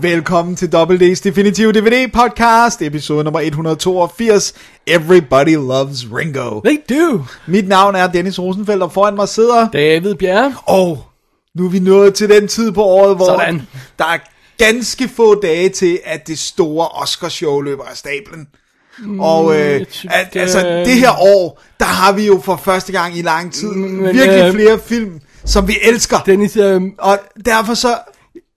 [0.00, 4.54] Velkommen til Double D's Definitive DVD Podcast, episode nummer 182.
[4.86, 6.60] Everybody loves Ringo.
[6.64, 7.24] They do.
[7.46, 9.68] Mit navn er Dennis Rosenfeldt, og foran mig sidder...
[9.68, 10.54] David Bjerre.
[10.64, 11.04] Og
[11.54, 13.62] nu er vi nået til den tid på året, hvor Sådan.
[13.98, 14.18] der er
[14.58, 18.46] ganske få dage til, at det store Oscar-show løber af stablen.
[19.18, 23.22] Og øh, at, altså det her år, der har vi jo for første gang i
[23.22, 26.18] lang tid Men, virkelig øh, flere film, som vi elsker.
[26.26, 27.98] Dennis, øh, Og derfor så,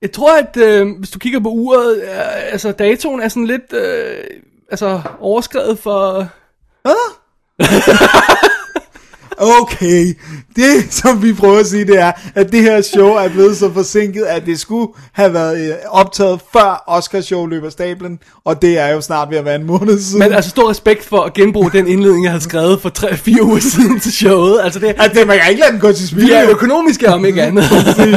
[0.01, 3.73] jeg tror, at øh, hvis du kigger på uret, øh, altså datoen er sådan lidt
[3.73, 4.23] øh,
[4.71, 6.27] altså overskrevet for...
[9.39, 10.13] Okay,
[10.55, 13.73] det som vi prøver at sige, det er, at det her show er blevet så
[13.73, 18.77] forsinket, at det skulle have været øh, optaget før Oscar show løber stablen, og det
[18.77, 20.19] er jo snart ved at være en måned siden.
[20.19, 23.59] Men altså stor respekt for at genbruge den indledning, jeg havde skrevet for 3-4 uger
[23.59, 24.59] siden til showet.
[24.63, 26.27] Altså det, at det, man kan ikke lade den gå til spil.
[26.27, 27.63] vi er økonomiske om ikke andet.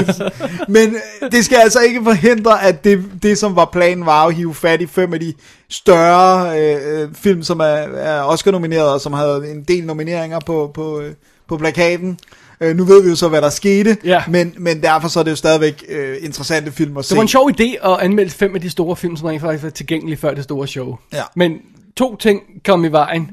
[0.69, 4.35] Men øh, det skal altså ikke forhindre, at det, det som var planen var at
[4.35, 5.35] hive fat i fem af de
[5.73, 10.71] større øh, øh, film, som er, er Oscar-nomineret, og som havde en del nomineringer på,
[10.75, 11.13] på, øh,
[11.49, 12.19] på plakaten.
[12.61, 14.23] Øh, nu ved vi jo så, hvad der skete, Ja.
[14.29, 17.11] men, men derfor så er det jo stadigvæk øh, interessante film at se.
[17.11, 19.65] Det var en sjov idé at anmelde fem af de store film, som rent faktisk
[19.65, 20.97] var tilgængelige før det store show.
[21.13, 21.23] Ja.
[21.37, 21.53] Men
[21.97, 23.31] to ting kom i vejen.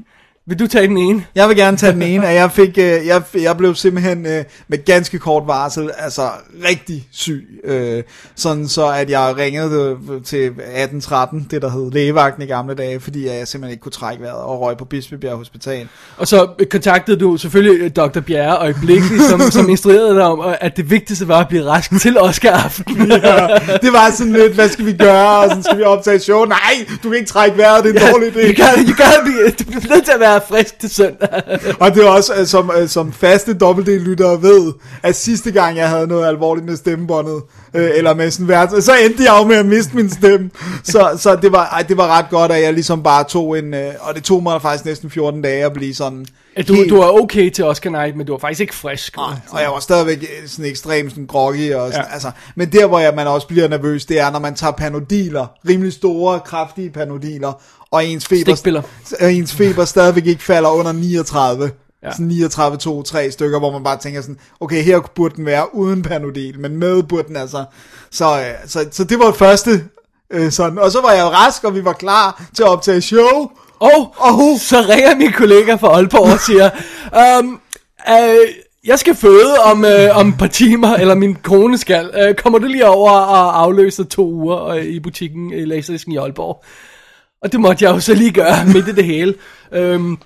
[0.50, 1.24] Vil du tage den ene?
[1.34, 4.44] Jeg vil gerne tage den ene, at jeg fik, øh, jeg, jeg blev simpelthen øh,
[4.68, 6.22] med ganske kort varsel, altså
[6.68, 8.02] rigtig syg, øh,
[8.36, 13.00] sådan så at jeg ringede øh, til 1813, det der hed lægevagten i gamle dage,
[13.00, 15.88] fordi jeg simpelthen ikke kunne trække vejret og røg på Bispebjerg Hospital.
[16.16, 18.20] Og så kontaktede du selvfølgelig øh, Dr.
[18.20, 22.18] Bjerre øjeblikkeligt, som, som instruerede dig om, at det vigtigste var at blive rask til
[22.18, 23.12] Oscar aften.
[23.30, 23.48] Ja,
[23.82, 26.86] det var sådan lidt, hvad skal vi gøre, og sådan skal vi optage show, nej,
[27.02, 28.40] du kan ikke trække vejret, det er en dårlig idé.
[28.40, 31.28] You gotta, you gotta be, du bliver nødt til at være frisk til søndag.
[31.80, 35.88] Og det er også, øh, som, øh, som faste dobbeltdel-lyttere ved, at sidste gang jeg
[35.88, 37.42] havde noget alvorligt med stemmebåndet,
[37.74, 40.50] øh, eller med sådan vært, så endte jeg jo med at miste min stemme.
[40.84, 43.74] Så, så det, var, ej, det var ret godt, at jeg ligesom bare tog en,
[43.74, 46.26] øh, og det tog mig faktisk næsten 14 dage at blive sådan
[46.68, 49.16] du, helt- du er okay til Oscar Night, men du er faktisk ikke frisk.
[49.16, 52.12] Nej, og jeg var stadigvæk sådan ekstremt sådan groggy og sådan, ja.
[52.12, 55.46] altså, men der hvor jeg, man også bliver nervøs, det er når man tager panodiler,
[55.68, 57.62] rimelig store, kraftige panodiler,
[57.92, 58.44] og ens feber,
[59.20, 61.70] og ens feber stadigvæk ikke falder under 39.
[62.02, 62.10] Ja.
[62.12, 65.74] Sådan 39, 2, 3 stykker, hvor man bare tænker sådan, okay, her burde den være
[65.74, 67.64] uden panodil, men med burde den altså.
[68.10, 69.84] Så, øh, så, så det var første
[70.32, 73.50] øh, sådan, og så var jeg rask, og vi var klar til at optage show.
[73.78, 76.70] Og, Og- så ringer min kollega fra Aalborg og siger,
[77.40, 77.60] um,
[78.08, 78.36] øh,
[78.84, 82.10] jeg skal føde om, øh, om et par timer, eller min kone skal.
[82.22, 86.16] Øh, kommer du lige over og afløser to uger øh, i butikken i Laserdisken i
[86.16, 86.64] Aalborg?
[87.42, 89.34] Og det måtte jeg jo så lige gøre midt i det hele.
[89.72, 90.18] Øhm,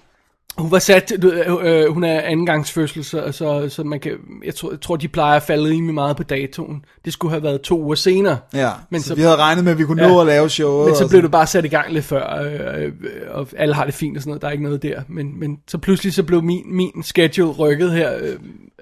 [0.59, 1.33] hun var sat, ved,
[1.65, 4.13] øh, hun er andengangsfødsel, så, så, så man kan,
[4.45, 6.85] jeg tror, jeg tror, de plejer at falde rimelig meget på datoen.
[7.05, 8.37] Det skulle have været to uger senere.
[8.55, 10.09] Ja, Men så, så- vi havde regnet med, at vi kunne Ja.
[10.09, 10.87] nå at lave showet.
[10.87, 12.93] Men så blev du bare sat i gang lidt før, øh, øh,
[13.31, 15.01] og alle har det fint og sådan noget, der er ikke noget der.
[15.09, 18.29] Men, men så pludselig så blev min, min schedule rykket her, øh,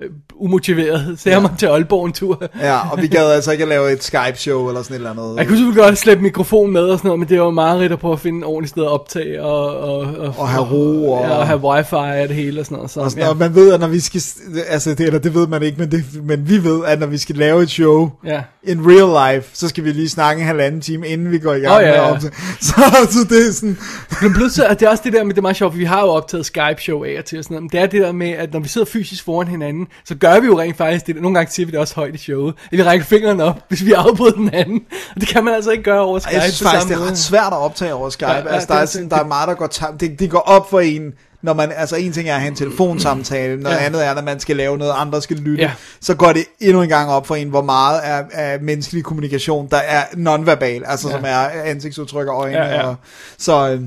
[0.03, 1.15] øh, umotiveret.
[1.21, 1.41] Så jeg ja.
[1.41, 2.43] måtte til Aalborg en tur.
[2.61, 5.37] Ja, og vi gad altså ikke at lave et Skype-show eller sådan et eller andet.
[5.38, 7.93] Jeg kunne selvfølgelig godt slæbe mikrofon med og sådan noget, men det var meget rigtigt
[7.93, 11.12] at prøve at finde et ordentligt sted at optage og, og, og, Og have ro,
[11.12, 12.91] og- ja, og have wifi og det hele og sådan noget.
[12.91, 13.31] Så, Og, sådan, ja.
[13.31, 14.23] og man ved, at når vi skal,
[14.69, 17.19] altså det, eller det ved man ikke, men, det, men vi ved, at når vi
[17.19, 18.41] skal lave et show Ja.
[18.62, 21.61] in real life, så skal vi lige snakke en halvanden time, inden vi går i
[21.61, 22.19] gang Åh, ja, ja.
[22.61, 22.75] Så,
[23.11, 23.79] så det er sådan,
[24.23, 26.00] Men pludselig, at det er også det der med, det er meget sjovt, vi har
[26.00, 28.31] jo optaget Skype-show af og til og sådan noget, men det er det der med,
[28.31, 31.35] at når vi sidder fysisk foran hinanden, så gør vi jo rent faktisk det, nogle
[31.35, 33.93] gange siger vi det også højt i showet, at vi rækker fingrene op, hvis vi
[33.93, 34.81] afbryder den anden,
[35.15, 37.19] og det kan man altså ikke gøre over Skype jeg synes faktisk, det er ret
[37.19, 38.26] svært at optage over Skype.
[38.31, 40.38] Ja, Ja, altså, der, er sådan, der er meget, der går tam, det, det går
[40.38, 41.12] op for en,
[41.43, 43.85] når man, altså en ting er at have en telefonsamtale, noget Ja.
[43.85, 45.71] andet er, når man skal lave noget, andre skal lytte, Ja.
[46.00, 49.69] så går det endnu en gang op for en, hvor meget af, af menneskelig kommunikation,
[49.71, 51.15] der er nonverbal, altså Ja.
[51.15, 52.56] som er ansigtsudtryk og øjne.
[52.56, 52.83] Ja, ja.
[52.87, 52.94] Og,
[53.39, 53.81] så øh,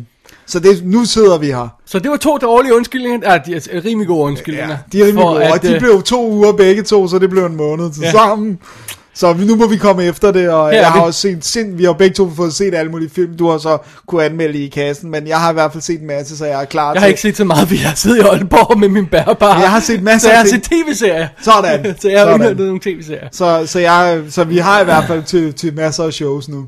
[0.47, 1.67] så det, nu sidder vi her.
[1.85, 4.69] Så det var to dårlige undskyldninger, ja, de er rimelig gode undskyldninger.
[4.69, 7.19] Ja, de er rimelig gode, at, og de øh, blev to uger begge to, så
[7.19, 8.11] det blev en måned til Ja.
[8.11, 8.59] sammen.
[9.17, 11.75] Så nu må vi komme efter det, og Ja, jeg har vi- også set, sind,
[11.77, 13.77] vi har begge to fået set alle mulige film, du har så
[14.07, 16.61] kunne anmelde i kassen, men jeg har i hvert fald set en masse, så jeg
[16.61, 16.99] er klar Jeg til...
[17.01, 19.53] har ikke set så meget, fordi jeg har siddet i Aalborg med min bærbare.
[19.59, 21.27] Jeg har set masser Så jeg har set tv-serier.
[21.41, 21.95] Sådan.
[22.01, 23.27] så jeg har indhentet nogle tv-serier.
[23.31, 26.65] Så, så, jeg, så vi har i hvert fald til, til masser af shows nu.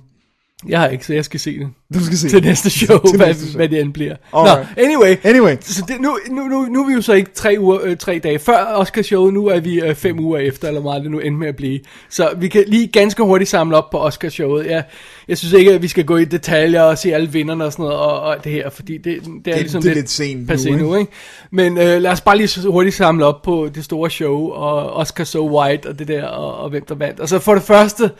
[0.68, 1.68] Jeg har ikke, så jeg skal se det.
[1.94, 2.48] Du skal se til det.
[2.48, 3.58] næste show, Til hvad, næste show.
[3.58, 4.16] hvad det end bliver.
[4.34, 4.68] Alright.
[4.78, 5.16] Nå, anyway.
[5.24, 5.56] Anyway.
[5.62, 8.20] Så det, nu, nu, nu, nu er vi jo så ikke tre, uger, øh, tre
[8.24, 11.40] dage før Oscarshowet, nu er vi øh, fem uger efter, eller meget det nu endte
[11.40, 11.80] med at blive.
[12.10, 14.66] Så vi kan lige ganske hurtigt samle op på Oscarshowet.
[14.66, 14.84] Jeg,
[15.28, 17.84] jeg synes ikke, at vi skal gå i detaljer og se alle vinderne og sådan
[17.84, 20.48] noget, og, og det her, fordi det, det er Det- ligesom det er lidt sent
[20.50, 20.78] nu, ikke?
[20.84, 21.12] nu, ikke?
[21.52, 24.94] Men øh, lad os bare lige så hurtigt samle op på det store show, og
[24.94, 27.20] Oscar So White, og det der, og, og hvem der vandt.
[27.20, 28.12] Altså for det første,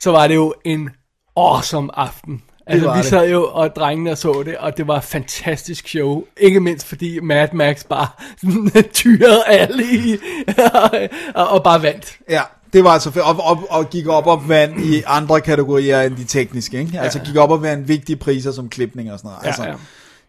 [0.00, 0.90] så var det jo en
[1.36, 2.42] awesome aften.
[2.66, 3.06] Altså, vi det.
[3.06, 6.24] sad jo og drengene og så det, og det var et fantastisk show.
[6.36, 8.08] Ikke mindst fordi Mad Max bare
[8.92, 10.16] tyrede alle i,
[11.34, 12.18] og, og bare vandt.
[12.30, 12.42] Ja,
[12.72, 13.24] det var altså fedt.
[13.24, 17.00] Og, og, og gik op og vandt i andre kategorier end de tekniske, ikke?
[17.00, 19.42] Altså gik op og vandt vigtige priser som klipning og sådan noget.
[19.42, 19.74] Ja, altså, ja.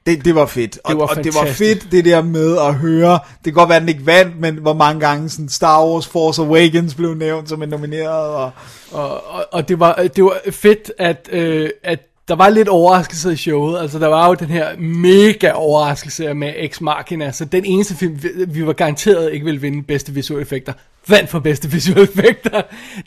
[0.05, 0.79] Det, det var fedt.
[0.83, 3.69] Og, Det var og det var fedt, det der med at høre, det kan godt
[3.69, 7.49] være, den ikke vandt, men hvor mange gange sådan Star Wars Force Awakens blev nævnt
[7.49, 8.51] som en nomineret, og
[8.91, 13.33] Og, og, og det, var, det var fedt, at, øh, at der var lidt overraskelse
[13.33, 13.81] i showet.
[13.81, 17.31] Altså, der var jo den her mega overraskelse med Ex Machina.
[17.31, 20.73] Så den eneste film, vi, vi var garanteret ikke ville vinde bedste visuelle effekter,
[21.07, 22.61] vandt for bedste visuelle effekter.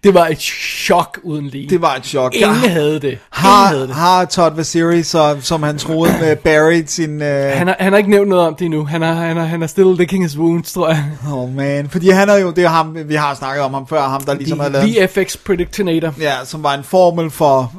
[0.04, 1.68] Det var et chok uden lige.
[1.68, 2.34] det var et chok.
[2.34, 3.04] Ingen Der- havde det.
[3.04, 3.94] Ingen har, havde det.
[3.94, 7.22] har Todd Vasiri, så, som han troede med buried sin...
[7.22, 8.84] Øh, Han har, han har ikke nævnt noget om det endnu.
[8.84, 11.04] Han er, han er, han er still licking his wounds, tror jeg.
[11.32, 14.08] oh man, fordi han er jo, det er ham, vi har snakket om ham før,
[14.08, 14.88] ham der ligesom har lavet...
[15.08, 16.14] VFX Predictinator.
[16.20, 17.72] Ja, som var en formel for,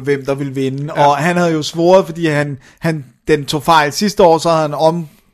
[0.00, 0.92] hvem der ville vinde.
[0.96, 1.06] Ja.
[1.06, 4.62] Og han havde jo svoret, fordi han, han, den tog fejl sidste år, så havde
[4.62, 4.74] han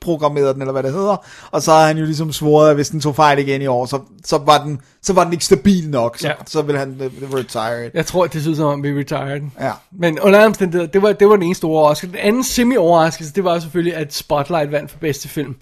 [0.07, 1.17] omprogrammeret den, eller hvad det hedder.
[1.51, 3.87] Og så havde han jo ligesom svoret, at hvis den tog fejl igen i år,
[3.87, 6.19] så, så, var, den, så var den ikke stabil nok.
[6.19, 6.33] Så, Ja.
[6.47, 7.95] så ville han øh, retire it.
[7.95, 9.41] Jeg tror, det synes som om, vi retired.
[9.61, 9.73] Ja.
[9.93, 12.17] Men under omstændigheder, det var, det var den ene store overraskelse.
[12.17, 15.55] Den anden semi-overraskelse, det var selvfølgelig, at Spotlight vandt for bedste film.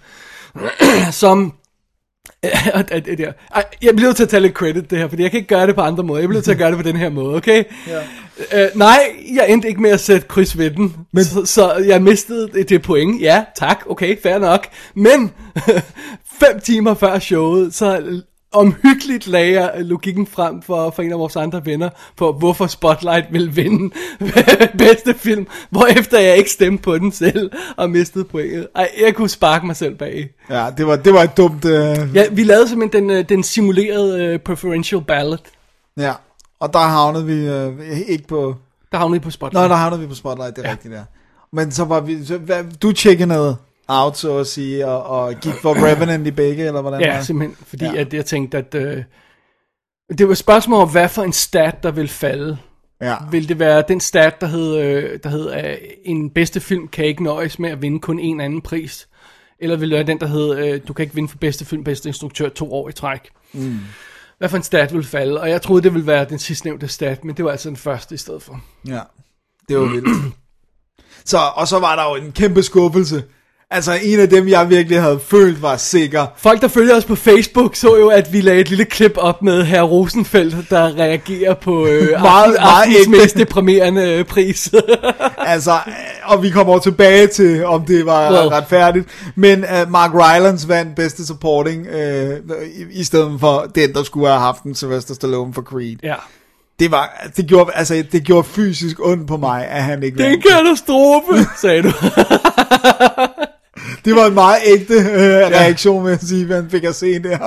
[1.10, 1.52] Som...
[3.82, 5.66] Jeg bliver nødt til at tage lidt credit det her, fordi jeg kan ikke gøre
[5.66, 6.20] det på andre måder.
[6.20, 7.64] Jeg bliver nødt til at gøre det på den her måde, okay?
[7.88, 8.00] Ja.
[8.64, 9.00] Uh, nej,
[9.34, 11.24] jeg endte ikke med at sætte kryds ved den, Men...
[11.24, 13.22] så, så jeg mistede det, det point.
[13.22, 14.66] Ja, tak, okay, fair nok.
[14.94, 15.32] Men
[16.40, 18.20] fem timer før showet, så
[18.54, 23.26] omhyggeligt lagde jeg logikken frem for, for en af vores andre venner, på hvorfor Spotlight
[23.30, 23.94] ville vinde
[24.78, 28.68] bedste film, hvorefter jeg ikke stemte på den selv, og mistede pointet.
[28.74, 30.30] Ej, jeg kunne sparke mig selv bag.
[30.50, 31.64] Ja, det var, det var et dumt...
[31.64, 35.40] Øh, Ja, vi lavede simpelthen den, øh, den simulerede uh, preferential ballot,
[35.96, 36.12] ja.
[36.60, 38.54] Og der havnede vi øh, ikke på...
[38.92, 39.64] der havnede på Spotlight.
[39.64, 40.72] Nå, der havnede vi på Spotlight, det er ja.
[40.72, 41.02] rigtigt, ja.
[41.52, 42.24] Men så var vi...
[42.24, 43.56] Så, hvad, du tjekkede noget
[43.88, 47.56] out, så at sige, og, og gik for Revenant i begge, eller hvordan Ja, simpelthen,
[47.66, 47.92] fordi Ja.
[47.92, 48.00] ja.
[48.00, 49.02] at jeg tænkte, at øh,
[50.18, 52.58] det var et spørgsmål om, hvad for en stat, der vil falde.
[53.00, 53.16] Ja.
[53.30, 57.04] Vil det være den stat, der hed, øh, der hed øh, en bedste film kan
[57.04, 59.08] ikke nøjes med at vinde kun en anden pris?
[59.58, 61.84] Eller vil det være den, der hed, øh, du kan ikke vinde for bedste film,
[61.84, 63.20] bedste instruktør to år i træk?
[63.52, 63.78] Mm.
[64.38, 65.40] Hvad for en stat vil falde?
[65.40, 68.14] Og jeg troede, det ville være den sidstnævnte stat, men det var altså den første
[68.14, 68.60] i stedet for.
[68.88, 69.00] Ja,
[69.68, 70.34] det var vildt.
[71.30, 73.24] så, og så var der jo en kæmpe skuffelse.
[73.74, 76.26] Altså en af dem, jeg virkelig havde følt var sikker.
[76.36, 79.42] Folk, der følger os på Facebook, så jo, at vi lagde et lille klip op
[79.42, 84.70] med herr Rosenfeldt, der reagerer på øh, Meget- meget, aftens mest deprimerende øh, pris.
[85.38, 85.92] Altså, øh,
[86.24, 88.48] og vi kommer tilbage til, om det var Well.
[88.48, 89.06] retfærdigt.
[89.34, 92.32] Men uh, Mark Rylance vandt bedste supporting, uh,
[92.64, 95.96] i, i stedet for den, der skulle have haft den, Sylvester Stallone for Creed.
[96.02, 96.14] ja.
[96.78, 100.26] Det var, det gjorde, altså, det gjorde fysisk ondt på mig, at han ikke Det
[100.26, 101.92] er en katastrofe, sagde du.
[104.04, 107.38] Det var en meget ægte uh, reaktion, vil jeg sige, han fik at se der.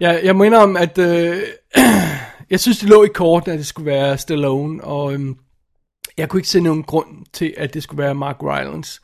[0.00, 1.42] Ja, jeg mener om, at øh,
[2.50, 5.36] jeg synes, det lå i korten, at det skulle være Stallone, og øhm,
[6.16, 9.00] jeg kunne ikke se nogen grund til, at det skulle være Mark Rylance.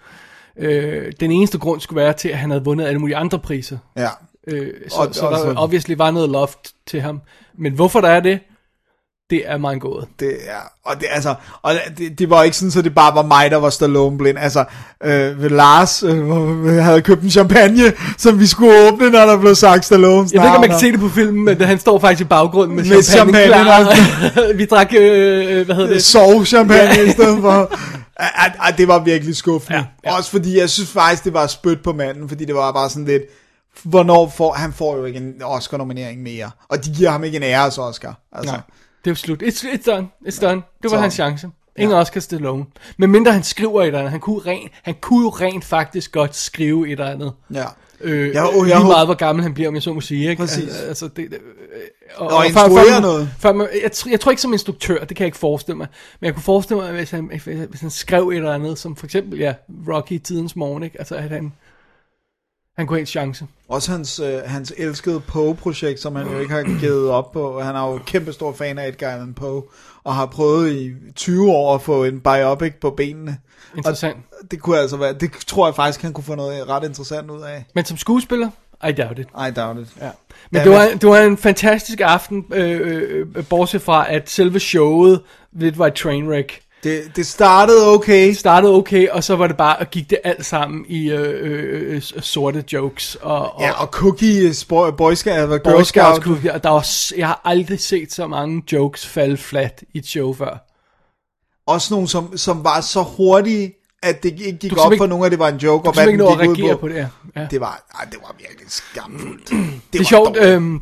[0.58, 3.78] Øh, den eneste grund skulle være til, at han havde vundet alle mulige andre priser.
[3.96, 4.08] ja.
[4.46, 7.20] Øh, så, Og- så der obviously var noget loft til ham.
[7.58, 8.40] Men hvorfor der er det,
[9.30, 10.06] det er mig en gåde.
[10.20, 13.22] Det er, og det, altså, og det, det var ikke sådan, så det bare var
[13.22, 14.38] mig, der var Stallone blind.
[14.38, 14.64] Altså,
[15.04, 16.28] øh, Lars øh,
[16.66, 20.48] havde købt en champagne, som vi skulle åbne, når der blev sagt Stallones Jeg ved
[20.48, 22.84] ikke, om man kan se det på filmen, men han står faktisk i baggrunden med,
[22.84, 24.52] Med champagne, champagne, klar.
[24.58, 26.04] Vi drak, øh, hvad hedder det?
[26.04, 27.70] Sove champagne i stedet for.
[28.18, 29.78] Ej, ej, det var virkelig skuffende.
[29.78, 30.16] Ja, ja.
[30.16, 33.04] Også fordi, jeg synes faktisk, det var spyt på manden, fordi det var bare sådan
[33.04, 33.22] lidt,
[33.82, 36.50] hvornår får, han får jo ikke en Oscar-nominering mere.
[36.68, 38.20] Og de giver ham ikke en æres Oscar.
[38.32, 38.52] Altså.
[38.52, 38.60] Nej,
[39.04, 39.42] det er slut.
[39.42, 40.08] It's, it's done.
[40.28, 40.62] It's done.
[40.82, 41.48] Det var Så- hans chance.
[41.78, 42.00] Ingen ja.
[42.00, 42.64] Oscar Stallone.
[42.96, 44.10] Men mindre han skriver et eller andet.
[44.10, 47.32] Han kunne, rent, han kunne jo rent faktisk godt skrive et eller andet.
[47.54, 47.64] Ja.
[48.00, 50.30] Øh, Jeg- jeg, lige håber- meget hvor gammel han bliver, om jeg så må sige.
[50.30, 50.40] Ikke?
[50.42, 50.76] Præcis.
[50.80, 51.38] Al- Altså, det, øh,
[52.16, 53.30] og, Og før- instruere før man- noget.
[53.38, 55.86] Før man, jeg, jeg tror ikke som instruktør, det kan jeg ikke forestille mig.
[56.20, 57.30] Men jeg kunne forestille mig, hvis han,
[57.70, 59.54] hvis han skrev et eller andet, som for eksempel, ja,
[59.88, 60.98] Rocky i tidens morgen, ikke?
[60.98, 61.52] Altså, at han,
[62.78, 63.46] Han kunne have en chance.
[63.68, 67.60] Også hans, øh, hans elskede Poe-projekt, som han jo ikke har givet op på.
[67.60, 69.62] Han er jo kæmpe stor fan af Edgar Allan Poe,
[70.04, 73.38] og har prøvet i 20 år at få en biopic på benene.
[73.76, 74.16] Interessant.
[74.16, 77.30] Og det kunne altså være, det tror jeg faktisk, han kunne få noget ret interessant
[77.30, 77.64] ud af.
[77.74, 78.50] Men som skuespiller,
[78.88, 79.28] I doubt it.
[79.48, 79.88] I doubt it.
[80.00, 80.10] Ja.
[80.50, 84.60] Men det var, det var en fantastisk aften, øh, øh, øh, bortset fra, at selve
[84.60, 85.20] showet
[85.52, 86.60] lidt var et trainwreck.
[86.84, 88.28] Det, det startede okay.
[88.28, 91.20] Det startede okay, og så var det bare, at gik det alt sammen i øh,
[91.40, 93.14] øh, øh, sorte jokes.
[93.14, 96.22] Og, og, Ja, og Cookie, Boy, Boy Scout, Boy Girl Scouts Scout.
[96.22, 100.06] kunne, og der var, jeg har aldrig set så mange jokes falde flat i et
[100.06, 100.64] show før.
[101.66, 105.24] Også nogle, som, som var så hurtige, at det ikke gik op simpelthen for nogen,
[105.24, 106.80] at det var en joke, og hvad ikke den gik ud reagere på.
[106.80, 107.08] på det.
[107.36, 107.46] Ja.
[107.50, 109.50] Det var, ej, det var virkelig skamfuldt.
[109.92, 110.80] Det er sjovt, øhm,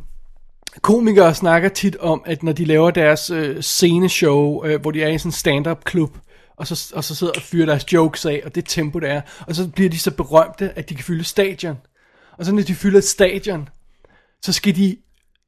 [0.83, 5.09] komikere snakker tit om, at når de laver deres øh, sceneshow, øh, hvor de er
[5.09, 6.19] i sådan en stand-up klub,
[6.57, 9.21] og så, og så sidder og fyrer deres jokes af, og det tempo det er,
[9.47, 11.77] og så bliver de så berømte, at de kan fylde stadion.
[12.39, 13.69] Og så når de fylder et stadion,
[14.43, 14.97] så skal de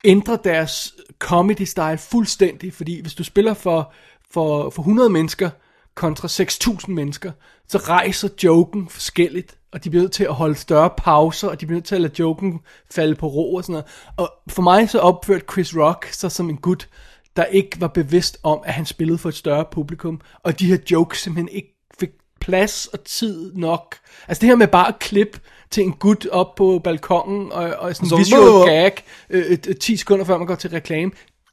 [0.04, 3.92] ændre deres comedy style fuldstændig, fordi hvis du spiller for,
[4.30, 5.50] for, for 100 mennesker
[5.94, 7.32] kontra 6.000 mennesker,
[7.68, 11.66] så rejser joken forskelligt, og de bliver nødt til at holde større pauser, og de
[11.66, 12.60] bliver nødt til at lade joken
[12.90, 13.86] falde på ro og sådan noget.
[14.16, 16.88] Og for mig så opførte Chris Rock sig som en gut,
[17.36, 20.78] der ikke var bevidst om, at han spillede for et større publikum, og de her
[20.90, 22.10] jokes simpelthen ikke fik
[22.40, 23.96] plads og tid nok.
[24.28, 27.96] Altså det her med bare at klippe til en gut op på balkongen, og, og
[27.96, 28.92] sådan en visual gag,
[29.30, 31.10] øh, øh, øh, 10 sekunder før man går til reklame,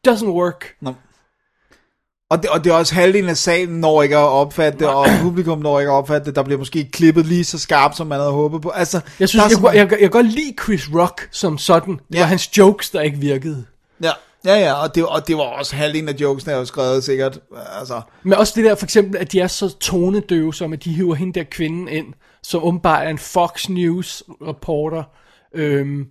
[0.08, 0.76] doesn't work.
[0.82, 0.94] Nå.
[2.30, 5.06] Og det, og det er også halvdelen af salen når ikke at opfatte det, og
[5.22, 6.36] publikum når ikke at opfatte det.
[6.36, 8.70] Der bliver måske klippet lige så skarpt, som man havde håbet på.
[8.70, 11.94] Altså, Jeg synes, jeg, jeg, jeg, jeg kan godt lide Chris Rock som sådan.
[11.94, 12.20] Det Ja.
[12.20, 13.66] var hans jokes, der ikke virkede.
[14.04, 14.12] Ja,
[14.46, 17.40] ja, ja og, det, og det var også halvdelen af jokesene, er jo skrevet sikkert.
[17.80, 20.94] Altså, Men også det der for eksempel, at de er så tonedøve, som at de
[20.94, 22.14] hiver hende der kvinden ind,
[22.44, 25.04] som åbenbart er en Fox News reporter.
[25.56, 26.06] Øhm,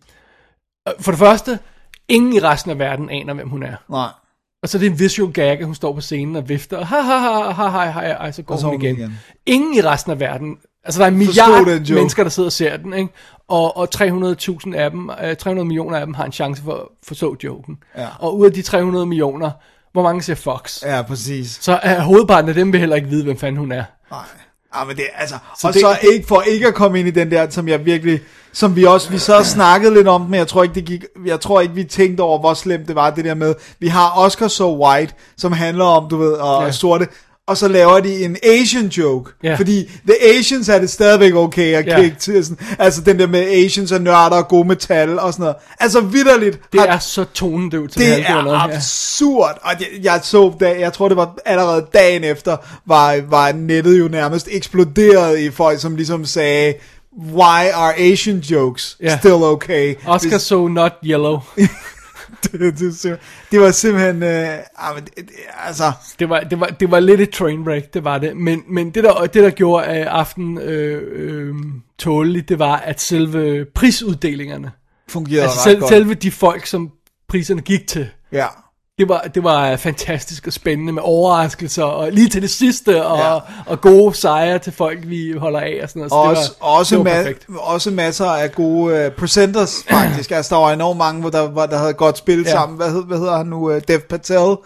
[1.00, 1.58] for det første,
[2.08, 3.76] ingen i resten af verden aner, hvem hun er.
[3.90, 4.08] nej.
[4.64, 6.86] Og så er det en visual gag, at hun står på scenen og vifter, og
[6.86, 8.96] ha ha ha ha ha ha, ha så går Og så hun igen.
[8.96, 9.18] igen.
[9.46, 12.52] Ingen i resten af verden, altså der er en milliard den mennesker, der sidder og
[12.52, 13.12] ser den, ikke?
[13.48, 16.80] Og, og 300.000 af dem, øh, 300 millioner af dem har en chance for at
[17.02, 17.78] forstå joken.
[17.96, 18.06] Ja.
[18.18, 19.50] Og ud af de 300 millioner,
[19.92, 20.82] hvor mange ser Fox?
[20.82, 21.58] Ja, præcis.
[21.60, 23.84] Så er hovedparten af dem vil heller ikke vide, hvem fanden hun er.
[24.10, 24.20] Nej.
[24.78, 27.10] Ja, men det altså, Så og det- så ikke for ikke at komme ind i
[27.10, 28.20] den der, som jeg virkelig,
[28.52, 31.40] som vi også, vi så snakkede lidt om, men jeg tror ikke, det gik, jeg
[31.40, 34.48] tror ikke, vi tænkte over, hvor slemt det var, det der med, vi har Oscar
[34.48, 36.70] So White, som handler om, du ved, og ja.
[36.72, 37.08] sorte,
[37.46, 39.54] og så laver de en Asian joke, Ja.
[39.56, 42.00] fordi The Asians er det stadigvæk okay at Ja.
[42.00, 45.42] kigge til, sådan, altså den der med Asians og nørder og gode metal og sådan
[45.42, 49.88] noget, altså vidderligt, Det har- er så tonedøvt, som det er noget absurd, og jeg,
[50.02, 54.48] jeg så, da, jeg tror det var allerede dagen efter, var, var nettet jo nærmest
[54.50, 56.74] eksploderet i folk, som ligesom sagde,
[57.32, 59.18] why are Asian jokes Ja.
[59.18, 59.94] still okay?
[60.06, 61.38] Oscar so not yellow.
[62.42, 63.18] det, det,
[63.50, 65.02] det, var simpelthen, øh, ah,
[65.66, 68.36] altså, Det var, det var, det var lidt et trainwreck, det var det.
[68.36, 71.54] Men, men det, der, det, der gjorde af aften øh, øh,
[71.98, 74.72] tålelig, det var, at selve prisuddelingerne,
[75.08, 75.88] fungerede altså ret selv, godt.
[75.88, 76.90] selve de folk, som
[77.28, 78.46] priserne gik til, Ja.
[78.98, 83.18] Det var, det var fantastisk og spændende med overraskelser, og lige til det sidste, og,
[83.18, 83.38] Ja.
[83.66, 86.12] og gode sejre til folk, vi holder af, og sådan noget.
[86.12, 87.04] Så Også, det var, også, det
[87.48, 90.30] var ma- også masser af gode uh, presenters, faktisk.
[90.36, 92.44] altså, der var enormt mange, hvor der, hvor der havde godt spil Ja.
[92.48, 92.50] ja.
[92.50, 92.76] sammen.
[92.76, 93.70] Hvad, hed, hvad hedder han nu?
[93.74, 94.56] Uh, Dev Patel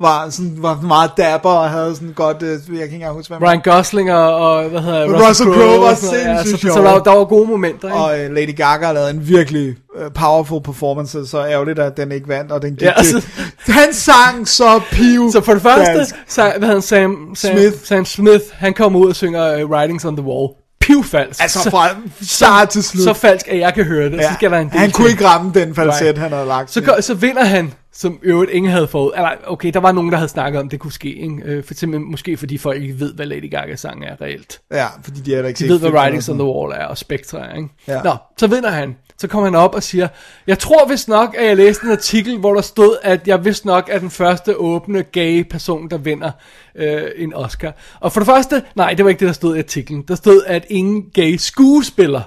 [0.00, 2.42] var, sådan, var meget dapper og havde sådan godt...
[2.42, 5.48] Uh, jeg kan ikke engang huske, hvad Ryan Gosling og, og hvad hedder Russell Russell
[5.48, 6.84] Crowe Crowe var noget, ja, sindssygt så, så sjov.
[6.84, 7.98] der, der var gode momenter, ikke?
[7.98, 12.28] Og uh, Lady Gaga lavede en virkelig uh, powerful performance, så ærgerligt, at den ikke
[12.28, 13.26] vandt, og den gik Ja, altså-.
[13.58, 15.32] Han sang så piv.
[15.32, 17.76] Så for det første, så, hvad hedder han, Sam, Sam, Smith.
[17.84, 20.48] Sam Smith, han kommer ud og synger uh, Writings on the Wall.
[20.80, 21.42] Pivfalsk.
[21.42, 21.88] Altså så, fra
[22.22, 23.04] start til slut.
[23.04, 24.16] så falsk, at jeg kan høre det.
[24.16, 24.22] Ja.
[24.28, 26.18] Så skal der en del han kunne ikke ramme den falset, Right.
[26.18, 26.70] han havde lagt.
[26.72, 29.12] Så, går, så vinder han, som øvrigt ingen havde fået.
[29.16, 31.14] Eller, okay, der var nogen, der havde snakket om, det kunne ske.
[31.14, 31.42] Ikke?
[31.44, 34.60] Øh, for simpelthen, måske fordi folk ikke ved, hvad Lady Gaga sang er reelt.
[34.72, 37.50] Ja, fordi de heller ikke De ved, hvad Writings on the Wall er, og Spectre
[37.50, 37.68] er, ikke?
[37.88, 38.02] Ja.
[38.02, 38.96] Nå, så vinder han.
[39.18, 40.08] Så kommer han op og siger,
[40.46, 43.64] jeg tror vist nok, at jeg læste en artikel, hvor der stod, at jeg vist
[43.64, 46.30] nok er den første åbne gay person, der vinder
[46.74, 47.72] øh, en Oscar.
[48.00, 50.04] Og for det første, nej, det var ikke det, der stod i artiklen.
[50.08, 52.20] Der stod, at ingen gay skuespiller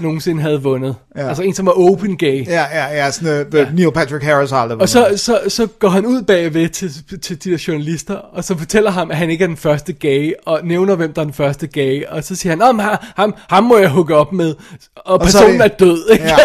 [0.00, 0.96] nogensinde havde vundet.
[1.16, 1.28] Ja.
[1.28, 2.46] Altså en, som var open gay.
[2.46, 3.66] Ja, ja, ja, sådan uh, ja.
[3.74, 6.90] Neil Patrick Harris har aldrig Og så, så, så går han ud bagved til,
[7.22, 10.32] til de der journalister, og så fortæller ham, at han ikke er den første gay,
[10.46, 13.34] og nævner, hvem der er den første gay, og så siger han, om ham, ham,
[13.48, 14.54] ham må jeg hooke op med,
[14.96, 16.24] og, Og er personen er, det- død, ikke?
[16.28, 16.36] Ja.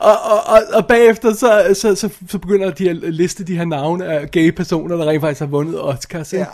[0.00, 3.64] og, og, og, og bagefter, så, så, så, så begynder de at liste de her
[3.64, 6.40] navne af gay personer, der rent faktisk har vundet Oscars, ikke?
[6.42, 6.46] Ja.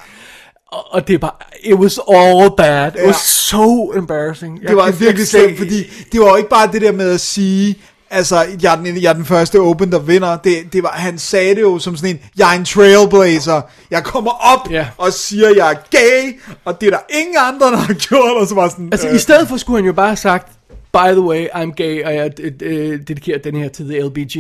[0.73, 1.31] Og, og det er bare,
[1.63, 2.89] it was all bad.
[2.89, 3.07] It Ja.
[3.07, 4.59] was so embarrassing.
[4.63, 7.21] Jeg Det var virkelig slemt, fordi det var jo ikke bare det der med at
[7.21, 7.75] sige,
[8.11, 10.37] altså, jeg er den, jeg er den første Open, der vinder.
[10.37, 13.61] Det, det var, han sagde det jo som sådan en, jeg er en trailblazer.
[13.91, 14.87] Jeg kommer op Ja.
[14.99, 18.37] og siger, jeg er gay, og det er der ingen andre, der har gjort.
[18.41, 20.53] Og så var sådan, Altså, øh, i stedet for skulle han jo bare have sagt,
[20.93, 24.37] by the way, I'm gay, og jeg øh, øh, dedikerer den her til the LBGT,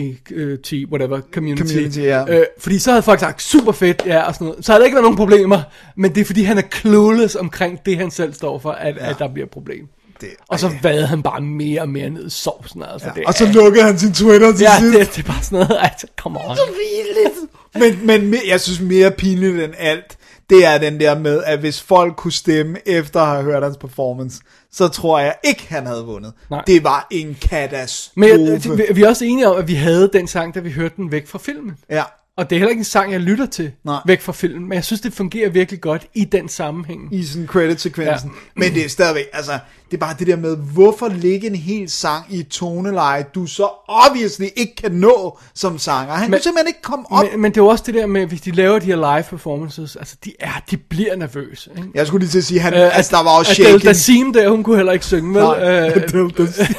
[0.92, 1.62] whatever, community.
[1.72, 2.38] Community, ja.
[2.38, 4.64] øh, fordi så havde folk sagt, super fedt, ja, og sådan noget.
[4.64, 5.60] Så havde der ikke været nogen problemer,
[5.96, 9.10] men det er fordi, han er clueless omkring det, han selv står for, at, ja.
[9.10, 9.88] at der bliver et problem.
[10.20, 13.08] det, Og så vadede han bare mere og mere ned i sovsen, altså.
[13.14, 14.98] det og så er- lukkede han sin Twitter til Ja, sidst.
[14.98, 16.56] det, det er bare sådan noget, altså, come on.
[17.80, 20.16] Men, men me- jeg synes mere pinligt end alt,
[20.50, 23.76] det er den der med, at hvis folk kunne stemme efter at have hørt hans
[23.76, 24.40] performance,
[24.72, 26.32] så tror jeg ikke, han havde vundet.
[26.50, 26.62] Nej.
[26.66, 28.20] Det var en katastrofe.
[28.20, 31.12] Men vi er også enige om, at vi havde den sang, da vi hørte den
[31.12, 31.76] væk fra filmen.
[31.90, 32.02] Ja.
[32.36, 33.96] Og det er heller ikke en sang, jeg lytter til Nej.
[34.06, 37.08] væk fra filmen, men jeg synes, det fungerer virkelig godt i den sammenhæng.
[37.14, 38.30] i sådan credit-sekvensen.
[38.34, 38.60] Ja.
[38.60, 39.52] Men det er stadigvæk, altså,
[39.90, 43.46] det er bare det der med, hvorfor lægge en hel sang i et toneleje, du
[43.46, 46.14] så obviously ikke kan nå som sanger.
[46.14, 47.24] Han men, kunne simpelthen ikke komme op.
[47.32, 49.22] Men, Men, det er jo også det der med, hvis de laver de her live
[49.30, 51.70] performances, altså de er, de bliver nervøse.
[51.76, 51.88] Ikke?
[51.94, 53.86] jeg skulle lige til at sige, han, Øh, altså, der var også Adele shaken.
[53.86, 55.42] Dazeem der, hun kunne heller ikke synge, vel?
[55.42, 56.66] Nej, Øh, Adele Dazeem.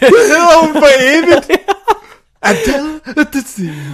[0.00, 1.50] Det hedder hun for evigt.
[2.42, 3.00] Adele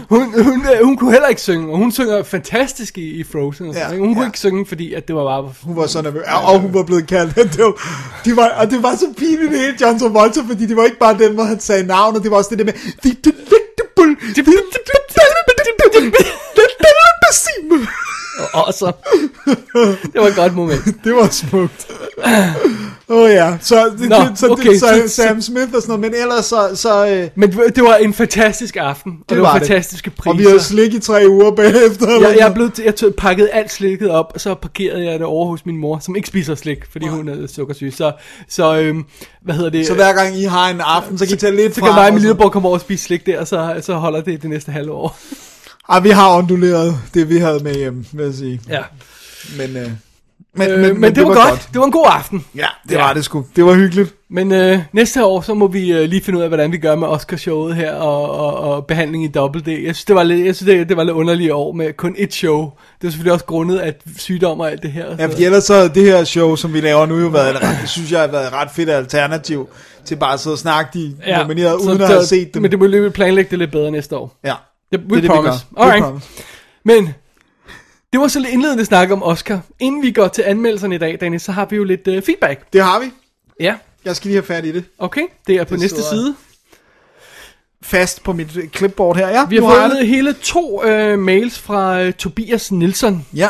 [0.08, 3.68] hun, hun, øh, hun kunne heller ikke synge, og hun synger fantastisk i, i Frozen.
[3.68, 4.04] Og sådan, Ja, ikke?
[4.06, 4.28] Hun kunne ja.
[4.28, 5.52] ikke synge, fordi at det var bare...
[5.62, 7.72] Hun var så nervøs, og og hun var blevet kaldt Adele.
[8.24, 10.98] De var, og det var så pinligt det hele John Travolta, fordi det var ikke
[10.98, 12.74] bare den, hvor han sagde navnet, det var også det der med.
[18.52, 18.92] Og så...
[20.12, 21.04] det var et godt moment.
[21.04, 21.86] Det var smukt.
[23.08, 25.98] Åh oh, ja, så, det, Nå, så, okay, det, så, så- Sam Smith og sådan
[25.98, 29.42] noget, men ellers så, så øh, Men det var en fantastisk aften, og det, det
[29.42, 29.68] var, var det.
[29.68, 30.30] fantastiske priser.
[30.30, 32.20] og vi havde slik i tre uger bagefter.
[32.20, 35.46] jeg, jeg, blev, jeg tog, pakkede alt slikket op, og så parkerede jeg det over
[35.46, 37.92] hos min mor, som ikke spiser slik, fordi hun er sukkersyg.
[37.96, 38.12] Så,
[38.48, 39.04] så øhm,
[39.42, 39.86] hvad hedder det?
[39.86, 41.86] så hver gang I har en aften, så kan I tage lidt så fra.
[41.86, 43.94] kan mig og min så- lillebror komme over og spise slik der, og så, så
[43.94, 45.18] holder det det næste halve år.
[45.90, 48.60] Ej, vi har onduleret det, vi havde med hjem, vil jeg sige.
[48.68, 48.82] Ja.
[49.58, 49.90] Men, øh,
[50.56, 51.68] men, Øh, men, men det, var, godt.
[51.72, 52.44] Det var en god aften.
[52.56, 52.98] Ja, det Ja.
[53.02, 53.44] var det sgu.
[53.56, 54.14] Det var hyggeligt.
[54.30, 56.94] Men øh, næste år, så må vi øh, lige finde ud af, hvordan vi gør
[56.96, 59.68] med Oscar-showet her, og, og, og behandling i Double D.
[59.68, 62.14] Jeg synes, det var lidt, jeg synes, det, det var lidt underligt år med kun
[62.18, 62.70] et show.
[63.00, 65.04] Det er selvfølgelig også grundet af sygdom og alt det her.
[65.18, 67.62] Ja, fordi ellers så havde det her show, som vi laver nu, jo været, et
[67.62, 69.68] ret, det synes jeg har været et ret fedt alternativ
[70.04, 72.54] til bare at sidde og snakke de Ja, nominerede, så uden at der- have set
[72.54, 72.62] dem.
[72.62, 74.36] Men det må lige planlægge det lidt bedre næste år.
[74.44, 74.52] ja,
[74.92, 75.52] Det, we det er det, promise.
[75.70, 75.82] vi gør.
[75.84, 76.04] We Alright.
[76.04, 76.26] promise.
[76.84, 77.14] Men
[78.12, 79.60] det var så lidt indledende snak om Oscar.
[79.80, 82.72] Inden vi går til anmeldelserne i dag, Dennis, så har vi jo lidt uh, feedback.
[82.72, 83.10] Det har vi.
[83.60, 84.84] Ja, Jeg skal lige have fat i det.
[84.98, 85.22] okay.
[85.46, 86.34] Det er på Det næste side.
[87.82, 89.28] Fast på mit øh, clipboard her.
[89.28, 93.26] Ja, Vi har fået hele to uh, mails fra uh, Tobias Nielsen.
[93.34, 93.48] Ja.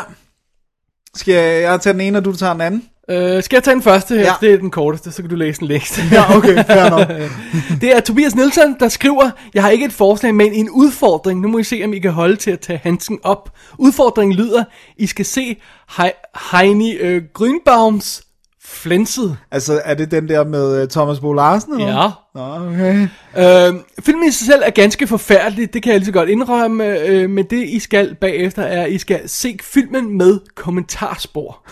[1.15, 2.89] Skal jeg, jeg tage den ene, og du tager den anden?
[3.11, 4.21] Uh, skal jeg tage den første her?
[4.21, 4.33] Ja.
[4.41, 6.01] Det er den korteste, så kan du læse den længste.
[6.11, 7.07] Ja, okay, fair nok.
[7.81, 11.41] Det er Tobias Nielsen, der skriver, jeg har ikke et forslag, men en udfordring.
[11.41, 13.49] Nu må I se, om I kan holde til at tage handsken op.
[13.77, 14.63] Udfordringen lyder,
[14.97, 15.57] I skal se
[15.91, 18.21] Hei- Heini øh, Grünbaums
[18.65, 19.37] Flænset.
[19.51, 21.73] Altså, er det den der med uh, Thomas Bo Larsen?
[21.73, 21.87] Eller?
[21.87, 22.09] Ja.
[22.39, 23.07] Nå, okay.
[23.37, 26.99] Øh, filmen i sig selv er ganske forfærdelig, det kan jeg lige så godt indrømme,
[26.99, 31.63] øh, men det I skal bagefter er, at I skal se filmen med kommentarspor.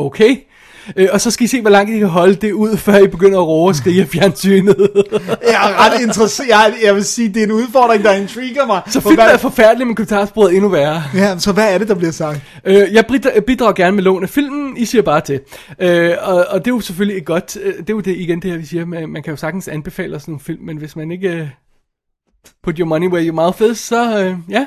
[0.00, 0.36] Okay?
[0.96, 3.06] Øh, og så skal I se, hvor langt I kan holde det ud, før I
[3.06, 4.76] begynder at råbe og skrige af fjernsynet.
[5.52, 6.48] Jeg er ret interesseret.
[6.48, 8.82] Jeg, jeg vil sige, det er en udfordring, der intriger mig.
[8.86, 11.02] så filmen hvad, er forfærdelig, men kommentarsporet er endnu værre.
[11.14, 12.40] ja, så hvad er det, der bliver sagt?
[12.64, 15.40] Øh, jeg bidrager, bidrager gerne med lån af filmen, I siger bare til.
[15.78, 18.42] Øh, og, og det er jo selvfølgelig et godt, øh, det er jo det igen
[18.42, 20.96] det her, vi siger, man, man kan jo sagtens anbefale sådan en film, men hvis
[20.96, 21.48] man ikke øh,
[22.62, 24.66] put your money where your mouth is, så øh, ja.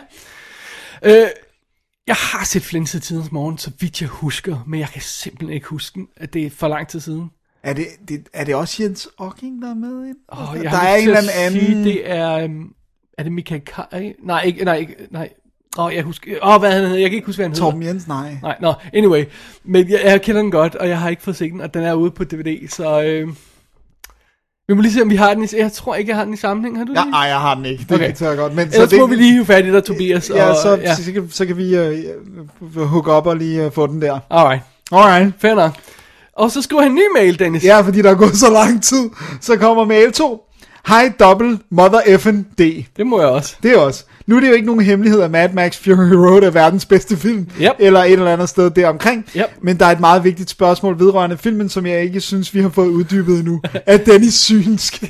[1.04, 1.28] Øh,
[2.08, 5.68] jeg har set Flinset tidens morgen, så vidt jeg husker, men jeg kan simpelthen ikke
[5.68, 7.30] huske den, at det er for lang tid siden.
[7.64, 10.14] Er det, det, er det også Jens Ocking, der er med i?
[10.28, 11.62] Oh, der jeg er har en eller anden...
[11.62, 12.74] Sige, det er, øhm,
[13.18, 14.14] er det Michael Kaj?
[14.24, 15.30] Nej, ikke, nej, ikke, nej.
[15.78, 17.52] Åh, oh, jeg husker, åh, oh, hvad han hedder, jeg kan ikke huske, hvad han
[17.52, 17.66] hedder.
[17.66, 18.38] Torben Jens, nej.
[18.42, 19.26] Nej, nå, anyway.
[19.64, 21.84] Men jeg, jeg kender den godt, og jeg har ikke fået set den, og den
[21.84, 23.04] er ude på DVD, så...
[23.04, 23.28] Øh,
[24.68, 25.48] vi må lige se, om vi har den i...
[25.58, 26.78] Jeg tror ikke, jeg har den i sammenhæng.
[26.78, 27.10] Har du Ja, det?
[27.10, 27.86] nej, jeg har den ikke.
[27.90, 28.14] Det Okay.
[28.14, 28.56] tager jeg godt.
[28.56, 30.30] Men, Ellers det, må vi lige hive fat i dig, Tobias.
[30.36, 30.96] Ja, og, så, ja.
[30.96, 31.78] så, kan, så kan vi
[32.78, 34.20] uh, hook op og lige uh, få den der.
[34.30, 35.34] Alright, Alright.
[35.40, 35.72] fair nok.
[36.38, 37.64] Og så skriver han en ny mail, Dennis.
[37.64, 39.10] Ja, fordi der er gået så lang tid.
[39.42, 40.42] Så kommer mail 2.
[40.88, 42.86] Hej dobbelt mother FN D.
[42.98, 43.56] Det må jeg også.
[43.64, 44.06] Det er også.
[44.28, 47.18] Nu er det jo ikke nogen hemmelighed, at Mad Max Fury Road er verdens bedste
[47.18, 47.48] film.
[47.62, 47.72] Yep.
[47.80, 49.26] Eller et eller andet sted deromkring.
[49.38, 49.46] Yep.
[49.62, 52.70] Men der er et meget vigtigt spørgsmål vedrørende filmen, som jeg ikke synes, vi har
[52.70, 53.62] fået uddybet endnu.
[53.86, 55.04] er Dennis synsk?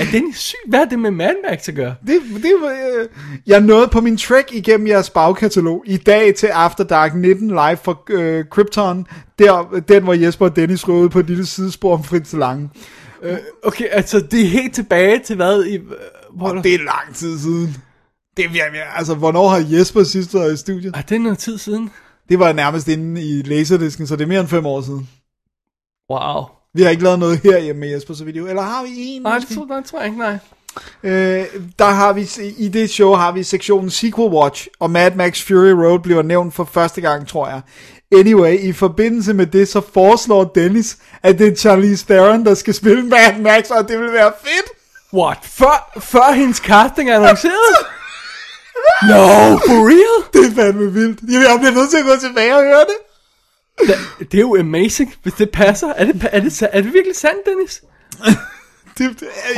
[0.00, 0.56] Er den syg?
[0.68, 1.94] Hvad har det med Mad Max at gøre?
[2.06, 2.52] Det, det
[2.98, 3.08] øh,
[3.46, 7.76] jeg nåede på min trek igennem jeres bagkatalog i dag til After Dark 19 live
[7.82, 9.06] for øh, Krypton,
[9.38, 12.70] der, den hvor Jesper og Dennis røvede på et lille sidespor om Fritz Lange.
[13.22, 15.64] Øh, okay, altså det er helt tilbage til hvad?
[15.64, 15.82] I, øh,
[16.32, 17.76] hvor Og det er lang tid siden.
[18.36, 20.94] Det er altså, hvornår har Jesper sidst været i studiet?
[20.94, 21.90] Ej, det er noget tid siden.
[22.28, 25.08] Det var nærmest inde i Laserdisken, så det er mere end fem år siden.
[26.10, 26.44] Wow.
[26.74, 28.46] Vi har ikke lavet noget her hjemme med Jesper, så video.
[28.46, 29.22] Eller har vi en?
[29.22, 30.38] Nej, det tror, nej, tror jeg ikke, nej.
[31.02, 31.46] Øh,
[31.78, 35.70] der har vi, i det show har vi sektionen Sequel Watch, og Mad Max Fury
[35.70, 37.60] Road bliver nævnt for første gang, tror jeg.
[38.12, 42.74] Anyway, i forbindelse med det, så foreslår Dennis, at det er Charlize Theron, der skal
[42.74, 44.66] spille Mad Max, og det vil være fedt.
[45.14, 45.38] What?
[45.42, 47.76] Før, før hendes casting er annonceret?
[49.08, 50.32] no, for real?
[50.32, 51.20] Det er fandme vildt.
[51.22, 52.96] Jeg bliver nødt til at gå tilbage og høre det.
[53.88, 55.88] Da, det er jo amazing, hvis det passer.
[55.96, 57.82] Er det, er det, er det virkelig sandt, Dennis?
[58.98, 59.10] det,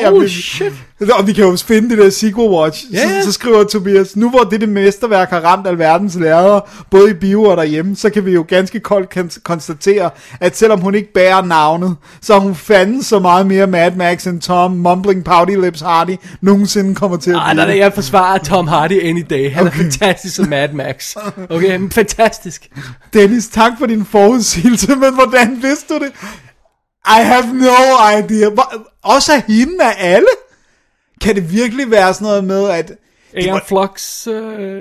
[0.02, 0.72] jeg, Oh vil- shit.
[1.18, 2.84] Og vi kan jo finde det der sequel watch.
[2.92, 7.14] Ja, så, så skriver Tobias, nu hvor dette mesterværk har ramt alverdens lærere, både i
[7.14, 11.12] bio og derhjemme, så kan vi jo ganske koldt kon- konstatere, at selvom hun ikke
[11.12, 15.52] bærer navnet, så er hun fanden så meget mere Mad Max end Tom Mumbling Pouty
[15.52, 17.54] Lips Hardy nogensinde kommer til at blive.
[17.54, 19.50] nej, nej, jeg forsvarer Tom Hardy any day.
[19.52, 19.78] Han okay.
[19.78, 21.16] er fantastisk som Mad Max.
[21.50, 22.68] Okay, fantastisk.
[23.14, 26.12] Dennis, tak for din forudsigelse, men hvordan vidste du det?
[27.08, 28.48] I have no idea.
[28.50, 30.28] Hvor- Også af hende af alle?
[31.20, 32.92] Kan det virkelig være sådan noget med, at...
[33.36, 34.34] Aeon Flux uh,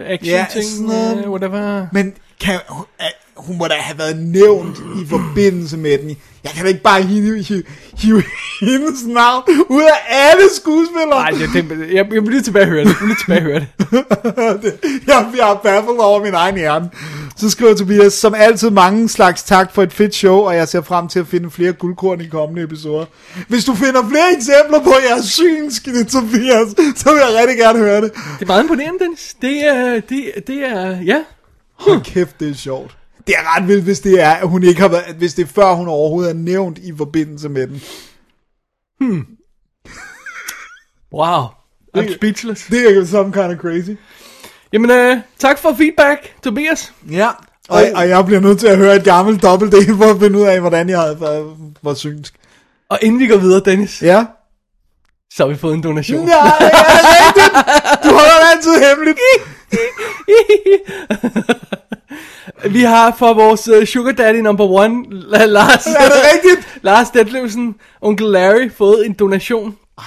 [0.06, 1.26] action Ja, ting, noget.
[1.26, 1.88] uh, whatever.
[1.92, 2.60] Men kan,
[3.38, 6.18] hun må da have været nævnt i forbindelse med den.
[6.44, 7.64] Jeg kan da ikke bare hive, hive,
[7.98, 8.24] hive
[8.62, 11.32] hendes navn ud af alle skuespillere.
[11.32, 12.88] Nej, jeg, det, jeg, jeg bliver tilbage høre det.
[12.88, 13.68] Jeg bliver tilbage høre det.
[15.08, 16.90] jeg, jeg er bafflet over min egen hjerne.
[17.38, 20.82] Så skriver Tobias, som altid mange slags tak for et fedt show, og jeg ser
[20.82, 23.06] frem til at finde flere guldkorn i kommende episoder.
[23.48, 28.02] Hvis du finder flere eksempler på jeres synskide, Tobias, så vil jeg rigtig gerne høre
[28.02, 28.14] det.
[28.14, 29.36] Det er meget imponerende, Dennis.
[29.42, 31.20] Det er, det, det er, ja.
[31.76, 32.97] Hold kæft, det er sjovt.
[33.28, 35.48] Det er ret vildt, hvis det er, at hun ikke har været, hvis det er
[35.48, 37.82] før, hun overhovedet er nævnt i forbindelse med den.
[41.14, 41.44] Wow.
[41.98, 42.66] I'm speechless.
[42.66, 43.90] Det er jo some kind of crazy.
[44.74, 46.94] Jamen, uh, tak for feedback, Tobias.
[47.12, 47.30] Ja.
[47.70, 50.44] Og, og jeg bliver nødt til at høre et gammelt dobbeltdel for at finde ud
[50.44, 52.34] af, hvordan jeg var, var synsk.
[52.90, 54.26] Og inden vi går videre, Dennis, Ja.
[55.34, 56.26] så har vi fået en donation.
[56.26, 57.54] Nej, er det rigtigt?
[58.04, 59.18] Du holder det altid hemmeligt.
[62.70, 66.68] Vi har for vores uh, sugar daddy number one, La- Lars, Er det rigtigt?
[66.84, 69.76] Lars Detlevsen, onkel Larry, fået en donation.
[69.98, 70.04] Ej,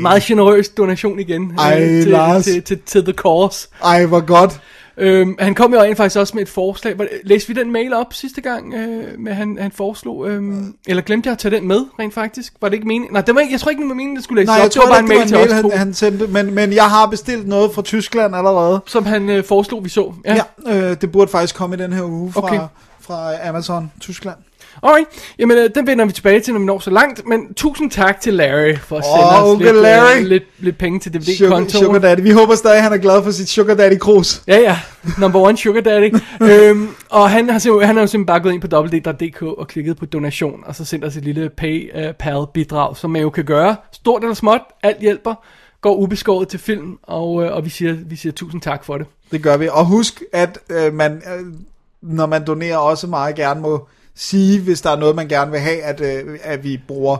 [0.00, 1.50] Meget generøs donation igen.
[1.50, 2.44] øh, Ej, til, Lars.
[2.44, 3.68] Til, til, til The Cause.
[3.84, 4.60] ej, hvor godt.
[4.96, 6.94] Øhm, han kom jo rent faktisk også med et forslag.
[7.24, 10.28] Læste vi den mail op sidste gang, øh, med han, han foreslog?
[10.30, 12.52] Øhm, eller glemte jeg at tage den med, rent faktisk?
[12.60, 13.12] Var det ikke meningen?
[13.12, 14.62] Nej, det var ikke, jeg tror ikke, det var meningen, det skulle læses Nej, op.
[14.62, 16.84] jeg det var tror bare en mail til mail, han, han sendte, men, men jeg
[16.90, 18.80] har bestilt noget fra Tyskland allerede.
[18.86, 20.12] som han øh, foreslog, vi så.
[20.24, 20.36] Ja.
[20.66, 22.60] Ja, øh, det burde faktisk komme i den her uge fra, Okay.
[23.00, 24.36] fra Amazon Tyskland.
[24.82, 25.08] Alright,
[25.38, 27.26] jamen øh, den vender vi tilbage til, når vi når så langt.
[27.28, 30.20] Men tusind tak til Larry for at Åh, sende os onkel lidt, Larry.
[30.20, 31.84] øh, lidt, lidt penge til Sugar, DVD-kontoen.
[31.84, 32.20] sugar Daddy.
[32.20, 34.42] Vi håber stadig, han er glad for sit Sugar Daddy krus.
[34.46, 34.78] Ja, ja.
[35.18, 36.14] Number one sugar daddy.
[36.50, 39.68] øhm, og han har, simpelthen, han har jo simpelthen bare gået ind på www.dk og
[39.68, 43.44] klikket på donation, og så sendt os et lille paypal bidrag, som man jo kan
[43.44, 43.76] gøre.
[43.92, 45.34] Stort eller småt, alt hjælper.
[45.80, 49.06] Går ubeskåret til film, og, øh, og vi, siger, vi siger tusind tak for det.
[49.30, 49.68] Det gør vi.
[49.72, 51.46] Og husk, at øh, man, øh,
[52.02, 55.60] når man donerer, også meget gerne må sige, hvis der er noget, man gerne vil
[55.60, 57.16] have, at, øh, at vi bruger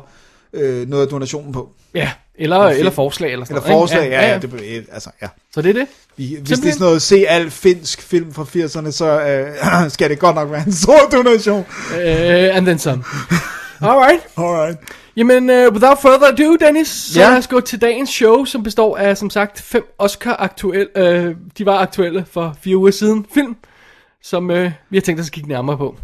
[0.52, 1.68] øh, noget af donationen på.
[1.94, 3.90] Ja, eller, eller forslag eller sådan Eller noget.
[3.90, 3.94] ikke?
[3.94, 5.26] forslag, ja, ja, ja, det, øh, altså, ja.
[5.54, 5.86] Så det er det.
[6.16, 6.72] Vi, hvis det er Simpelthen.
[6.72, 9.20] sådan noget, se al finsk film fra 80'erne, så
[9.84, 11.58] øh, skal det godt nok være en stor donation.
[11.90, 13.04] Uh, and then some.
[13.80, 14.20] Alright.
[14.36, 14.78] Alright.
[15.16, 17.28] Jamen, uh, without further ado, Dennis, så Ja.
[17.30, 21.66] lad os gå til dagens show, som består af, som sagt, fem Oscar-aktuelle, uh, de
[21.66, 23.56] var aktuelle for fire uger siden, film,
[24.22, 24.56] som uh,
[24.90, 25.96] vi har tænkt os at kigge nærmere på.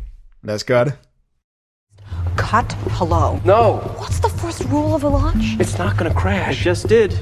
[0.42, 0.94] Lad good.
[2.37, 3.40] Cut hello.
[3.44, 5.57] No, What's the first rule of a launch?
[5.61, 6.61] it's not gonna crash.
[6.61, 7.18] It just did.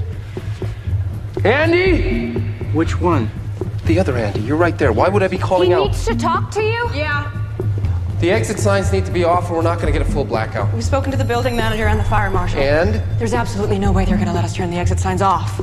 [1.45, 2.35] Andy!
[2.73, 3.31] Which one?
[3.87, 4.93] The other Andy, you're right there.
[4.93, 5.87] Why would I be calling He out?
[5.89, 6.89] needs to talk to you?
[6.95, 7.33] Yeah.
[8.21, 10.73] The exit signs need to be off or we're not gonna get a full blackout.
[10.73, 12.61] We've spoken to the building manager and the fire marshal.
[12.61, 15.61] And There's absolutely no way they're going to let us turn the exit signs off.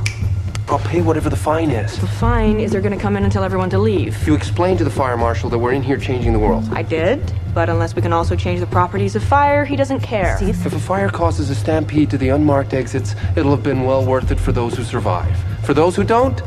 [0.67, 1.99] I'll pay whatever the fine is.
[1.99, 4.25] The fine is they're going to come in and tell everyone to leave.
[4.27, 6.67] You explained to the fire marshal that we're in here changing the world.
[6.73, 10.37] I did, but unless we can also change the properties of fire, he doesn't care.
[10.41, 14.31] If a fire causes a stampede to the unmarked exits, it'll have been well worth
[14.31, 15.37] it for those who survive.
[15.63, 16.41] For those who don't,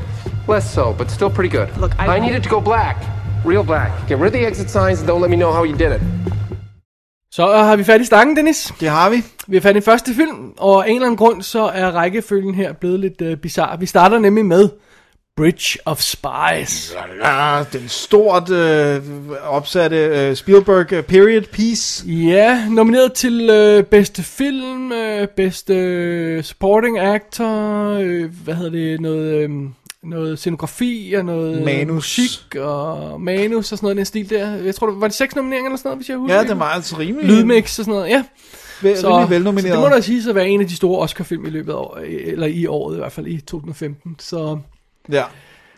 [0.48, 1.74] less so, but still pretty good.
[1.76, 2.96] Look, I- I need it to go black.
[3.44, 4.08] Real black.
[4.08, 6.02] Get rid of the exit signs and don't let me know how you did it.
[7.38, 8.72] Så øh, har vi fat i stangen, Dennis.
[8.80, 9.16] Det har vi.
[9.46, 12.54] Vi har fat i første film, og af en eller anden grund, så er rækkefølgen
[12.54, 13.80] her blevet lidt øh, bizarre.
[13.80, 14.68] Vi starter nemlig med
[15.36, 16.94] Bridge of Spies.
[17.24, 19.02] Ja, den stort øh,
[19.44, 22.08] opsatte øh, Spielberg øh, period piece.
[22.08, 29.32] Ja, nomineret til øh, bedste film, øh, bedste supporting actor, øh, hvad hedder det, noget,
[29.34, 29.50] øh,
[30.08, 31.94] noget scenografi og noget Manus.
[31.94, 34.54] musik og manus og sådan noget i den stil der.
[34.54, 36.48] Jeg tror, var det seks nomineringer eller sådan noget, hvis jeg husker Ja, det?
[36.48, 38.24] det var altså rimelig, Lydmix og sådan noget, ja.
[38.82, 41.46] vel, Så, rimelig så det må da sige at være en af de store Oscar-film
[41.46, 44.16] i løbet af år, eller i året i hvert fald, i 2015.
[44.18, 44.58] Så
[45.12, 45.22] Ja,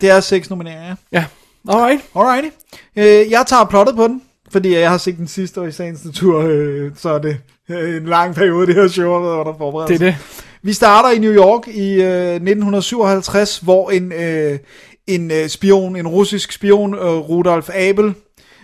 [0.01, 1.25] det er seks nomineringer, ja.
[1.69, 2.01] alright.
[2.15, 2.49] Alrighty.
[2.97, 6.05] Øh, jeg tager plottet på den, fordi jeg har set den sidste, og i sagens
[6.05, 7.37] natur, øh, så er det
[7.71, 10.05] øh, en lang periode, det her show har været under forberedelse.
[10.05, 10.45] Det er det.
[10.63, 14.59] Vi starter i New York i øh, 1957, hvor en, øh,
[15.07, 18.15] en øh, spion, en russisk spion, øh, Rudolf Abel,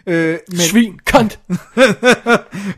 [0.07, 1.39] øh, men, Svin, kont.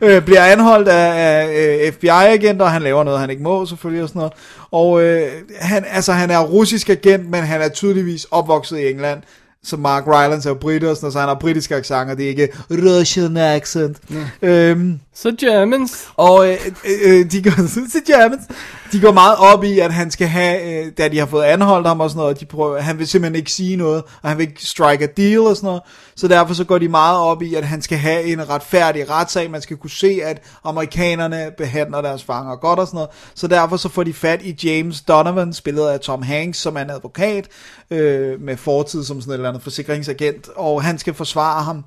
[0.01, 4.19] øh, bliver anholdt af, af FBI-agenter, han laver noget, han ikke må selvfølgelig og sådan
[4.19, 4.33] noget.
[4.71, 9.21] Og øh, han, altså, han er russisk agent, men han er tydeligvis opvokset i England.
[9.63, 12.49] Så Mark Rylance er britter, sådan så han har britisk accent, og det er ikke
[12.71, 13.97] Russian accent.
[14.41, 16.07] Øhm, Så Germans.
[16.15, 18.41] og øh, øh, øh, de, går, så Germans,
[18.91, 21.87] de går meget op i, at han skal have, øh, da de har fået anholdt
[21.87, 24.47] ham og sådan noget, de prøver, han vil simpelthen ikke sige noget, og han vil
[24.47, 25.81] ikke strike a deal og sådan noget,
[26.15, 29.51] så derfor så går de meget op i, at han skal have en retfærdig retssag,
[29.51, 33.77] man skal kunne se, at amerikanerne behandler deres fanger godt og sådan noget, så derfor
[33.77, 37.47] så får de fat i James Donovan, spillet af Tom Hanks, som er en advokat,
[37.91, 41.83] øh, med fortid som sådan et eller andet forsikringsagent, og han skal forsvare ham.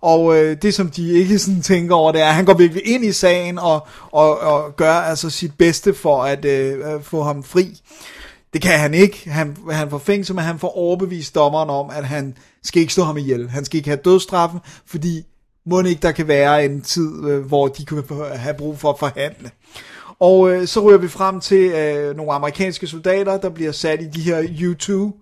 [0.00, 2.86] Og øh, det som de ikke sådan tænker over, det er, at han går virkelig
[2.86, 7.42] ind i sagen og, og, og gør altså sit bedste for at øh, få ham
[7.42, 7.80] fri.
[8.52, 9.30] Det kan han ikke.
[9.30, 13.04] Han, han får fængsel, men han får overbevist dommeren om, at han skal ikke slå
[13.04, 13.48] ham ihjel.
[13.48, 15.26] Han skal ikke have dødstraffen, fordi
[15.66, 18.04] må ikke der kan være en tid, øh, hvor de kunne
[18.44, 19.50] have brug for at forhandle.
[20.20, 24.06] Og øh, så ryger vi frem til øh, nogle amerikanske soldater, der bliver sat i
[24.06, 25.12] de her U-2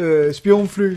[0.00, 0.96] øh, spionfly,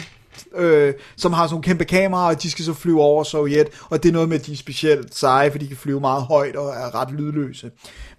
[0.56, 4.04] øh, som har sådan nogle kæmpe kameraer, og de skal så flyve over Sovjet, og
[4.04, 6.56] det er noget med, at de er specielt seje, for de kan flyve meget højt
[6.56, 7.72] og er ret lydløse.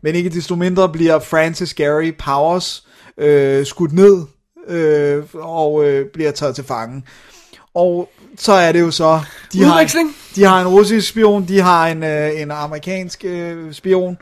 [0.03, 2.87] Men ikke desto mindre bliver Francis Gary Powers
[3.19, 4.23] øh, skudt ned,
[4.69, 7.03] øh, og øh, bliver taget til fange.
[7.75, 9.21] Og så er det jo så...
[9.53, 10.09] De Udveksling.
[10.09, 14.17] Har, de har en russisk spion, de har en, øh, en amerikansk øh, spion,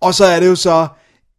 [0.00, 0.88] og så er det jo så,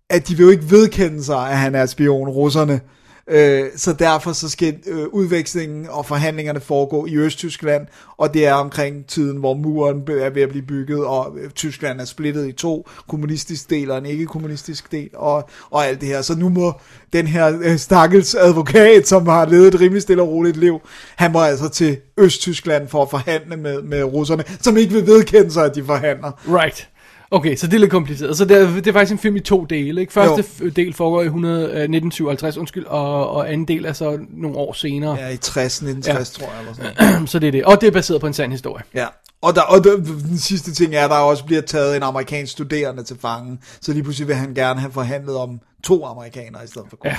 [0.09, 2.81] at de vil jo ikke vedkende sig, at han er spion, russerne.
[3.29, 7.87] Øh, så derfor så skal øh, udvekslingen og forhandlingerne foregå i Østtyskland,
[8.17, 12.01] og det er omkring tiden, hvor muren er ved at blive bygget, og øh, Tyskland
[12.01, 16.21] er splittet i to, kommunistisk del og en ikke-kommunistisk del, og, og alt det her.
[16.21, 16.73] Så nu må
[17.13, 20.79] den her øh, stakkels advokat, som har levet et rimelig stille og roligt liv,
[21.15, 25.51] han må altså til Østtyskland for at forhandle med, med russerne, som ikke vil vedkende
[25.51, 26.31] sig, at de forhandler.
[26.47, 26.89] Right.
[27.31, 28.37] Okay, så det er lidt kompliceret.
[28.37, 30.01] Så det er, det er faktisk en film i to dele.
[30.01, 30.13] Ikke?
[30.13, 34.19] Første f- del foregår i 100, øh, 1957, undskyld, og, og anden del er så
[34.29, 35.15] nogle år senere.
[35.15, 36.45] Ja, i 60, 1960, ja.
[36.45, 37.27] tror jeg, eller sådan.
[37.33, 37.63] Så det er det.
[37.65, 38.83] Og det er baseret på en sand historie.
[38.93, 39.05] Ja.
[39.41, 42.51] Og, der, og der, den sidste ting er, at der også bliver taget en amerikansk
[42.51, 46.67] studerende til fange, så lige pludselig vil han gerne have forhandlet om to amerikanere i
[46.67, 47.09] stedet for kun.
[47.11, 47.17] Ja.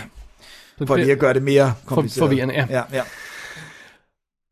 [0.78, 2.28] Så For det- lige at gøre det mere kompliceret.
[2.28, 2.66] forvirrende, ja.
[2.70, 3.02] ja, ja.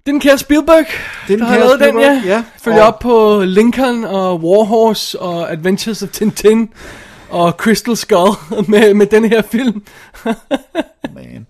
[0.08, 0.84] Den kære Spielberg,
[1.28, 2.22] Den der har lavet den, ja.
[2.26, 2.44] ja.
[2.62, 6.70] Følger Og- op på Lincoln og Warhorse og Adventures of Tintin
[7.30, 8.30] og Crystal Skull
[8.68, 9.82] med, med den her film.
[11.14, 11.46] Man.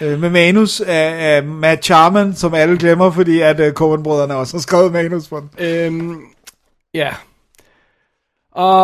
[0.00, 4.56] Øh, med manus af, af Matt Charman, som alle glemmer, fordi at uh, Coen-brødrene også
[4.56, 5.50] har skrevet manus på den.
[5.66, 6.20] Øhm,
[6.94, 7.08] ja.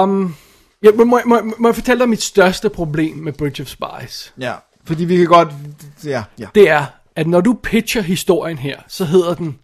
[0.03, 0.35] Um,
[0.83, 4.33] ja, må, må, må, må jeg fortælle dig mit største problem med Bridge of Spies?
[4.39, 4.53] Ja,
[4.87, 5.49] fordi vi kan godt...
[6.05, 6.47] Ja, ja.
[6.55, 6.85] Det er,
[7.17, 9.59] at når du pitcher historien her, så hedder den,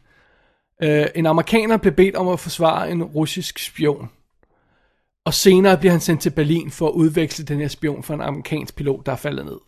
[0.83, 4.11] øh, en amerikaner blev bedt om at forsvare en russisk spion.
[5.25, 8.21] Og senere bliver han sendt til Berlin for at udveksle den her spion for en
[8.21, 9.59] amerikansk pilot, der er faldet ned.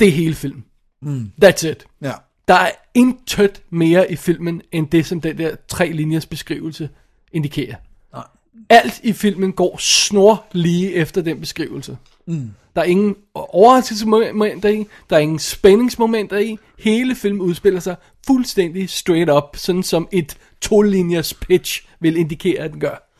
[0.00, 0.64] Det er hele filmen.
[1.02, 1.32] Mm.
[1.44, 1.86] That's it.
[2.02, 2.12] ja.
[2.48, 6.88] Der er intet mere i filmen, end det, som den der tre linjers beskrivelse
[7.32, 7.76] indikerer.
[8.12, 8.24] Nej.
[8.68, 11.98] Alt i filmen går snor lige efter den beskrivelse.
[12.26, 12.50] Mm.
[12.74, 16.58] Der er ingen overraskelsesmomenter i, der er ingen spændingsmomenter i.
[16.78, 22.72] Hele filmen udspiller sig fuldstændig straight up, sådan som et to-linjers pitch vil indikere, at
[22.72, 23.10] den gør.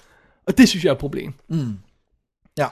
[0.46, 1.32] Og det synes jeg er et problem.
[2.58, 2.66] ja.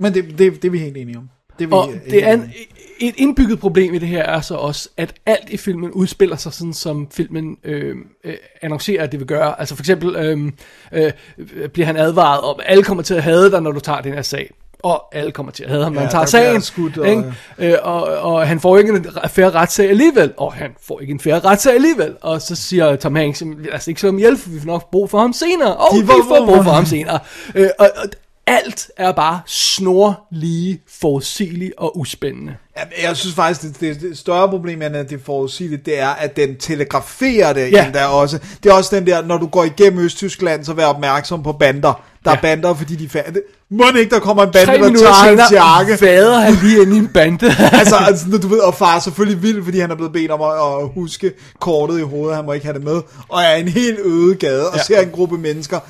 [0.00, 1.28] Men det, det, det er vi helt enige om.
[1.58, 2.52] Det vi Og det er en,
[3.00, 6.52] et indbygget problem i det her er så også, at alt i filmen udspiller sig
[6.52, 9.60] sådan, som filmen øh, øh, annoncerer, at det vil gøre.
[9.60, 10.52] Altså for eksempel øh,
[10.92, 14.00] øh, bliver han advaret om, at alle kommer til at hade dig, når du tager
[14.00, 14.50] den her sag.
[14.92, 16.62] Og alle kommer til at hade ham, Ja, han tager sagen.
[16.62, 17.24] skudt, og- ikke?
[17.58, 21.20] Øh, og, og han får ikke en færre retssag alligevel, og han får ikke en
[21.20, 22.14] færre retssag alligevel.
[22.20, 24.66] Og så siger Tom Hanks, "Jamen, lad os ikke slå ham ihjel, for vi får
[24.66, 25.76] nok brug for ham senere.
[25.76, 26.86] Og De vi får brug for ham.
[26.86, 27.18] senere.
[27.54, 28.04] Øh, og, og
[28.46, 32.56] alt er bare snorlige, forudsigeligt og uspændende.
[33.02, 36.08] Jeg synes faktisk, det, det, det større problem end at det er forudsigeligt, det er,
[36.08, 37.84] at den telegraferer det ja.
[37.86, 38.38] endda også.
[38.62, 42.02] Det er også den der, når du går igennem Østtyskland, så vær opmærksom på bander.
[42.26, 42.36] Der ja.
[42.36, 43.42] Er bander, fordi de er færdige.
[43.70, 45.96] Må ikke, der kommer en bande, der tager hans jakke.
[45.96, 47.46] fader han lige ind i en bande.
[47.80, 50.40] altså, altså, du ved, og far er selvfølgelig vild, fordi han er blevet bedt om
[50.42, 53.68] at, at huske kortet i hovedet, han må ikke have det med, og er en
[53.68, 54.82] helt øde gade, og Ja.
[54.82, 55.80] ser en gruppe mennesker,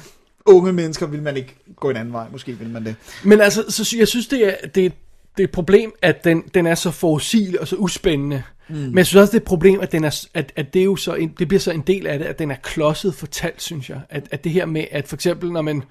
[0.46, 2.94] unge mennesker, vil man ikke gå en anden vej, måske vil man det.
[3.24, 6.66] Men altså, så, jeg synes, det er, det, det er et problem, at den, den
[6.66, 8.42] er så forudsigelig og så uspændende.
[8.68, 8.74] Mm.
[8.76, 10.84] Men jeg synes også, det er et problem, at, den er, at, at det, er
[10.84, 13.62] jo så en, det bliver så en del af det, at den er klodset fortalt,
[13.62, 14.00] synes jeg.
[14.10, 15.82] At, at det her med, at for eksempel, når man...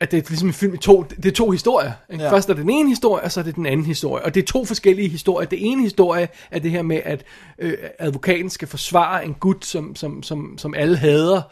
[0.00, 1.92] At det er ligesom en film i to, det er to historier.
[2.12, 2.24] Ikke?
[2.24, 2.32] Ja.
[2.32, 4.24] Først er det den ene historie, og så er det den anden historie.
[4.24, 5.48] Og det er to forskellige historier.
[5.48, 7.24] Det ene historie er det her med, at
[7.58, 11.42] øh, advokaten skal forsvare en gut, som, som, som, som alle hader.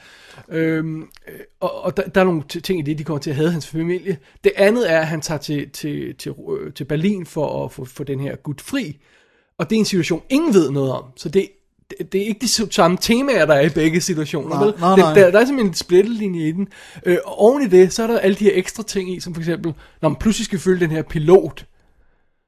[0.48, 3.37] Øhm, øh, og og der, der er nogle ting i det, de kommer til at
[3.37, 4.18] have hans familie.
[4.44, 7.85] Det andet er, at han tager til, til, til, øh, til Berlin for at få,
[7.85, 8.98] få den her gut fri.
[9.59, 11.04] Og det er en situation, ingen ved noget om.
[11.16, 11.48] Så det,
[11.90, 14.49] det, det er ikke de samme temaer, der er i begge situationer.
[14.57, 14.75] Nej, vel?
[14.81, 15.14] nej, Det- nej.
[15.14, 16.68] Der, der er simpelthen en splittelinje i den.
[17.07, 19.35] Øh, og oven i det, så er der alle de her ekstra ting i, som
[19.35, 21.64] for eksempel, når man pludselig skal følge den her pilot,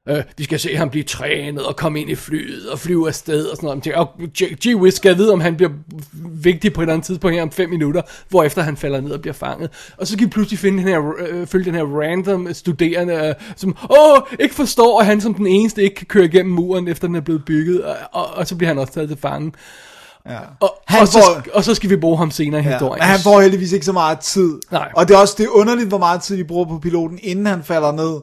[0.09, 3.45] Øh, vi skal se ham blive trænet og komme ind i flyet og flyve afsted
[3.45, 3.83] og sådan noget.
[3.83, 4.09] Tænker, Og
[4.61, 5.71] gee whiz, skal vide, om han bliver
[6.23, 9.21] vigtig på et eller andet tidspunkt her om fem minutter, hvorefter han falder ned og
[9.21, 9.69] bliver fanget.
[9.97, 13.33] Og så skal vi pludselig finde den her, øh, følge den her random studerende, øh,
[13.55, 17.07] som åh, ikke forstår, at han som den eneste ikke kan køre igennem muren, efter
[17.07, 19.51] den er blevet bygget, og, og, og så bliver han også taget til fange.
[20.29, 20.37] Ja.
[20.59, 22.99] Og, Han og, så, får- og så skal vi bruge ham senere i Ja, historien.
[22.99, 24.53] men han får heldigvis ikke så meget tid.
[24.71, 24.89] Nej.
[24.95, 27.45] Og det er også det er underligt, hvor meget tid de bruger på piloten, inden
[27.45, 28.21] han falder ned.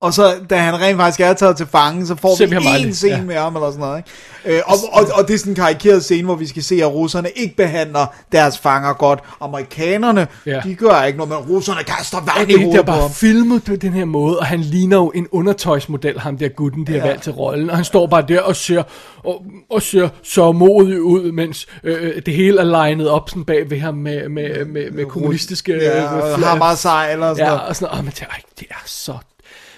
[0.00, 2.94] Og så, da han rent faktisk er taget til fange, så får Ser vi en
[2.94, 3.22] scene Ja.
[3.22, 3.98] med ham, eller sådan noget,
[4.44, 4.56] ikke?
[4.56, 6.92] Øh, og, og, og det er sådan en karikeret scene, hvor vi skal se, at
[6.92, 9.20] russerne ikke behandler deres fanger godt.
[9.40, 10.60] Amerikanerne, Ja.
[10.64, 12.92] de gør ikke noget, men russerne kaster Og vand det, i det er hovedet på
[12.92, 13.10] bare ham.
[13.10, 16.92] filmet på den her måde, og han ligner jo en undertøjsmodel, ham der gutten, de
[16.92, 17.06] har Ja.
[17.06, 17.70] valgt til rollen.
[17.70, 18.82] Og han står bare der og ser,
[19.24, 23.70] og, og ser så modig ud, mens øh, det hele er legnet op sådan bag
[23.70, 25.72] ved ham med, med, med, med kommunistiske...
[25.74, 27.68] Ja, øh, og har meget sej, eller sådan Ja, noget.
[27.68, 27.98] og sådan noget.
[27.98, 29.12] Og man tænker, "Ej, det er så...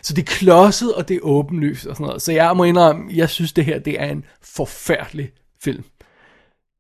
[0.09, 2.23] Så det er klodset, og det er åbenlyst og sådan noget.
[2.23, 5.31] Så jeg må indrømme, jeg synes det her, det er en forfærdelig
[5.65, 5.85] film.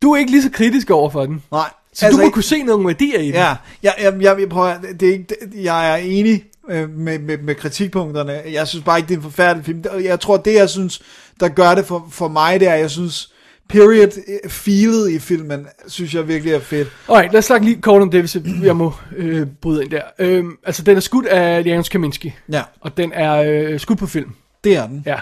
[0.02, 1.42] Du er ikke lige så kritisk over for den.
[1.52, 1.70] Nej.
[1.92, 3.34] Så altså, du må kunne se nogle værdier i den.
[3.34, 7.18] Ja, jeg, jeg, jeg, jeg, prøver, det er ikke, det- jeg er enig øh, med,
[7.18, 8.42] med, med kritikpunkterne.
[8.52, 9.84] Jeg synes bare ikke, det er en forfærdelig film.
[10.04, 11.02] Jeg tror, det jeg synes,
[11.40, 13.32] der gør det for, for mig, det er, jeg synes,
[13.68, 16.88] period øh, feelet i filmen, synes jeg virkelig er fedt.
[17.09, 20.02] Alright, lad os snakke lige kort om det, hvis jeg må øh, bryde ind der.
[20.18, 24.07] Øhm, altså, den er skudt af Janusz Kaminski, Ja, og den er øh, skudt på
[24.07, 24.31] film.
[24.64, 25.02] det er den.
[25.07, 25.16] Ja.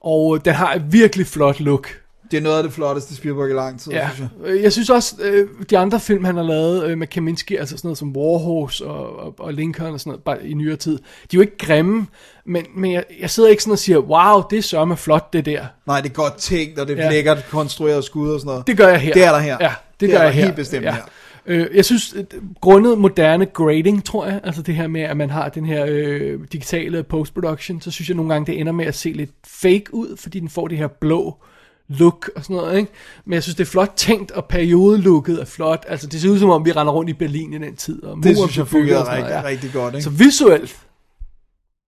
[0.00, 1.88] Og øh, den har et virkelig flot look.
[2.30, 4.08] Det er noget af det flotteste Spielberg i lang tid, Ja.
[4.14, 4.50] synes jeg.
[4.50, 7.76] Øh, Jeg synes også, øh, de andre film, han har lavet øh, med Kaminski, altså
[7.76, 10.92] sådan noget som Warhorse og, og, og Lincoln og sådan noget, bare i nyere tid,
[10.92, 12.06] de er jo ikke grimme,
[12.44, 15.44] men, men jeg, jeg sidder ikke sådan og siger, wow, det er sørme flot, det
[15.46, 15.64] der.
[15.86, 17.04] Nej, det er godt tænkt, og det er Ja.
[17.04, 17.10] ja.
[17.12, 18.66] lækkert konstrueret skud og sådan noget.
[18.66, 19.12] Det gør jeg her.
[19.12, 19.56] Det er der her.
[19.60, 20.42] Ja, det, Det gør er jeg her.
[20.44, 20.94] helt bestemt her.
[21.46, 25.30] Øh, jeg synes, at grundet moderne grading, tror jeg, altså det her med, at man
[25.30, 28.94] har den her øh, digitale post-production, så synes jeg nogle gange, det ender med at
[28.94, 31.36] se lidt fake ud, fordi den får det her blå
[31.88, 32.92] look og sådan noget, ikke?
[33.24, 35.84] Men jeg synes, det er flot tænkt, og periodelooket er flot.
[35.88, 38.02] Altså, det ser ud som om, vi render rundt i Berlin i den tid.
[38.02, 40.04] Og Det synes jeg fungerede sådan noget, rigtig, rigtig godt, ikke?
[40.04, 40.76] Så visuelt,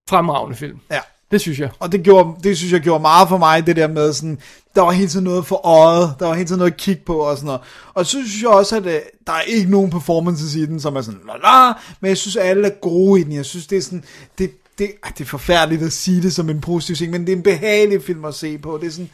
[0.08, 0.78] fremragende film.
[0.90, 1.00] Ja.
[1.30, 1.70] Det synes jeg.
[1.78, 4.38] Og det, gjorde, det synes jeg gjorde meget for mig, det der med sådan,
[4.74, 7.16] der var hele tiden noget for øjet, der var hele tiden noget at kigge på
[7.16, 7.60] og sådan noget.
[7.94, 10.96] Og så synes jeg også, at øh, der er ikke nogen performances i den, som
[10.96, 13.32] er sådan, la la, men jeg synes, at alle er gode i den.
[13.32, 14.04] Jeg synes, det er sådan,
[14.38, 17.36] det, det, det er forfærdeligt at sige det som en positiv ting, men det er
[17.36, 18.78] en behagelig film at se på.
[18.80, 19.10] Det er sådan,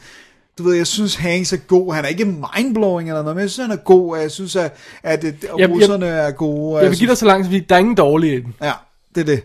[0.57, 1.93] du ved, jeg synes, Hanks er god.
[1.93, 4.55] Han er ikke mindblowing eller noget, men jeg synes, han er god, og jeg synes,
[4.55, 6.75] at, at, at jeg- russerne er gode.
[6.75, 8.53] og Jeg vil give dig så langt, fordi der er ingen dårlige i den.
[8.61, 8.71] Ja,
[9.15, 9.43] det er det.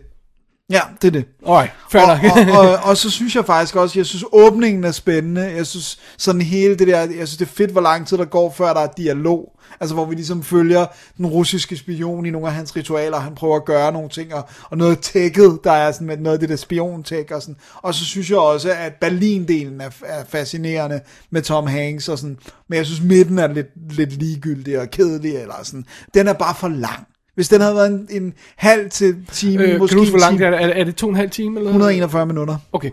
[0.70, 2.56] Ja, det er det Alright, fair og, nok.
[2.56, 5.98] og, og, og så synes jeg faktisk også, jeg synes åbningen er spændende, jeg synes
[6.18, 8.74] sådan hele det der, jeg synes det er fedt, hvor lang tid der går, før
[8.74, 12.76] der er dialog, altså hvor vi ligesom følger den russiske spion i nogle af hans
[12.76, 16.16] ritualer, han prøver at gøre nogle ting, og, og noget tækket, der er sådan med
[16.16, 19.90] noget af det der spiontæk og sådan, og så synes jeg også, at Berlin-delen er,
[20.04, 21.00] er fascinerende
[21.30, 25.36] med Tom Hanks og sådan, men jeg synes midten er lidt, lidt ligegyldig og kedelig,
[25.36, 27.06] eller sådan, den er bare for lang.
[27.34, 30.18] Hvis den havde været en, en halv til time, Øh, øh, kan måske du hvor
[30.18, 30.62] langt er det?
[30.62, 31.60] Er, er det to og en halv time?
[31.60, 31.70] Eller?
[31.70, 32.56] 141 minutter.
[32.72, 32.90] Okay.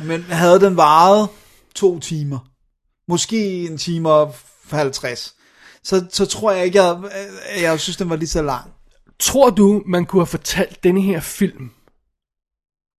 [0.00, 1.28] Men havde den varet
[1.74, 2.38] to timer,
[3.08, 4.34] måske en time og
[4.70, 5.35] 50,
[5.86, 6.98] så, så tror jeg ikke, jeg,
[7.54, 8.70] jeg, jeg synes, den var lige så lang.
[9.18, 11.70] Tror du, man kunne have fortalt denne her film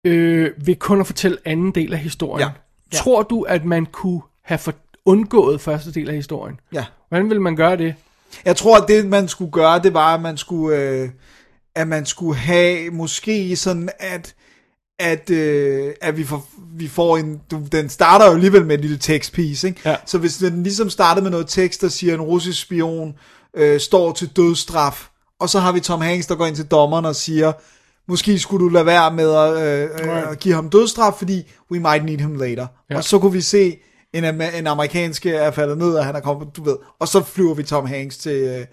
[0.06, 2.48] øh, ved kun at fortælle anden del af historien.
[2.48, 2.54] Ja.
[2.94, 2.98] Ja.
[2.98, 4.74] Tror du, at man kunne have for,
[5.06, 6.60] undgået første del af historien?
[6.74, 6.86] Ja.
[7.10, 7.96] Hvordan vil man gøre det?
[8.46, 11.10] Jeg tror, at det, man skulle gøre, det var, at man skulle, øh,
[11.76, 14.36] at man skulle have måske sådan, at,
[15.00, 17.42] at, øh, at vi, får, vi får en...
[17.52, 19.82] Du, den starter jo alligevel med en lille tekstpiece, ikke?
[19.86, 19.96] Ja.
[20.06, 23.14] Så hvis den ligesom starter med noget tekst, der siger, at en russisk spion
[23.54, 25.08] øh, står til dødsstraf,
[25.40, 27.52] og så har vi Tom Hanks, der går ind til dommeren og siger,
[28.08, 31.80] måske skulle du lade være med at, øh, øh, at give ham dødsstraf, fordi we
[31.80, 32.68] might need him later.
[32.90, 32.98] Ja.
[32.98, 33.78] Og så kunne vi se,
[34.14, 37.54] en, en amerikanske er faldet ned, og han er kommet, du ved, og så flyver
[37.54, 38.66] vi Tom Hanks til, øh,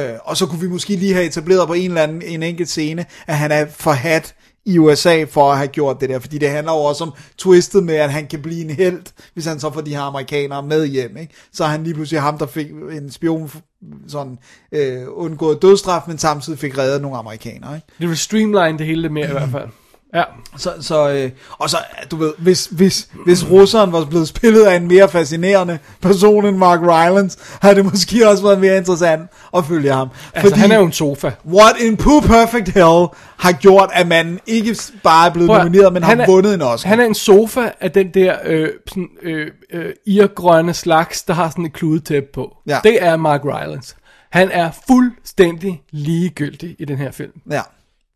[0.00, 2.68] øh, og så kunne vi måske lige have etableret på en eller anden, en enkelt
[2.68, 4.34] scene, at han er forhat
[4.64, 7.84] i USA for at have gjort det der, fordi det handler jo også om twistet
[7.84, 9.02] med, at han kan blive en held,
[9.34, 11.34] hvis han så får de her amerikanere med hjem, ikke?
[11.52, 13.50] Så er han lige pludselig ham, der fik en spion
[14.08, 14.38] sådan
[14.72, 17.86] øh, undgået dødstraf, men samtidig fik reddet nogle amerikanere, ikke?
[18.00, 19.68] Det vil streamline det hele lidt mere i hvert fald.
[20.14, 20.22] Ja.
[20.56, 21.76] Så, så øh, og så,
[22.10, 26.56] du ved, hvis, hvis, hvis russeren var blevet spillet af en mere fascinerende person end
[26.56, 29.22] Mark Rylance, havde det måske også været mere interessant
[29.56, 30.08] at følge ham.
[30.34, 31.30] Altså, han er jo en sofa.
[31.46, 33.06] What in Pooh Perfect Hell
[33.38, 36.54] har gjort, at man ikke bare er blevet Prøv nomineret, men han har er- vundet
[36.54, 36.88] en Oscar.
[36.88, 41.50] Han er en sofa af den der øh, sådan, øh, øh, irgrønne slags, der har
[41.50, 42.56] sådan et kludetæppe på.
[42.66, 42.78] Ja.
[42.84, 43.94] Det er Mark Rylance.
[44.30, 47.32] Han er fuldstændig ligegyldig i den her film.
[47.50, 47.60] Ja.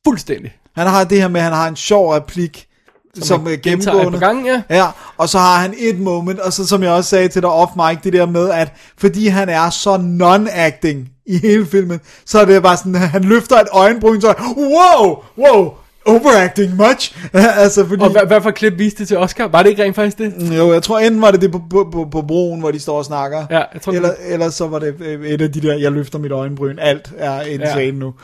[0.04, 0.52] Fuldstændig.
[0.76, 2.66] Han har det her med, at han har en sjov replik,
[3.14, 4.18] som, som han er gennemgående.
[4.20, 4.76] gange, ja.
[4.76, 4.86] ja.
[5.16, 7.72] Og så har han et moment, og så som jeg også sagde til dig off
[7.76, 10.96] mic, det der med, at fordi han er så non-acting
[11.26, 15.16] i hele filmen, så er det bare sådan, at han løfter et øjenbryn, så wow,
[15.38, 15.72] wow,
[16.06, 17.16] overacting much.
[17.34, 18.02] altså fordi...
[18.02, 19.48] Og hvad, hvad for klip viste det til Oscar?
[19.48, 20.56] Var det ikke rent faktisk det?
[20.58, 22.98] Jo, jeg tror enten var det det på, på, på, på broen, hvor de står
[22.98, 23.46] og snakker.
[23.50, 25.74] Ja, jeg tror, det eller, var- eller så var det øh, et af de der,
[25.78, 26.78] jeg løfter mit øjenbryn.
[26.78, 27.90] Alt er insane Ja.
[27.90, 28.14] nu.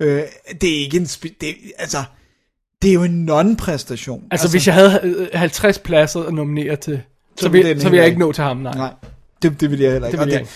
[0.00, 0.22] Øh,
[0.60, 1.04] det er ikke en...
[1.04, 2.02] Det, altså,
[2.82, 4.22] det er jo en non-præstation.
[4.30, 7.02] Altså, hvis jeg havde øh, 50 pladser at nominere til,
[7.36, 8.74] så, ville vil, så vil jeg ikke nå til ham, nej.
[8.74, 8.92] Nej,
[9.42, 10.18] det, det vil jeg heller ikke.
[10.18, 10.52] Det vil Og jeg ikke.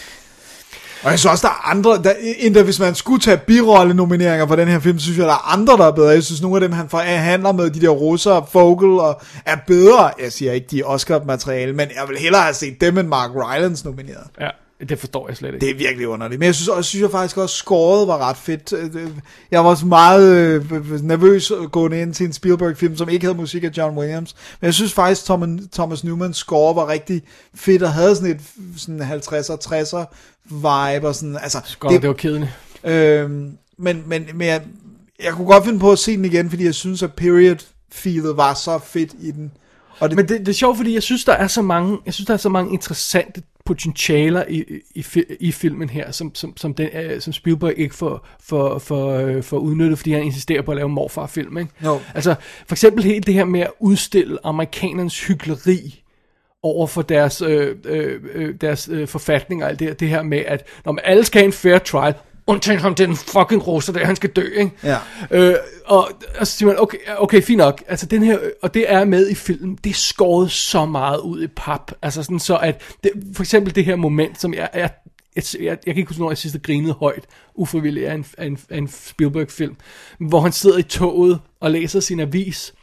[1.04, 4.56] Og jeg synes også, der er andre, der, endda hvis man skulle tage birolle-nomineringer for
[4.56, 6.08] den her film, så synes jeg, der er andre, der er bedre.
[6.08, 10.10] Jeg synes, nogle af dem, han forhandler med, de der russere, Fogel, og er bedre.
[10.22, 13.30] Jeg siger ikke, de er Oscar-materiale, men jeg vil hellere have set dem end Mark
[13.34, 14.26] Rylance nomineret.
[14.40, 14.48] Ja,
[14.88, 15.66] det forstår jeg slet ikke.
[15.66, 16.38] Det er virkelig underligt.
[16.38, 18.72] Men jeg synes, også, synes jeg faktisk også, scoret var ret fedt.
[18.72, 19.10] Øh,
[19.50, 23.64] Jeg var også meget øh, nervøs gående ind til en Spielberg-film, som ikke havde musik
[23.64, 24.34] af John Williams.
[24.60, 27.22] Men jeg synes faktisk, Thomas, Thomas Newmans score var rigtig
[27.54, 28.40] fedt, og havde sådan et
[28.76, 30.04] sådan 50'er, 60'er
[30.50, 31.08] vibe.
[31.08, 32.50] Og sådan, altså, Godt, det, det var kedeligt.
[32.84, 34.62] Øhm, men, men, men jeg,
[35.24, 38.54] jeg kunne godt finde på at se den igen, fordi jeg synes, at period-feelet var
[38.54, 39.52] så fedt i den.
[40.00, 42.14] Og det, Men det, det er sjovt, fordi jeg synes, der er så mange, jeg
[42.14, 44.64] synes, der er så mange interessante potentialer i,
[44.94, 45.04] i,
[45.40, 49.42] i filmen her, som, som, som, den, øh, som Spielberg ikke får, får, får, øh,
[49.42, 51.58] får udnyttet, fordi han insisterer på at lave morfarfilm.
[51.58, 51.70] Ikke?
[51.84, 52.00] Jo.
[52.14, 52.34] Altså,
[52.66, 56.02] for eksempel helt det her med at udstille amerikanernes hyggeleri
[56.62, 60.22] over for deres, øh, øh, øh, deres øh, forfatning og alt det, her- det her
[60.22, 62.14] med, at når man alle skal have en fair trial,
[62.46, 64.70] undtagen ham, den fucking russer der, han skal dø, ikke?
[64.82, 64.98] Ja.
[65.30, 68.92] Øh, og, og så siger man, okay, okay, fint nok, altså den her, og det
[68.92, 72.56] er med i filmen, det er skåret så meget ud i pap, altså sådan så,
[72.56, 74.90] at det, for eksempel det her moment, som jeg, jeg
[75.36, 77.24] jeg, jeg, jeg kan ikke huske, når jeg sidst grinet højt,
[77.54, 79.76] ufrivilligt af en, af en, af en Spielberg-film,
[80.18, 82.74] hvor han sidder i toget og læser sin avis,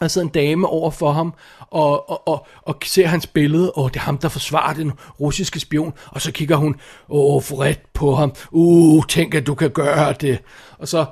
[0.00, 3.94] der sidder en dame over for ham, og, og, og, og ser hans billede, og
[3.94, 6.76] det er ham, der forsvarer den russiske spion, og så kigger hun,
[7.08, 10.38] åh, forret på ham, uh, tænk, at du kan gøre det,
[10.78, 11.04] og så,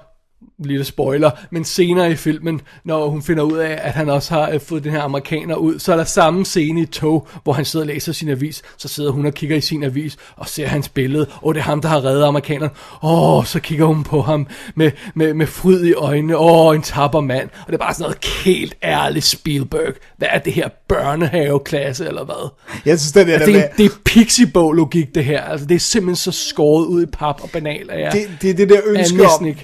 [0.59, 4.51] lille spoiler, men senere i filmen, når hun finder ud af, at han også har
[4.51, 7.65] øh, fået den her amerikaner ud, så er der samme scene i tog, hvor han
[7.65, 10.67] sidder og læser sin avis, så sidder hun og kigger i sin avis, og ser
[10.67, 14.21] hans billede, og det er ham, der har reddet amerikaneren, åh, så kigger hun på
[14.21, 17.95] ham med, med, med fryd i øjnene, åh, en tapper mand, og det er bare
[17.95, 22.51] sådan noget helt ærligt Spielberg, hvad er det her børnehaveklasse, eller hvad?
[22.85, 25.79] jeg synes, det er det, det, er, det er pixie-logik, det her, altså det er
[25.79, 28.77] simpelthen så skåret ud i pap og banal, at jeg, det, det er det der
[28.77, 29.55] er ønske om.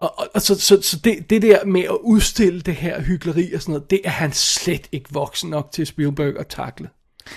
[0.00, 3.52] Og, og, og så, så, så det, det der med at udstille det her hyggeleri
[3.54, 6.88] og sådan noget, det er han slet ikke voksen nok til Spielberg at takle.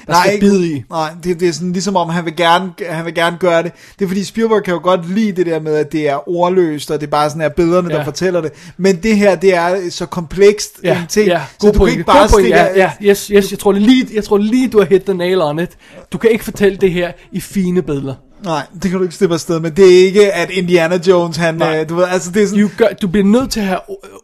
[0.07, 0.83] Der skal ikke- bide i.
[0.89, 3.71] Nej, det, det er sådan ligesom om, han vil, gerne, han vil gerne gøre det.
[3.99, 6.91] Det er fordi Spielberg kan jo godt lide det der med, at det er ordløst,
[6.91, 7.97] og det er bare sådan her billederne, ja.
[7.97, 8.51] Der fortæller det.
[8.77, 11.79] Men det her, det er så komplekst Ja, en ting, ja, så god du kan
[11.79, 12.49] pointe, ikke bare stikke...
[12.49, 15.41] ja, ja, yes, yes, jeg tror lige, jeg tror lige, du har hit the nail
[15.41, 15.69] on it.
[16.11, 18.15] Du kan ikke fortælle det her i fine billeder.
[18.43, 19.71] Nej, det kan du ikke slippe afsted med.
[19.71, 21.55] Det er ikke, at Indiana Jones, han...
[21.55, 21.79] Nej.
[21.79, 22.63] Øh, du ved, altså det er sådan...
[22.63, 23.79] Du, gør, du bliver nødt til at have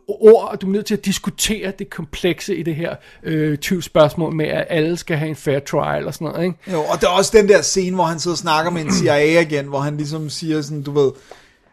[0.08, 3.84] ord, og du er nødt til at diskutere det komplekse i det her øh, 20
[3.84, 6.58] spørgsmål med, at alle skal have en fair trial og sådan noget, ikke?
[6.72, 8.92] Jo, og der er også den der scene, hvor han sidder og snakker med en
[9.00, 11.12] CIA-agent, hvor han ligesom siger sådan, du ved,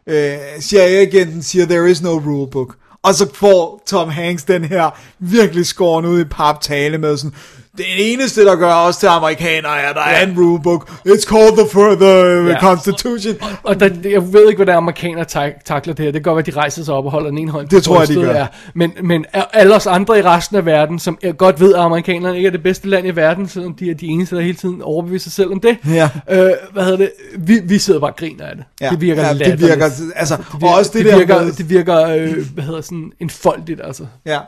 [0.06, 2.76] øh, CIA-agenten siger, there is no rule book.
[3.02, 7.34] Og så får Tom Hanks den her virkelig skåren ud i pap tale med sådan,
[7.76, 10.88] det eneste, der gør os til amerikanere, er, der er en rulebook.
[11.08, 12.06] It's called the, for the
[12.50, 12.60] Ja.
[12.60, 13.34] Constitution.
[13.62, 16.12] Og der, jeg ved ikke, hvordan amerikanere tak, takler det her.
[16.12, 17.68] Det kan godt være, de rejser sig op og holder den ene hånd.
[17.68, 18.34] Det på tror jeg, de gør.
[18.34, 18.46] Ja.
[18.74, 22.36] Men, men alle os andre i resten af verden, som jeg godt ved, at amerikanerne
[22.36, 24.82] ikke er det bedste land i verden, selvom de er de eneste, der hele tiden
[24.82, 25.76] overbeviser sig selv om det.
[25.88, 26.08] Ja.
[26.30, 27.10] Øh, hvad hedder det?
[27.38, 28.64] Vi, vi sidder bare og griner af det.
[28.80, 29.84] Ja, Det virker ja, det virker,
[30.16, 32.80] altså, det og virker, også det, det der virker, med- det virker øh, hvad hedder
[32.80, 34.06] sådan, enfoldigt, altså.
[34.26, 34.38] Ja,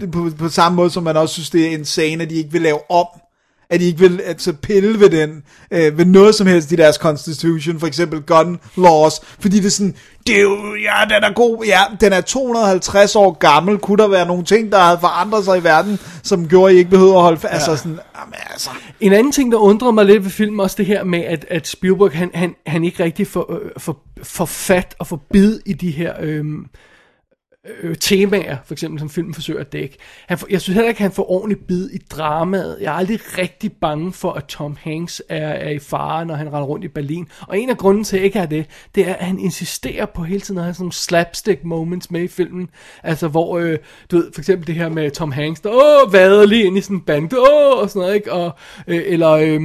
[0.00, 0.08] det.
[0.12, 2.62] på, på samme måde som man også synes, det er insane, at de ikke vil
[2.70, 3.06] lave om.
[3.70, 6.96] At de ikke vil altså, pille ved den, øh, ved noget som helst i deres
[6.96, 9.94] constitution, for eksempel gun laws, fordi det er sådan,
[10.26, 14.08] det er jo, ja, den er god, ja, den er 250 år gammel, kunne der
[14.08, 17.16] være nogle ting, der havde forandret sig i verden, som gjorde, at I ikke behøvede
[17.16, 17.54] at holde fast, ja.
[17.54, 20.86] altså sådan, jamen, altså, En anden ting, der undrer mig lidt ved filmen, også det
[20.86, 24.94] her med, at, at Spielberg, han, han, han ikke rigtig får, øh, får, får fat
[24.98, 26.44] og får bid i de her øh,
[27.82, 29.96] øh, temaer, for eksempel som filmen forsøger at dække.
[30.26, 32.78] Han får, jeg synes heller ikke, at han får ordentligt bid i dramaet.
[32.80, 36.46] Jeg er aldrig rigtig bange for, at Tom Hanks er, er i fare, når han
[36.46, 37.28] render rundt i Berlin.
[37.40, 40.06] Og en af grunden til, at jeg ikke er det, det er, at han insisterer
[40.06, 42.70] på hele tiden at have sådan nogle slapstick moments med i filmen.
[43.02, 43.78] Altså, hvor, øh,
[44.10, 46.80] du ved, for eksempel det her med Tom Hanks, der åh, vader lige ind i
[46.80, 48.32] sådan en bande, åh, og sådan noget, ikke?
[48.32, 48.52] Og,
[48.86, 49.30] øh, eller...
[49.30, 49.60] Øh,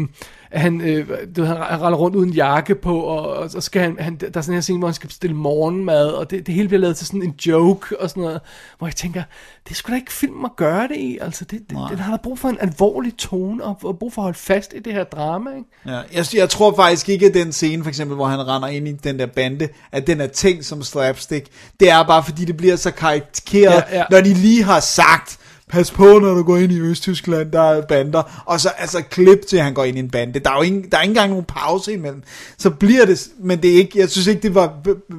[0.52, 3.98] at han, øh, du han render rundt uden jakke på, og, og så skal han,
[4.00, 6.56] han, der er sådan en her scene, hvor han skal bestille morgenmad, og det, det
[6.56, 8.40] hele bliver lavet til sådan en joke, og sådan noget,
[8.78, 9.24] hvor jeg tænker,
[9.70, 12.18] det sgu da ikke film at gøre det i, altså, det, det, den har da
[12.24, 15.04] brug for en alvorlig tone, og, og brug for at holde fast i det her
[15.04, 15.70] drama, ikke?
[15.86, 18.88] Ja, jeg, jeg tror faktisk ikke, at den scene, for eksempel, hvor han render ind
[18.88, 21.48] i den der bande, at den er tænkt som slapstick.
[21.80, 24.04] Det er bare, fordi det bliver så karikeret, Ja, ja.
[24.12, 25.40] når de lige har sagt,
[25.72, 28.44] pas på, når du går ind i Østtyskland, der er bander.
[28.46, 30.40] Og så altså klip til, at han går ind i en bande.
[30.40, 32.24] Der er jo ingen, der er ikke engang nogen pause imellem.
[32.58, 34.74] Så bliver det, men det er ikke, jeg synes ikke, det var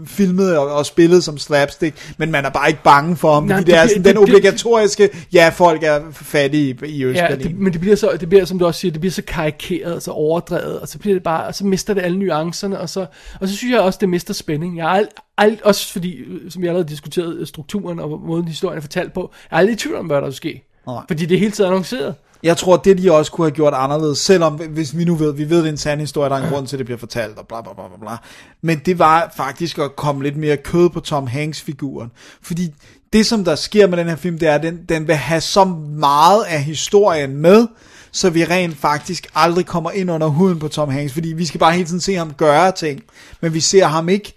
[0.06, 3.56] filmet og, og spillet som slapstick, men man er bare ikke bange for ham, Nej,
[3.58, 7.04] det det, er sådan det- den det- obligatoriske, ja, folk er fattige i, i Ja,
[7.06, 7.46] Østberlin.
[7.48, 10.02] det, men det bliver så, det bliver, som du også siger, det bliver så karikeret,
[10.02, 13.06] så overdrevet, og så bliver det bare, og så mister det alle nuancerne, og så,
[13.40, 14.76] og så synes jeg også, det mister spænding.
[14.76, 18.76] Jeg er ald, ald, også fordi, øh, som jeg allerede diskuteret, strukturen og måden historien
[18.76, 20.62] er fortalt på, jeg er aldrig i tvivl om, hvad der ske.
[20.86, 21.02] Nej.
[21.08, 22.14] Fordi det er hele tiden annonceret.
[22.42, 25.50] Jeg tror, det de også kunne have gjort anderledes, selvom hvis vi nu ved, vi
[25.50, 27.38] ved, det er en sand historie, der er en grund til, at det bliver fortalt,
[27.38, 28.16] og bla bla bla bla.
[28.62, 32.10] Men det var faktisk at komme lidt mere kød på Tom Hanks-figuren.
[32.42, 32.74] Fordi
[33.12, 35.40] det, som der sker med den her film, det er, at den, den vil have
[35.40, 35.64] så
[35.98, 37.66] meget af historien med,
[38.12, 41.60] så vi rent faktisk aldrig kommer ind under huden på Tom Hanks, fordi vi skal
[41.60, 43.00] bare hele tiden se ham gøre ting,
[43.40, 44.35] men vi ser ham ikke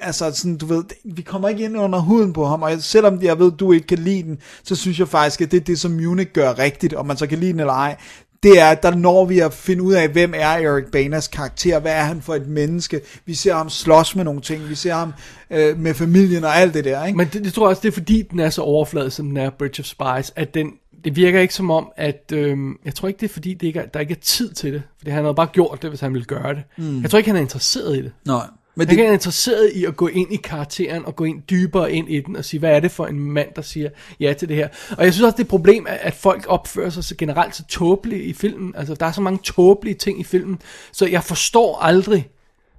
[0.00, 3.38] altså sådan, du ved, vi kommer ikke ind under huden på ham, og selvom jeg
[3.38, 5.90] ved, du ikke kan lide den, så synes jeg faktisk, at det er det, som
[5.90, 7.96] Munich gør rigtigt, om man så kan lide den eller ej,
[8.42, 11.80] det er, at der når vi at finde ud af, hvem er Eric Baners karakter,
[11.80, 14.94] hvad er han for et menneske, vi ser ham slås med nogle ting, vi ser
[14.94, 15.12] ham
[15.50, 17.16] øh, med familien og alt det der, ikke?
[17.16, 19.36] Men det, det tror jeg også, det er fordi, den er så overfladisk, som den
[19.36, 20.72] er Bridge of Spies, at den,
[21.04, 23.80] det virker ikke som om, at, øhm, jeg tror ikke, det er fordi, det ikke
[23.80, 26.12] er, der ikke er tid til det, fordi han havde bare gjort det, hvis han
[26.12, 26.62] ville gøre det.
[26.78, 27.02] Mm.
[27.02, 28.12] Jeg tror ikke, han er interesseret i det.
[28.26, 28.46] Nej.
[28.80, 31.92] Men Han det, er interesseret i at gå ind i karakteren og gå ind dybere
[31.92, 34.48] ind i den og sige, hvad er det for en mand, der siger ja til
[34.48, 34.68] det her.
[34.98, 37.56] Og jeg synes også, det er et problem, at, at folk opfører sig så generelt
[37.56, 38.74] så tåbeligt i filmen.
[38.76, 40.58] Altså, der er så mange tåbelige ting i filmen,
[40.92, 42.28] så jeg forstår aldrig,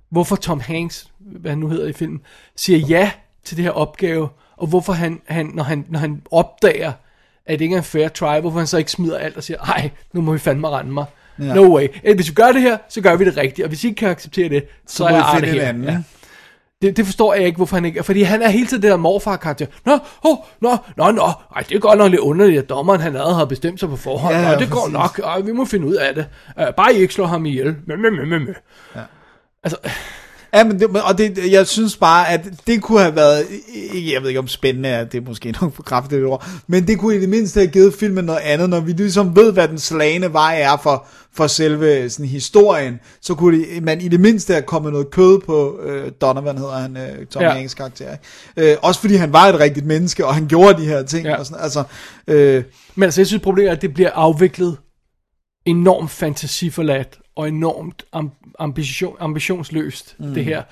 [0.10, 2.22] hvorfor Tom Hanks, hvad han nu hedder i filmen,
[2.56, 3.12] siger ja
[3.44, 6.92] til det her opgave, og hvorfor han, han, når, han, når han opdager,
[7.46, 9.60] at det ikke er en fair try, hvorfor han så ikke smider alt og siger,
[9.60, 11.06] ej, nu må vi fandme rende mig.
[11.40, 11.54] Ja.
[11.54, 11.88] No way.
[12.04, 14.00] Eh, Hvis vi gør det her, så gør vi det rigtigt, og hvis I ikke
[14.00, 15.68] kan acceptere det, så, så er jeg en her.
[15.70, 15.84] anden.
[15.84, 15.98] Ja.
[16.82, 18.04] Det, det forstår jeg ikke, hvorfor han ikke...
[18.04, 19.66] Fordi han er hele tiden det der morfar-karakter.
[19.86, 21.22] Nå, oh, nå, nå, nå.
[21.56, 23.96] Ej, det er godt nok lidt underligt, at dommeren han allerede har bestemt sig på
[23.96, 24.36] forhånd.
[24.36, 24.94] Ja, Ja, det går præcis.
[24.94, 25.20] nok.
[25.24, 26.26] Ej, vi må finde ud af det.
[26.58, 27.76] Uh, bare I ikke slår ham ihjel.
[27.88, 28.54] Mø, mø, mø, mø.
[28.96, 29.00] Ja.
[29.64, 29.78] Altså,
[30.54, 33.46] Ja, men det, og det, jeg synes bare, at det kunne have været,
[33.94, 37.00] jeg ved ikke om spændende er, det er måske nok for kraftigt ord, men det
[37.00, 39.80] kunne i det mindste have givet filmen noget andet, når vi ligesom ved, hvad den
[39.80, 44.54] slagende vej er for, for selve sådan, historien, så kunne det, man i det mindste
[44.54, 47.48] have kommet noget kød på øh, Donovan, hedder han, øh, Tom Ja.
[47.48, 47.54] ja.
[47.54, 48.12] Hanks karakter.
[48.12, 48.72] Ikke?
[48.72, 51.26] Øh, også fordi han var et rigtigt menneske, og han gjorde de her ting.
[51.26, 51.36] Ja.
[51.36, 51.84] Og sådan, altså,
[52.28, 52.64] øh,
[52.96, 54.78] men altså, jeg synes, problemet er, at det bliver afviklet
[55.66, 60.34] enormt fantasiforladt og enormt am- ambition, ambitionsløst, mm.
[60.34, 60.64] det her.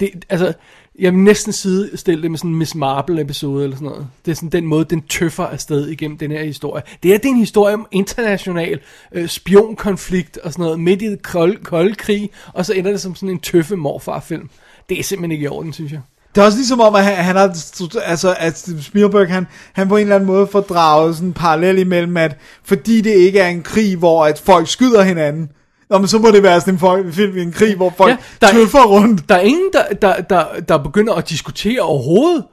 [0.00, 0.52] Det, altså,
[0.98, 4.06] jeg vil næsten sidestille det med sådan en Miss Marple episode eller sådan noget.
[4.24, 6.82] Det er sådan den måde, den tøffer afsted igennem den her historie.
[7.02, 8.80] Det er, det er en historie om international
[9.12, 13.00] øh, spionkonflikt og sådan noget, midt i det kolde, kolde krig, og så ender det
[13.00, 14.50] som sådan en tøffe morfarfilm.
[14.88, 16.00] Det er simpelthen ikke i orden, synes jeg.
[16.34, 17.56] Det er også ligesom om, at han, han har,
[18.04, 21.78] altså, at Spielberg, han, han på en eller anden måde får draget sådan en parallel
[21.78, 25.50] imellem, at fordi det ikke er en krig, hvor at folk skyder hinanden,
[25.90, 28.10] Nå, men så må det være sådan en folk- film i en krig, hvor folk
[28.42, 29.28] Ja, er- tøffer rundt.
[29.28, 32.44] Der er ingen, der, der, der, der begynder at diskutere overhovedet,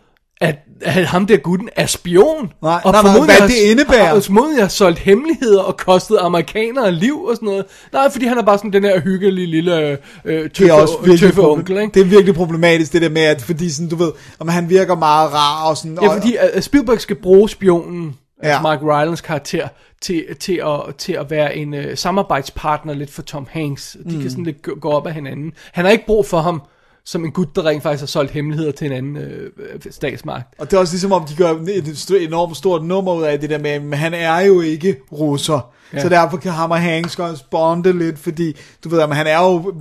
[0.41, 2.35] at, at ham der gutten er spion.
[2.35, 4.05] Nej, nej, nej, formodentlig hvad har- det indebærer.
[4.05, 7.65] Har, formodentlig har solgt hemmeligheder og kostet amerikanere liv og sådan noget.
[7.93, 11.17] Nej, fordi han er bare sådan den her hyggelige lille øh, Det er også tøffe,
[11.27, 11.93] tøffe onkel, ikke?
[11.93, 14.95] det er virkelig problematisk, det der med, at fordi sådan, du ved, om han virker
[14.95, 18.47] meget rar og sådan, Ja, og, fordi uh, Spielberg skal bruge spionen, ja.
[18.47, 19.67] Altså Mark Rylance karakter,
[20.01, 23.97] til, til, at, til at være en uh, samarbejdspartner lidt for Tom Hanks.
[24.09, 24.21] De mm.
[24.21, 25.53] kan sådan lidt gå, gå op af hinanden.
[25.71, 26.61] Han har ikke brug for ham
[27.05, 30.47] som en gut, der rent faktisk har solgt hemmeligheder til en anden øh, øh, statsmagt.
[30.57, 33.49] og det er også ligesom om, de gør et enormt stort nummer ud af det
[33.49, 35.73] der med, at han er jo ikke russer.
[35.93, 36.01] Ja.
[36.01, 39.73] Så derfor kan ham og Hanks også bonde lidt, fordi du ved, han er jo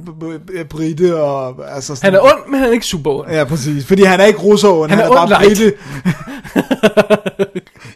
[0.71, 3.31] brite og altså sådan, Han er ond, men han er ikke super ond.
[3.31, 3.87] Ja, præcis.
[3.87, 5.59] Fordi han er ikke russer, han, Han han er er, bare ond light.
[5.59, 5.73] brite.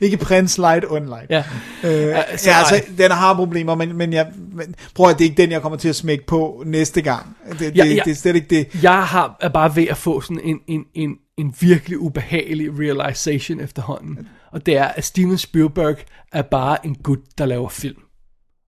[0.04, 1.30] ikke prins light, ond light.
[1.30, 1.38] Ja.
[1.84, 5.28] Øh, Altså, ja, altså, den har problemer, men, men jeg men, prøv at det er
[5.30, 7.36] ikke den, jeg kommer til at smække på næste gang.
[7.58, 8.00] Det, Ja, det, ja.
[8.04, 8.82] det er slet ikke det.
[8.82, 13.60] Jeg har, er bare ved at få sådan en, en, en, en virkelig ubehagelig realization
[13.60, 14.18] efterhånden.
[14.52, 15.96] Og det er, at Steven Spielberg
[16.32, 17.96] er bare en gut, der laver film.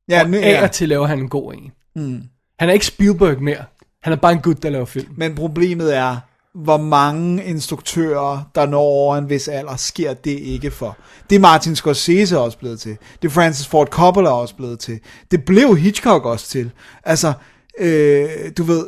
[0.09, 0.63] Ja, Og nu, af ja.
[0.63, 1.73] og til laver han en god en.
[1.97, 2.23] Mm.
[2.59, 3.65] Han er ikke Spielberg mere.
[4.03, 5.09] Han er bare en gut, der laver film.
[5.17, 6.17] Men problemet er,
[6.55, 10.97] hvor mange instruktører, der når over en vis alder, sker det ikke for.
[11.31, 12.97] Det er Martin Scorsese også blevet til.
[13.23, 15.01] Det er Francis Ford Coppola også blevet til.
[15.31, 16.71] Det blev Hitchcock også til.
[17.05, 17.33] Altså,
[17.79, 18.29] øh,
[18.59, 18.87] du ved,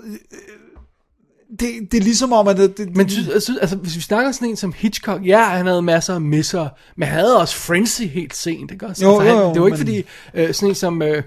[1.61, 4.01] det, det er ligesom om, at det, det, Men synes, jeg synes, altså, hvis vi
[4.01, 7.55] snakker sådan en som Hitchcock, ja, han havde masser af misser, men han havde også
[7.57, 9.05] Frenzy helt sent, ikke også?
[9.05, 11.23] Jo, altså, han, jo, jo, det var ikke men- fordi, øh, sådan en som, øh,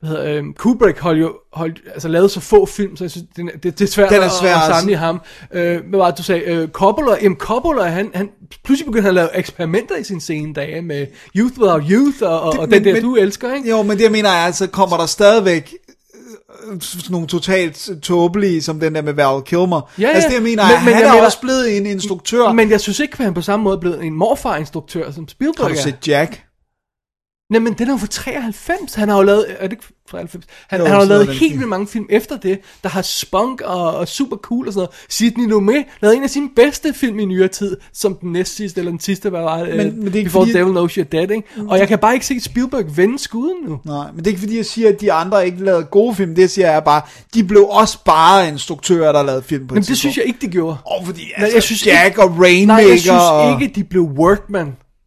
[0.00, 3.26] hvad hedder, øh, Kubrick holdt jo, holdt, altså lavede så få film, så jeg synes,
[3.36, 4.78] det, det, det er svært Den er at, svær, at altså.
[4.80, 5.20] samle i ham.
[5.52, 6.42] Øh, hvad var det, du sagde?
[6.42, 8.28] Øh, Coppola, jamen Coppola, han, han,
[8.64, 11.06] pludselig begyndte han at lave eksperimenter i sine sene dage med
[11.36, 13.70] Youth Without Youth, og, og, Det- og men- den der, men- du elsker, ikke?
[13.70, 15.74] Jo, men det jeg mener er, altså kommer der stadigvæk
[16.80, 19.90] sådan nogle totalt tåbelige, som den der med Val Kilmer.
[19.98, 20.08] Ja, ja.
[20.14, 22.52] Altså det jeg mener, Men- men han jeg er mener- også blevet en instruktør.
[22.52, 25.66] Men jeg synes ikke, at han på samme måde er blevet en morfar-instruktør, som Spielberg
[25.66, 26.42] har du set Jack?
[27.50, 28.94] Nej, men den er jo fra 93.
[28.94, 30.44] Han har jo lavet, er det ikke fra 93?
[30.68, 33.60] Han, Jo, han har jo lavet helt vildt mange film efter det, der har spunk
[33.60, 34.90] og, og super cool og sådan noget.
[35.08, 38.78] Sidney Lumet lavede en af sine bedste film i nyere tid, som den næst sidste,
[38.80, 39.76] eller den sidste, hvad var det?
[39.76, 41.42] Men- Øh, men det er ikke Before fordi- Devil Knows You're Dead, ikke?
[41.68, 43.80] Og jeg kan bare ikke se Spielberg vende skuden nu.
[43.84, 46.34] Nej, men det er ikke fordi, jeg siger, at de andre ikke lavede gode film.
[46.34, 47.02] Det jeg siger er bare,
[47.34, 50.46] de blev også bare instruktører, der lavede film på Men det synes jeg ikke, de
[50.48, 50.76] gjorde.
[50.84, 53.62] Oh, fordi Nej, altså, jeg synes Jack ikke- og Rainmaker Nej, jeg synes og...
[53.62, 54.02] ikke, de blev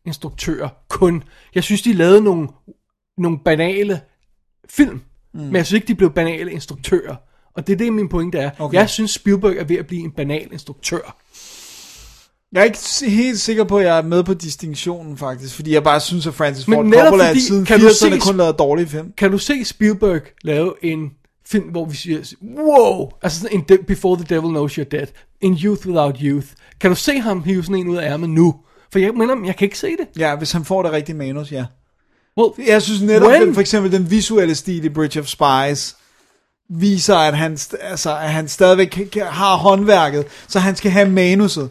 [0.05, 1.23] workman-instruktører kun.
[1.55, 2.47] Jeg synes, de lavede nogle,
[3.17, 4.01] nogle banale
[4.69, 5.01] film.
[5.33, 5.39] Mm.
[5.39, 7.15] Men jeg synes ikke, de blev banale instruktører.
[7.55, 8.49] Og det er det, min pointe er.
[8.59, 8.77] Okay.
[8.77, 11.17] Jeg synes, Spielberg er ved at blive en banal instruktør.
[12.51, 12.79] Jeg er ikke
[13.15, 16.33] helt sikker på, at jeg er med på distinktionen faktisk, fordi jeg bare synes, at
[16.33, 19.13] Francis Men Ford netop Coppola fordi- siden kan du 80'erne se- kun lavede dårlige film.
[19.17, 21.11] Kan du se Spielberg lave en
[21.47, 25.07] film, hvor vi siger, wow, altså sådan en Before the Devil Knows You're Dead,
[25.41, 26.47] en Youth Without Youth.
[26.79, 28.55] Kan du se ham hive sådan en ud af ærmet nu?
[28.91, 30.07] For jeg mener, jeg kan ikke se det.
[30.17, 31.65] Ja, hvis han får det rigtige manus, ja.
[32.37, 33.41] Well, Jeg synes netop, When?
[33.41, 35.95] den, for eksempel den visuelle stil i Bridge of Spies,
[36.69, 41.69] viser, at han, altså, at han stadigvæk har håndværket, så han skal have manuset.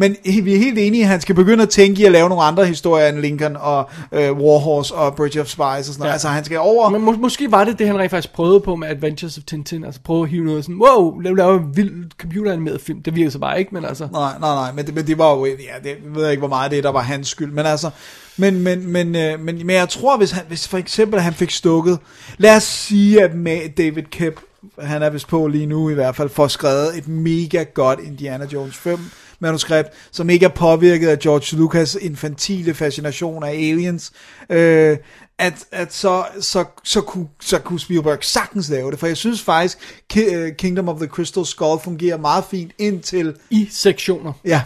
[0.00, 2.44] Men vi er helt enige, at han skal begynde at tænke i at lave nogle
[2.44, 6.08] andre historier end Lincoln og øh, Warhorse og Bridge of Spies og sådan noget.
[6.08, 6.12] Ja.
[6.12, 6.88] Altså han skal over...
[6.88, 9.84] Men må, måske var det det, han rent faktisk prøvede på med Adventures of Tintin.
[9.84, 13.02] Altså prøve at hive noget sådan, wow, lave, lave en vild computeranimeret film.
[13.02, 14.08] Det virker så bare ikke, men altså...
[14.12, 15.52] Nej, nej, nej, men det, men det var jo, ja,
[15.88, 17.90] det ved jeg ikke, hvor meget det er, der var hans skyld, men altså,
[18.36, 21.50] men, men, men, øh, men, men jeg tror, hvis, han, hvis for eksempel han fik
[21.50, 21.98] stukket,
[22.38, 24.40] lad os sige, at med David Kep,
[24.80, 28.46] han er vist på lige nu i hvert fald, får skrevet et mega godt Indiana
[28.52, 28.98] Jones 5
[29.40, 34.12] manuskript, som ikke er påvirket af George Lucas infantile fascination af aliens,
[34.50, 34.96] øh,
[35.38, 39.42] at, at så, så, så, kunne, så kunne Spielberg sagtens lave det, for jeg synes
[39.42, 39.78] faktisk,
[40.16, 44.32] øh, Kingdom of the Crystal Skull fungerer meget fint indtil I sektioner.
[44.44, 44.62] Ja,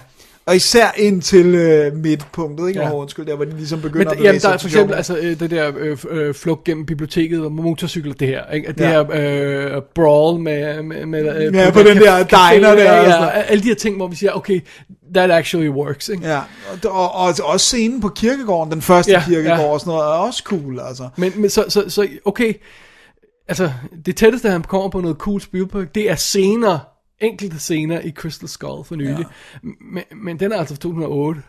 [0.46, 2.80] og især ind til øh, midtpunktet, ikke?
[2.80, 2.92] Ja.
[2.92, 4.68] Oh, undskyld, der hvor de ligesom Men begynder at der, bevæge jamen, der er for
[4.68, 8.50] eksempel altså, øh, det der øh, øh, flugt gennem biblioteket og motorcykler, det her.
[8.52, 8.68] Ikke?
[8.68, 8.90] At Det Ja.
[8.90, 10.82] her øh, brawl med...
[10.82, 13.74] med, med øh, Ja, på den der diner der Ja, og ja, alle de her
[13.74, 14.60] ting, hvor vi siger, okay,
[15.14, 16.08] that actually works.
[16.08, 16.26] Ikke?
[16.28, 16.40] Ja,
[16.84, 19.72] og, og, og også scenen på kirkegården, den første Ja, kirkegård ja.
[19.72, 21.08] og sådan noget, er også cool, altså.
[21.16, 22.54] Men, men så, så, så, okay,
[23.48, 23.72] altså,
[24.06, 26.78] det tætteste, han kommer på noget cool Spielberg, det er scener,
[27.22, 29.18] enkelte scener i Crystal Skull for nylig.
[29.18, 29.68] Ja.
[29.92, 31.42] Men, men den er altså fra 2008.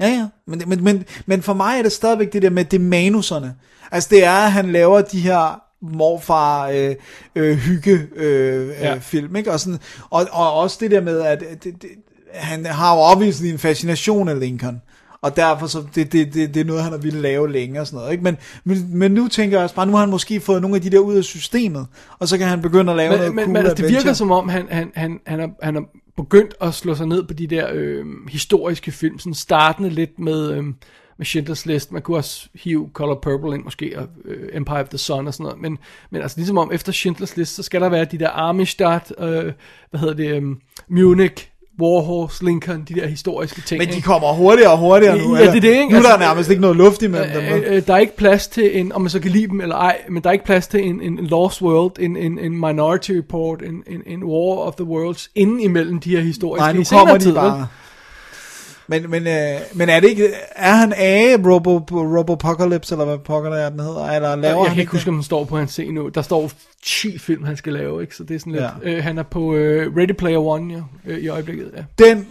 [0.00, 2.80] Ja, ja, men, men, men, men for mig er det stadigvæk det der med det
[2.80, 3.54] manuserne.
[3.92, 6.94] Altså det er, at han laver de her morfar øh,
[7.36, 8.94] øh, hygge øh, Ja.
[8.94, 9.52] øh, film, ikke?
[9.52, 9.78] Og, sådan,
[10.10, 11.90] og, og også det der med, at det, det,
[12.34, 14.82] han har jo obviously en fascination af Lincoln.
[15.22, 17.86] Og derfor så, det, det, det, det er noget, han har ville lave længe og
[17.86, 18.12] sådan noget.
[18.12, 18.24] Ikke?
[18.24, 20.82] Men, men, men nu tænker jeg også bare, nu har han måske fået nogle af
[20.82, 21.86] de der ud af systemet,
[22.18, 24.12] og så kan han begynde at lave noget Men, men, cool men altså, det virker
[24.12, 25.80] som om, han, han, han, han, er, han er
[26.16, 30.50] begyndt at slå sig ned på de der øh, historiske film, sådan startende lidt med,
[30.50, 30.64] øh,
[31.18, 34.88] med Schindlers List, man kunne også hive Color Purple ind måske, og øh, Empire of
[34.88, 35.78] the Sun og sådan noget, men,
[36.10, 39.52] men altså ligesom om efter Schindlers List, så skal der være de der Armistadt, øh,
[39.90, 40.42] hvad hedder det, øh,
[40.88, 41.48] Munich,
[41.80, 43.78] Warhorse, Lincoln, de der historiske ting.
[43.78, 45.36] Men de kommer hurtigere og hurtigere nu.
[45.36, 45.88] Ja, det er det, ikke?
[45.88, 47.42] Nu er der Altså, nærmest ikke noget luft imellem dem.
[47.42, 47.62] vel?
[47.66, 49.76] Øh, øh, der er ikke plads til en, om man så kan lide dem eller
[49.76, 53.10] ej, men der er ikke plads til en, en, Lost World, en, en, en Minority
[53.12, 56.84] Report, en, en, en War of the Worlds, inden imellem de her historiske Nej, nu
[56.90, 57.52] kommer de tid, vel?
[58.90, 63.50] Men, men, øh, men er det ikke, er han af Robo, Robopocalypse, eller hvad pokker
[63.50, 65.56] der er, den hedder, eller laver Jeg han kan ikke huske, om den står på
[65.58, 66.08] hans scene nu.
[66.08, 66.50] Der står
[66.84, 68.16] 10 film, han skal lave, ikke?
[68.16, 68.64] Så det er sådan lidt...
[68.84, 68.90] Ja.
[68.90, 70.74] Øh, han er på øh, Ready Player One,
[71.06, 72.04] ja, øh, i øjeblikket, ja.
[72.04, 72.26] Den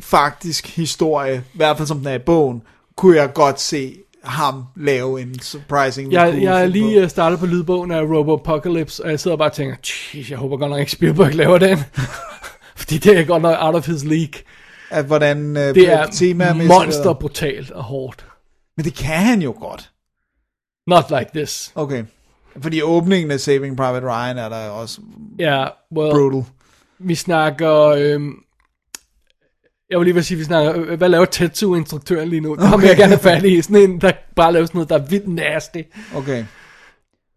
[0.00, 2.62] faktisk historie, i hvert fald som den er i bogen,
[2.96, 7.02] kunne jeg godt se ham lave en surprising Jeg, jeg er lige på.
[7.04, 9.74] øh, startet på lydbogen af Robopocalypse, og jeg sidder bare og tænker,
[10.14, 11.78] "Jeez, jeg håber godt nok ikke Spielberg laver den.
[12.76, 14.32] Fordi det er godt nok out of his league.
[14.92, 18.26] At hvordan øh, Det er temamæssigt- monster brutalt og hårdt.
[18.76, 19.90] Men det kan han jo godt.
[20.86, 21.72] Not like this.
[21.74, 22.04] Okay.
[22.62, 25.00] Fordi åbningen af Saving Private Ryan er der også
[25.38, 26.44] Ja, yeah, well, brutal.
[26.98, 27.72] vi snakker...
[27.74, 28.32] Øhm,
[29.90, 32.54] jeg vil lige vil sige, vi snakker, øh, hvad laver Tetsu-instruktøren lige nu?
[32.54, 32.80] Der okay.
[32.80, 33.62] vil jeg gerne fat i.
[33.62, 35.78] Sådan en, der bare laver sådan noget, der er vildt nasty.
[36.16, 36.44] Okay.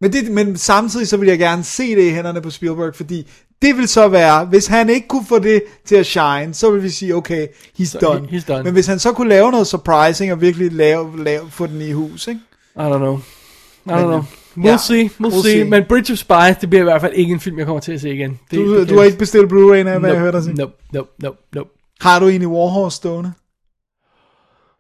[0.02, 3.30] Men, det, men samtidig så vil jeg gerne se det i hænderne på Spielberg, fordi
[3.62, 6.84] det vil så være, hvis han ikke kunne få det til at shine, så vil
[6.84, 7.48] vi sige, okay,
[7.80, 8.28] he's, Så done.
[8.28, 8.64] he- he's done.
[8.64, 11.92] Men hvis han så kunne lave noget surprising og virkelig lave, lave, få den i
[11.92, 12.40] hus, ikke?
[12.76, 13.18] I don't know.
[13.18, 14.24] I don't Men, know.
[14.58, 15.52] We'll ja, see, we'll, we'll see.
[15.52, 15.64] see.
[15.70, 17.92] Men Bridge of Spies, det bliver i hvert fald ikke en film, jeg kommer til
[17.92, 18.40] at se igen.
[18.52, 20.54] Det, Du, det du har ikke bestilt Blu-ray af, hvad jeg hørte dig sige.
[20.56, 21.70] Nope, nope, nope, nope.
[22.02, 23.34] Har du egentlig Warhorse stående?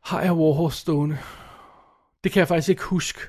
[0.03, 1.18] Har jeg Warhorse stående?
[2.24, 3.20] Det kan jeg faktisk ikke huske.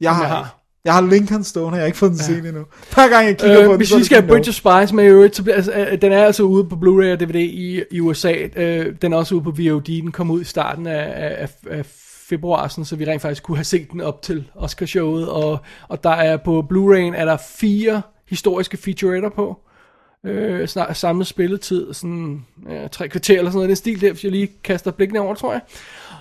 [0.00, 0.57] Jeg har, jeg har.
[0.88, 2.24] Jeg har Lincoln stående, jeg har ikke fået den ja.
[2.24, 2.64] set endnu.
[2.94, 5.04] Hver gang jeg kigger på Øh, den, hvis vi skal have Bridge of Spies med
[5.04, 7.82] i øvrigt, så bliver, altså, øh, den er altså ude på Blu-ray og DVD i,
[7.90, 8.34] i USA.
[8.56, 10.02] Øh, den er også ude på VOD.
[10.02, 11.86] Den kom ud i starten af, af, af
[12.28, 15.28] februar, sådan, så vi rent faktisk kunne have set den op til Oscarshowet.
[15.28, 15.58] Og,
[15.88, 19.58] og der er på Blu-ray'en er der fire historiske featuretter på.
[20.24, 24.24] Øh, snart, samlet spilletid, sådan øh, tre kvarter eller sådan noget, den stil der, hvis
[24.24, 25.60] jeg lige kaster blikkene over, tror jeg.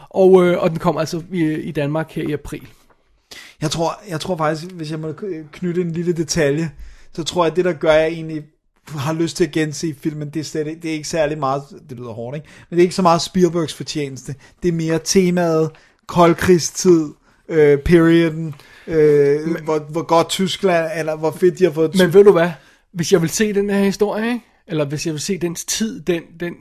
[0.09, 2.67] Og, øh, og den kommer altså i, i Danmark her i april.
[3.61, 5.13] Jeg tror, jeg tror faktisk, hvis jeg må
[5.51, 6.71] knytte en lille detalje,
[7.13, 8.43] så tror jeg, at det, der gør, at jeg egentlig
[8.89, 11.97] har lyst til at gense filmen, det er, slet det er ikke særlig meget, det
[11.97, 12.47] lyder hårdt, ikke?
[12.69, 14.35] Men det er ikke så meget Spielbergs fortjeneste.
[14.63, 15.71] Det er mere temaet,
[16.07, 17.09] koldkrigstid,
[17.49, 18.55] øh, perioden,
[18.87, 21.95] øh, hvor, hvor godt Tyskland, eller hvor fedt de har fået...
[21.95, 22.51] Men ved du hvad?
[22.91, 24.45] Hvis jeg vil se den her historie, ikke?
[24.67, 26.53] eller hvis jeg vil se dens tid, den, den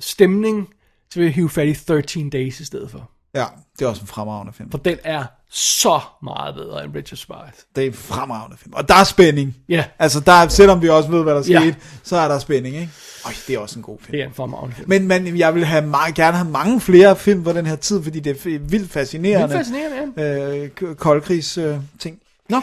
[0.00, 0.68] stemning,
[1.10, 3.10] så vil jeg hive fat i 13 Days i stedet for.
[3.34, 3.44] Ja,
[3.78, 4.70] det er også en fremragende film.
[4.70, 7.64] For den er så meget bedre end Richard Spies.
[7.76, 8.72] Det er en fremragende film.
[8.74, 9.56] Og der er spænding.
[9.68, 9.84] Ja.
[9.98, 11.60] Altså, der er, selvom vi også ved, hvad der Ja.
[11.60, 12.90] skete, så er der spænding, ikke?
[13.26, 14.12] Øj, det er også en god film.
[14.12, 14.88] Det er en fremragende film.
[14.88, 18.02] Men, men jeg vil have meget, gerne have mange flere film på den her tid,
[18.02, 19.48] fordi det er vildt fascinerende.
[19.48, 22.18] Vildt fascinerende, Øh, k- koldkrigs øh, ting.
[22.48, 22.60] Nå,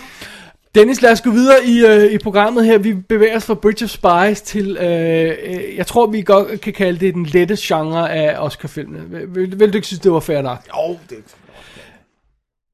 [0.76, 2.78] Dennis, lad os gå videre i, øh, i programmet her.
[2.78, 6.74] Vi bevæger os fra Bridge of Spies til, øh, øh, jeg tror, vi godt kan
[6.74, 9.04] kalde det den lette genre af Oscar-filmene.
[9.10, 10.58] Vil, vil, vil du ikke synes, det var fair nok?
[10.78, 11.18] jo, det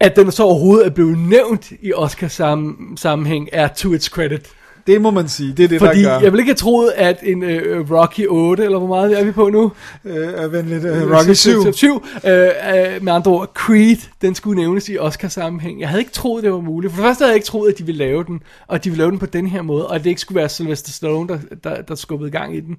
[0.03, 4.49] at den så overhovedet er blevet nævnt i Oscar-sammenhæng er to its credit
[4.91, 5.53] det må man sige.
[5.53, 6.19] Det er det, Fordi der gør.
[6.19, 9.31] jeg vil ikke have troet, at en øh, Rocky 8, eller hvor meget er vi
[9.31, 9.71] på nu?
[10.05, 10.85] Øh, vent lidt.
[10.85, 11.73] Øh, Rocky 7.
[11.73, 15.79] 7 øh, øh, med andre ord, Creed, den skulle nævnes i Oscar-sammenhæng.
[15.79, 16.93] Jeg havde ikke troet, det var muligt.
[16.93, 18.89] For det første havde jeg ikke troet, at de ville lave den, og at de
[18.89, 21.27] ville lave den på den her måde, og at det ikke skulle være Sylvester Stallone,
[21.27, 22.77] der, der, der skubbede gang i den,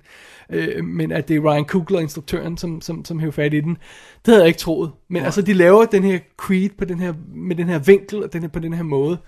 [0.51, 3.77] øh, men at det er Ryan Coogler, instruktøren, som, som, som hævde fat i den.
[4.25, 4.91] Det havde jeg ikke troet.
[5.11, 8.33] Men altså, de laver den her Creed på den her, med den her vinkel, og
[8.33, 9.19] den her, på den her måde.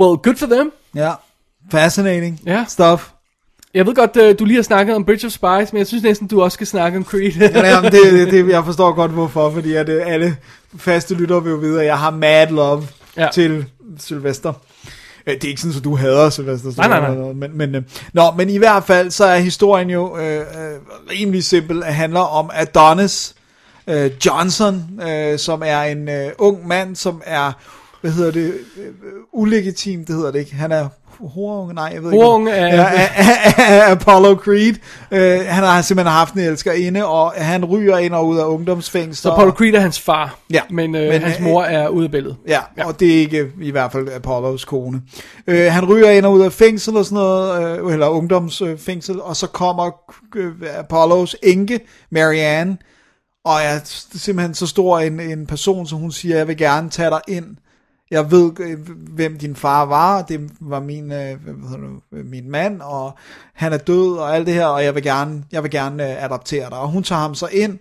[0.00, 0.72] Well, good for them.
[0.94, 1.12] Ja.
[1.70, 2.64] Fascinating Ja.
[2.68, 3.08] stuff.
[3.74, 6.02] Jeg ved godt, øh, du lige har snakket om Bridge of Spies, men jeg synes
[6.04, 7.32] næsten, du også skal snakke om Creed.
[7.40, 10.36] Ja, det, det, det, jeg forstår godt hvorfor, fordi at øh, alle
[10.76, 12.86] faste lyttere vil jo vide, at jeg har mad love
[13.16, 13.28] Ja.
[13.32, 13.64] til
[13.98, 14.52] Sylvester.
[15.26, 17.14] Øh, Det er ikke sådan, at du hader Sylvester Nej, nej, nej.
[17.14, 17.82] noget, Men, men, øh,
[18.12, 20.44] nå, men i hvert fald, så er historien jo øh, øh,
[21.10, 21.76] rimelig simpel.
[21.76, 23.34] Det handler om Adonis
[23.86, 27.52] øh, Johnson, øh, som er en øh, ung mand, som er,
[28.00, 28.84] hvad hedder det, øh,
[29.32, 30.54] ulegitim, det hedder det ikke.
[30.54, 30.88] Han er
[31.20, 32.66] horunge, nej, jeg ved Horunge ikke.
[32.66, 34.74] Ja, af, af, af Apollo Creed.
[35.10, 39.30] Øh, han har simpelthen haft en elskerinde, og han ryger ind og ud af ungdomsfængsler.
[39.30, 40.60] Så Paul Creed er hans far, Ja.
[40.70, 42.36] men, øh, Men, hans øh, mor er ude af billedet.
[42.48, 45.02] Ja, ja, og det er ikke i hvert fald Apollos kone.
[45.46, 49.36] Øh, han ryger ind og ud af fængsel og sådan noget, øh, eller ungdomsfængsel, og
[49.36, 49.90] så kommer
[50.36, 51.80] øh, Apollos enke,
[52.12, 52.76] Marianne,
[53.44, 53.80] og er
[54.14, 57.46] simpelthen så stor en, en person, så hun siger, jeg vil gerne tage dig ind
[58.10, 62.50] jeg ved, øh, hvem din far var, det var min, øh, hvad hedder det, min
[62.50, 63.18] mand, og
[63.54, 66.24] han er død og alt det her, og jeg vil gerne, jeg vil gerne øh,
[66.24, 66.78] adoptere dig.
[66.78, 67.78] Og hun tager ham så ind,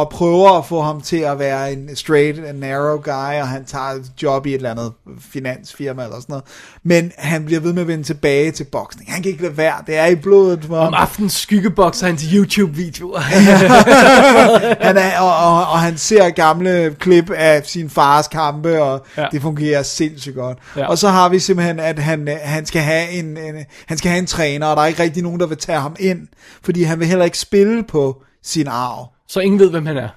[0.00, 3.64] og prøver at få ham til at være en straight and narrow guy, og han
[3.64, 4.92] tager et job i et eller andet
[5.32, 6.44] finansfirma eller sådan noget.
[6.82, 9.12] Men han bliver ved med at vende tilbage til boksning.
[9.12, 9.74] Han kan ikke lade være.
[9.86, 10.94] Det er i blodet for Om ham.
[10.94, 13.18] aftenen skyggebokser hans YouTube-videoer.
[14.86, 19.26] Han er, og, og, og han ser gamle klip af sin fars kampe, og Ja.
[19.32, 20.58] det fungerer sindssygt godt.
[20.76, 20.86] Ja.
[20.86, 23.54] Og så har vi simpelthen, at han, han, skal have en, en,
[23.86, 25.96] han skal have en træner, og der er ikke rigtig nogen, der vil tage ham
[26.00, 26.18] ind,
[26.64, 29.08] fordi han vil heller ikke spille på sin arv.
[29.32, 30.08] Så ingen ved, hvem han er.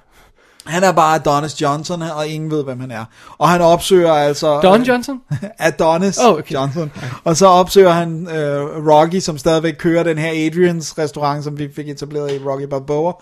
[0.66, 3.04] Han er bare Adonis Johnson, og ingen ved, hvem han er.
[3.38, 4.60] Og han opsøger altså...
[4.60, 5.20] Don Johnson?
[5.58, 6.54] Adonis Oh, okay.
[6.54, 6.92] Johnson.
[7.24, 11.68] Og så opsøger han øh, Rocky, som stadigvæk kører den her Adrians restaurant, som vi
[11.76, 13.12] fik etableret i Rocky Balboa.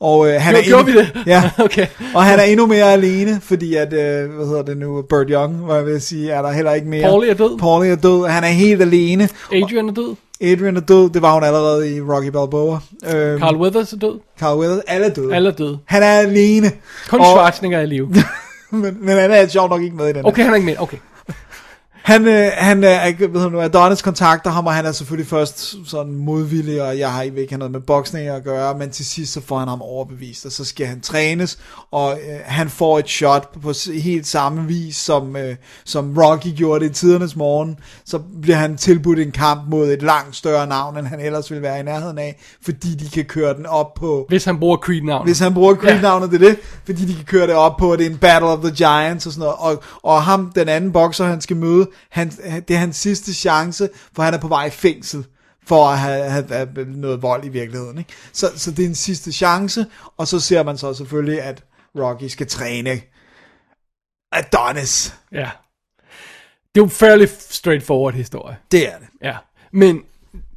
[0.00, 1.26] Og øh, han Jo, er gjorde endnu, vi det?
[1.26, 1.50] Ja.
[1.64, 1.86] Okay.
[2.14, 5.56] Og han er endnu mere alene, fordi at, øh, hvad hedder det nu, Burt Young,
[5.56, 7.02] hvad jeg vil sige, er der heller ikke mere.
[7.02, 7.58] Paulie er død.
[7.58, 8.26] Paulie er død.
[8.28, 9.28] Han er helt alene.
[9.52, 10.14] Adrian er død.
[10.42, 11.10] Adrian er død.
[11.10, 12.78] Det var hun allerede i Rocky Balboa.
[13.14, 14.18] Øh, Carl Weathers er død.
[14.38, 14.80] Carl Weathers.
[14.86, 15.34] Alle er døde.
[15.34, 15.78] Alle er døde.
[15.84, 16.70] Han er alene.
[17.08, 18.08] Kun Og- Schwarzenegger er i live.
[18.74, 20.24] Men, men han er sjovt nok ikke med i den her.
[20.24, 20.74] Okay, han er ikke med.
[20.78, 20.96] Okay.
[22.02, 26.12] Han, øh, han er, ved nu, Adonis kontakter ham, og han er selvfølgelig først sådan
[26.14, 29.40] modvillig, og jeg har ikke, have noget med boksning at gøre, men til sidst så
[29.46, 31.58] får han ham overbevist, og så skal han trænes,
[31.90, 36.46] og øh, han får et shot på s- helt samme vis, som, øh, som Rocky
[36.56, 40.66] gjorde det i tidernes morgen, så bliver han tilbudt en kamp mod et langt større
[40.66, 43.94] navn, end han ellers ville være i nærheden af, fordi de kan køre den op
[43.94, 45.26] på, Hvis han bruger Creed-navnet.
[45.26, 47.98] hvis han bruger Creed-navnet, det er det, fordi de kan køre det op på, at
[47.98, 50.92] det er en Battle of the Giants og sådan noget, og, og ham, den anden
[50.92, 52.30] bokser, han skal møde, han,
[52.68, 55.26] det er hans sidste chance, for han er på vej i fængsel,
[55.66, 58.12] for at have, have, have noget vold i virkeligheden, ikke?
[58.32, 59.86] Så, så det er en sidste chance,
[60.16, 61.64] og så ser man så selvfølgelig, at
[61.98, 63.00] Rocky skal træne
[64.32, 65.14] Adonis.
[65.32, 65.50] Ja.
[66.74, 68.56] Det er jo en fairly straightforward historie.
[68.72, 69.08] Det er det.
[69.22, 69.36] Ja.
[69.72, 70.02] Men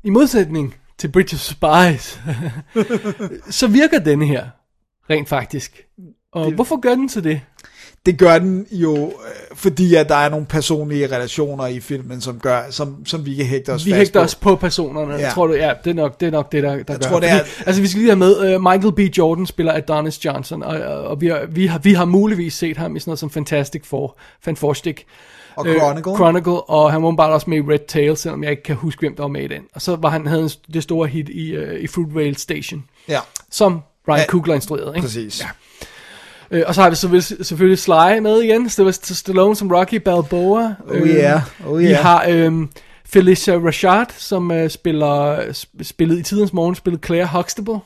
[0.04, 2.20] i modsætning til Bridge of Spies,
[3.60, 4.50] så virker denne her
[5.10, 5.86] rent faktisk.
[6.32, 6.56] Og det...
[6.56, 7.42] hvorfor gør den så det?
[8.06, 9.12] Det gør den jo, øh,
[9.56, 13.46] fordi at der er nogle personlige relationer i filmen, som gør, som, som vi kan
[13.46, 14.24] hægte os Vi hægter på.
[14.24, 15.14] os på personerne.
[15.16, 15.30] Ja.
[15.30, 16.96] Tror du, ja, det er nok det, er nok det der, der Jeg gør.
[16.96, 19.18] tror, det er- Fordi, altså, vi skal lige have med, uh, Michael B.
[19.18, 22.96] Jordan spiller Adonis Johnson, og, og vi, har, vi, har, vi har muligvis set ham
[22.96, 24.98] i sådan noget som Fantastic Four, Fantastic.
[25.56, 26.12] Og Chronicle.
[26.12, 28.76] Øh, Chronicle, og han var bare også med i Red Tail, selvom jeg ikke kan
[28.76, 29.62] huske, hvem der var med i den.
[29.76, 33.20] Og så var han havde en, det store hit i, uh, i Fruitvale Station, Ja,
[33.52, 33.80] som
[34.10, 34.92] Ryan Ja, Coogler instruerede.
[34.96, 35.06] Ikke?
[35.08, 35.42] præcis.
[35.42, 35.48] Ja.
[36.52, 38.70] Øh, og så har vi selvfølgelig, selvfølgelig Sly med igen.
[38.94, 40.76] Stallone som Rocky Balboa.
[40.90, 42.04] Oh yeah, oh Vi yeah.
[42.04, 42.70] har øhm,
[43.06, 47.80] Felicia Rashad, som øh, spiller, sp- spillede i tidens morgen, spillede Claire Huxtable.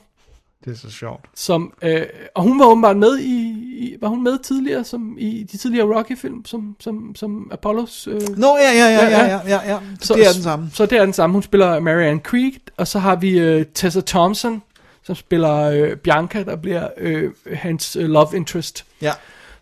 [0.66, 1.26] Det er så sjovt.
[1.36, 2.02] Som, øh,
[2.36, 3.40] og hun var åbenbart med i,
[3.80, 8.08] i, var hun med tidligere, som i de tidligere Rocky-film, som, som, som Apollos...
[8.12, 9.72] Øh, Nå, ja, ja, ja, Ja, ja, ja.
[9.74, 9.80] ja.
[10.02, 10.70] Så, det er den samme.
[10.74, 11.34] Så det er den samme.
[11.34, 14.62] Hun spiller Marianne Creed, og så har vi øh, Tessa Thompson,
[15.16, 19.12] som spiller øh, Bianca, der bliver øh, hans øh, love interest, Ja.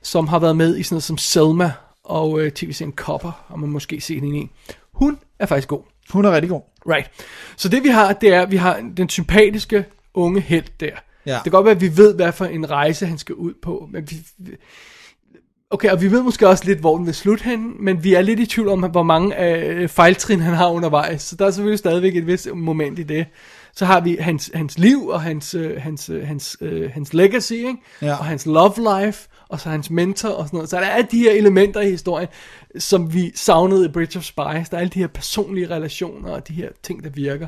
[0.02, 1.72] som har været med i sådan noget som Selma
[2.04, 4.50] og øh, tv-serien Copper, og man måske set hende i.
[4.94, 5.82] Hun er faktisk god.
[6.10, 6.62] Hun er rigtig god.
[6.90, 7.10] Right.
[7.58, 10.90] Så det vi har, det er, at vi har den sympatiske unge held der.
[11.26, 11.34] Ja.
[11.34, 13.90] Det kan godt være, at vi ved, hvad for en rejse han skal ud på,
[13.92, 14.56] men vi-
[15.70, 18.22] Okay, og vi ved måske også lidt, hvor den vil slutte hen, men vi er
[18.22, 21.80] lidt i tvivl om, hvor mange øh, fejltrin han har undervejs, så der er selvfølgelig
[21.80, 23.26] stadigvæk et vist moment i det.
[23.78, 27.54] Så har vi hans, hans liv og hans, øh, hans, øh, hans, øh, hans legacy,
[27.54, 27.78] ikke?
[28.02, 28.18] Ja.
[28.18, 30.70] og hans love life, og så hans mentor og sådan noget.
[30.70, 32.28] Så der er de her elementer i historien,
[32.80, 34.70] som vi savnede i Bridge of Spies.
[34.70, 37.48] Der er alle de her personlige relationer og de her ting, der virker.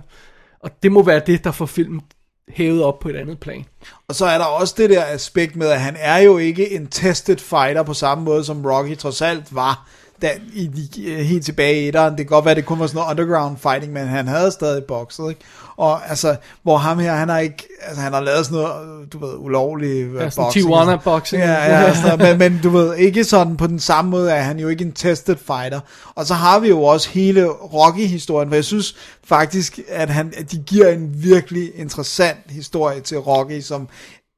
[0.59, 2.01] Og det må være det, der får filmen
[2.49, 3.65] hævet op på et andet plan.
[4.07, 6.87] Og så er der også det der aspekt med, at han er jo ikke en
[6.87, 9.87] tested fighter på samme måde, som Rocky trods alt var
[10.21, 12.11] da, i de, helt tilbage i etteren.
[12.11, 14.83] Det kan godt være, det kun var sådan noget underground fighting, men han havde stadig
[14.83, 15.41] bokset, ikke?
[15.77, 19.25] Og altså, hvor ham her, han har ikke, altså han har lavet sådan noget, du
[19.25, 20.51] ved, ulovlig øh, Ja, boxing.
[20.51, 21.43] Tijuana boxing.
[21.43, 22.39] Ja, ja, sådan, noget.
[22.39, 24.91] men, men du ved, ikke sådan på den samme måde, at han jo ikke en
[24.91, 25.79] tested fighter.
[26.15, 30.51] Og så har vi jo også hele Rocky-historien, for jeg synes faktisk, at, han, at
[30.51, 33.87] de giver en virkelig interessant historie til Rocky, som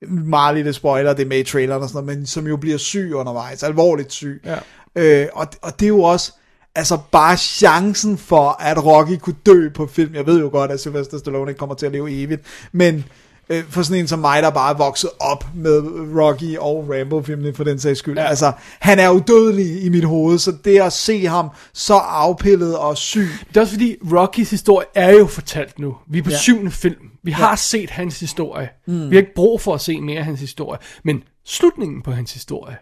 [0.10, 2.78] meget lille spoiler, det er med i traileren og sådan noget, men som jo bliver
[2.78, 4.42] syg undervejs, alvorligt syg.
[4.46, 4.58] Ja.
[4.96, 6.32] Øh, og, og det er jo også,
[6.76, 10.16] altså bare chancen for, at Rocky kunne dø på film.
[10.16, 13.06] Jeg ved jo godt, at Sylvester Stallone ikke kommer til at leve evigt, men
[13.50, 15.82] øh, for sådan en som mig, der bare er vokset op med
[16.22, 18.18] Rocky og Rambo-filmene for den sags skyld.
[18.18, 18.24] Ja.
[18.26, 22.98] Altså, han er udødelig i mit hoved, så det at se ham så afpillet og
[22.98, 25.96] syg, Det er også fordi, Rockys historie er jo fortalt nu.
[26.10, 26.36] Vi er på Ja.
[26.36, 26.40] ja.
[26.40, 27.08] syvende film.
[27.24, 28.70] Vi har set hans historie.
[28.88, 29.10] Mm.
[29.10, 30.80] Vi har ikke brug for at se mere af hans historie.
[31.04, 32.76] Men slutningen på hans historie,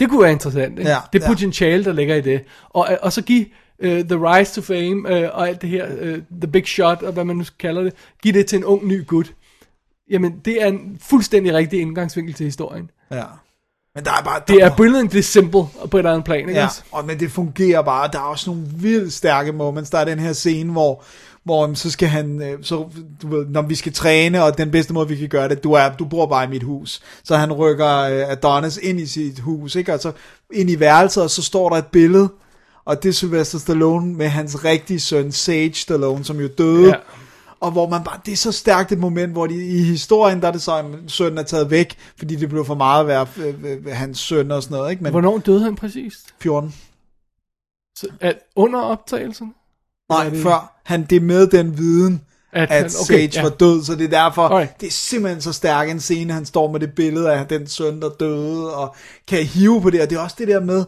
[0.00, 0.90] Det kunne være interessant, ikke?
[0.90, 1.28] Ja, det ja.
[1.28, 2.44] potentiale, der ligger i det.
[2.70, 3.46] Og, og så give
[3.78, 7.12] uh, The Rise to Fame uh, og alt det her, uh, The Big Shot, og
[7.12, 7.92] hvad man nu kalder det,
[8.22, 9.34] give det til en ung ny gut.
[10.10, 12.90] Jamen, det er en fuldstændig rigtig indgangsvinkel til historien.
[13.10, 13.24] Ja.
[13.94, 14.40] Men der er bare...
[14.48, 16.60] Det er brilliantly simple på et andet plan, ikke?
[16.60, 18.08] Ja, og, men det fungerer bare.
[18.12, 19.90] Der er også nogle vildt stærke moments.
[19.90, 21.04] Der er den her scene, hvor,
[21.44, 22.88] hvor så skal han, øh, så,
[23.22, 25.72] du ved, når vi skal træne, og den bedste måde, vi kan gøre det, du,
[25.72, 27.02] er, du bor bare i mit hus.
[27.24, 29.94] Så han rykker øh, Adonis ind i sit hus, ikke?
[29.94, 30.12] Og så
[30.52, 32.28] ind i værelset, og så står der et billede,
[32.84, 36.88] og det er Sylvester Stallone med hans rigtige søn, Sage Stallone, som jo døde.
[36.88, 36.94] Ja.
[37.60, 40.48] Og hvor man bare, det er så stærkt et moment, hvor de, i historien, der
[40.48, 43.26] er det så, at sønnen er taget væk, fordi det blev for meget at være
[43.36, 45.02] øh, øh, hans søn og sådan noget, ikke?
[45.02, 46.24] Men Hvornår døde han præcis?
[46.40, 46.74] 14.
[47.96, 49.54] Så, at, under optagelsen?
[50.08, 52.20] Nej, det- før han det er med den viden,
[52.52, 53.42] At at, han- okay, Sage ja.
[53.42, 54.80] var død, så det er derfor, Alright.
[54.80, 58.00] det er simpelthen så stærk en scene, han står med det billede af den søn,
[58.00, 58.94] der døde, og
[59.28, 60.84] kan hive på det, og det er også det der med,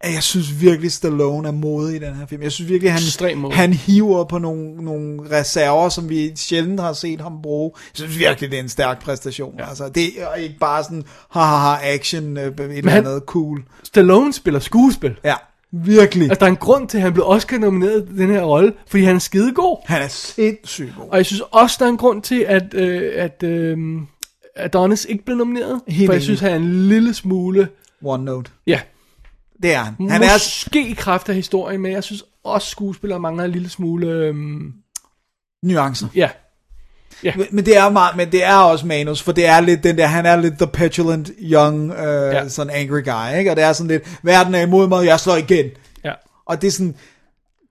[0.00, 2.42] at jeg synes virkelig, Stallone er modig i den her film.
[2.42, 7.20] Jeg synes virkelig, han, han hiver på nogle, nogle reserver, som vi sjældent har set
[7.20, 7.70] ham bruge.
[7.76, 9.54] Jeg synes virkelig, det er en stærk præstation.
[9.58, 9.68] Ja.
[9.68, 13.62] Altså, det er ikke bare sådan, ha ha action, øh, et eller andet cool.
[13.84, 15.14] Stallone spiller skuespil.
[15.24, 15.34] Ja,
[15.72, 16.30] virkelig.
[16.30, 18.72] Altså, der er en grund til, at han blev Oscar nomineret i den her rolle,
[18.86, 19.76] fordi han er skidegod.
[19.84, 21.08] Han er sindssygt god.
[21.08, 23.78] Og jeg synes også, der er en grund til, at, øh, at øh,
[24.56, 25.80] Adonis ikke blev nomineret.
[25.88, 27.68] Helt for jeg synes, han er en lille smule...
[28.04, 28.50] One note.
[28.66, 28.80] Ja,
[29.62, 30.10] Det er han.
[30.10, 33.68] Han er måske i kraft af historien, men jeg synes også, skuespilleren mangler en lille
[33.68, 34.06] smule...
[34.06, 34.34] Øh,
[35.64, 36.06] nuancer.
[36.14, 36.30] ja,
[37.36, 39.98] Men, men det er meget, men det er også manus, for det er lidt den
[39.98, 42.30] der, han er lidt the petulant young, uh, Ja.
[42.36, 42.48] ja.
[42.48, 43.50] sådan angry guy, ikke?
[43.50, 45.66] Og det er sådan lidt, verden er imod mig, jeg slår igen.
[46.04, 46.12] ja.
[46.46, 46.94] Og det er sådan,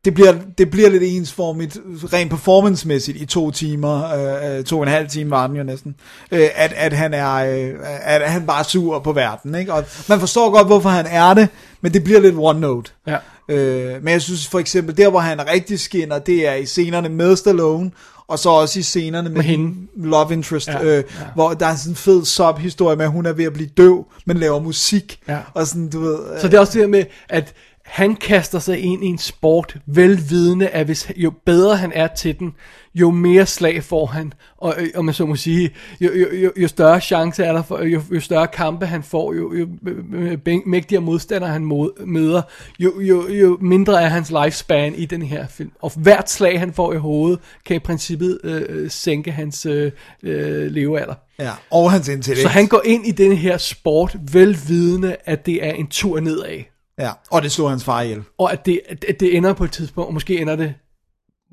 [0.06, 1.78] det bliver, det bliver lidt ensformigt,
[2.14, 5.64] rent performancemæssigt i to timer, øh, øh, to og en halv time var den jo
[5.64, 5.96] næsten,
[6.32, 9.74] øh, at, at, han er, øh, at han bare sur på verden, ikke?
[9.74, 11.48] Og man forstår godt, hvorfor han er det,
[11.82, 12.92] men det bliver lidt one note.
[13.08, 13.18] ja.
[13.50, 17.10] Øh, men jeg synes for eksempel, der hvor han rigtig skinner, det er i scenerne
[17.10, 17.92] med Stallone,
[18.32, 19.88] og så også i scenerne med, Med hende.
[19.98, 21.02] Love Interest, Ja, øh, ja.
[21.36, 24.06] hvor der er sådan en fed sub-historie med, at hun er ved at blive døv,
[24.26, 25.38] men laver musik, Ja.
[25.54, 26.18] og sådan, du ved...
[26.42, 27.54] Så det er også det der med, at
[27.86, 32.40] han kaster sig ind i en sport, velvidende, at hvis, jo bedre han er til
[32.40, 32.54] den,
[32.96, 35.72] jo mere slag får han, og øh, om man så må sige,
[36.02, 39.34] jo, jo, jo, jo større chance er der for, jo, jo større kampe han får,
[39.34, 41.66] jo, jo øh, øh, mægtigere modstandere han
[42.06, 42.42] møder,
[42.80, 45.72] jo, jo, jo mindre er hans lifespan i den her film.
[45.82, 49.92] Og hvert slag han får i hovedet, kan i princippet øh, sænke hans øh,
[50.24, 51.16] øh, levealder.
[51.40, 52.42] Ja, og hans intellekt.
[52.42, 56.64] Så han går ind i den her sport, velvidende, at det er en tur nedad
[57.00, 58.24] Ja, og det slog hans far ihjel.
[58.38, 60.74] og at det, at det ender på et tidspunkt, og måske ender det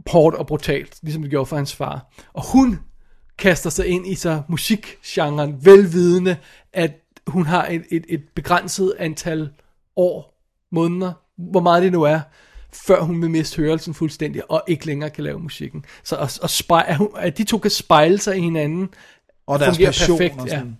[0.07, 2.13] hårdt og brutalt, ligesom det gjorde for hans far.
[2.33, 2.81] Og hun
[3.39, 6.37] kaster sig ind i så musikgenren, velvidende,
[6.73, 6.93] at
[7.27, 9.51] hun har et, et, et begrænset antal
[9.97, 10.35] år,
[10.73, 12.21] måneder, hvor meget det nu er,
[12.73, 15.85] før hun vil miste hørelsen fuldstændig, og ikke længere kan lave musikken.
[16.05, 18.89] Så at, at, spejle, at, hun, at de to kan spejle sig i hinanden,
[19.47, 20.53] Og deres passion perfekt, og ja.
[20.53, 20.77] sådan.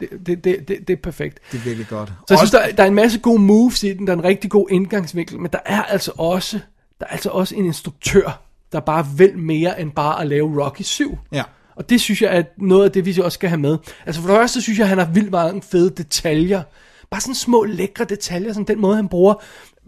[0.00, 1.38] Det, det, det, det, det er perfekt.
[1.52, 2.08] Det er virkelig godt.
[2.08, 4.24] Så jeg synes, der, der er en masse gode moves i den, der er en
[4.24, 6.60] rigtig god indgangsvinkel, men der er altså også,
[7.00, 8.42] der er altså også en instruktør,
[8.72, 11.18] der bare vil mere end bare at lave Rocky 7.
[11.32, 11.42] Ja.
[11.76, 13.78] Og det synes jeg er noget af det, vi også skal have med.
[14.06, 16.62] Altså for det første synes jeg, at han har vildt mange fede detaljer.
[17.10, 19.34] Bare sådan små lækre detaljer, som den måde, han bruger.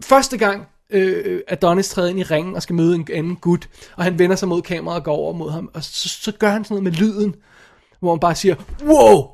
[0.03, 4.03] Første gang, øh, Adonis træder ind i ringen og skal møde en anden gut, og
[4.03, 6.63] han vender sig mod kameraet og går over mod ham, og så, så gør han
[6.63, 7.35] sådan noget med lyden,
[7.99, 8.55] hvor han bare siger,
[8.85, 9.27] wow,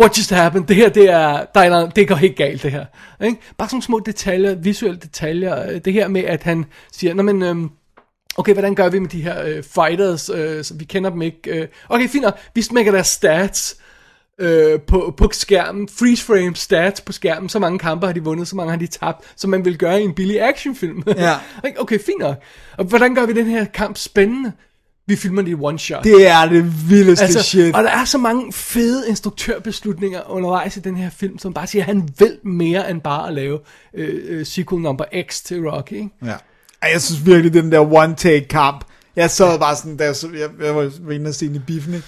[0.00, 2.86] what just happened, det her, det er, der er, det går helt galt, det her.
[3.24, 3.38] Ikke?
[3.58, 7.42] Bare sådan små detaljer, visuelle detaljer, øh, det her med, at han siger, nå men,
[7.42, 7.70] øhm,
[8.36, 11.60] okay, hvordan gør vi med de her øh, fighters, øh, så vi kender dem ikke,
[11.60, 12.24] øh, okay, fint
[12.54, 13.76] vi smækker deres stats,
[14.38, 18.48] øh, på, på skærmen, freeze frame stats på skærmen, så mange kampe har de vundet,
[18.48, 21.02] så mange har de tabt, som man vil gøre i en billig actionfilm.
[21.06, 21.34] Ja.
[21.78, 22.36] Okay, fint nok.
[22.78, 24.52] Og hvordan gør vi den her kamp spændende?
[25.06, 26.04] Vi filmer det i one shot.
[26.04, 27.74] Det er det vildeste altså, shit.
[27.74, 31.82] Og der er så mange fede instruktørbeslutninger undervejs i den her film, som bare siger,
[31.82, 33.58] at han vil mere end bare at lave
[33.94, 35.92] øh, øh, sequel number X til Rocky.
[35.92, 36.08] Ikke?
[36.24, 36.34] Ja.
[36.84, 38.84] Ej, jeg synes virkelig, den der one-take kamp,
[39.16, 41.58] jeg sad bare sådan, der, så jeg, jeg var var inde og se den i
[41.58, 42.06] biffen, ikke?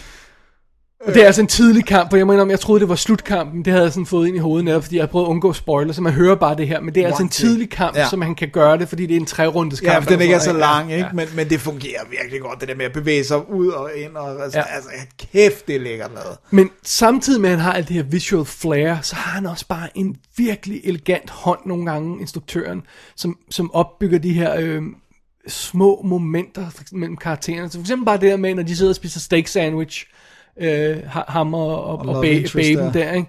[1.01, 2.95] Og det er altså en tidlig kamp, for jeg mener, om jeg troede, det var
[2.95, 3.65] slutkampen.
[3.65, 5.93] Det havde jeg sådan fået ind i hovedet netop, fordi jeg prøvet at undgå spoiler,
[5.93, 6.81] så man hører bare det her.
[6.81, 8.09] Men det er altså en tidlig kamp, Ja.
[8.09, 9.93] så man kan gøre det, fordi det er en tre-rundes kamp.
[9.93, 11.05] Ja, for den ikke er så noget, lang, ikke?
[11.05, 11.13] Ja.
[11.13, 14.17] Men, men det fungerer virkelig godt, det der med at bevæge sig ud og ind,
[14.17, 14.65] og altså, Ja.
[14.75, 14.91] altså
[15.33, 16.37] kæft, det er lækkert lavet.
[16.51, 19.67] Men samtidig med, at han har alt det her visual flair, så har han også
[19.69, 22.83] bare en virkelig elegant hånd nogle gange, instruktøren,
[23.17, 24.83] som, som opbygger de her øh,
[25.49, 27.69] små momenter mellem karaktererne.
[27.69, 30.07] Så for eksempel bare det der med, når de sidder og spiser steak sandwich,
[30.61, 33.13] øh, ha- ham og, og, og, Love ba- babyen der.
[33.13, 33.29] ikke?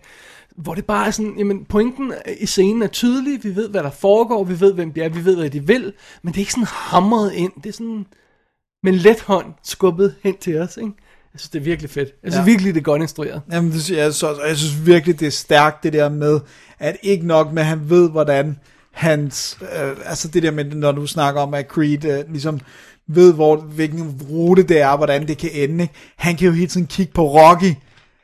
[0.58, 3.90] hvor det bare er sådan, jamen pointen i scenen er tydelig, vi ved, hvad der
[3.90, 6.52] foregår, vi ved, hvem de er, vi ved, hvad de vil, men det er ikke
[6.52, 8.06] sådan hamret ind, det er sådan
[8.84, 10.92] med let hånd skubbet hen til os, ikke?
[11.34, 12.10] Jeg synes, det er virkelig fedt.
[12.24, 12.52] Jeg synes Ja.
[12.52, 13.42] virkelig, det er godt instrueret.
[13.52, 16.40] Jamen, det, synes jeg, så, og jeg synes virkelig, det er stærkt, det der med,
[16.80, 18.60] at ikke nok med, at han ved, hvordan
[18.92, 22.60] hans, øh, altså det der med, når du snakker om, at Creed øh, ligesom
[23.08, 25.84] ved, hvor, hvilken rute det er, hvordan det kan ende.
[25.84, 25.94] Ikke?
[26.16, 27.74] Han kan jo hele tiden kigge på Rocky.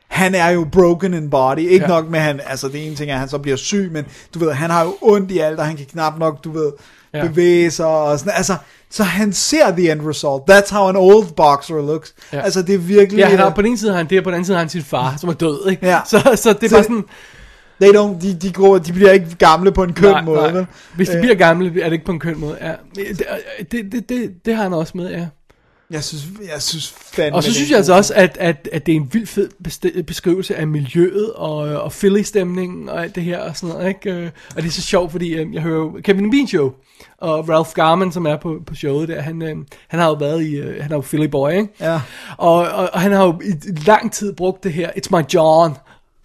[0.08, 1.58] Han er jo broken in body.
[1.58, 1.86] Ikke ja.
[1.88, 4.04] Nok med, han, altså det ene ting er, at han så bliver syg, men
[4.34, 6.72] du ved, han har jo ondt i alt, og han kan knap nok, du ved,
[7.14, 7.26] ja.
[7.26, 8.56] Bevæge sig og sådan, altså,
[8.90, 10.42] så han ser the end result.
[10.50, 12.14] That's how an old boxer looks.
[12.32, 12.36] Ja.
[12.38, 12.42] Ja.
[12.44, 13.18] Altså, det er virkelig...
[13.18, 14.44] Ja, han har, øh, på den ene side har han det, og på den anden
[14.44, 15.86] side har han sin far, som er død, ikke?
[15.86, 16.00] Ja.
[16.06, 17.04] Så, så det er Så- bare sådan...
[17.84, 20.52] They don't, de, de, går, de bliver ikke gamle på en køn nej, måde.
[20.52, 20.64] nej.
[20.96, 22.56] Hvis de Øh, bliver gamle, er det ikke på en køn måde.
[22.60, 22.72] Ja.
[22.94, 23.22] Det,
[23.72, 25.26] det, det, det, det har han også med, ja.
[25.90, 26.24] Jeg synes,
[26.54, 27.36] jeg synes fandme...
[27.36, 30.56] Og så synes jeg altså også, at, at, at det er en vild fed beskrivelse
[30.56, 34.10] af miljøet og, og Philly-stemningen og alt det her og sådan noget, ikke?
[34.12, 36.72] Øh, Og det er så sjovt, fordi øh, jeg hører jo Kevin Bean Show,
[37.18, 40.60] og Ralph Garman, som er på, på showet der, han, han har jo været i,
[40.80, 41.68] han er jo Philly boy, ikke?
[41.80, 42.00] Ja.
[42.36, 43.52] Og, og, og han har jo i
[43.86, 45.74] lang tid brugt det her, it's my John,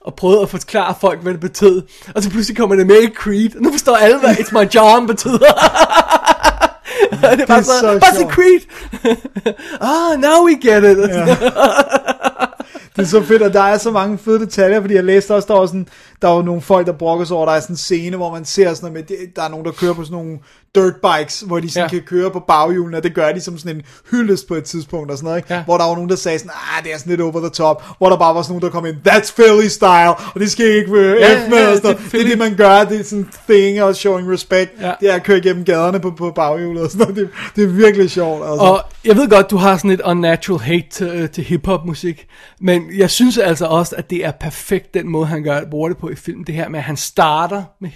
[0.01, 1.81] og prøvet at forklare folk, hvad det betød.
[2.15, 4.75] Og så pludselig kommer det med i Creed, og nu forstår alle, hvad it's my
[4.75, 5.39] John betyder.
[7.11, 8.61] Det er bare så, så a Creed?
[9.91, 10.97] ah, now we get it.
[11.09, 11.35] Ja.
[12.95, 15.47] Det er så fedt, og der er så mange fede detaljer, fordi jeg læste også,
[15.47, 15.87] der var sådan,
[16.21, 18.45] der var nogle folk, der brokker sig over, der er sådan en scene, hvor man
[18.45, 20.39] ser sådan noget med, der er nogen, der kører på sådan nogle
[20.75, 21.89] dirt bikes, hvor de sådan ja.
[21.89, 25.11] Kan køre på baghjulene, og det gør de som sådan en hyldest på et tidspunkt
[25.11, 25.53] og sådan noget, ikke?
[25.53, 25.63] Ja.
[25.63, 27.83] Hvor der var nogen, der sagde sådan, ah, det er sådan lidt over the top,
[27.97, 30.65] hvor der bare var sådan nogen, der kom ind, that's Philly style, og det skal
[30.65, 32.11] I ikke øh, Ja, F med, ja, og sådan det er noget.
[32.11, 34.91] det er det, man gør, det er sådan thing og showing respect, Ja.
[34.99, 37.67] det er at køre gennem gaderne på, på baghjulet og sådan noget, det, det er
[37.67, 38.65] virkelig sjovt, altså.
[38.65, 42.27] Og jeg ved godt, du har sådan et unnatural hate til, øh, til hiphop musik,
[42.61, 45.97] men jeg synes altså også, at det er perfekt den måde, han gør, bruger det
[45.97, 46.43] på i filmen.
[46.47, 47.89] Det her med, at han starter med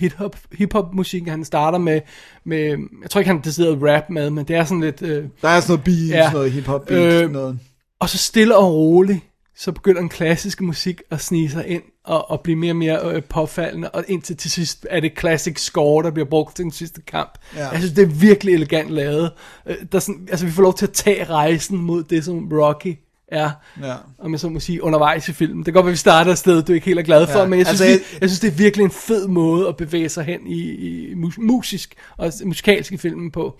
[0.57, 2.01] hiphop musik, han starter med,
[2.45, 5.49] med, jeg tror ikke, han decideret rap med, men det er sådan lidt, øh, der
[5.49, 6.23] er sådan noget beat, Ja.
[6.23, 7.59] sådan noget hip-hop beat, Øh, noget.
[7.99, 9.19] og så stille og roligt,
[9.57, 13.15] så begynder den klassiske musik at snige sig ind og, og blive mere og mere
[13.15, 16.71] øh, påfaldende, og indtil til sidst er det classic score, der bliver brugt til den
[16.71, 17.37] sidste kamp.
[17.55, 17.67] Ja.
[17.69, 19.31] Jeg synes, det er virkelig elegant lavet.
[19.65, 22.49] Øh, der er sådan, altså, vi får lov til at tage rejsen mod det, som
[22.53, 22.95] Rocky
[23.33, 23.51] er,
[23.83, 23.93] Ja.
[24.19, 25.57] om jeg så må sige, undervejs i filmen.
[25.57, 27.45] Det kan godt være, vi starter et sted, du ikke helt er glad for, Ja,
[27.47, 30.09] men jeg synes, altså, jeg, jeg synes, det er virkelig en fed måde at bevæge
[30.09, 33.55] sig hen i, i mus, musisk og musikalsk i filmen på.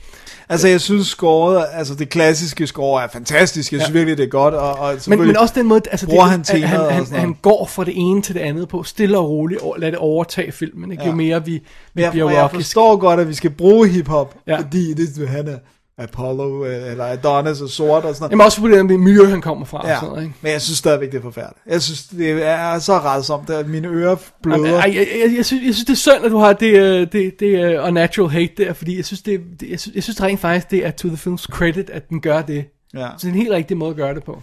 [0.50, 3.72] Altså, jeg synes scoret, altså det klassiske score er fantastisk.
[3.74, 3.94] Jeg synes ja.
[4.00, 4.54] virkelig, det er godt.
[4.54, 7.42] Og, og Men, men også den måde, altså det, han han, han, han noget.
[7.42, 10.52] går fra det ene til det andet på, stille og roligt, og lad det overtage
[10.52, 11.04] filmen, ikke?
[11.04, 11.16] Jo Ja.
[11.16, 11.62] mere vi, vi
[11.94, 14.52] Men jeg, bliver jeg forstår godt, at vi skal bruge hiphop, ja.
[14.52, 14.60] Ja.
[14.60, 15.58] fordi det, han er
[15.98, 18.32] Apollo, øh, eller Adonis og sort og sådan noget.
[18.32, 19.88] Jamen også på det der miljø, han kommer fra.
[19.88, 20.36] Ja, Og sådan noget, ikke?
[20.42, 21.60] men jeg synes stadigvæk, det er forfærdeligt.
[21.68, 24.78] Jeg synes, det er så rædsomt, at mine ører bløder.
[24.80, 27.08] Ej, jeg, jeg, jeg, synes, jeg synes, det er synd, at du har det, øh,
[27.12, 30.22] det, det uh, unnatural hate der, fordi jeg synes, det, det, jeg, synes, jeg synes
[30.24, 32.66] rent faktisk, det er to the films credit, at den gør det.
[32.94, 33.08] Ja.
[33.18, 34.42] Så det er en helt rigtig måde at gøre det på.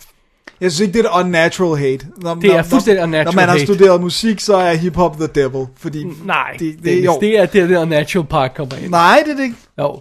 [0.61, 2.07] Jeg synes ikke, det er et unnatural hate.
[2.23, 3.75] Når, Det er fuldstændig unnatural Når man har hate.
[3.75, 5.67] studeret musik, så er hiphop the devil.
[5.77, 7.19] Fordi Nej, det, det, det, det, jo.
[7.21, 8.91] det er der, det unnatural part kommer ind.
[8.91, 9.57] Nej, det er det ikke.
[9.79, 10.01] Jo.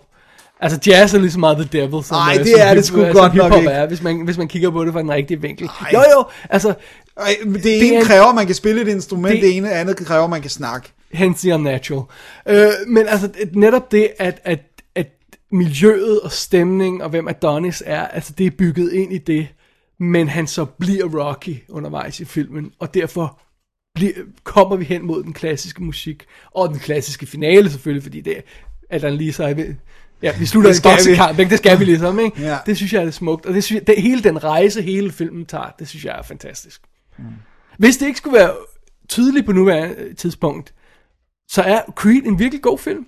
[0.61, 2.85] Altså jazz er lige så meget the devil, som, Nej, øh, det som er det
[2.85, 3.69] sgu øh, godt nok ikke.
[3.69, 5.65] er, hvis man, hvis man kigger på det fra den rigtige vinkel.
[5.81, 5.89] Nej.
[5.93, 6.73] Jo jo, altså,
[7.17, 9.71] Ej, det, Det ene en- kræver, at man kan spille et instrument, det, Det- ene
[9.71, 10.91] andet kræver, man kan snakke.
[11.11, 12.03] hence the unnatural.
[12.49, 14.59] Øh, men altså, et- netop det, at, at,
[14.95, 15.07] at
[15.51, 19.47] miljøet og stemning og hvem Adonis er, altså det er bygget ind i det,
[19.99, 23.39] men han så bliver Rocky undervejs i filmen, og derfor
[23.95, 24.13] bliver,
[24.43, 28.41] kommer vi hen mod den klassiske musik, og den klassiske finale selvfølgelig, fordi det er,
[28.89, 29.53] at han lige så er
[30.23, 30.95] Ja, vi slutter Det skal vi.
[30.95, 31.37] boksekamp?
[31.37, 32.41] Det skal vi ligesom, ikke?
[32.41, 32.57] Ja.
[32.65, 33.45] Det synes jeg er det smukt.
[33.45, 36.21] Og det, synes jeg, det, hele den rejse, hele filmen tager, det synes jeg er
[36.23, 36.81] fantastisk.
[37.17, 37.23] Mm.
[37.77, 38.51] Hvis det ikke skulle være
[39.09, 40.73] tydeligt på nuværende øh, tidspunkt,
[41.49, 43.05] så er Creed en virkelig god film.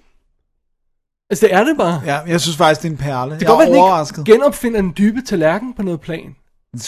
[1.29, 2.01] Altså, det er det bare.
[2.05, 3.31] Ja, jeg synes faktisk, det er en perle.
[3.31, 6.35] det kan godt være, den ikke genopfinder den dybe tallerken på noget plan.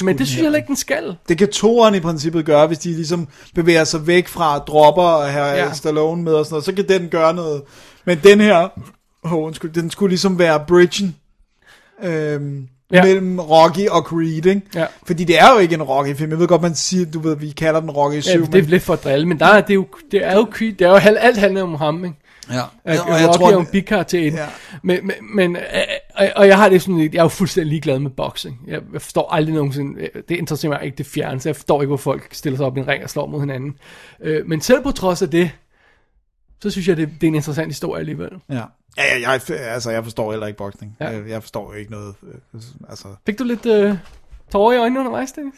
[0.03, 1.15] Men det synes jeg heller ikke, den skal.
[1.29, 5.45] Det kan toeren i princippet gøre, hvis de ligesom bevæger sig væk fra dropper her
[5.45, 5.55] Ja.
[5.55, 5.73] ja.
[5.73, 7.61] Stallone med og sådan noget, så kan den gøre noget.
[8.05, 8.67] Men den her,
[9.23, 11.15] oh, undskyld, den skulle ligesom være bridgen
[12.03, 13.03] øhm, Ja.
[13.03, 14.61] mellem Rocky og Creed, ikke?
[14.75, 14.85] Ja.
[15.05, 16.31] Fordi det er jo ikke en Rocky-film.
[16.31, 18.51] Jeg ved godt, man siger, du ved, vi kalder den Rocky 7, Ja, det er
[18.51, 20.73] men, lidt for at drille, men der er, det, er jo, det er jo Creed,
[20.73, 22.17] det er jo alt, alt handler om ham, ikke?
[22.51, 22.61] ja.
[22.85, 24.33] At og jeg Rocky tror, er jo en den- bikar til en.
[24.33, 24.45] Ja.
[24.83, 25.61] Men, men, men øh,
[26.15, 28.59] og, og jeg har det sådan lidt, jeg er jo fuldstændig ligeglad med boxing.
[28.67, 31.81] Jeg, jeg forstår aldrig nogensinde, øh, det interesserer mig ikke det fjerne, så jeg forstår
[31.81, 33.75] ikke, hvor folk stiller sig op i en ring og slår mod hinanden.
[34.21, 35.51] Øh, men selv på trods af det,
[36.61, 38.29] så synes jeg, det, det er en interessant historie alligevel.
[38.49, 38.61] Ja.
[38.97, 40.97] Ja, ja, jeg, altså, jeg forstår heller ikke boksning.
[41.01, 41.07] Ja.
[41.09, 42.15] Jeg, jeg forstår ikke noget.
[42.23, 43.95] øh, Altså, Fik du lidt øh,
[44.51, 45.53] tårer i øjnene undervejs, Dennis?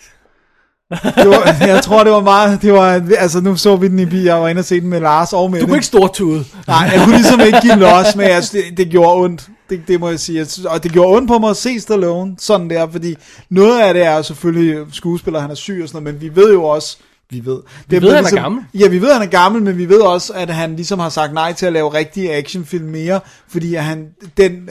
[1.16, 2.62] Det var, jeg tror, det var meget...
[2.62, 4.24] Det var, altså, nu så vi den i bil.
[4.24, 6.46] Jeg var inde og se den med Lars og med Du kunne ikke stortude.
[6.68, 9.50] Nej, jeg kunne ligesom ikke give los, men jeg, det, det gjorde ondt.
[9.70, 10.46] Det, det må jeg sige.
[10.70, 13.16] Og det gjorde ondt på mig at se Stallone sådan der, fordi
[13.50, 16.54] noget af det er selvfølgelig skuespiller, han er syg og sådan noget, men vi ved
[16.54, 16.98] jo også,
[17.30, 17.60] vi ved.
[17.90, 18.64] Det ved, han er ligesom, gammel.
[18.74, 21.34] Ja, vi ved, han er gammel, men vi ved også, at han ligesom har sagt
[21.34, 24.08] nej til at lave rigtige actionfilm mere, fordi at han,
[24.38, 24.70] den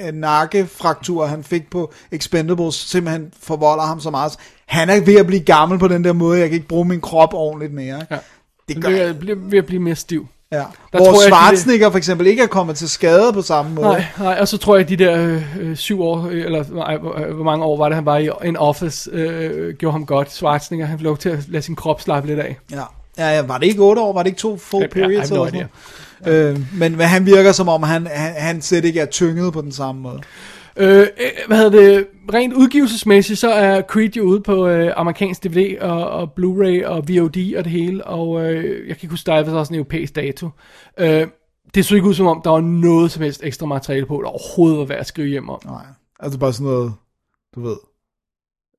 [0.00, 4.32] øh, nakkefraktur, han fik på Expendables, simpelthen forvolder ham så meget.
[4.66, 7.00] Han er ved at blive gammel på den der måde, jeg kan ikke bruge min
[7.00, 8.06] krop ordentligt mere.
[8.10, 8.18] Ja.
[8.68, 10.26] Det gør bliver, bliver ved at blive mere stiv.
[10.52, 10.56] Ja.
[10.58, 13.86] Der Hvor tror jeg, de- for eksempel ikke er kommet til skade på samme måde.
[13.86, 16.64] Nej, nej, og så tror jeg, at de der øh, øh, syv år, øh, eller
[16.72, 19.92] nej, hvor, øh, hvor mange år var det, han var i en office, øh, gjorde
[19.92, 20.32] ham godt.
[20.32, 22.58] Schwarzenegger, han lov til at lade sin krop slappe lidt af.
[22.72, 22.82] Ja.
[23.18, 24.12] Ja, ja, var det ikke 8 år?
[24.12, 25.30] Var det ikke to full Ja, ja, periods?
[25.30, 25.50] I have
[26.26, 26.30] no?
[26.32, 29.60] Øh, men, men han virker som om, han, han, han slet ikke er tynget på
[29.60, 30.20] den samme måde.
[30.76, 31.06] Øh, øh,
[31.46, 36.08] hvad hedder det, rent udgivelsesmæssigt, så er Creed jo ude på øh, amerikansk DVD og,
[36.08, 39.52] og Blu-ray og VOD og det hele, og øh, jeg kan ikke huske, der er
[39.52, 40.48] også en europæisk dato.
[40.98, 41.26] Øh,
[41.74, 44.28] det så ikke ud som om, der var noget som helst ekstra materiale på, der
[44.28, 45.60] overhovedet var værd at skrive hjem om.
[45.64, 45.84] Nej,
[46.20, 46.92] altså bare sådan noget,
[47.54, 47.76] du ved.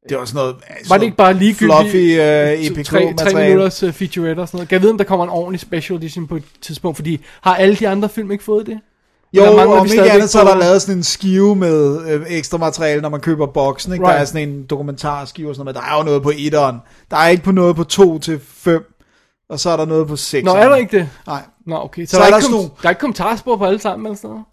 [0.09, 0.55] Det var sådan noget...
[0.67, 1.79] Sådan Var det ikke bare ligegyldigt?
[1.79, 4.69] Fluffy uh, to- EPK tre, tre minutters uh, featurette og sådan noget.
[4.69, 6.97] Kan jeg vide, om der kommer en ordentlig special edition på et tidspunkt?
[6.97, 8.79] Fordi har alle de andre film ikke fået det?
[9.35, 12.25] Jo, Eller mangler om ikke andet, så er der lavet sådan en skive med øh,
[12.29, 13.93] ekstra materiale, når man køber boksen.
[13.93, 14.03] Ikke?
[14.05, 14.21] Der Right.
[14.21, 16.77] er sådan en dokumentarskive og sådan noget, men der er jo noget på etteren.
[17.11, 18.83] Der er ikke på noget på 2 til 5,
[19.49, 20.45] og så er der noget på 6.
[20.45, 21.09] Nå, er der ikke det?
[21.27, 21.41] Nej.
[21.67, 22.05] Nå, okay.
[22.05, 24.05] Så, Så der, er er der ikke kom, der er ikke kommentarspor på alle sammen
[24.05, 24.45] eller sådan noget?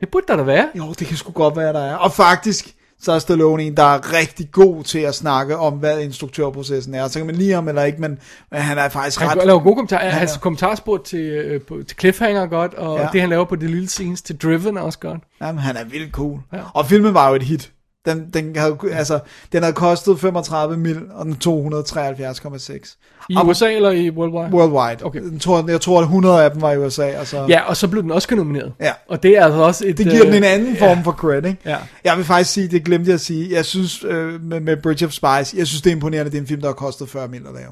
[0.00, 0.68] Det burde der da være.
[0.74, 1.96] Jo, det kan sgu godt være, der er.
[1.96, 6.00] Og faktisk, så er Stallone en, der er rigtig god til at snakke om, hvad
[6.00, 7.08] instruktørprocessen er.
[7.08, 8.18] Så kan man lide ham eller ikke, men,
[8.50, 9.46] men han er faktisk Han ret...
[9.46, 10.02] laver gode kommentarer.
[10.10, 13.02] Han Hans er- kommentarspor til, øh, på, til Cliffhanger er godt, og Ja.
[13.02, 13.08] ja.
[13.12, 15.20] det han laver på de lille scenes til Driven er også godt.
[15.42, 16.40] Jamen, han er vildt cool.
[16.52, 16.58] Ja.
[16.74, 17.70] Og filmen var jo et hit.
[18.06, 19.18] Den, den, havde, altså,
[19.52, 22.96] den havde kostet 35 mil, og den 273,6.
[23.28, 24.54] I Og- USA eller i Worldwide?
[24.54, 25.04] Worldwide.
[25.04, 25.20] Okay.
[25.22, 27.18] Den tror, jeg tror, at 100 af dem var i USA.
[27.20, 28.72] Og så, Ja, og så blev den også nomineret.
[28.80, 28.92] Ja.
[29.08, 29.98] Og det er altså også et...
[29.98, 31.58] Det giver øh, den en anden form for credit, ikke?
[31.64, 31.76] Ja.
[32.04, 35.06] Jeg vil faktisk sige, det glemte jeg at sige, jeg synes øh, med, med Bridge
[35.06, 37.28] of Spies, jeg synes det er imponerende, det er en film, der har kostet 40
[37.28, 37.68] mil at lave.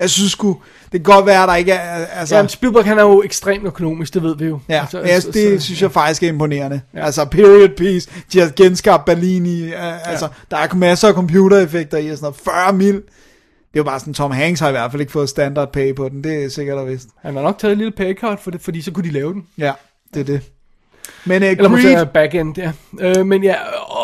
[0.00, 0.56] Jeg synes sgu,
[0.92, 2.36] det kan godt være, at der ikke er, altså...
[2.36, 4.58] Ja, Spielberg han er jo ekstremt økonomisk, det ved vi jo.
[4.68, 6.80] Ja, altså, altså, det så- synes jeg faktisk er imponerende.
[6.94, 7.04] Ja.
[7.04, 11.98] Altså, period piece, de har genskabt Berlin i, uh, altså, der er masser af computereffekter
[11.98, 12.36] i, og sådan noget,
[12.66, 12.94] 40 mil.
[12.94, 13.00] Det
[13.80, 16.08] er jo bare sådan, Tom Hanks har i hvert fald ikke fået standard pay på
[16.08, 17.08] den, det er sikkert og vist.
[17.22, 19.32] Han har nok taget et lille pay cut for det, fordi så kunne de lave
[19.32, 19.42] den.
[19.58, 19.72] Ja,
[20.14, 20.40] det er det.
[21.26, 22.72] Men uh, Eller måske Creed, back-end, ja.
[23.00, 23.54] Øh, men ja,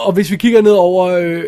[0.05, 1.45] og hvis vi kigger ned over øh,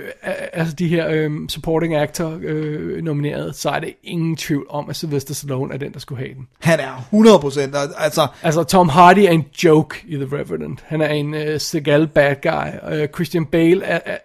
[0.52, 4.96] altså de her øh, supporting actor øh, nomineret, så er det ingen tvivl om, at
[4.96, 6.46] Sylvester Stallone er den, der skulle have den.
[6.60, 10.84] han er 100%, og, altså, Altså, Tom Hardy er en joke i The Revenant.
[10.86, 12.94] Han er en øh, Seagal bad guy.
[12.94, 14.18] Øh, Christian Bale er, er,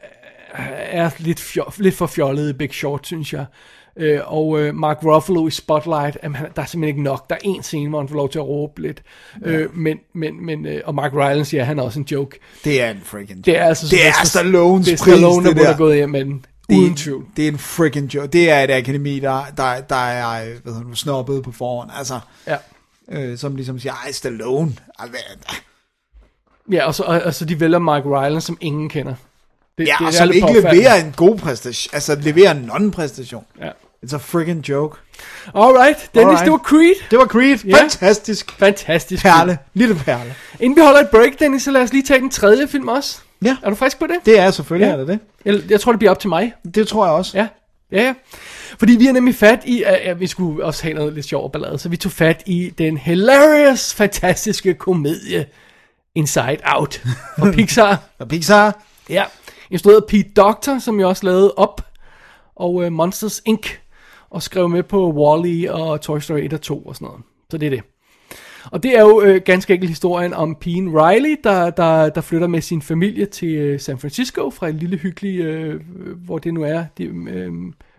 [1.04, 3.46] er lidt, fjol, lidt for fjollet i Big Short, synes jeg.
[4.00, 7.30] Øh, og øh, Mark Ruffalo i Spotlight, jamen, han- der er simpelthen ikke nok.
[7.30, 9.02] Der er en scene, hvor han får lov til at råbe lidt.
[9.46, 12.40] Øh, men, men, men, øh, og Mark Rylance, ja, han er også en joke.
[12.64, 15.78] det er en freaking Det er altså Det er Stallones det er Stallone, der der.
[15.78, 16.46] gået hjem med den.
[16.70, 17.26] det, Uden tvivl.
[17.38, 18.28] Det er en freaking joke.
[18.28, 21.90] Det er et akademi, der, der, der er hvad hedder du, snobbet på forhånd.
[21.98, 22.56] Altså, Ja.
[23.12, 24.72] øh, som ligesom siger, ej, Stallone.
[25.10, 25.20] Hvad-
[26.72, 29.14] Ja, og så, og, og så de vælger Mark Rylance, som ingen kender.
[29.78, 31.90] Det, Ja, det og er som lidt ikke leverer en god præstation.
[31.96, 33.46] Altså, leverer en non-præstation.
[33.62, 33.70] Ja.
[34.06, 34.98] It's a freaking joke.
[35.56, 36.44] Alright, Dennis, Alright.
[36.46, 36.96] det var Creed.
[37.12, 37.58] Det var Creed.
[37.66, 37.78] Ja.
[37.82, 38.52] Fantastisk.
[38.60, 39.24] Fantastisk.
[39.24, 39.58] Perle.
[39.74, 40.36] Lille perle.
[40.60, 43.20] Inden vi holder et break, Dennis, så lad os lige tage den tredje film også.
[43.46, 43.58] Ja.
[43.64, 44.16] Er du frisk på det?
[44.26, 44.94] Det er selvfølgelig, Ja.
[44.94, 45.20] er det det.
[45.46, 46.54] Jeg, jeg tror, det bliver op til mig.
[46.76, 47.38] Det tror jeg også.
[47.38, 47.48] Ja,
[47.92, 48.14] ja, ja.
[48.80, 51.52] Fordi vi er nemlig fat i, at ja, vi skulle også have noget lidt sjov
[51.52, 55.46] ballade, så vi tog fat i den hilarious, fantastiske komedie
[56.16, 57.02] Inside Out
[57.40, 57.98] fra Pixar.
[58.20, 58.82] Og Pixar.
[59.10, 59.24] ja,
[59.72, 61.82] instrueret Pete Doctor, som jo også lavede Up
[62.56, 63.68] og uh, Monsters Inc.
[64.32, 67.22] og skrev med på Wall-E og Toy Story 1 og 2 og sådan noget.
[67.52, 67.82] Så det er det.
[68.72, 72.48] Og det er jo øh, ganske enkelt historien om pigen Riley, der, der, der flytter
[72.48, 75.82] med sin familie til øh, San Francisco fra en lille hyggelig, øh,
[76.26, 77.52] hvor det nu er, de, øh,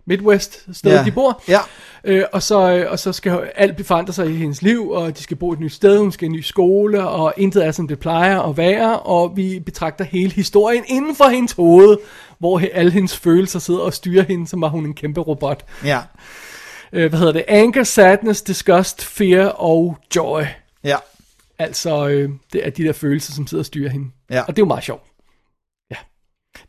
[0.06, 1.04] Midwest sted, Ja.
[1.04, 1.42] de bor.
[1.48, 1.58] Ja.
[2.04, 5.22] Øh, og, så, øh, og så skal alt forandre sig i hendes liv, og de
[5.22, 7.88] skal bo et nyt sted, hun skal i en ny skole, og intet er, som
[7.88, 11.96] det plejer at være, og vi betragter hele historien inden for hendes hoved,
[12.40, 15.64] hvor alle hendes følelser sidder og styrer hende, som var hun en kæmpe robot.
[15.84, 16.00] Ja.
[16.92, 17.44] Øh, hvad hedder det?
[17.48, 20.42] Anger, sadness, disgust, fear og joy.
[20.84, 20.96] Ja.
[21.58, 24.10] Altså, øh, det er de der følelser, som sidder og styrer hende.
[24.30, 24.40] Ja.
[24.40, 25.02] Og det er jo meget sjovt.
[25.90, 25.96] Ja.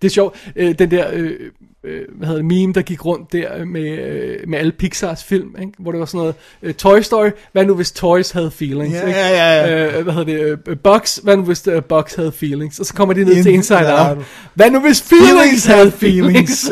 [0.02, 1.52] Det er sjovt, øh, den der, øh,
[1.84, 5.56] øh, hvad hedder det, meme, der gik rundt der med, øh, med alle Pixars film,
[5.62, 5.72] ikke?
[5.80, 9.08] hvor det var sådan noget, øh, Toy Story, hvad nu hvis Toys havde feelings, Ja,
[9.08, 9.20] ikke?
[9.20, 9.98] ja, ja, ja.
[9.98, 12.94] Øh, hvad hedder det, øh, Bugs, hvad nu hvis uh, Bugs havde feelings, og så
[12.94, 14.18] kommer de ned In- til Inside ja, Out,
[14.53, 16.72] hvad nu hvis Feelings havde feelings,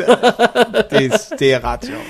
[0.90, 2.02] det, det er ret sjovt.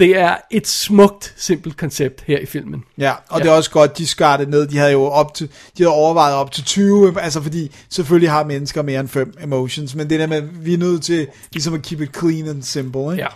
[0.00, 2.84] Det er et smukt, simpelt koncept her i filmen.
[2.98, 3.44] Ja, og Ja.
[3.44, 4.66] det er også godt, de skar det ned.
[4.66, 5.46] De havde jo op til,
[5.78, 9.94] de havde overvejet op til 20, altså fordi selvfølgelig har mennesker mere end 5 emotions,
[9.94, 13.00] men det der med, vi er nødt til ligesom at keep it clean and simple,
[13.02, 13.14] ikke?
[13.22, 13.26] Ja.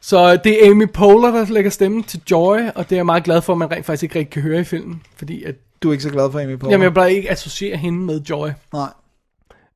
[0.00, 3.24] Så det er Amy Poehler, der lægger stemmen til Joy, og det er jeg meget
[3.24, 5.88] glad for, at man rent faktisk ikke rigtig kan høre i filmen, fordi at, Du
[5.88, 6.70] er ikke så glad for Amy Poehler?
[6.74, 8.48] jamen, jeg bare ikke associere hende med Joy.
[8.72, 8.88] Nej.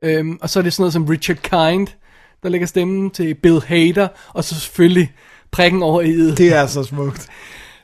[0.02, 1.86] Øhm, og så er det sådan noget som Richard Kind,
[2.42, 5.12] der lægger stemmen til Bill Hader, og så selvfølgelig
[5.52, 7.26] prikken over i Det er så smukt.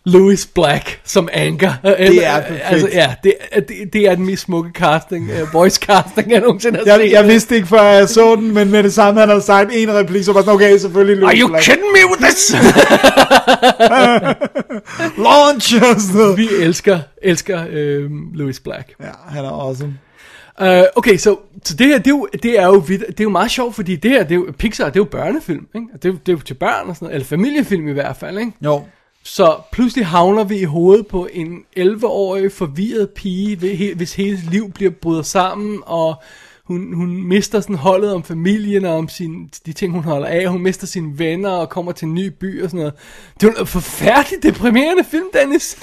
[0.06, 1.72] Louis Black som Anker.
[1.84, 2.60] Det er perfekt.
[2.64, 6.40] Altså, ja, det, er- det, det er den mest smukke casting, uh, voice casting, jeg
[6.40, 7.12] nogensinde har Jeg, set.
[7.12, 9.94] jeg vidste ikke, før jeg så den, men med det samme, han havde sagt en
[9.94, 11.64] replik, så var sådan, okay, selvfølgelig Are Louis you Black.
[11.64, 12.54] kidding me with this?
[15.18, 15.74] Launch.
[16.36, 18.88] Vi elsker, elsker øh, Louis Black.
[19.00, 19.94] Ja, han er awesome.
[20.60, 20.66] Uh,
[20.96, 23.50] okay, så, så det her, det er, jo, det er jo det er jo meget
[23.50, 25.86] sjovt, fordi det her, det er jo, Pixar, det er jo børnefilm, ikke?
[25.92, 28.16] Det er, jo- det er jo til børn og sådan noget, eller familiefilm i hvert
[28.16, 28.52] fald, ikke?
[28.64, 28.82] Jo.
[29.22, 34.90] Så pludselig havner vi i hovedet på en 11-årig forvirret pige, hvis hele liv bliver
[34.90, 36.14] bryder sammen, og
[36.64, 40.48] hun, hun mister sådan holdet om familien og om sin, de ting, hun holder af.
[40.48, 42.94] Hun mister sine venner og kommer til en ny by og sådan noget.
[43.40, 45.76] Det er jo en forfærdeligt deprimerende film, Dennis.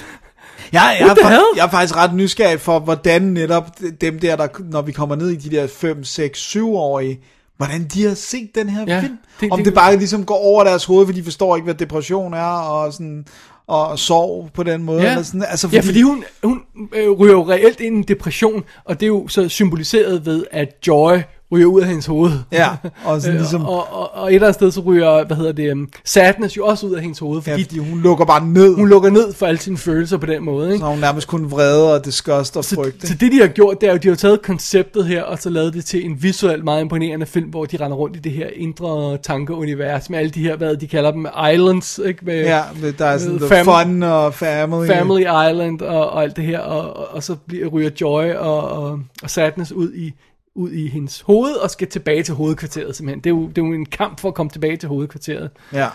[0.72, 3.70] Ja, jeg, What er, jeg er faktisk ret nysgerrig for, hvordan netop
[4.00, 7.20] dem der, der, når vi kommer ned i de der 5, 6, 7-årige,
[7.56, 9.18] hvordan de har set den her Ja, film.
[9.40, 11.74] det- Om det- det, bare ligesom går over deres hoved, for de forstår ikke, hvad
[11.74, 13.26] depression er, og sådan
[13.68, 14.98] og sorg på den måde.
[15.06, 15.44] Eller sådan.
[15.48, 15.76] Altså, fordi...
[15.76, 16.60] Ja, fordi hun, hun
[16.94, 20.44] øh, ryger jo reelt ind i en depression, og det er jo så symboliseret ved,
[20.50, 21.18] at Joy
[21.52, 22.30] ryger ud af hendes hoved.
[22.52, 22.68] Ja,
[23.04, 23.66] og sådan Øh, ligesom...
[23.66, 26.66] og, og, og et eller andet sted, så ryger, hvad hedder det, um, Sadness jo
[26.66, 28.74] også ud af hendes hoved, Ja, fordi fordi hun lukker bare ned.
[28.74, 30.78] hun lukker ned for alle sine følelser på den måde, ikke?
[30.78, 33.08] Så hun nærmest kun vrede og disgust og frygt.
[33.08, 35.50] Så det de har gjort, det er jo, de har taget konceptet her, og så
[35.50, 38.46] lavet det til en visuelt meget imponerende film, hvor de render rundt i det her
[38.56, 42.24] indre tankeunivers, med alle de her, hvad de kalder dem, islands, ikke?
[42.24, 44.86] Med, Ja, men der er sådan med fam- fun og family.
[44.86, 48.68] Family Island og, og alt det her, og, og, og så bliver, ryger Joy og,
[48.70, 50.12] og, og Sadness ud i,
[50.56, 53.20] ud i hendes hoved, og skal tilbage til hovedkvarteret simpelthen.
[53.24, 55.50] Det er, jo, det er jo en kamp for at komme tilbage til hovedkvarteret.
[55.72, 55.86] Ja.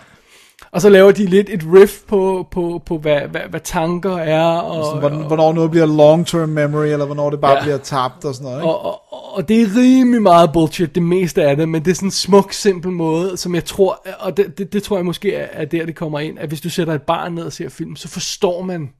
[0.72, 4.44] Og så laver de lidt et riff på, på, på hvad, hvad, hvad tanker er,
[4.46, 7.62] og, Sådan, hvorn- hvornår noget bliver long-term memory, eller hvornår det bare Ja.
[7.62, 8.58] bliver tabt og sådan noget.
[8.58, 8.68] Ikke?
[8.68, 11.94] Og, og, og det er rimelig meget bullshit, det meste af det, men det er
[11.94, 15.34] sådan en smuk, simpel måde, som jeg tror, og det, det, det tror jeg måske
[15.34, 17.68] er, er der, det kommer ind, at hvis du sætter et barn ned og ser
[17.68, 18.90] film, så forstår man,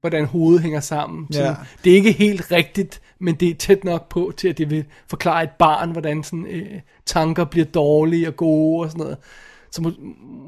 [0.00, 1.26] hvordan hovedet hænger sammen.
[1.32, 1.54] Sådan, Ja.
[1.84, 4.84] Det er ikke helt rigtigt, men det er tæt nok på til, at det vil
[5.10, 6.66] forklare et barn, hvordan sådan, øh,
[7.06, 9.16] tanker bliver dårlige og gode og sådan noget.
[9.72, 9.90] Så må,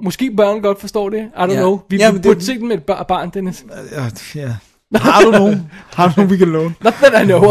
[0.02, 1.18] måske børn godt forstår det.
[1.18, 1.56] I don't Ja.
[1.60, 1.80] know.
[1.88, 3.64] Vi, Ja, men burde det- se den med et bar- barn, Dennis.
[3.92, 4.04] Ja,
[4.40, 4.54] ja.
[4.94, 5.70] Har du nogen?
[5.92, 6.74] Har du nogen, vi kan låne?
[6.84, 7.40] Not that I know.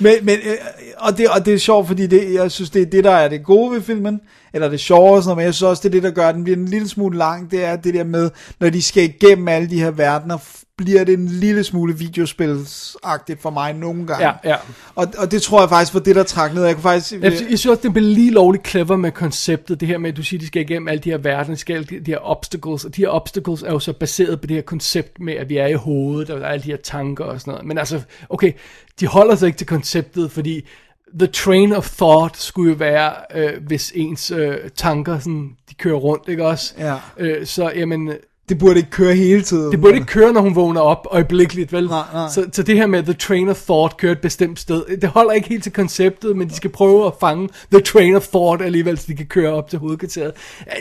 [0.00, 0.54] Men, men, øh,
[0.98, 3.28] og, det, og det er sjovt, fordi det, jeg synes, det er det, der er
[3.28, 4.20] det gode ved filmen,
[4.54, 6.28] eller det sjove og sådan noget, men jeg synes også, det er det, der gør,
[6.28, 9.02] at den bliver en lille smule lang, det er det der med, når de skal
[9.02, 10.38] igennem alle de her verdener,
[10.76, 14.26] bliver det en lille smule videospilsagtigt for mig nogle gange.
[14.26, 14.56] Ja, ja.
[14.94, 16.64] Og, og det tror jeg faktisk var det, der trak ned.
[16.64, 17.12] Jeg kunne faktisk...
[17.12, 20.16] Jeg, jeg synes også, det bliver lige lovligt clever med konceptet, det her med, at
[20.16, 22.18] du siger, de skal igennem alle de her verdener, de skal alle de, de her
[22.22, 25.48] obstacles, og de her obstacles er jo så baseret på det her koncept med, at
[25.48, 27.66] vi er i hovedet, og der er alle de her tanker og sådan noget.
[27.66, 28.52] Men altså, okay,
[29.00, 30.68] de holder sig ikke til konceptet, fordi
[31.18, 35.96] the train of thought skulle jo være, øh, hvis ens øh, tanker sådan, de kører
[35.96, 36.74] rundt, ikke også?
[36.78, 36.96] Ja.
[37.18, 38.12] Øh, så, jamen,
[38.48, 39.72] Det burde ikke køre hele tiden.
[39.72, 41.86] det burde ikke køre, når hun vågner op øjeblikkeligt, vel?
[41.86, 42.28] Nej, nej.
[42.34, 45.32] Så, så det her med the train of thought kører et bestemt sted, det holder
[45.32, 48.98] ikke helt til konceptet, men de skal prøve at fange the train of thought alligevel,
[48.98, 50.32] så de kan køre op til hovedkvarteret.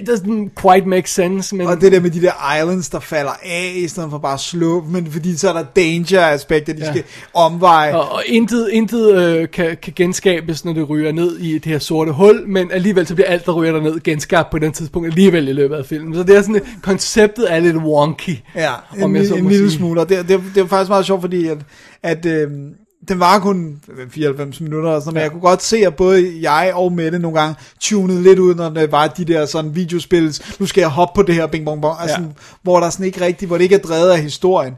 [0.02, 1.68] It doesn't quite make sense, men...
[1.68, 4.40] Og det der med de der islands, der falder af, i stedet for bare at
[4.40, 6.92] slå, men fordi så er der danger-aspekter, de Ja.
[6.92, 7.04] skal
[7.34, 7.96] omveje.
[7.96, 11.80] Og, og intet, intet øh, kan, kan genskabes, når det ryger ned i det her
[11.80, 15.48] sorte hul, men alligevel så bliver alt, der ryger derned, genskabt på den tidspunkt alligevel
[15.48, 16.16] i løbet af filmen.
[16.16, 18.38] Så det er sådan, konceptet er lidt wonky.
[18.56, 18.72] Ja,
[19.04, 20.02] om en, jeg så en lille smule.
[20.02, 21.58] Og det, det, det er faktisk meget sjovt, fordi at,
[22.04, 22.52] at øh,
[23.08, 26.72] den var kun 94 minutter, og sådan, men jeg kunne godt se, at både jeg
[26.76, 30.66] og Mette nogle gange tunede lidt ud, når det var de der sådan videospils, nu
[30.66, 32.26] skal jeg hoppe på det her bing bong bong, altså, Ja.
[32.62, 34.74] hvor der sådan ikke rigtigt, hvor det ikke er drevet af historien.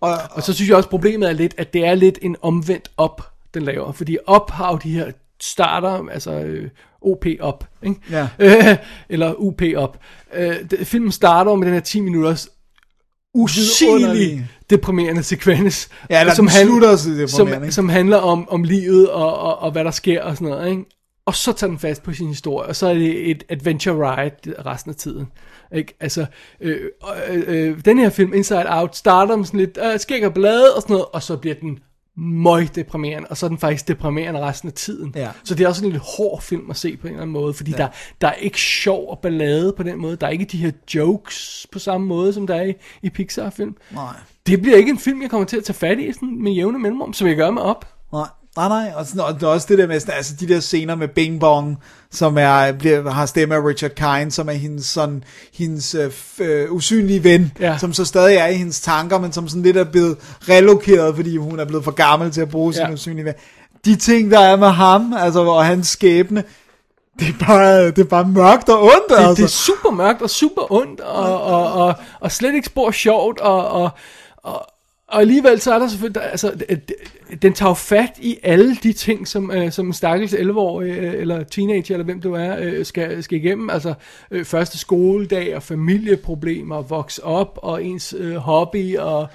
[0.00, 2.90] Og, Og så synes jeg også, problemet er lidt, at det er lidt en omvendt
[2.96, 3.22] op,
[3.54, 3.92] den laver.
[3.92, 6.68] Fordi op har jo de her starter, altså øh,
[7.02, 8.00] OP op, ikke?
[8.10, 8.28] Ja.
[8.38, 8.76] Øh,
[9.08, 9.98] eller UP op.
[10.34, 12.48] Øh, det, filmen starter med den her 10 minutters
[13.34, 15.88] usigelig deprimerende sekvens.
[16.10, 19.90] Ja, eller så deprimerende, som, som handler om, om livet og, og, og hvad der
[19.90, 20.84] sker og sådan noget, ikke?
[21.26, 24.54] og så tager den fast på sin historie, og så er det et adventure ride
[24.66, 25.26] resten af tiden.
[25.74, 25.96] Ikke?
[26.00, 26.26] Altså,
[26.60, 26.80] øh,
[27.28, 30.74] øh, øh, den her film, Inside Out, starter med sådan lidt øh, skæg og blade
[30.74, 31.78] og sådan noget, og så bliver den
[32.16, 35.12] møg deprimerende, og så er den faktisk deprimerende resten af tiden.
[35.16, 35.28] Ja.
[35.44, 37.54] Så det er også en lidt hård film at se på en eller anden måde,
[37.54, 37.76] fordi ja.
[37.76, 37.88] der,
[38.20, 40.16] der er ikke sjov og ballade på den måde.
[40.16, 43.76] Der er ikke de her jokes på samme måde, som der er i, i Pixar-film.
[43.90, 44.14] Nej.
[44.46, 46.78] Det bliver ikke en film, jeg kommer til at tage fat i sådan med jævne
[46.78, 47.86] mellemrum, som jeg gør med op.
[48.12, 48.92] Nej, nej, nej.
[48.96, 51.08] Og, sådan, og det er også det der med, sådan, altså de der scener med
[51.08, 51.76] Bing Bong,
[52.12, 55.24] som er, bliver, har stemme af Richard Kind, som er hendes, sådan,
[55.54, 56.10] hendes øh,
[56.40, 57.78] øh, usynlige ven, Ja.
[57.78, 60.16] som så stadig er i hendes tanker, men som sådan lidt er blevet
[60.48, 62.92] relokeret, fordi hun er blevet for gammel til at bruge sin Ja.
[62.92, 63.34] usynlige ven.
[63.84, 66.44] De ting, der er med ham, altså, og hans skæbne,
[67.20, 69.34] det er bare, det er bare mørkt og ondt, Det, altså.
[69.34, 73.40] det er super mørkt og super ondt, og, og, og, og slet ikke spor sjovt,
[73.40, 73.90] og, og,
[74.36, 74.66] og,
[75.10, 76.52] og alligevel så er der selvfølgelig, der, altså,
[77.42, 81.42] den tager fat i alle de ting, som, øh, som en stakkels 11-årig, øh, eller
[81.44, 83.70] teenager, eller hvem du er, øh, skal, skal igennem.
[83.70, 83.94] Altså
[84.30, 89.26] øh, første skoledag, og familieproblemer, vokse op, og ens øh, hobby, og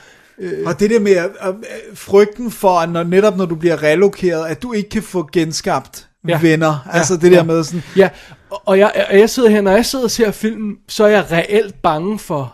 [0.65, 1.55] Og det der med at, at
[1.93, 6.39] frygten for, når, netop når du bliver relokeret, at du ikke kan få genskabt Ja.
[6.41, 6.87] venner.
[6.91, 7.43] Altså Ja, det der ja.
[7.43, 8.09] med sådan, Ja,
[8.49, 11.07] og- og jeg, og jeg sidder her, når jeg sidder og ser filmen, så er
[11.07, 12.53] jeg reelt bange for,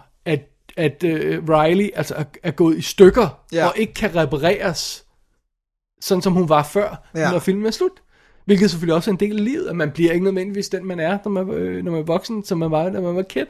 [0.77, 1.09] at, uh,
[1.49, 3.65] Riley altså er, er gået i stykker, Ja.
[3.67, 5.03] og ikke kan repareres,
[6.01, 7.31] sådan som hun var før, Ja.
[7.31, 7.91] når filmen er slut.
[8.45, 10.99] Hvilket selvfølgelig også er en del af livet, at man bliver ikke nødvendigvis den, man
[10.99, 13.45] er, når man, øh, når man er voksen, som man var, når man var kid.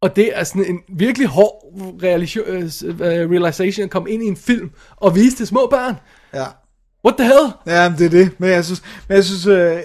[0.00, 1.64] Og det er sådan en virkelig hård
[2.02, 5.94] realisio- øh, realization at komme ind i en film og vise til små børn.
[6.34, 6.44] ja.
[7.06, 7.52] What the hell?
[7.66, 8.30] Ja, det er det.
[8.40, 9.80] Men jeg synes, men jeg synes øh, øh,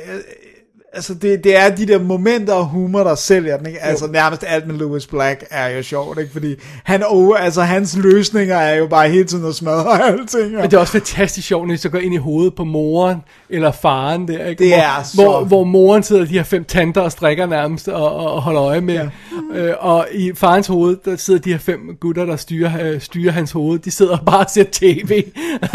[0.93, 3.65] altså det, det er de der momenter og humor, der sælger den.
[3.67, 3.79] Ikke?
[3.83, 6.31] Altså nærmest alt med Louis Black er jo sjovt, ikke?
[6.31, 10.45] Fordi han, oh, altså, hans løsninger er jo bare hele tiden at smadre alting.
[10.55, 12.63] Og, Men det er også fantastisk sjovt, når de så går ind i hovedet på
[12.63, 13.17] moren
[13.49, 14.63] eller faren der, ikke?
[14.63, 17.87] Det hvor, er så- hvor, hvor moren sidder de her fem tanter og strikker nærmest
[17.87, 18.93] og, og, holder øje med.
[18.93, 19.59] Ja.
[19.59, 23.31] Øh, og i farens hoved, der sidder de her fem gutter, der styrer, øh, styrer
[23.31, 23.79] hans hoved.
[23.79, 25.23] De sidder bare og ser tv.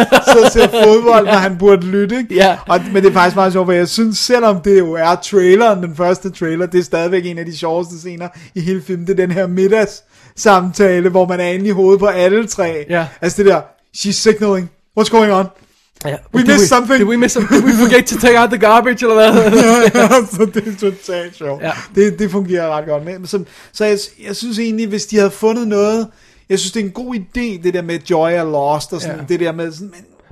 [0.09, 2.17] så ser fodbold, når han burde lytte.
[2.19, 2.35] Ikke?
[2.35, 2.57] Ja.
[2.69, 5.83] Og, men det er faktisk meget sjovt, for jeg synes, selvom det jo er traileren,
[5.83, 9.07] den første trailer, det er stadigvæk en af de sjoveste scener i hele filmen.
[9.07, 12.85] Det er den her middagssamtale, hvor man er inde i hovedet på alle tre.
[12.89, 13.07] Ja.
[13.21, 13.61] Altså det der,
[13.97, 14.71] she's signaling,
[15.01, 15.47] what's going on?
[16.05, 16.17] ja.
[16.35, 16.99] We Did missed something.
[17.01, 17.63] Did we miss something?
[17.63, 20.27] Did we forget to take out the garbage, eller hvad?
[20.37, 21.63] så det er totalt sjovt.
[21.63, 21.73] Ja.
[21.95, 23.05] Det, det fungerer ret godt.
[23.05, 26.09] Men, så så jeg, jeg synes egentlig, hvis de havde fundet noget,
[26.49, 29.17] jeg synes, det er en god idé, det der med Joy er lost, og sådan,
[29.17, 29.25] Ja.
[29.29, 29.87] det der med sådan,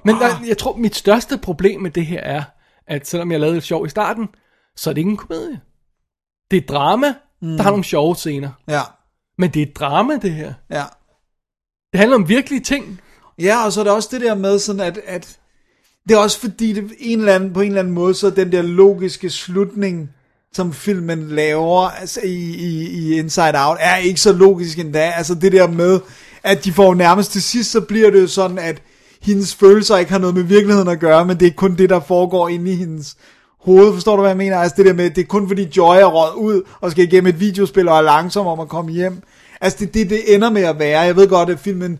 [0.04, 2.42] men, Men der, jeg tror, mit største problem med det her er,
[2.88, 4.28] at selvom jeg lavede det sjov i starten,
[4.76, 5.60] så er det ikke en komedie.
[6.50, 7.56] Det er et drama, mm.
[7.56, 8.50] der har nogle sjove scener.
[8.68, 8.80] ja,
[9.38, 10.52] Men det er et drama, det her.
[10.70, 10.84] ja.
[11.92, 13.00] Det handler om virkelige ting.
[13.38, 15.38] Ja, og så er der også det der med sådan, at, at
[16.08, 18.52] det er også fordi, det en eller anden, på en eller anden måde, så den
[18.52, 20.10] der logiske slutning,
[20.52, 25.12] som filmen laver altså i, i, i Inside Out, er ikke så logisk endda.
[25.16, 26.00] Altså det der med,
[26.42, 28.82] at de får nærmest til sidst, så bliver det jo sådan, at
[29.22, 32.00] hendes følelser ikke har noget med virkeligheden at gøre, men det er kun det, der
[32.00, 33.16] foregår inde i hendes
[33.64, 33.92] hoved.
[33.92, 34.58] Forstår du, hvad jeg mener?
[34.58, 37.28] Altså det der med, det er kun fordi Joy er råd ud, og skal igennem
[37.28, 39.22] et videospil, og er langsom om at komme hjem.
[39.60, 41.00] Altså det, det, det ender med at være.
[41.00, 41.98] Jeg ved godt, at filmen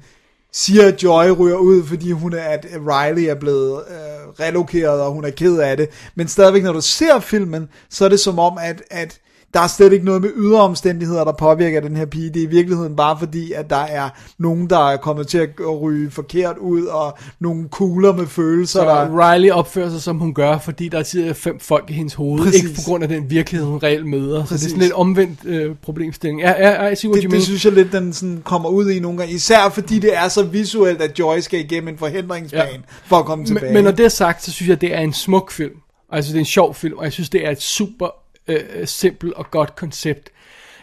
[0.53, 5.13] siger, at Joy ryger ud, fordi hun er, at Riley er blevet øh, relokeret, og
[5.13, 5.89] hun er ked af det.
[6.15, 9.19] Men stadigvæk, når du ser filmen, så er det som om, at, at
[9.55, 12.31] der er slet ikke noget med ydre omstændigheder, der påvirker den her pige.
[12.31, 14.09] Det er i virkeligheden bare fordi, at der er
[14.39, 18.85] nogen, der er kommet til at ryge forkert ud, og nogle kugler med følelser, Så
[18.87, 19.31] der...
[19.33, 22.43] Riley opfører sig, som hun gør, fordi der sidder fem folk i hendes hoved.
[22.45, 22.63] Præcis.
[22.63, 24.25] Ikke på grund af den virkelighed, hun reelt møder.
[24.25, 24.71] Så det er Præcis.
[24.71, 26.41] sådan lidt omvendt øh, problemstilling.
[26.41, 28.91] Ja, ja, ja, jeg siger, what Det, det synes jeg lidt, den sådan kommer ud
[28.91, 29.35] i nogle gange.
[29.35, 32.79] Især fordi det er så visuelt, at Joy skal igennem en forhindringsplan Ja.
[33.07, 33.65] for at komme tilbage.
[33.67, 35.73] Men, men når det er sagt, så synes jeg, det er en smuk film.
[36.13, 38.07] Synes, det er en sjov film, og jeg synes, det er et super
[38.47, 40.31] øh, simpelt og godt koncept.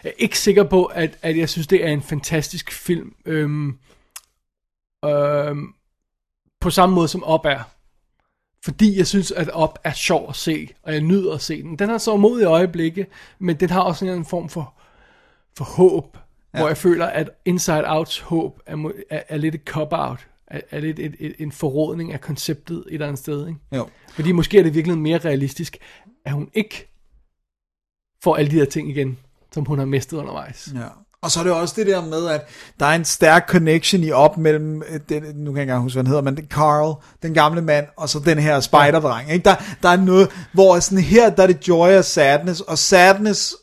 [0.04, 3.14] Jeg er ikke sikker på, at, at jeg synes, det er en fantastisk film.
[3.26, 3.78] Øhm,
[5.04, 5.74] øhm,
[6.60, 7.60] på samme måde som Op er.
[8.64, 11.78] Fordi jeg synes, at Op er sjov at se, og jeg nyder at se den.
[11.78, 13.06] Den har så mod i øjeblikke,
[13.38, 14.74] men den har også en anden form for,
[15.56, 16.16] for håb,
[16.54, 16.58] ja.
[16.58, 20.26] hvor jeg føler, at Inside Outs håb er, er, er lidt et cop-out.
[20.46, 23.48] Er, er lidt et, et, en forrådning af konceptet et eller andet sted.
[23.48, 23.60] Ikke?
[23.72, 23.88] Jo.
[24.12, 25.78] Fordi måske er det virkelig mere realistisk,
[26.24, 26.89] at hun ikke
[28.24, 29.18] får alle de her ting igen,
[29.52, 30.68] som hun har mistet undervejs.
[30.74, 30.88] Ja.
[31.22, 32.48] Og så er det også det der med, at
[32.80, 35.82] der er en stærk connection i op mellem, øh, den, nu kan jeg ikke engang
[35.82, 38.60] huske, hvad han hedder, men det er Carl, den gamle mand, og så den her
[38.60, 39.32] spider-dreng.
[39.32, 39.44] Ikke?
[39.44, 43.54] Der, der er noget, hvor sådan her, der er det joy og sadness, og sadness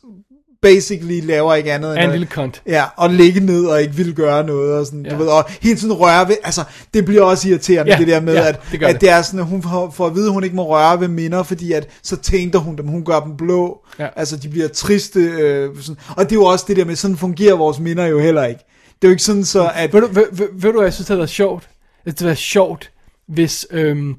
[0.62, 2.62] basically laver ikke andet end en lille kont.
[2.66, 5.10] Ja, og ligge ned og ikke vil gøre noget og sådan, ja.
[5.12, 6.64] Du ved, og hele tiden røre ved, altså,
[6.94, 9.00] det bliver også irriterende, Ja, det der med, ja, at, det at det.
[9.00, 11.08] det er sådan, at hun får, får at vide, at hun ikke må røre ved
[11.08, 14.08] minder, fordi at, så tænker hun dem, hun gør dem blå, Ja.
[14.16, 17.16] altså, de bliver triste, øh, sådan, og det er jo også det der med, sådan
[17.16, 18.60] fungerer vores minder jo heller ikke.
[19.02, 21.06] Det er jo ikke sådan så, at, Ved du, ved, ved, ved du jeg synes,
[21.06, 21.68] det havde været sjovt?
[22.04, 22.90] Det havde været sjovt,
[23.28, 24.14] hvis, øhm,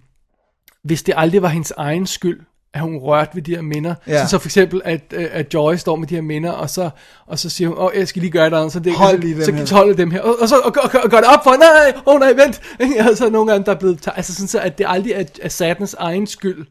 [0.84, 2.40] hvis det aldrig var hendes egen skyld,
[2.74, 3.96] at hun rørte ved de her minder.
[4.08, 4.24] Ja.
[4.24, 6.90] Så, så for eksempel, at, øh, at Joy står med de her minder, og så,
[7.26, 9.46] og så siger hun, åh, jeg skal lige gøre det, så det, Hold så, lige
[9.46, 11.56] så, så holder dem her, og, og så og, og, og, gør det op for,
[11.58, 12.62] nej, åh oh, nej, vent.
[13.10, 15.50] og så nogle gange, der er blevet, altså sådan så, at det aldrig er, er
[15.50, 16.68] Sadness egen skyld.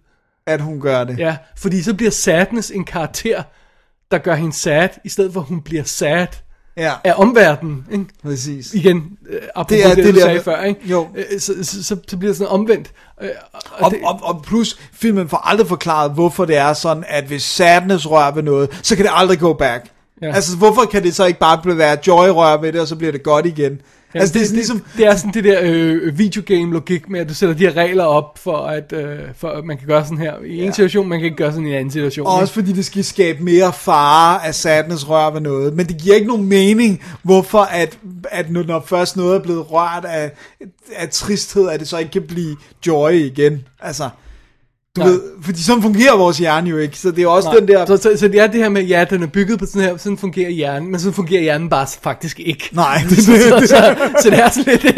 [0.46, 1.18] at hun gør det.
[1.18, 3.42] Ja, fordi så bliver Sadness en karakter,
[4.10, 6.26] der gør hende sad, i stedet for at hun bliver sad
[6.78, 7.84] Ja, af omverdenen.
[7.92, 8.04] Ikke?
[8.22, 8.74] præcis.
[8.74, 8.96] igen,
[9.30, 10.80] øh, apropos Det er det, det du der sagde med- før, ikke?
[10.84, 11.06] Jo.
[11.16, 12.90] Øh, Så, så, så, så bliver det sådan omvendt.
[13.22, 17.04] Øh, og, Og, det, og, og plus, filmen får aldrig forklaret, hvorfor det er sådan,
[17.08, 19.84] at hvis sadness rører ved noget, så kan det aldrig go back.
[20.22, 20.34] Ja.
[20.34, 22.96] Altså, hvorfor kan det så ikke bare blive være joy rører ved det, og så
[22.96, 23.80] bliver det godt igen?
[24.14, 24.78] Ja, altså, det, er sådan ligesom...
[24.78, 28.04] det, det er sådan det der øh, videogame-logik med, at du sætter de her regler
[28.04, 30.70] op, for at, øh, for at man kan gøre sådan her i en Ja.
[30.70, 32.26] situation, man kan ikke gøre sådan i en anden situation.
[32.26, 35.74] Og også fordi det skal skabe mere fare af sadness rør ved noget.
[35.74, 37.98] Men det giver ikke nogen mening, hvorfor at,
[38.30, 40.30] at når- når først noget er blevet rørt af,
[40.96, 42.56] af tristhed, at det så ikke kan blive
[42.86, 43.64] joy igen.
[43.80, 44.08] Altså,
[44.98, 45.08] du Nej.
[45.08, 46.98] ved, fordi sådan fungerer vores hjerne jo ikke.
[46.98, 47.86] Så det er også Nej, den der...
[47.86, 49.96] så, så, så det er det her med, ja, den er bygget på sådan her,
[49.96, 52.68] sådan fungerer hjernen, men sådan fungerer hjernen bare faktisk ikke.
[52.72, 54.96] Nej, det, så, det, så, det, så, så det er sådan lidt...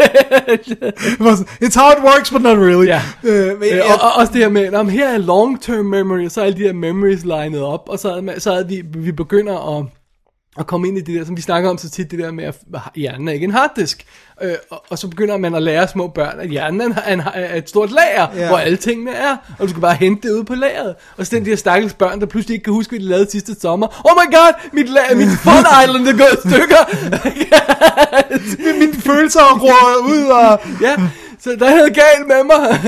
[1.65, 2.87] It's how it works, but not really.
[2.87, 3.03] Ja.
[3.25, 6.31] Øh, men, Øh, og, og også det her med, om her er long-term memory, og
[6.31, 9.79] så er alle de her memories lined op, og så, så er vi, vi begynder
[9.79, 9.85] at,
[10.59, 12.45] at komme ind i det der, som vi snakker om så tit, det der med,
[12.45, 12.55] at
[12.97, 14.07] hjernen er ikke en harddisk.
[14.43, 17.55] Øh, og, og så begynder man at lære små børn, at hjernen er, en, er,
[17.55, 18.49] et stort lager, ja.
[18.49, 20.95] hvor alle tingene er, og du skal bare hente det ud på lageret.
[21.17, 23.31] Og så den de her stakkels børn, der pludselig ikke kan huske, hvad de lavede
[23.31, 23.87] sidste sommer.
[24.05, 26.83] Oh my god, mit, la- mit fun island er gået i stykker.
[28.81, 30.61] mine følelser er ud, og...
[30.81, 30.97] ja,
[31.41, 32.81] så der er noget galt med mig.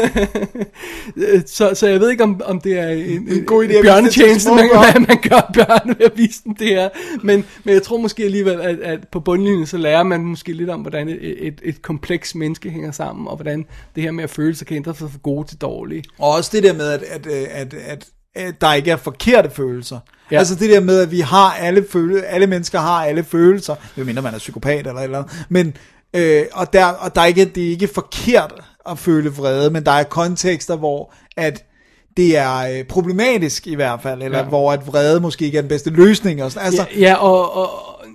[1.57, 4.71] så, så jeg ved ikke, om, om det er en, en god idé bjørnetjeneste, man,
[4.75, 6.89] man, man gør børn ved at vise dem det her.
[7.23, 10.71] Men, men jeg tror måske alligevel, at, at på bundlinjen, så lærer man måske lidt
[10.71, 14.31] om, hvordan et, et, et kompleks menneske hænger sammen, og hvordan det her med at
[14.31, 16.05] føle sig kan ændre sig fra gode til dårlige.
[16.19, 17.27] Og også det der med, at, at,
[17.75, 19.99] at, at, der ikke er forkerte følelser.
[20.31, 20.39] Ja.
[20.39, 24.23] Altså det der med, at vi har alle følelser, alle mennesker har alle følelser, medmindre
[24.23, 25.77] man er psykopat eller eller andet, men,
[26.15, 28.55] øh, og, der, og der er ikke, det er ikke forkert
[28.91, 31.65] at føle vrede, men der er kontekster, hvor at
[32.17, 34.45] det er øh, problematisk i hvert fald, eller ja.
[34.45, 36.43] Hvor at vrede måske ikke er den bedste løsning.
[36.43, 36.67] Og sådan.
[36.67, 37.69] Altså, Ja, ja og, og,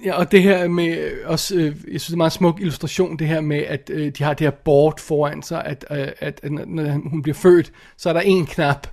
[0.05, 2.59] ja, og det her med, øh, også, øh, jeg synes det er en meget smuk
[2.59, 6.07] illustration, det her med, at øh, de har det her board foran sig, at, øh,
[6.19, 8.87] at, at når hun bliver født, så er der en knap,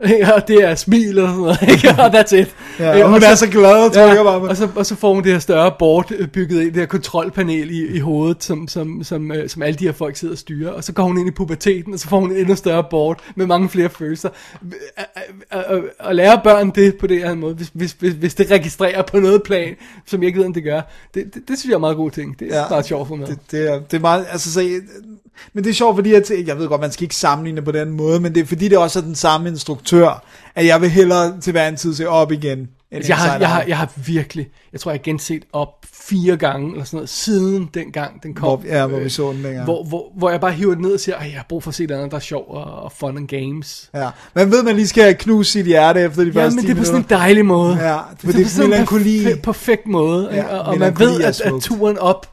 [0.36, 1.88] og det er smil og sådan noget, ikke?
[2.02, 2.54] og that's it.
[2.78, 4.94] Ja, Øh, og hun er så glad og trykker bare på- og, så, og så
[4.96, 8.44] får hun det her større board øh, bygget ind, det her kontrolpanel i, i hovedet,
[8.44, 11.02] som, som, som, øh, som alle de her folk sidder og styrer, og så går
[11.02, 13.88] hun ind i puberteten, og så får hun et endnu større board med mange flere
[13.88, 14.28] følelser.
[14.96, 15.06] At,
[15.50, 18.50] at, at, at lære børn det på den her måde, hvis, hvis, hvis, hvis det
[18.50, 19.74] registrerer på noget plan,
[20.06, 20.80] som jeg ikke ved, om det gør,
[21.14, 22.38] det, det, det synes jeg er meget god ting.
[22.40, 22.62] Det er Ja.
[22.62, 22.68] ja.
[22.70, 23.26] meget sjovt for mig.
[23.28, 24.68] Det, det, er, det er meget, altså så,
[25.52, 27.90] men det er sjovt, fordi at, jeg ved godt, man skal ikke sammenligne på den
[27.90, 29.89] måde, men det er fordi, det også er den samme instruktør,
[30.54, 32.58] at jeg vil hellere til hver en tid se op igen.
[32.58, 35.68] End Altså, jeg, har, jeg, har, jeg har virkelig, jeg tror jeg har genset op
[35.92, 38.58] fire gange, eller sådan noget, siden den gang den kom.
[38.60, 39.64] Hvor- ja, hvor vi Øh, så den dengang.
[39.64, 41.68] Hvor, hvor, hvor jeg bare hiver den ned og siger, at jeg har brug for
[41.70, 43.90] at se noget andet, der er sjov og, og fun and games.
[43.94, 44.08] Ja.
[44.34, 46.74] Man ved, man lige skal knuse sit hjerte efter de Ja, første men 10 det
[46.74, 47.76] er på sådan en dejlig måde.
[47.76, 50.28] Ja, for det det er på sådan en perfekt, perfekt måde.
[50.32, 52.26] Ja, og, og man ved, at, at turen op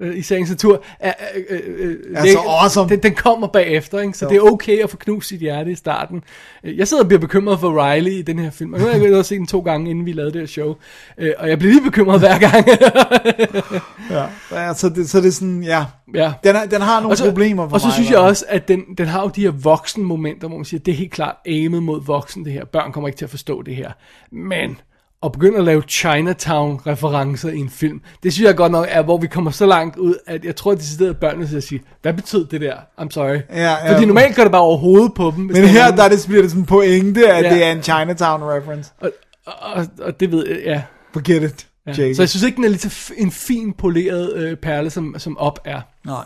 [0.00, 2.88] øh, i sagens natur er, er, øh, øh, Er det- så awesome.
[2.88, 4.18] Den, den kommer bagefter, ikke?
[4.18, 4.28] så Jo.
[4.30, 6.22] det er okay at få knust sit hjerte i starten.
[6.64, 8.92] Øh, Jeg sidder og bliver bekymret for Riley i den her film, og nu har
[8.92, 10.74] jeg gået og set den to gange, inden vi lavede det her show,
[11.18, 12.66] Øh, og jeg bliver lige bekymret hver gang.
[14.10, 14.24] Ja,
[14.66, 15.84] ja så, det, så det er sådan, ja.
[16.14, 16.32] ja.
[16.44, 18.20] Den, er, den har nogle og så, problemer for Og så mig, synes i jeg
[18.20, 20.96] også, at den, den har jo de her voksen momenter, hvor man siger, det er
[20.96, 22.64] helt klart aimet mod voksen det her.
[22.64, 23.92] Børn kommer ikke til at forstå det her.
[24.32, 24.76] Men
[25.24, 29.18] at begynde at lave Chinatown-referencer i en film, det synes jeg godt nok er, hvor
[29.18, 31.80] vi kommer så langt ud, at jeg tror, at de sidder børnene til at sige,
[32.02, 32.74] hvad betød det der?
[33.00, 33.38] I'm sorry.
[33.50, 33.94] Ja, ja.
[33.94, 35.44] Fordi normalt går det bare over hovedet på dem.
[35.44, 37.54] Men der er her nogen- der er det, bliver det sådan en pointe, at Ja.
[37.54, 38.92] det er en Chinatown-reference.
[39.00, 39.10] Og,
[39.46, 40.82] og, og, det ved jeg, ja.
[41.12, 41.92] Forget it, ja.
[41.92, 42.14] Jake.
[42.14, 45.14] Så jeg synes ikke, den er lige så f- en fin poleret øh, perle, som,
[45.18, 45.80] som op er.
[46.06, 46.24] Nej.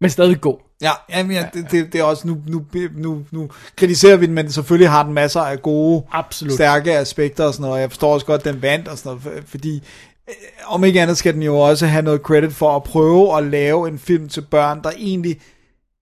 [0.00, 0.56] Men stadig god.
[0.82, 2.62] Ja, jamen, ja, det, det, det er også, nu, nu,
[2.96, 6.54] nu, nu kritiserer vi den, men selvfølgelig har den masser af gode, Absolut.
[6.54, 9.08] stærke aspekter og sådan noget, og jeg forstår også godt, at den vandt og sådan
[9.08, 9.82] noget, for- fordi
[10.28, 10.34] øh,
[10.66, 13.88] om ikke andet skal den jo også have noget credit for at prøve at lave
[13.88, 15.40] en film til børn, der egentlig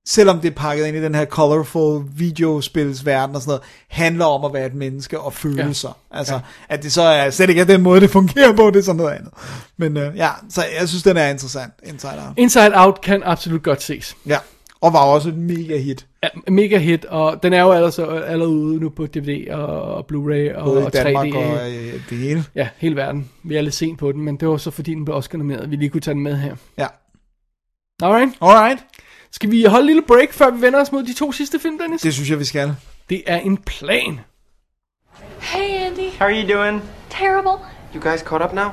[0.06, 4.44] selvom det er pakket ind i den her colorful videospilsverden og sådan noget, handler om
[4.44, 5.98] at være et menneske og følelser.
[6.12, 6.18] Ja.
[6.18, 6.40] Altså, ja.
[6.68, 8.96] at det så er slet ikke er den måde, det fungerer på, det er sådan
[8.96, 9.32] noget andet.
[9.76, 12.34] Men øh, ja, så jeg synes, den er interessant, Inside Out.
[12.36, 14.16] Inside Out kan absolut godt ses.
[14.26, 14.38] Ja,
[14.80, 16.06] og var også et mega hit.
[16.22, 20.56] Ja, mega hit, og den er jo allerede, allerede ude nu på DVD og Blu-ray
[20.58, 21.36] og, Både i og Danmark 3D.
[21.36, 22.44] og øh, det hele.
[22.54, 23.30] Ja, hele verden.
[23.44, 25.70] Vi er lidt sent på den, men det var så fordi den blev Oscar nomineret,
[25.70, 26.56] vi lige kunne tage den med her.
[26.78, 26.86] Ja.
[28.02, 28.32] Alright.
[28.40, 28.78] Alright.
[29.30, 31.78] Skal vi holde en lille break, før vi vender os mod de to sidste film,
[31.78, 32.00] Dennis?
[32.00, 32.74] Det synes jeg, vi skal.
[33.08, 34.20] Det er en plan.
[35.40, 36.10] Hey, Andy.
[36.18, 36.82] How are you doing?
[37.10, 37.64] Terrible.
[37.94, 38.70] You guys caught up now?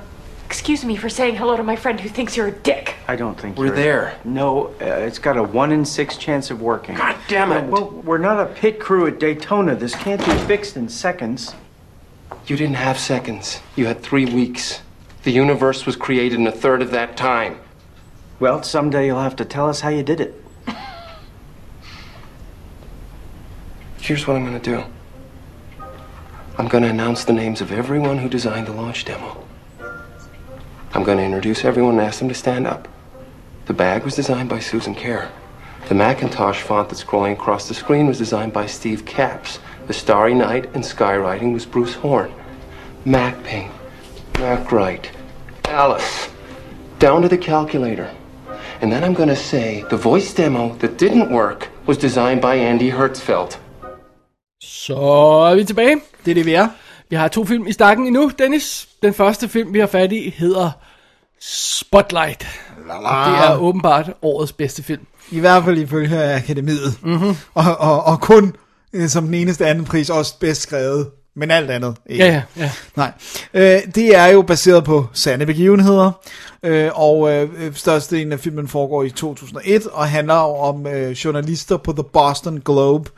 [0.49, 2.95] Excuse me for saying hello to my friend who thinks you're a dick.
[3.07, 3.75] I don't think We're you're...
[3.75, 4.13] there.
[4.23, 6.95] No, uh, it's got a one in six chance of working.
[6.95, 7.63] God damn it.
[7.71, 9.75] Well, we're not a pit crew at Daytona.
[9.75, 11.55] This can't be fixed in seconds.
[12.47, 13.61] You didn't have seconds.
[13.75, 14.81] You had three weeks.
[15.23, 17.57] The universe was created in a third of that time.
[18.39, 20.42] Well, someday you'll have to tell us how you did it.
[24.03, 24.83] Here's what I'm gonna do.
[26.57, 29.45] I'm gonna announce the names of everyone who designed the launch demo.
[30.93, 32.89] I'm gonna introduce everyone and ask them to stand up.
[33.67, 35.31] The bag was designed by Susan Kerr.
[35.87, 39.59] The Macintosh font that's scrolling across the screen was designed by Steve Capps.
[39.87, 42.33] The Starry Night and skywriting was Bruce Horn.
[43.05, 43.71] Mac Paint,
[44.37, 45.09] Mac Wright,
[45.63, 46.27] Alice,
[46.99, 48.13] down to the calculator.
[48.81, 52.91] And then I'm gonna say the voice demo that didn't work was designed by Andy
[52.91, 53.59] Hertzfeld.
[54.85, 54.95] Så
[55.51, 56.01] er vi tilbage.
[56.25, 56.67] Det er det, vi er.
[57.09, 58.87] Vi har to film i stakken endnu, Dennis.
[59.03, 60.71] Den første film, vi har fat i, hedder
[61.41, 62.47] Spotlight.
[62.89, 65.05] Og det er åbenbart årets bedste film.
[65.31, 66.99] I hvert fald ifølge akademiet.
[67.01, 67.35] Mm-hmm.
[67.53, 68.55] Og, og, og kun
[68.93, 71.09] øh, som den eneste anden pris også bedst skrevet.
[71.35, 72.25] Men alt andet ikke.
[72.25, 72.71] Ja, ja, ja.
[72.95, 73.11] Nej.
[73.53, 76.11] Øh, det er jo baseret på sande begivenheder.
[76.65, 81.93] Øh, og øh, størstedelen af filmen foregår i 2001 og handler om øh, journalister på
[81.93, 83.09] The Boston Globe,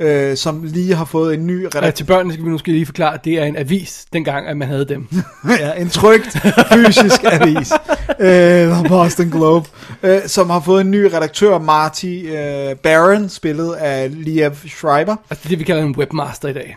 [0.00, 1.92] øh, som lige har fået en ny Ja, redaktion.
[1.92, 4.68] til børnene skal vi måske lige forklare, at det er en avis, dengang at man
[4.68, 5.08] havde dem.
[5.60, 6.36] ja, en trygt
[6.72, 7.72] fysisk avis,
[8.20, 9.68] øh, The Boston Globe,
[10.02, 15.16] øh, som har fået en ny redaktør, Marty øh, Barron, spillet af Liev Schreiber.
[15.30, 16.76] Altså det, vi kalder en webmaster i dag.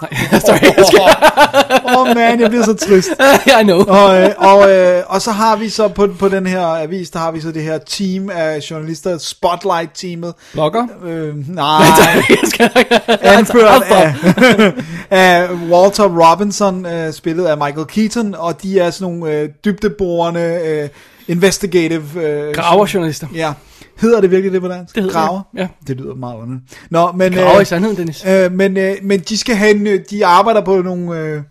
[0.46, 1.96] Sorry, jeg skal...
[1.96, 3.08] Oh, man, jeg bliver så trist.
[3.60, 3.78] I know.
[3.78, 7.18] Og, øh, og, øh, og så har vi så på, på den her avis, der
[7.18, 10.34] har vi så det her team af journalister, Spotlight-teamet.
[10.52, 10.86] Blogger?
[11.04, 11.84] Øh, nej,
[12.28, 12.70] jeg skal
[13.20, 14.14] anført af,
[15.10, 20.60] af Walter Robinson, øh, spillet af Michael Keaton, og de er sådan nogle øh, dybdeborende,
[20.66, 20.88] øh,
[21.28, 22.22] investigative...
[22.22, 23.26] Øh, Graverjournalister.
[23.34, 23.52] Ja.
[23.96, 24.94] Hedder det virkelig det på dansk?
[24.94, 25.42] Det hedder Graver?
[25.52, 25.68] det, ja.
[25.86, 26.78] Det lyder meget underligt.
[26.90, 27.32] Nå, men...
[27.32, 28.24] Graver i sandheden, Dennis.
[28.26, 31.42] Øh, men, øh, men de skal have en, øh, de arbejder på nogle, øh,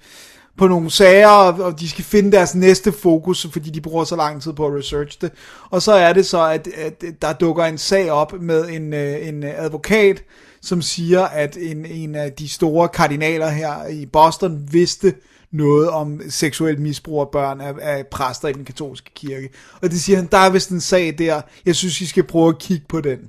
[0.57, 4.41] på nogle sager, og, de skal finde deres næste fokus, fordi de bruger så lang
[4.41, 5.31] tid på at researche det.
[5.69, 9.27] Og så er det så, at, at der dukker en sag op med en, øh,
[9.27, 10.23] en advokat,
[10.61, 15.13] som siger, at en, en af de store kardinaler her i Boston vidste
[15.55, 19.49] noget om seksuel misbrug af børn af, af præster i den katolske kirke.
[19.81, 22.49] Og det siger han, der er vist en sag der, jeg synes, I skal prøve
[22.49, 23.19] at kigge på den.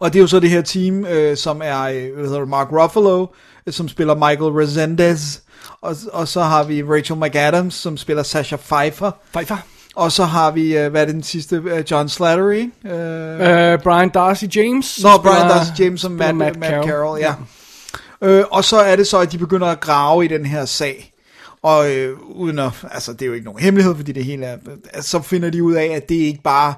[0.00, 2.68] Og det er jo så det her team, øh, som er øh, hvad hedder Mark
[2.72, 3.26] Ruffalo,
[3.66, 5.38] øh, som spiller Michael Resendez,
[5.80, 9.56] og, og så har vi Rachel McAdams, som spiller Sasha Pfeiffer, Pfeiffer.
[9.96, 13.82] og så har vi, øh, hvad er det den sidste, øh, John Slattery, øh, Uh,
[13.82, 15.00] Brian Darcy James.
[15.02, 17.34] Nå, Brian spiller- Darcy James som Matt, Matt, Matt Carroll, ja.
[18.22, 21.11] Øh, og så er det så, at de begynder at grave i den her sag.
[21.62, 24.56] Og øh, uden at, altså det er jo ikke nogen hemmelighed, fordi det hele er,
[24.92, 26.74] altså, så finder de ud af, at det er ikke bare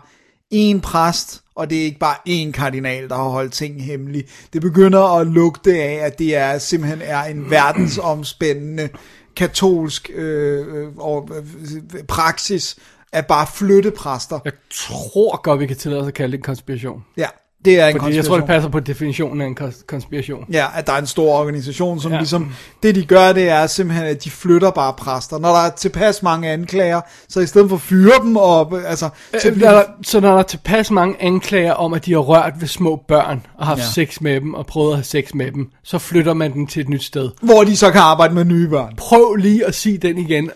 [0.54, 4.24] én præst, og det er ikke bare én kardinal, der har holdt ting hemmelige.
[4.52, 8.88] Det begynder at lugte af, at det er simpelthen er en verdensomspændende
[9.36, 12.76] katolsk øh, øh, og, øh, praksis
[13.12, 14.38] at bare flytte præster.
[14.44, 17.04] Jeg tror godt, vi kan tillade os at kalde det en konspiration.
[17.16, 17.28] Ja,
[17.64, 20.44] det er en Fordi jeg tror, det passer på definitionen af en kons- konspiration.
[20.52, 22.18] Ja, at der er en stor organisation, som ja.
[22.18, 25.38] Ligesom, det de gør, det er simpelthen, at de flytter bare præster.
[25.38, 29.08] Når der er tilpas mange anklager, så i stedet for at fyre dem, og, altså,
[29.40, 32.18] så Øh, bliver, der, så når der er tilpas mange anklager om, at de har
[32.20, 33.84] rørt ved små børn, og haft ja.
[33.84, 36.80] sex med dem, og prøvet at have sex med dem, så flytter man dem til
[36.80, 37.30] et nyt sted.
[37.42, 38.94] hvor de så kan arbejde med nye børn.
[38.96, 40.50] Prøv lige at sige den igen.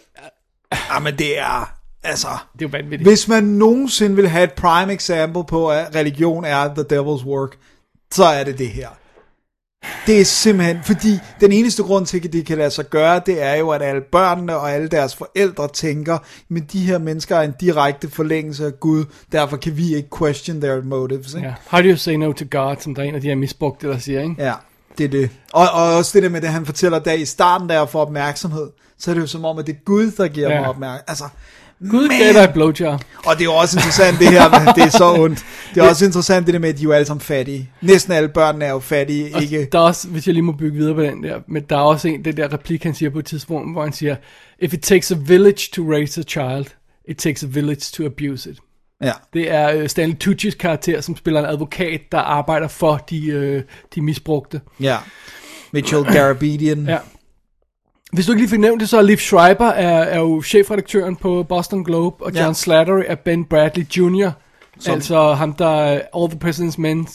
[0.94, 3.10] Jamen det er, altså, Det er vanvittigt.
[3.10, 7.56] hvis man nogensinde vil have et prime example på, at religion er the devil's work,
[8.12, 8.88] så er det det her.
[10.06, 13.42] Det er simpelthen, fordi den eneste grund til, at det kan lade sig gøre, det
[13.42, 16.18] er jo, at alle børnene og alle deres forældre tænker,
[16.48, 20.60] men de her mennesker er en direkte forlængelse af Gud, derfor kan vi ikke question
[20.60, 21.34] their motives.
[21.34, 21.46] Ikke?
[21.48, 21.54] Ja.
[21.66, 23.88] How do you say no to God, som der er en af de her misbrugte,
[23.88, 24.34] der siger, ikke?
[24.38, 24.52] Ja,
[24.98, 25.30] det er det.
[25.52, 28.70] Og, og også det der med det, han fortæller der i starten, der for opmærksomhed,
[28.98, 30.60] så er det jo som om, at det er Gud, der giver Ja.
[30.60, 31.04] mig opmærksomhed.
[31.08, 31.24] Altså,
[31.90, 33.00] Gud gav dig blowjob.
[33.26, 35.44] Og det er jo også interessant det her, med, det er så ondt.
[35.74, 37.70] Det er også interessant det der med, at de er jo alle sammen fattige.
[37.82, 39.68] Næsten alle børnene er jo fattige, Og ikke?
[39.72, 41.80] Der er også, hvis jeg lige må bygge videre på den der, men der er
[41.80, 44.16] også en, det der replik, han siger på et tidspunkt, hvor han siger,
[44.60, 46.66] If it takes a village to raise a child,
[47.08, 48.58] it takes a village to abuse it.
[49.02, 49.12] Ja.
[49.32, 53.62] Det er øh, Stanley Tucci's karakter, som spiller en advokat, der arbejder for de, øh,
[53.94, 54.60] de misbrugte.
[54.80, 54.96] Ja.
[55.72, 56.84] Mitchell Garabedian.
[56.88, 56.98] Ja.
[58.12, 61.16] Hvis du ikke lige fik nævnt det, så er Liv Schreiber er, er jo chefredaktøren
[61.16, 62.42] på Boston Globe, og Ja.
[62.42, 64.30] John Slattery er Ben Bradley Jr.,
[64.80, 67.08] Som- altså ham, der er All the President's Men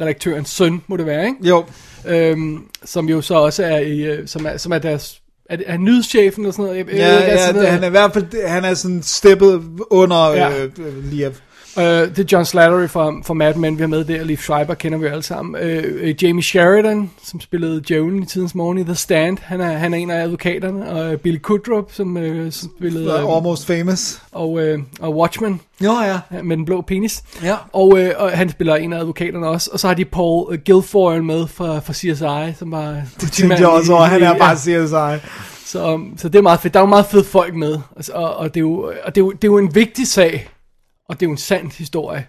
[0.00, 1.36] redaktørens søn, må det være, ikke?
[1.48, 1.64] Jo,
[2.06, 5.64] Øhm, som jo så også er, i, øh, som er, som er deres, er, det-
[5.68, 6.78] er nyhedschefen og sådan noget?
[6.78, 7.70] Jeg, jeg ja, altså ja sådan noget.
[7.70, 10.48] han er i hvert fald han er sådan steppet under Ja.
[10.50, 10.64] ja.
[10.64, 11.30] øh, Liev.
[11.78, 14.24] Øh, det er John Slattery fra, fra Mad Men, vi har med der.
[14.24, 15.62] Liv Schreiber kender vi alle sammen.
[15.62, 19.38] Øh, Jamie Sheridan, som spillede Joan i tidens morgen i The Stand.
[19.42, 20.90] Han er, han er en af advokaterne.
[20.90, 22.18] Og øh, Billy Kudrup, som,
[22.50, 23.06] som spillede...
[23.10, 24.22] Øh, Almost famous.
[24.32, 26.42] og, øh, og Watchmen Jo, ja.
[26.42, 27.22] med den blå penis.
[27.42, 27.56] Ja.
[27.72, 29.70] Og, øh, og han spiller en af advokaterne også.
[29.72, 32.96] Og så har de Paul Guilfoyle med fra, fra CSI, som var...
[33.20, 34.04] Det tænkte jeg også over.
[34.04, 35.26] Han er bare CSI.
[35.66, 36.74] Så, så det er meget fedt.
[36.74, 37.78] Der er jo meget fede folk med.
[37.96, 40.08] Altså, og, og, det, er jo, og det, er jo, det er jo en vigtig
[40.08, 40.48] sag.
[41.08, 42.26] Og det er jo en sand historie.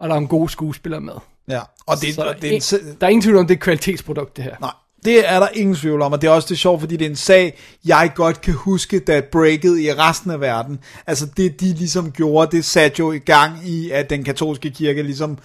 [0.00, 1.14] Og der er en god skuespiller med.
[1.48, 1.60] Ja.
[1.86, 3.58] Og det, Så og det er en, en, der er ingen tvivl om, det er
[3.58, 4.56] et kvalitetsprodukt, det her.
[4.60, 4.70] Nej,
[5.04, 7.10] det er der ingen tvivl om, og det er også det sjovt, fordi det er
[7.10, 10.78] en sag, jeg godt kan huske, da breaket i resten af verden.
[11.06, 15.02] Altså det, de ligesom gjorde, det satte jo i gang i, at den katolske kirke
[15.02, 15.38] ligesom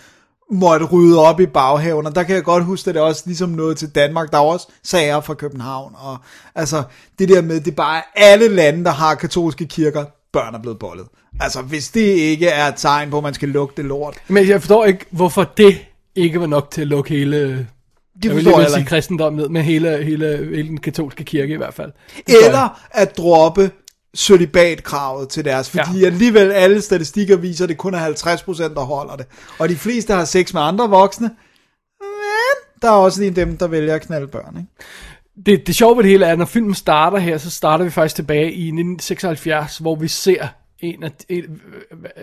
[0.51, 3.49] måtte rydde op i baghaven, og der kan jeg godt huske, at det også ligesom
[3.49, 4.31] noget til Danmark.
[4.31, 6.17] Der er også sager fra København, og
[6.55, 6.83] altså
[7.19, 10.79] det der med, det er bare alle lande, der har katolske kirker, børn er blevet
[10.79, 11.07] bollet.
[11.39, 14.47] Altså hvis det ikke er et tegn på, at man skal lukke det lort, Men
[14.47, 15.85] jeg forstår ikke, hvorfor det
[16.15, 17.37] ikke var nok til at lukke hele...
[17.47, 17.67] det
[18.23, 18.89] jeg vil heller sige ikke.
[18.89, 21.91] kristendom ned, med hele, hele, hele den katolske kirke i hvert fald.
[22.27, 22.35] Det.
[22.45, 23.71] Eller at droppe
[24.15, 26.05] celibatkravet til deres, fordi ja.
[26.05, 29.25] alligevel alle statistikker viser, at det kun er 50%, der holder det.
[29.59, 31.29] Og de fleste har sex med andre voksne,
[32.01, 34.85] men der er også lige dem, der vælger at knalde børn, ikke?
[35.45, 37.91] det, det sjove ved det hele er, at når filmen starter her, så starter vi
[37.91, 40.47] faktisk tilbage i 1976, hvor vi ser
[40.81, 41.61] en af, en,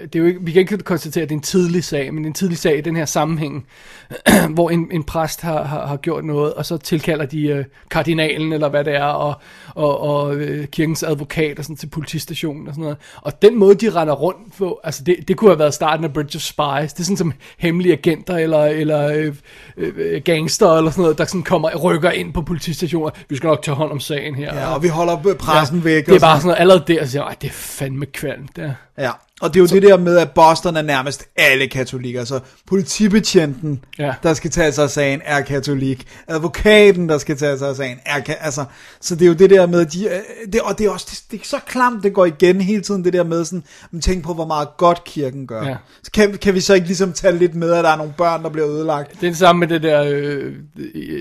[0.02, 2.24] det er jo ikke, vi kan ikke konstatere, at det er en tidlig sag, men
[2.24, 3.66] en tidlig sag i den her sammenhæng,
[4.54, 8.52] hvor en, en præst har, har, har gjort noget, og så tilkalder de øh, kardinalen,
[8.52, 9.34] eller hvad det er, og,
[9.74, 12.96] og, og øh, kirkens advokat og sådan, til politistationen og sådan noget.
[13.16, 16.12] Og den måde, de render rundt på, altså det, det kunne have været starten af
[16.12, 16.92] Bridge of Spies.
[16.92, 19.34] Det er sådan som hemmelige agenter, eller, eller øh,
[19.76, 23.10] øh, gangster, eller sådan noget, der sådan kommer rykker ind på politistationer.
[23.28, 24.54] Vi skal nok tage hånd om sagen her.
[24.54, 26.06] Ja, og vi holder pressen ja, væk.
[26.06, 28.06] Det er og bare sådan noget, allerede der, så siger jeg, "Ej, det er fandme
[28.06, 28.76] kvalmt Øhm, der.
[28.96, 29.74] Ja, og det er jo så...
[29.74, 32.24] det der med, at Boston er nærmest alle katolikker.
[32.24, 34.14] Så politibetjenten, Ja.
[34.22, 36.06] der skal tage sig af sagen, er katolik.
[36.28, 38.64] Advokaten, der skal tage sig af sagen, er ka- altså,
[39.00, 41.22] Så det er jo det der med, de, øh, det, og det er også det,
[41.30, 44.24] det er så klamt, det går igen hele tiden, det der med sådan, men tænk
[44.24, 45.66] på, hvor meget godt kirken gør.
[45.68, 45.76] Ja.
[46.02, 48.42] Så kan, kan vi så ikke ligesom tage lidt med, at der er nogle børn,
[48.42, 49.10] der bliver ødelagt?
[49.20, 50.52] Det er det samme med det der øh,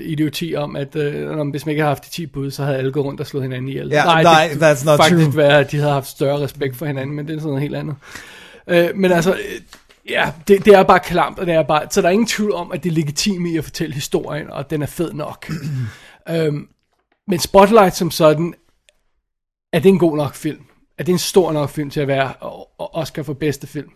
[0.04, 2.92] idioti om, at øh, hvis man ikke havde haft de 10 bud, så havde alle
[2.92, 3.88] gået rundt og slået hinanden ihjel.
[3.88, 5.36] Ja, nej, det that's not faktisk true.
[5.36, 7.76] være, at de havde haft større respekt for hinanden, men det er sådan noget helt
[7.76, 7.94] andet.
[8.68, 9.60] Øh, men altså, øh,
[10.08, 12.52] ja, det, det er bare klamt, og det er bare, så der er ingen tvivl
[12.52, 15.50] om, at det er legitimt i at fortælle historien, og den er fed nok.
[16.30, 16.68] øhm,
[17.28, 18.54] men Spotlight som sådan,
[19.72, 20.60] er det en god nok film?
[20.98, 22.32] Er det en stor nok film til at være
[22.78, 23.88] Oscar for bedste film?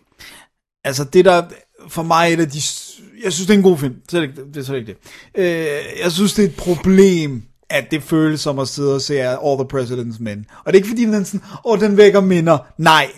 [0.84, 1.42] Altså det der,
[1.88, 2.58] for mig er et af de,
[3.24, 4.86] jeg synes det er en god film, så er det, ikke- det er så ikke
[4.86, 4.96] det.
[5.34, 9.14] Øh, jeg synes det er et problem, at det føles som at sidde og se
[9.20, 10.46] All the President's Men.
[10.58, 12.58] Og det er ikke fordi, den sådan, åh, den vækker minder.
[12.78, 13.10] Nej,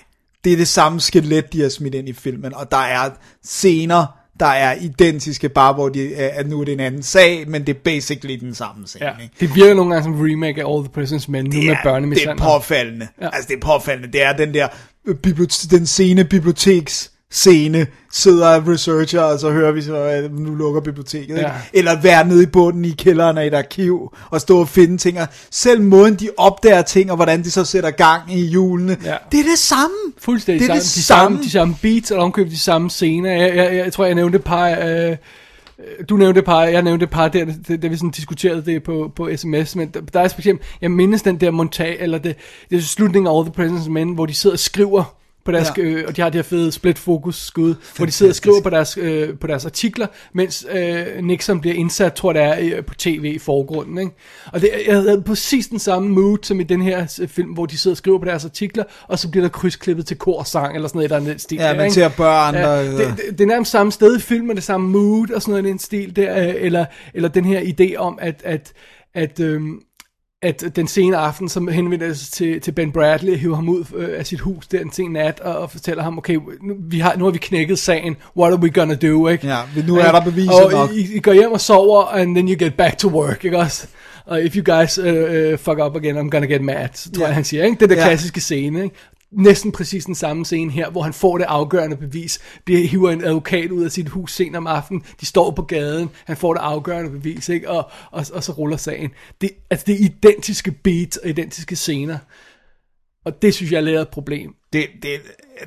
[0.45, 3.11] det er det samme skelet, de har smidt ind i filmen, og der er
[3.45, 4.07] scener,
[4.41, 7.67] der er identiske, bare hvor de, øh, at nu er det en anden sag, men
[7.67, 9.07] det er basically den samme scene.
[9.07, 9.35] Ja, ikke?
[9.41, 11.77] det virker nogle gange som remake af All the President's Men, nu med det er
[11.83, 12.45] børnemishandler.
[12.45, 13.09] påfaldende.
[13.21, 13.29] Ja.
[13.33, 14.13] Altså, det er påfaldende.
[14.13, 14.69] Det er den der,
[15.71, 21.29] den scene biblioteks scene, sidder researcher, og så hører vi så, at nu lukker biblioteket.
[21.29, 21.41] Ikke?
[21.41, 21.53] Ja.
[21.73, 25.21] Eller være nede i bunden i kælderen af et arkiv, og stå og finde ting.
[25.21, 29.15] Og selv måden, de opdager ting, og hvordan de så sætter gang i hjulene, Ja.
[29.33, 29.97] det er det samme.
[30.19, 31.45] Fuldstændig Det er samme, det de, samme, samme.
[31.45, 33.31] de samme beats, og omkøbt de samme scener.
[33.33, 34.69] Jeg, jeg, jeg, jeg tror, jeg nævnte et par...
[34.87, 35.17] Øh,
[36.09, 37.45] du nævnte et par, jeg nævnte et par der,
[37.83, 41.23] da vi sådan diskuterede det på, på sms, men der, der er specielt, jeg mindes
[41.23, 42.37] den der montage, eller det,
[42.71, 45.15] det er slutningen af All the President's Men, hvor de sidder og skriver
[45.49, 45.83] på deres, ja.
[45.83, 48.61] Øh, og de har det her fede split focus skud, hvor de sidder og skriver
[48.63, 52.77] på deres, øh, på deres artikler, mens øh, Nixon bliver indsat, tror jeg det er,
[52.79, 54.11] øh, på tv i forgrunden, ikke?
[54.53, 57.67] Og det, jeg havde præcis den samme mood, som i den her øh, film, hvor
[57.67, 60.89] de sidder og skriver på deres artikler, og så bliver der krydsklippet til korsang, eller
[60.89, 63.41] sådan noget, der er den stil Ja, man ser børn, Ja, der- det, det, det
[63.41, 66.49] er nærmest samme sted i filmen, det samme mood og sådan noget den stil der,
[66.49, 66.85] øh, eller,
[67.15, 68.73] eller den her idé om, at, at,
[69.15, 69.81] at øhm,
[70.43, 74.19] at den sene aften, som henvender sig til, til Ben Bradley, hiver ham ud øh,
[74.19, 77.17] af sit hus der en sen nat, og, og fortæller ham, okay, nu, vi har,
[77.17, 79.47] nu har vi knækket sagen, what are we gonna do, ikke?
[79.47, 80.91] Ja, nu er der beviser og nok.
[80.93, 83.87] I, I går hjem og sover, and then you get back to work, ikke også?
[84.27, 87.21] Og if you guys uh, uh, fuck up again, I'm gonna get mad, så tror
[87.23, 87.27] Ja.
[87.27, 87.75] jeg, han siger, ikke?
[87.75, 88.05] Det er den Ja.
[88.05, 88.95] klassiske scene, ikke?
[89.33, 92.39] Næsten præcis den samme scene her, hvor han får det afgørende bevis.
[92.65, 95.03] Bliver hiver en advokat ud af sit hus sent om aftenen.
[95.21, 96.11] De står på gaden.
[96.25, 97.71] Han får det afgørende bevis, ikke?
[97.71, 99.11] Og, og, og så ruller sagen.
[99.41, 102.19] Det, altså, det er identiske beats og identiske scener.
[103.25, 104.55] Og det synes jeg er et problem.
[104.73, 105.21] det, det,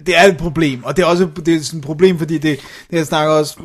[0.05, 2.59] det er et problem, og det er også det er sådan et problem, fordi det,
[2.91, 3.59] det jeg snakker også,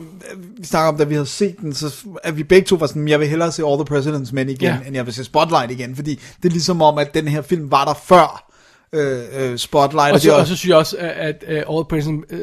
[0.58, 3.08] vi snakker om, da vi havde set den, så at vi begge to var sådan,
[3.08, 4.78] jeg vil hellere se All the President's Men igen, ja.
[4.86, 7.70] end jeg vil se Spotlight igen, fordi det er ligesom om, at den her film
[7.70, 8.45] var der før
[8.92, 9.18] øh,
[9.52, 12.38] øh, Spotlight, Og så, og også- så synes jeg også, at, at All President, uh,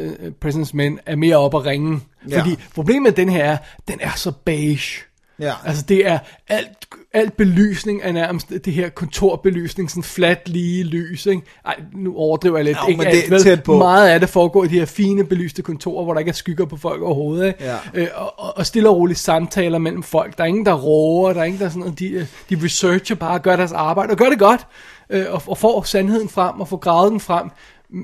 [0.46, 2.00] President's Men er mere op at ringe.
[2.30, 2.40] Ja.
[2.40, 3.58] Fordi problemet med den her er,
[3.88, 5.02] den er så beige.
[5.40, 5.54] Ja.
[5.66, 6.68] Altså det er alt,
[7.14, 11.42] alt belysning er nærmest det her kontorbelysning, sådan flat lige lys, ikke?
[11.66, 12.78] Ej, nu overdriver jeg lidt.
[12.84, 13.78] Jo, ikke men det er alt, tæt på.
[13.78, 16.66] Meget af det foregår i de her fine belyste kontorer, hvor der ikke er skygger
[16.66, 17.64] på folk overhovedet, ikke?
[17.64, 17.76] Ja.
[17.94, 20.38] Øh, og, og- og stille og roligt samtaler mellem folk.
[20.38, 22.00] Der er ingen, der råber, der er ingen, der sådan noget.
[22.00, 24.68] De, øh, de researcher bare, gør deres arbejde, og gør det godt,
[25.10, 27.50] øh, og, og får sandheden frem, og får gravet den frem.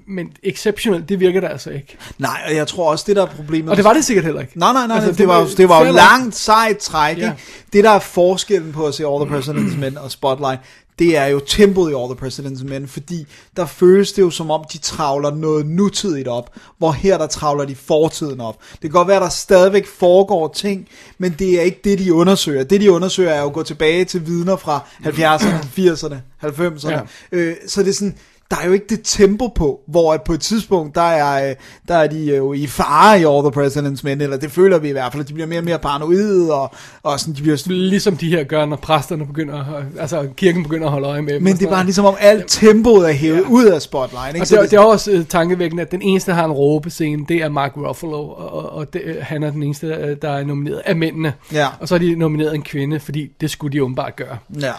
[0.07, 1.97] Men exceptionelt, det virker det altså ikke.
[2.17, 4.41] nej, og jeg tror også, det der er problemet, Og det var det sikkert heller
[4.41, 4.59] ikke.
[4.59, 7.17] Nej, nej, nej, Altså, det, det, var, det var jo langt sejt træk.
[7.17, 7.25] Ja.
[7.25, 7.33] Ja.
[7.73, 10.61] Det, der er forskellen på at se All the President's Men og Spotlight,
[10.99, 13.27] det er jo tempoet i All the President's Men, fordi
[13.57, 17.65] der føles det jo som om, de travler noget nutidigt op, hvor her der travler
[17.65, 18.57] de fortiden op.
[18.71, 22.63] Det kan godt være, der stadigvæk foregår ting, men det er ikke det, de undersøger.
[22.63, 26.89] Det, de undersøger, er jo at gå tilbage til vidner fra 70'erne, 80'erne, 90'erne.
[26.89, 26.91] Ja.
[26.91, 27.01] Ja.
[27.31, 28.15] Øh, så det er sådan,
[28.51, 31.55] der er jo ikke det tempo på, hvor at på et tidspunkt, der er, øh,
[31.87, 34.89] der er de jo i fare i All the President's Men, eller det føler vi
[34.89, 36.71] i hvert fald, at de bliver mere og mere paranoide, og,
[37.03, 40.85] og sådan, de bliver sådan, Ligesom de her gør, når præsterne begynder, altså kirken begynder
[40.85, 41.43] at holde øje med dem.
[41.43, 43.49] men det er bare ligesom om alt tempoet er hævet ja.
[43.49, 44.57] ud af Spotlight, ikke?
[44.57, 47.37] Og det, det er også uh, tankevækkende, at den eneste, der har en råbescene, det
[47.37, 50.81] er Mark Ruffalo, og, og, det, øh, han er den eneste, øh, der er nomineret
[50.85, 51.33] af mændene.
[51.53, 51.67] Ja.
[51.79, 54.37] Og så har de nomineret en kvinde, fordi det skulle de åbenbart gøre.
[54.61, 54.71] ja.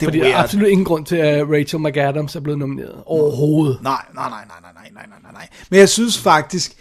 [0.00, 0.44] Det er Fordi der er weird.
[0.44, 3.78] absolut ingen grund til, at Rachel McAdams er blevet nomineret overhovedet.
[3.82, 5.48] Nej, nej, nej, nej, nej, nej, nej, nej, nej.
[5.70, 6.72] Men jeg synes faktisk,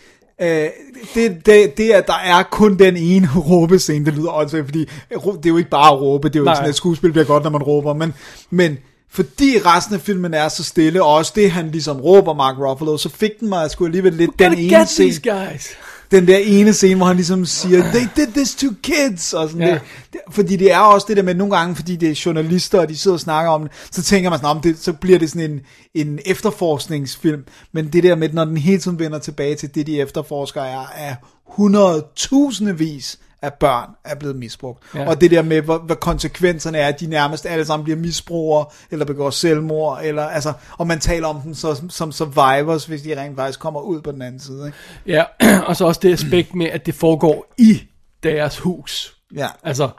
[0.41, 0.67] øh,
[1.13, 4.79] det, det, det, at der er kun den ene råbescene, det lyder også, fordi
[5.09, 6.53] det er jo ikke bare at råbe, det er jo Nej.
[6.53, 8.13] ikke sådan, at skuespil bliver godt, når man råber, men,
[8.49, 8.77] men
[9.09, 12.97] fordi resten af filmen er så stille, og også det, han ligesom råber Mark Ruffalo,
[12.97, 15.67] så fik den mig sgu alligevel lidt den ene scene, guys.
[16.15, 19.67] Den der ene scene, hvor han ligesom siger, they did this to kids, og sådan
[19.67, 19.73] Ja.
[19.73, 19.81] det,
[20.13, 22.89] det, fordi det er også det der med, nogle gange, fordi det er journalister, og
[22.89, 25.29] de sidder og snakker om det, så tænker man sådan, om det, så bliver det
[25.29, 25.61] sådan en,
[25.93, 29.99] en efterforskningsfilm, men det der med, når den hele tiden vender tilbage til det, de
[30.01, 31.15] efterforsker, er, er
[31.47, 34.83] hundredtusindvis af børn er blevet misbrugt.
[34.95, 35.09] Ja.
[35.09, 38.65] Og det der med, hvad, hvad konsekvenserne er, at de nærmest alle sammen bliver misbrugere,
[38.91, 43.21] eller begår selvmord, eller altså, og man taler om dem så, som survivors, hvis de
[43.21, 44.65] rent faktisk kommer ud på den anden side.
[44.65, 44.77] Ikke?
[45.05, 45.23] Ja,
[45.67, 47.81] og så også det aspekt med, at det foregår i
[48.23, 49.17] deres hus.
[49.35, 49.47] Ja.
[49.63, 49.89] Altså,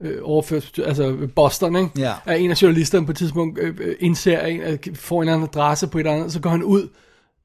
[0.00, 1.90] øh, overført, altså Boston, ikke?
[1.98, 2.12] Ja.
[2.26, 5.42] Er en af journalisterne på et tidspunkt øh, øh, indser, en, øh, får en anden
[5.42, 6.88] adresse på et andet, så går han ud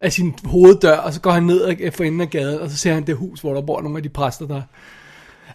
[0.02, 2.94] af sin hoveddør, og så går han ned for enden af gaden, og så ser
[2.94, 4.62] han det hus, hvor der bor nogle af de præster, der...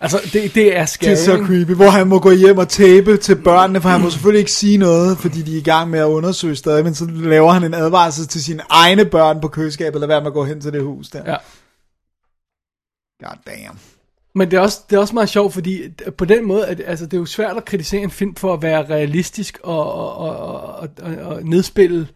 [0.04, 2.68] Altså, det, det er scary, Det er så creepy, hvor han må gå hjem og
[2.68, 5.90] tape til børnene, for han må selvfølgelig ikke sige noget, fordi de er i gang
[5.90, 9.48] med at undersøge stadig, men så laver han en advarsel til sine egne børn på
[9.48, 11.22] køleskabet, lad være med at gå hen til det hus der.
[11.26, 11.36] Ja.
[13.28, 13.78] God damn.
[14.34, 15.82] Men det er, også, det er også meget sjovt, fordi
[16.18, 18.62] på den måde, at, altså, det er jo svært at kritisere en film for at
[18.62, 22.08] være realistisk og, og, og, og, og, og nedspille...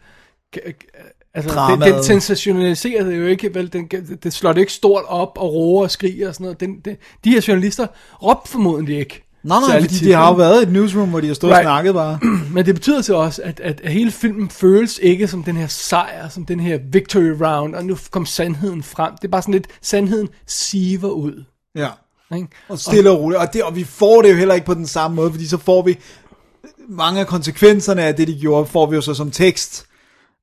[1.34, 2.04] Altså, den, den Dramaet.
[2.04, 3.72] sensationaliserer det jo ikke, vel?
[3.72, 3.86] Den,
[4.22, 6.60] det slår det ikke stort op og roer og skriger og sådan noget.
[6.60, 7.86] Den, den, de her journalister
[8.22, 9.24] råbte formodentlig ikke.
[9.42, 11.66] Nej, særlig fordi de har jo været i et newsroom, hvor de har stået Right.
[11.66, 12.18] og snakket bare.
[12.54, 16.28] Men det betyder så også, at, at, hele filmen føles ikke som den her sejr,
[16.28, 19.12] som den her victory round, og nu kom sandheden frem.
[19.16, 21.44] Det er bare sådan lidt, sandheden siver ud.
[21.76, 21.88] Ja.
[22.36, 22.48] Ikke?
[22.68, 23.40] Og stille og roligt.
[23.40, 25.58] Og, det, og vi får det jo heller ikke på den samme måde, fordi så
[25.58, 25.98] får vi
[26.88, 29.86] mange af konsekvenserne af det, de gjorde, får vi jo så som tekst.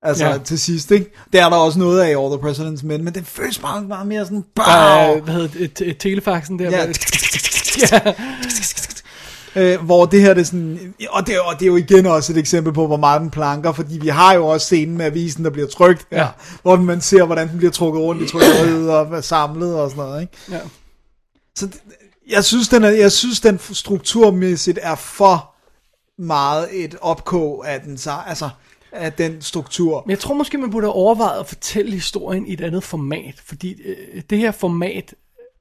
[0.06, 0.38] Altså Ja.
[0.38, 1.12] til sidst, ikke?
[1.34, 3.86] Der er der også noget af i All the President's Men, men den føles bare,
[3.90, 5.22] bare mere sådan, bow!
[5.24, 6.70] hvad hedder det, te- telefaxen der.
[6.70, 6.86] Ja.
[7.92, 8.14] ja.
[9.58, 12.34] Øh, hvor det her, det er sådan, og det, og det er jo igen også
[12.34, 15.44] et eksempel på, hvor meget den planker, fordi vi har jo også scenen med avisen,
[15.44, 16.22] der bliver trykt, Ja.
[16.22, 16.28] ja.
[16.62, 20.22] hvor man ser, hvordan den bliver trukket rundt i trykkeriet og samlet og sådan noget,
[20.22, 20.34] ikke?
[20.52, 20.60] ja.
[21.56, 21.76] Så det,
[22.30, 25.52] jeg synes, den er, jeg synes, den strukturmæssigt er for
[26.22, 28.50] meget et opkog af den, så, altså,
[28.96, 30.04] af den struktur.
[30.06, 33.36] Men jeg tror måske, man burde have overvejet at fortælle historien i et andet format,
[33.46, 35.14] fordi øh, det her format,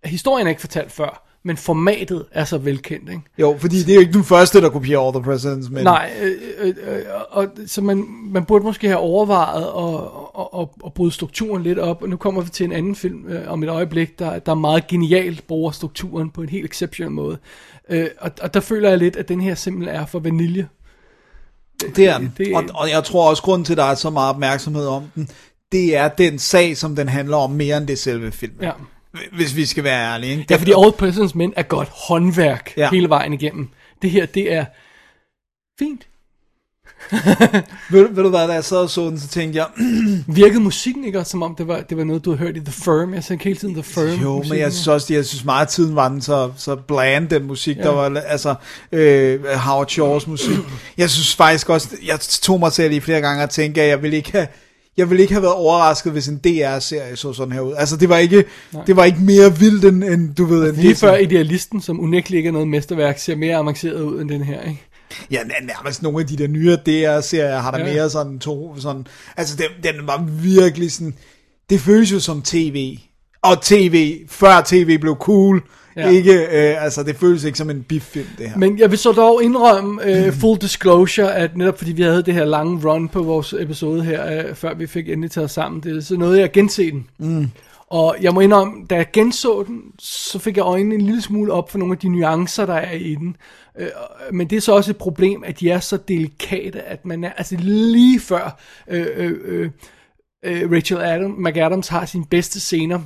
[0.04, 3.22] historien er ikke fortalt før, men formatet er så velkendt, ikke?
[3.38, 6.10] Jo, fordi det er jo ikke den første, der kopierer All the President's Men Nej,
[6.22, 10.94] øh, øh, øh, og, så man, man burde måske have overvejet at, at, at, at
[10.94, 13.68] bryde strukturen lidt op, og nu kommer vi til en anden film øh, om et
[13.68, 17.38] øjeblik, der, der meget genialt bruger strukturen på en helt exceptionel måde.
[17.88, 20.68] Øh, og, og der føler jeg lidt, at den her simpelthen er for vanilje.
[21.80, 22.32] Det er den.
[22.38, 25.02] det- Og, og jeg tror også, grunden til, at der er så meget opmærksomhed om
[25.14, 25.28] den,
[25.72, 28.58] det er den sag, som den handler om mere end det selve filmen.
[28.62, 28.70] Ja.
[29.32, 30.32] Hvis vi skal være ærlige.
[30.32, 30.46] Ikke?
[30.50, 32.90] Ja, fordi All President's Men er godt håndværk ja.
[32.90, 33.68] hele vejen igennem.
[34.02, 34.64] Det her, det er
[35.78, 36.06] fint.
[37.90, 39.66] Ved, ved du hvad, da jeg sad og så den, så tænkte jeg,
[40.26, 42.60] Virkede musikken ikke også, som om det var, det var noget, du havde hørt i
[42.60, 43.14] The Firm?
[43.14, 44.22] Jeg tænkte hele tiden The Firm.
[44.22, 44.60] jo, men musikken.
[44.60, 47.76] jeg synes også, jeg synes meget af tiden var den så, så bland, den musik,
[47.76, 47.82] ja.
[47.82, 48.54] der var, altså,
[48.92, 50.56] øh, Howard Shaw's musik.
[50.98, 54.02] Jeg synes faktisk også, jeg tog mig selv i flere gange og tænkte, at jeg
[54.02, 54.46] ville ikke have,
[54.96, 57.74] jeg ville ikke have været overrasket, hvis en DR-serie så sådan her ud.
[57.76, 58.44] Altså, det var ikke,
[58.86, 62.38] det var ikke mere vildt, end, end du ved, end Lige før Idealisten, som unægteligt
[62.38, 64.82] ikke er noget mesterværk, ser mere avanceret ud end den her, ikke?
[65.30, 67.94] Ja, nær- nærmest nogle af de der nyere DR-serier har der ja.
[67.94, 71.14] Mere sådan to, sådan, altså den, den var virkelig sådan,
[71.70, 72.98] det føles jo som tv,
[73.42, 75.62] og tv, før tv blev cool,
[75.96, 76.10] ja.
[76.10, 78.56] Ikke, øh, altså det føles ikke som en biffilm, det her.
[78.56, 82.34] Men jeg vil så dog indrømme, uh, full disclosure, at netop fordi vi havde det
[82.34, 85.96] her lange run på vores episode her, uh, før vi fik endelig taget sammen, det
[85.96, 87.06] er så noget, jeg gense den.
[87.18, 87.50] Mm.
[87.86, 91.52] Og jeg må indrømme, da jeg genså den, så fik jeg øjnene en lille smule
[91.52, 93.36] op for nogle af de nuancer, der er i den.
[93.78, 93.88] Øh,
[94.32, 97.32] men det er så også et problem, at de er så delikate, at man er,
[97.32, 99.70] altså lige før øh, øh, øh,
[100.44, 103.00] øh, Rachel Adam, McAdams har sine bedste scener,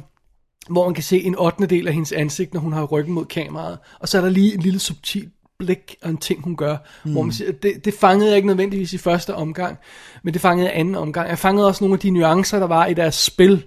[0.70, 1.66] hvor man kan se en 8.
[1.66, 3.78] del af hendes ansigt, når hun har ryggen mod kameraet.
[4.00, 7.12] Og så er der lige en lille subtil blik og en ting, hun gør, mm.
[7.12, 9.78] hvor man siger, det, det fangede jeg ikke nødvendigvis i første omgang,
[10.22, 11.28] men det fangede jeg anden omgang.
[11.28, 13.64] Jeg fangede også nogle af de nuancer, der var i deres spil,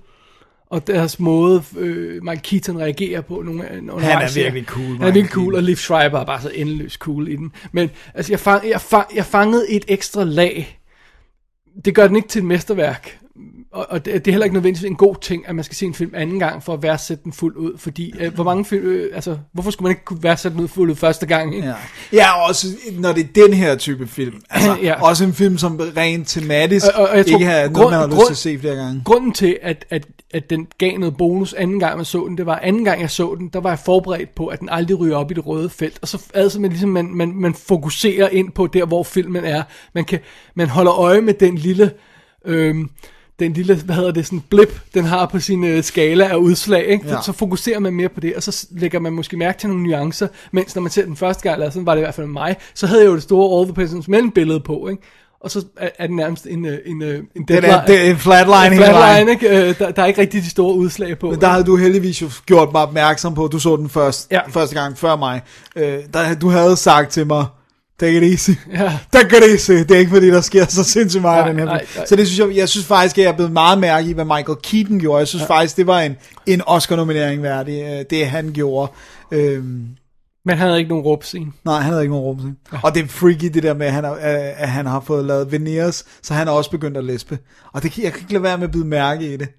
[0.72, 4.44] og deres måde, øh, Michael Keaton reagerer på nogle af undervejs her.
[4.44, 7.36] virkelig cool, Han er virkelig cool, og Liv Schreiber er bare så endeløst cool i
[7.36, 7.52] den.
[7.72, 10.80] Men altså, jeg, fang, jeg, fang, jeg fangede et ekstra lag.
[11.86, 13.18] Det gør den ikke til et mesterværk.
[13.74, 15.86] Og, og det, det er heller ikke nødvendigvis en god ting, at man skal se
[15.86, 17.78] en film anden gang, for at værdsætte den fuldt ud.
[17.78, 20.68] Fordi, øh, hvor mange film, øh, altså, hvorfor skulle man ikke kunne værdsætte den ud
[20.68, 21.56] fuldt ud første gang?
[21.56, 21.68] Ikke?
[21.68, 21.74] Ja.
[22.14, 22.68] ja, også
[23.00, 24.42] når det er den her type film.
[24.50, 24.86] Altså, ja.
[24.88, 25.02] Ja.
[25.04, 27.90] Også en film, som rent tematisk Og- og- og jeg tror, ikke har noget, grund-
[27.90, 29.02] man har lyst grund- til at se flere gange.
[29.06, 32.46] Grunden til, at, at, at den gav noget bonus anden gang, man så den, det
[32.46, 35.16] var anden gang, jeg så den, der var jeg forberedt på, at den aldrig ryger
[35.16, 36.00] op i det røde felt.
[36.02, 39.64] Og så altså man, ligesom, man, man, man fokuserer ind på der, hvor filmen er.
[39.94, 40.20] Man, kan,
[40.56, 41.92] man holder øje med den lille...
[42.46, 42.90] Øhm,
[43.40, 46.86] den lille, hvad hedder det, sådan blip, den har på sin øh, skala af udslag,
[46.86, 47.08] ikke?
[47.08, 47.16] Ja.
[47.16, 49.84] Så, så fokuserer man mere på det, og så lægger man måske mærke til nogle
[49.84, 52.28] nuancer, mens når man ser den første gang, eller sådan var det i hvert fald
[52.28, 55.04] med mig, så havde jeg jo det store All the President's Men billede på, ikke?
[55.44, 58.12] Og så er, er det nærmest en, øh, en, øh, en Den er, det er
[58.12, 59.70] en flatline en flatline, ikke?
[59.70, 61.30] Øh, Der, der er ikke rigtig de store udslag på.
[61.32, 64.40] Men der havde du heldigvis jo gjort mig opmærksom på, du så den først, ja.
[64.50, 65.42] Første gang før mig.
[65.76, 67.46] Øh, der, du havde sagt til mig,
[68.00, 68.52] take it easy.
[68.74, 69.00] Ja.
[69.14, 69.72] Take it easy.
[69.72, 72.06] Det er ikke fordi, der sker så sindssygt meget Nej, den her nej, nej.
[72.06, 74.26] Så det synes jeg, jeg synes faktisk, at jeg er blevet meget mærke i, hvad
[74.26, 75.20] Michael Keaton gjorde.
[75.20, 75.56] Jeg synes ja.
[75.56, 78.92] faktisk, det var en, en Oscar-nominering værdig, det han gjorde.
[79.32, 79.88] Øhm,
[80.46, 81.52] Men han havde ikke nogen råbscene.
[81.66, 82.58] Nej, han havde ikke nogen rum.
[82.74, 82.80] Ja.
[82.84, 84.12] Og det er freaky, det der med, at han, er,
[84.58, 87.40] at han har fået lavet veneers, så han er også begyndt at læspe.
[87.74, 89.50] Og det kan, jeg kan ikke lade være med at bide mærke i det.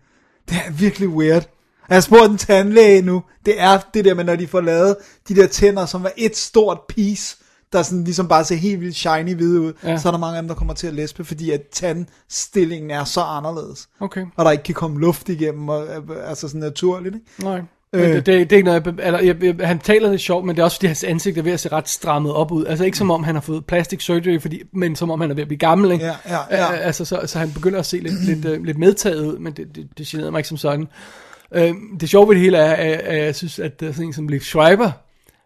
[0.48, 1.48] Det er virkelig weird.
[1.88, 3.22] Jeg har spurgt en tandlæge nu.
[3.46, 4.96] Det er det der med, når de får lavet
[5.28, 7.36] de der tænder, som er et stort piece,
[7.72, 9.98] der sådan ligesom bare ser helt vildt shiny hvide ud, ja.
[9.98, 13.04] Så er der mange af dem, der kommer til at læspe, fordi at tandstillingen er
[13.04, 13.88] så anderledes.
[14.00, 14.26] Okay.
[14.36, 15.86] Og der ikke kan komme luft igennem, og,
[16.26, 17.14] altså sådan naturligt.
[17.14, 17.26] Ikke?
[17.42, 17.62] Nej.
[17.94, 18.02] Øh.
[18.02, 20.56] Det, det, det, er ikke noget, jeg, eller, jeg, jeg, han taler lidt sjovt, men
[20.56, 22.66] det er også fordi hans ansigt er ved at se ret strammet op ud.
[22.66, 25.35] Altså ikke som om han har fået plastic surgery, fordi, men som om han er
[25.35, 25.93] ved at blive gammel.
[25.93, 26.05] Ikke?
[26.05, 26.73] Ja, ja, ja.
[26.73, 29.77] Altså, så, så han begynder at se lidt, lidt, øh, lidt medtaget ud, men det,
[29.77, 30.89] det, det generede mig ikke som sådan.
[31.55, 34.12] Øh, det sjove ved det hele er, at, at jeg synes, at øh, sådan en
[34.12, 34.90] som Liv Schreiber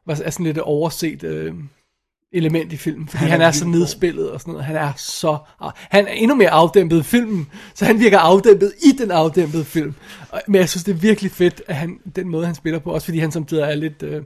[0.07, 1.55] var, er sådan lidt et overset øh,
[2.33, 4.67] element i filmen, fordi Han han er er, er så nedspillet og sådan noget.
[4.67, 5.39] Han er så...
[5.91, 9.95] Han er endnu mere afdæmpet i filmen, så han virker afdæmpet i den afdæmpede film.
[10.47, 13.05] Men jeg synes, det er virkelig fedt, at han, den måde, han spiller på, også
[13.05, 14.03] fordi han samtidig er lidt...
[14.03, 14.23] Øh,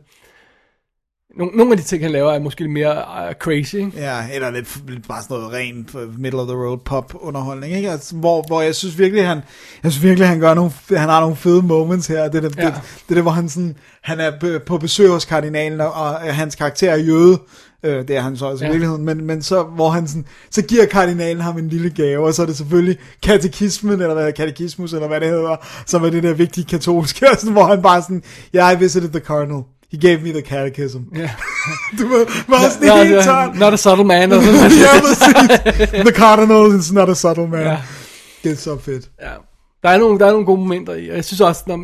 [1.38, 3.92] nogle, nogle af de ting, han laver, er måske lidt mere uh, crazy, ikke?
[3.96, 7.74] Ja, eller lidt, lidt bare sådan noget rent øh, middle of the road pop underholdning,
[7.76, 7.90] ikke?
[7.90, 9.40] Altså, hvor, hvor jeg synes virkelig, han,
[9.82, 12.28] jeg synes virkelig, han gør nogle, han har nogle fede moments her.
[12.28, 12.66] Det, det, ja.
[12.66, 12.74] Det,
[13.08, 16.54] det, det, hvor han sådan, han er på- på besøg hos kardinalen, og, og hans
[16.54, 17.38] karakter er jøde.
[17.84, 18.72] Øh, det er han så også i Ja.
[18.72, 22.34] virkeligheden, men, men så, hvor han sådan, så giver kardinalen ham en lille gave, og
[22.34, 26.22] så er det selvfølgelig katekismen, eller hvad, katekismus, eller hvad det hedder, som er det
[26.22, 28.22] der vigtige katolske, og sådan, hvor han bare sådan,
[28.56, 29.62] yeah, I visited the cardinal.
[29.92, 30.98] He gave me the catechism.
[31.16, 31.30] Ja.
[31.98, 33.58] Du var, var sådan Nå, helt er- tørt.
[33.58, 34.32] Not a subtle man.
[34.32, 35.88] Og sådan ja, præcis.
[35.90, 37.60] The Cardinal is not a subtle man.
[37.60, 37.78] Ja.
[38.44, 39.10] Det er så fedt.
[39.22, 39.30] Ja.
[39.82, 41.78] Der er, nogle, der er nogle gode momenter i, og jeg synes også, når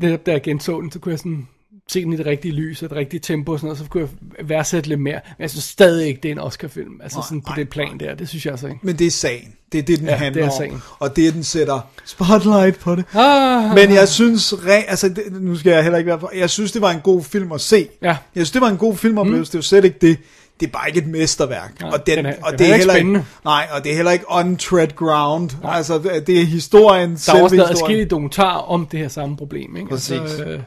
[0.00, 1.48] det, jeg genså den, så kunne jeg sådan
[1.88, 4.08] se den i det rigtige lys og det rigtige tempo og sådan noget, så kunne
[4.38, 5.20] jeg værdsætte lidt mere.
[5.38, 7.00] Men jeg synes stadig ikke, det er en Oscar-film.
[7.02, 8.78] Altså Nej, sådan på nej, det plan der, det synes jeg altså ikke.
[8.82, 9.54] Men det er sagen.
[9.72, 10.58] Det er det, den Ja, handler det er om.
[10.58, 10.82] sagen.
[10.98, 13.04] Og det er, den sætter spotlight på det.
[13.14, 16.50] Ah, Men jeg synes, re- altså, det, nu skal jeg heller ikke være for, jeg
[16.50, 17.88] synes, det var en god film at se.
[18.02, 18.06] Ja.
[18.08, 19.44] Jeg synes, det var en god filmoplevelse, mm.
[19.50, 20.18] det er jo slet ikke det.
[20.60, 21.80] Det er bare ikke et mesterværk.
[21.80, 23.20] Nej, og den, den er- og den det er er heller spændende.
[23.20, 25.50] ikke, nej, og det er heller ikke untread ground.
[25.62, 25.76] Nej.
[25.76, 29.76] Altså, det er historien, der er også lavet forskellige dokumentarer om det her samme problem.
[29.76, 29.88] Ikke?
[29.88, 30.10] Præcis.
[30.20, 30.60] Altså, øh,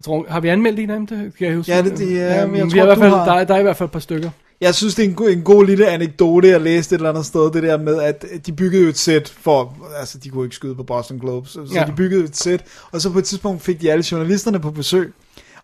[0.00, 1.06] jeg tror, har vi anmeldt en af dem?
[1.06, 1.72] Det kan jeg huske.
[1.72, 3.24] Ja, det- det- ja, men jeg vi tror, har i hvert du fald, har.
[3.24, 4.30] Der, er- der er i hvert fald et par stykker.
[4.60, 7.26] Jeg synes, det er en, god, en god lille anekdote, jeg læste et eller andet
[7.26, 10.56] sted, det der med, at de byggede jo et sæt for, altså de kunne ikke
[10.56, 11.84] skyde på Boston Globes, så, ja.
[11.84, 15.12] De byggede et sæt, og så på et tidspunkt fik de alle journalisterne på besøg,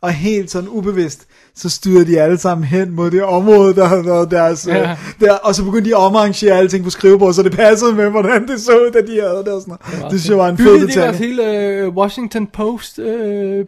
[0.00, 4.04] og helt sådan ubevidst, så styrede de alle sammen hen mod det område, der havde
[4.06, 4.78] været deres, ja.
[4.88, 4.96] Ja.
[5.20, 8.48] der, og så begyndte de at omarrangere alting på skrivebord, så det passede med, hvordan
[8.48, 10.12] det så ud, da de havde det og sådan noget.
[10.12, 11.46] Det synes jeg var en fed Byggede de deres detalje.
[11.46, 13.64] hele øh, Washington Post øh,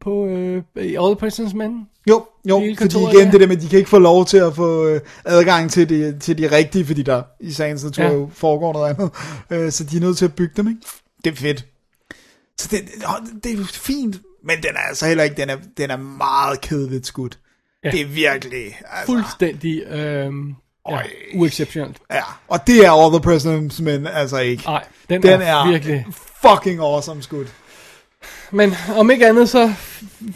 [0.00, 1.88] på øh, i All President's Men?
[2.08, 3.30] Jo, jo, fordi igen ja.
[3.30, 5.88] det der med, at de kan ikke få lov til at få øh, adgang til
[5.88, 8.12] de, til de rigtige, fordi der i sagens natur Ja.
[8.12, 9.10] jo foregår noget andet.
[9.50, 10.80] Øh, så de er nødt til at bygge dem, ikke?
[11.24, 11.66] Det er fedt.
[12.58, 12.80] Så det,
[13.44, 17.06] det er fint, men den er altså heller ikke, den er, den er meget kedeligt
[17.06, 17.38] skudt.
[17.84, 17.90] Ja.
[17.90, 20.32] Det er virkelig, altså, Fuldstændig øh,
[20.88, 20.98] ja,
[21.34, 21.96] uexceptionelt.
[22.12, 22.22] ja.
[22.48, 24.62] Og det er All the President's Men altså ikke.
[24.66, 26.06] Nej, den, Den er, er virkelig...
[26.42, 27.48] fucking awesome skudt.
[28.52, 29.72] Men om ikke andet, så,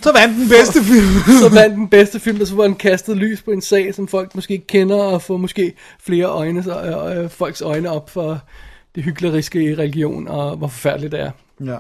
[0.02, 1.08] Så vandt den bedste film.
[1.42, 4.08] så vandt den bedste film, og så var den kastet lys på en sag, som
[4.08, 8.10] folk måske ikke kender, og får måske flere øjne, så, øh, øh, folks øjne op
[8.10, 8.40] for
[8.94, 11.30] det hykleriske i religion, og hvor forfærdeligt det er.
[11.64, 11.76] ja.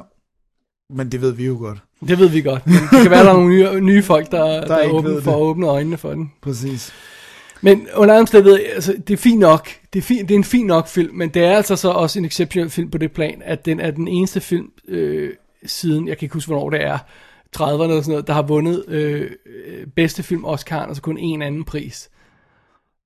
[0.94, 1.78] Men det ved vi jo godt.
[2.08, 4.44] Det ved vi godt, men det kan være, der er nogle nye, nye folk, der,
[4.44, 6.32] der, der er åbne, for at åbne øjnene for den.
[6.42, 6.92] Præcis.
[7.60, 9.68] Men under omstændighed, altså, det er fint nok.
[9.92, 12.18] Det er, fint, det er en fin nok film, men det er altså så også
[12.18, 15.30] en exceptionel film på det plan, at den er den eneste film øh,
[15.66, 16.98] siden, jeg kan ikke huske, hvornår det er,
[17.56, 21.18] 30'erne eller sådan noget, der har vundet øh, øh, bedste film Oscar, og så kun
[21.18, 22.10] en anden pris.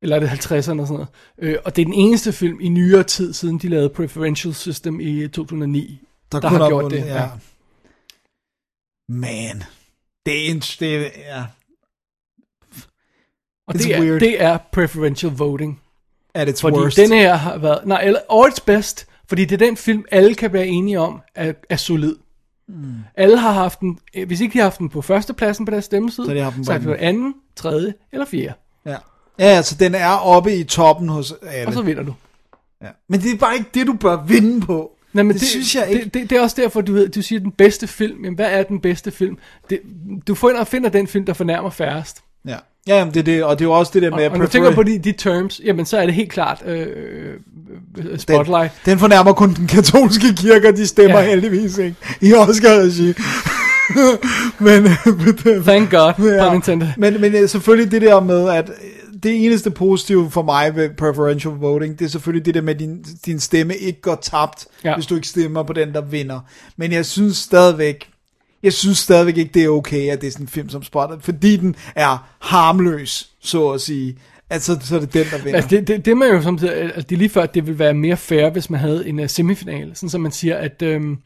[0.02, 1.08] Eller er det 50'erne og sådan noget.
[1.38, 5.00] Øh, og det er den eneste film i nyere tid, siden de lavede Preferential System
[5.00, 6.00] i 2009,
[6.32, 7.08] der, der har gjort vundet, det.
[7.08, 7.28] Ja.
[9.08, 9.62] Man.
[10.26, 10.60] Det er en...
[10.60, 11.44] Det er, ja.
[13.68, 14.20] Og It's det er, weird.
[14.20, 15.82] det er Preferential Voting.
[16.34, 16.96] At its Fordi worst.
[16.96, 20.52] den her har været, nej, eller årets bedst, fordi det er den film, alle kan
[20.52, 22.16] være enige om, er, er solid.
[22.68, 22.94] Mm.
[23.16, 25.84] Alle har haft den, eh, hvis ikke de har haft den på førstepladsen på deres
[25.84, 28.54] stemmeside, Så har de haft den så på har de på anden, tredje eller fjerde.
[28.86, 28.96] Ja.
[29.38, 31.66] Ja, altså den er oppe i toppen hos alle.
[31.66, 32.14] Og så vinder du.
[32.82, 32.88] ja.
[33.08, 34.92] Men det er bare ikke det, du bør vinde på.
[35.12, 36.04] Nej, men det, det synes jeg ikke.
[36.04, 38.24] Det, det, det er også derfor, du, ved, du siger den bedste film.
[38.24, 39.38] Jamen, hvad er den bedste film?
[39.70, 39.80] Det,
[40.26, 42.22] du finder, finder den film, der fornærmer færrest.
[42.48, 42.56] ja.
[42.88, 44.18] Ja, jamen, det er det, og det er jo også det der med...
[44.18, 46.30] Og, at og når du tænker på de, de terms, jamen så er det helt
[46.32, 47.34] klart øh, øh,
[48.16, 48.72] Spotlight.
[48.84, 51.24] Den, den fornærmer kun den katolske kirke, og de stemmer Ja.
[51.24, 51.30] ja.
[51.30, 53.12] heldigvis ikke i Oscar-regi.
[54.64, 54.82] men,
[55.44, 56.88] men, Thank God, pun intended.
[56.96, 58.74] men, men øh, selvfølgelig det der med, at øh,
[59.22, 62.80] det eneste positive for mig ved preferential voting, det er selvfølgelig det der med, at
[62.80, 64.88] din, din stemme ikke går tabt, Ja.
[64.90, 64.94] ja.
[64.96, 66.40] hvis du ikke stemmer på den, der vinder.
[66.76, 68.08] Men jeg synes stadigvæk,
[68.62, 71.24] jeg synes stadigvæk ikke, det er okay, at det er sådan en film som Spotlight,
[71.24, 74.18] fordi den er harmløs, så at sige.
[74.50, 75.56] Altså, så er det den, der vinder.
[75.56, 77.78] Altså det, det, det man jo samtidig, altså det er lige før, at det ville
[77.78, 81.16] være mere fair, hvis man havde en uh, semifinale, sådan som man siger, at, øhm,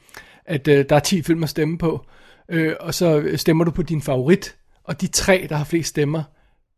[0.47, 2.07] at uh, der er 10 film at stemme på,
[2.51, 6.23] øh, og så stemmer du på din favorit, og de tre, der har flest stemmer,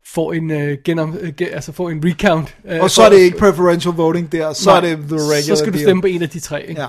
[0.05, 2.55] får en, uh, genom, ge, altså får en recount.
[2.63, 5.41] Uh, og så er det ikke preferential voting der, så Nej, er det the regular
[5.41, 5.85] Så skal du deal.
[5.85, 6.81] stemme på en af de tre, ikke?
[6.81, 6.87] Ja.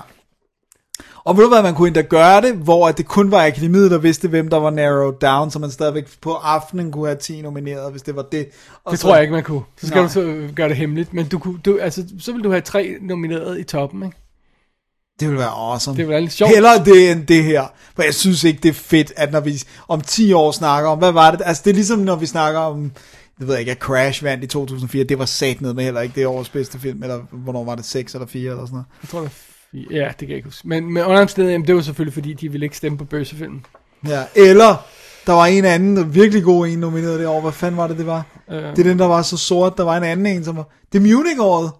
[1.25, 3.91] Og ved du hvad, man kunne endda gøre det, hvor at det kun var akademiet,
[3.91, 7.41] der vidste, hvem der var narrowed down, så man stadigvæk på aftenen kunne have 10
[7.41, 8.47] nomineret, hvis det var det.
[8.83, 9.61] Og Det så, tror jeg ikke, man kunne.
[9.77, 10.07] Så skal Nej.
[10.07, 12.95] du så gøre det hemmeligt, men du, kunne, du, altså, så vil du have tre
[13.01, 14.17] nomineret i toppen, ikke?
[15.19, 15.93] Det ville være awesome.
[15.93, 16.51] Det ville være lidt sjovt.
[16.53, 17.63] Hellere det end det her.
[17.95, 20.97] For jeg synes ikke, det er fedt, at når vi om 10 år snakker om,
[20.97, 21.41] hvad var det?
[21.45, 22.91] Altså det er ligesom, når vi snakker om,
[23.39, 26.01] det ved jeg ikke, at Crash vandt i 2004, det var sat ned med heller
[26.01, 28.85] ikke det årets bedste film, eller hvornår var det, 6 eller 4 eller sådan noget.
[29.03, 29.31] Jeg tror, det.
[29.91, 30.67] Ja, det kan jeg ikke huske.
[30.67, 33.65] Men, men under omstændighed, jamen, det var selvfølgelig, fordi de ville ikke stemme på bøssefilmen.
[34.07, 34.85] Ja, eller
[35.25, 37.41] der var en anden, der virkelig god en nomineret det år.
[37.41, 38.25] Hvad fanden var det, det var?
[38.51, 39.77] Øh, Det er den, der var så sort.
[39.77, 40.69] Der var en anden en, som var...
[40.93, 41.71] Det er Munich-året.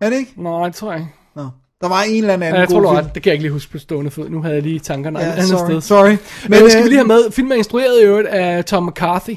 [0.00, 0.32] Er det ikke?
[0.36, 1.12] Nej, det tror jeg ikke.
[1.36, 1.48] Nå.
[1.80, 3.06] Der var en eller anden Ja, jeg tror, god har film.
[3.06, 3.14] ret.
[3.14, 4.28] Det kan jeg ikke lige huske på stående fod.
[4.28, 5.80] Nu havde jeg lige tankerne ja, andet sorry, sted.
[5.80, 6.08] sorry.
[6.08, 6.18] Men,
[6.48, 8.86] Men, men skal øh, vi lige have med, filmen er instrueret i øvrigt af Tom
[8.86, 9.34] McCarthy,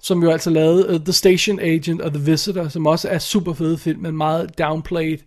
[0.00, 3.52] som jo altså lavede uh, The Station Agent og The Visitor, som også er super
[3.52, 5.18] fede film, men meget downplayed.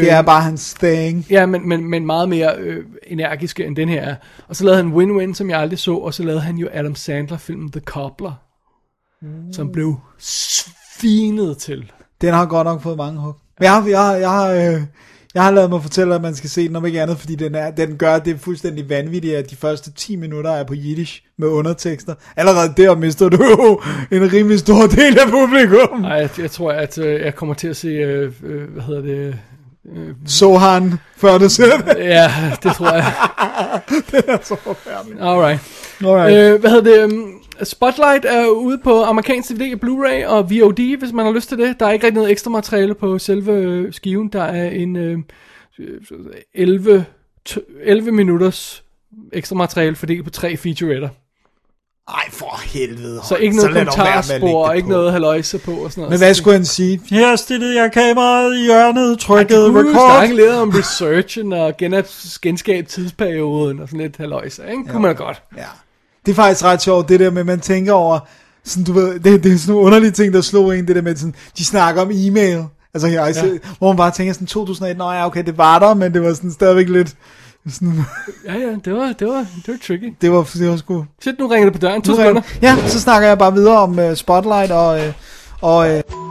[0.00, 1.26] Det er bare hans thing.
[1.30, 4.14] Ja, men, men, men meget mere øh, energiske end den her er.
[4.48, 6.94] Og så lavede han Win-Win, som jeg aldrig så, og så lavede han jo Adam
[6.94, 8.32] Sandler-filmen The Cobbler,
[9.22, 9.52] mm.
[9.52, 11.92] som blev svinet til.
[12.20, 13.34] Den har godt nok fået mange hug.
[13.58, 14.82] Men jeg jeg jeg har, øh,
[15.34, 17.54] Jeg har lavet mig fortælle, at man skal se den om ikke andet, fordi den,
[17.54, 21.48] er, den gør det fuldstændig vanvittigt, at de første 10 minutter er på Yiddish med
[21.48, 22.14] undertekster.
[22.36, 23.80] Allerede der mister du jo
[24.16, 26.00] en rimelig stor del af publikum.
[26.00, 29.02] Nej, jeg, jeg tror, at øh, jeg kommer til at se, øh, øh, hvad hedder
[29.02, 29.38] det,
[30.26, 31.58] Så han, før det.
[31.98, 32.32] ja,
[32.62, 33.12] det tror jeg.
[34.10, 35.20] Det er så forfærdeligt.
[35.20, 35.60] Alright.
[36.04, 36.54] Alright.
[36.54, 37.12] Øh, hvad hedder det?
[37.12, 41.58] um, Spotlight er ude på amerikansk DVD, Blu-ray og VOD, hvis man har lyst til
[41.58, 41.80] det.
[41.80, 44.28] Der er ikke rigtig noget ekstra materiale på selve øh, skiven.
[44.28, 45.18] Der er en øh,
[46.54, 47.04] 11,
[47.48, 48.82] t- 11 minutters
[49.32, 51.08] ekstra materiale fordelt på tre featuretter.
[52.14, 53.20] Ej, for helvede.
[53.28, 54.92] Så ikke noget kommentarspor, og ikke på.
[54.92, 56.10] noget haløjse på og sådan noget.
[56.10, 57.00] Men hvad skulle han sige?
[57.10, 60.10] Her stillede jeg kameraet i hjørnet, trykkede record.
[60.10, 61.76] snakke lidt om researchen og
[62.42, 64.84] genskab tidsperioden og sådan lidt haløjse, ikke?
[64.88, 65.42] Kunne man godt.
[65.56, 65.62] Ja.
[66.26, 68.18] Det er faktisk ret sjovt, det der med, at man tænker over,
[68.64, 71.02] sådan, du ved, det, det er sådan nogle underlige ting, der slog en, det der
[71.02, 72.64] med, sådan, de snakker om e-mail,
[72.94, 73.32] altså her, ja.
[73.78, 76.34] hvor man bare tænker sådan, 2001, nå ja, okay, det var der, men det var
[76.34, 77.14] sådan stadigvæk lidt,
[77.70, 78.04] sådan,
[78.46, 80.14] Ja, ja, det var, det var, det var tricky.
[80.20, 81.04] det var, det var sgu...
[81.22, 82.02] Shit, nu ringer det på døren.
[82.02, 82.42] To sekunder.
[82.62, 85.12] Ja, så snakker jeg bare videre om uh, Spotlight og, uh,
[85.60, 86.21] og uh,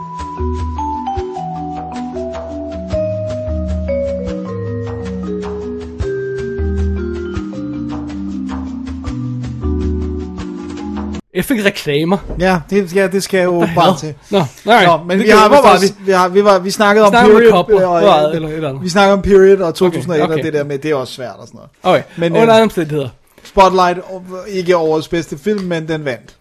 [11.33, 12.17] Jeg fik reklamer.
[12.39, 14.13] ja, det, ja, det skal jeg jo åbenbart til.
[14.29, 14.87] Nå, alright.
[14.87, 16.05] Nå, men vi har, hvor var vi?
[16.05, 18.79] vi har, vi var, vi snakkede om om period, kobler, og, det, øh, eller eller
[18.79, 20.39] vi snakkede om period og 2001 Okay, okay.
[20.39, 21.69] og det der med, det er også svært og sådan noget.
[21.83, 23.09] Okay, Men, under øh, andre omstændigheder.
[23.43, 26.35] Spotlight, og- ikke årets bedste film, men den vandt.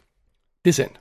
[0.65, 0.93] Det er sandt.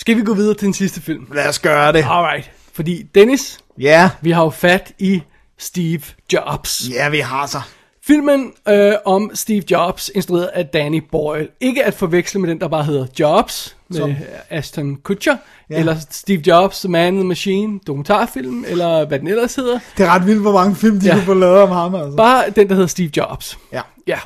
[0.00, 1.26] Skal vi gå videre til den sidste film?
[1.34, 2.04] Lad os gøre det.
[2.08, 2.50] Alright.
[2.74, 5.22] Fordi Dennis, Ja, vi har jo fat i
[5.58, 6.00] Steve
[6.32, 6.82] Jobs.
[6.94, 7.60] ja, vi har så.
[8.06, 11.48] Filmen øh, om Steve Jobs, instrueret af Danny Boyle.
[11.60, 14.14] Ikke at forveksle med den, der bare hedder Jobs, med Som-
[14.50, 15.36] Ashton Kutcher.
[15.70, 15.78] Ja.
[15.78, 19.78] Eller Steve Jobs, The Man in the Machine, dokumentarfilm, eller hvad den ellers hedder.
[19.98, 21.14] Det er ret vildt, hvor mange film, de ja.
[21.14, 22.16] kunne få lavet om ham, altså.
[22.16, 23.58] Bare den, der hedder Steve Jobs.
[23.72, 24.18] Ja, Ja,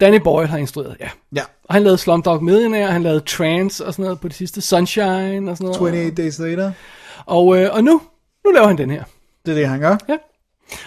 [0.00, 1.08] Danny Boyle har instrueret, ja.
[1.36, 1.42] ja.
[1.64, 5.50] Og han lavede Slumdog Millionaire, han lavede Trance og sådan noget på det sidste, Sunshine
[5.50, 5.80] og sådan noget.
[5.80, 6.72] 28 Days Later.
[7.26, 8.00] Og, øh, og nu,
[8.46, 9.04] nu laver han den her.
[9.46, 9.96] Det er det, han gør.
[10.08, 10.14] Ja.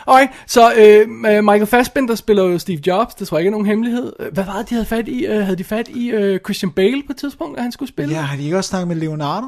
[0.05, 1.09] Okay, så øh,
[1.43, 4.13] Michael Fassbender spiller jo Steve Jobs, det tror jeg ikke er nogen hemmelighed.
[4.19, 5.25] Øh, Hvad var det, de havde fat i?
[5.25, 8.15] Øh, havde de fat i øh, Christian Bale på et tidspunkt, at han skulle spille?
[8.15, 9.47] Ja, har de ikke også snakket med Leonardo?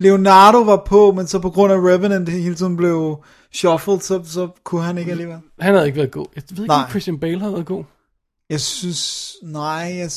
[0.00, 4.48] Leonardo var på, men så på grund af Revenant hele tiden blev shuffled, så, så
[4.64, 5.36] kunne han ikke alligevel.
[5.60, 6.26] Han havde ikke været god.
[6.36, 6.82] Jeg ved ikke, Nej.
[6.82, 7.84] om Christian Bale havde været god.
[8.50, 10.10] Jeg synes, nej, jeg,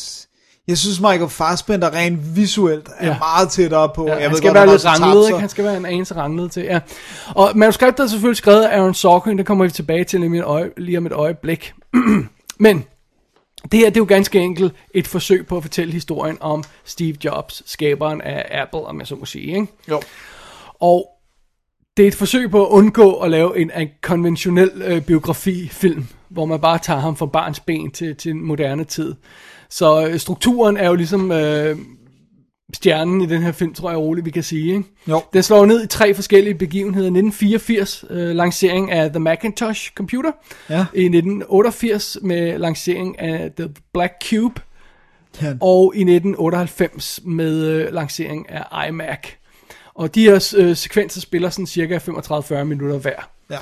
[0.69, 3.17] jeg synes Michael Fassbender rent visuelt er Ja.
[3.19, 4.07] meget tættere på.
[4.07, 5.39] Ja, jeg han ved skal godt, være lidt ranglet, ikke?
[5.39, 6.79] Han skal være en anelse ranglet til, ja.
[7.35, 10.35] Og manuskriptet er selvfølgelig skrevet af Aaron Sorkin, det kommer vi tilbage til lige, om
[10.35, 11.73] et øje, lige om et øjeblik.
[12.59, 12.83] Men
[13.71, 17.15] det her, det er jo ganske enkelt et forsøg på at fortælle historien om Steve
[17.25, 19.67] Jobs, skaberen af Apple, om jeg så må sige, ikke?
[19.89, 20.01] Jo.
[20.81, 21.07] Og
[21.97, 26.45] det er et forsøg på at undgå at lave en, en konventionel øh, biografifilm, hvor
[26.45, 29.15] man bare tager ham fra barns ben til, til en moderne tid.
[29.69, 31.77] Så øh, strukturen er jo ligesom øh,
[32.75, 34.67] stjernen i den her film, tror jeg roligt, vi kan sige.
[34.77, 34.83] Ikke?
[35.07, 35.21] Jo.
[35.33, 37.07] Den slår ned i tre forskellige begivenheder.
[37.07, 40.31] 1984, øh, lancering af The Macintosh Computer.
[40.69, 40.85] Ja.
[40.93, 44.61] I 1988 med lancering af The Black Cube.
[45.41, 45.53] Ja.
[45.61, 49.19] Og i 1998 med øh, lancering af iMac.
[49.93, 53.29] Og de her øh, sekvenser spiller sådan cirka 35-40 minutter hver.
[53.49, 53.57] Ja.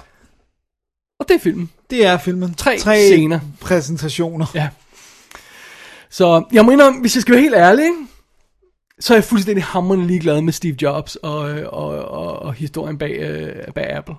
[1.19, 1.69] Og det er filmen.
[1.89, 2.53] Det er filmen.
[2.53, 3.39] Tre Tre scener.
[3.61, 4.45] præsentationer.
[4.55, 4.69] Ja.
[6.17, 7.85] Så jeg må indrømme, hvis jeg skal være helt ærlig,
[8.99, 12.97] så er jeg fuldstændig hammerende ligeglad med Steve Jobs og, øh, og, og, og historien
[12.97, 14.15] bag, øh, bag Apple.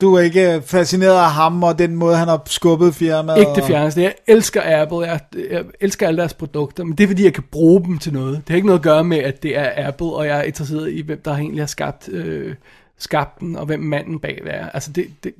[0.00, 3.38] Du er ikke fascineret af ham og den måde, han har skubbet firmaet.
[3.38, 4.02] Ikke det fjerneste.
[4.02, 4.98] Jeg elsker Apple.
[4.98, 5.20] Jeg,
[5.50, 8.36] jeg elsker alle deres produkter, men det er fordi, jeg kan bruge dem til noget.
[8.36, 10.92] Det har ikke noget at gøre med, at det er Apple, og jeg er interesseret
[10.92, 12.54] i, hvem der egentlig har skabt, øh,
[12.98, 14.70] skabt den, og hvem manden bag er.
[14.70, 15.34] Altså det, det,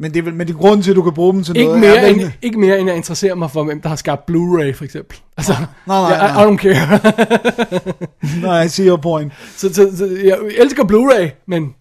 [0.00, 1.56] Men det er vel men det er grunden til, at du kan bruge dem til
[1.56, 1.80] ikke, noget.
[1.80, 4.72] mere er end, ikke mere end jeg interesserer mig for, hvem der har skabt Blu-ray
[4.72, 5.18] for eksempel.
[5.36, 6.44] Altså, nej, nej, jeg, I, nej.
[6.44, 7.00] I don't care.
[8.48, 9.32] Nej, I see your point.
[9.56, 11.74] så, så, så, jeg elsker Blu-ray, men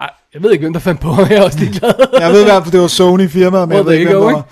[0.00, 1.08] ej, jeg ved ikke, hvem der fandt på.
[1.30, 1.92] Jeg er også ligeglad.
[2.20, 4.22] Jeg ved i hvert fald, det var Sony firmaet, men jeg Well, ved ikke, hvem
[4.22, 4.48] go, var.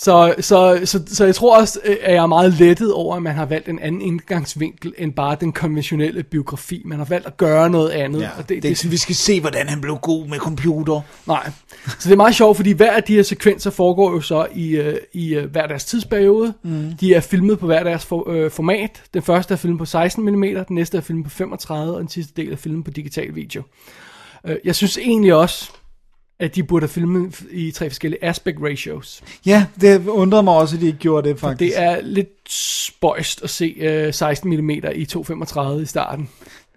[0.00, 3.22] Så, så, så, så jeg tror også, øh, at jeg er meget lettet over, at
[3.22, 6.82] man har valgt en anden indgangsvinkel, end bare den konventionelle biografi.
[6.84, 8.20] Man har valgt at gøre noget andet.
[8.20, 10.38] Ja, og det, det, det, er sådan, vi skal se, hvordan han blev god med
[10.38, 11.00] computer.
[11.26, 11.50] Nej.
[11.86, 14.76] Så det er meget sjovt, fordi hver af de her sekvenser foregår jo så i,
[14.76, 16.54] øh, i øh, hver deres tidsperiode.
[16.62, 16.92] Mm.
[17.00, 19.02] De er filmet på hver deres for, øh, format.
[19.14, 22.08] Den første er filmet på 16 mm, den næste er filmet på 35, og den
[22.08, 23.62] sidste del er filmet på digital video.
[24.64, 25.70] Jeg synes egentlig også,
[26.40, 29.22] at de burde have filmet i tre forskellige aspect ratios.
[29.46, 31.76] Ja, det undrede mig også, at de ikke gjorde det, faktisk.
[31.76, 36.28] Det er lidt spøjst at se øh, 16 mm i 235 i starten.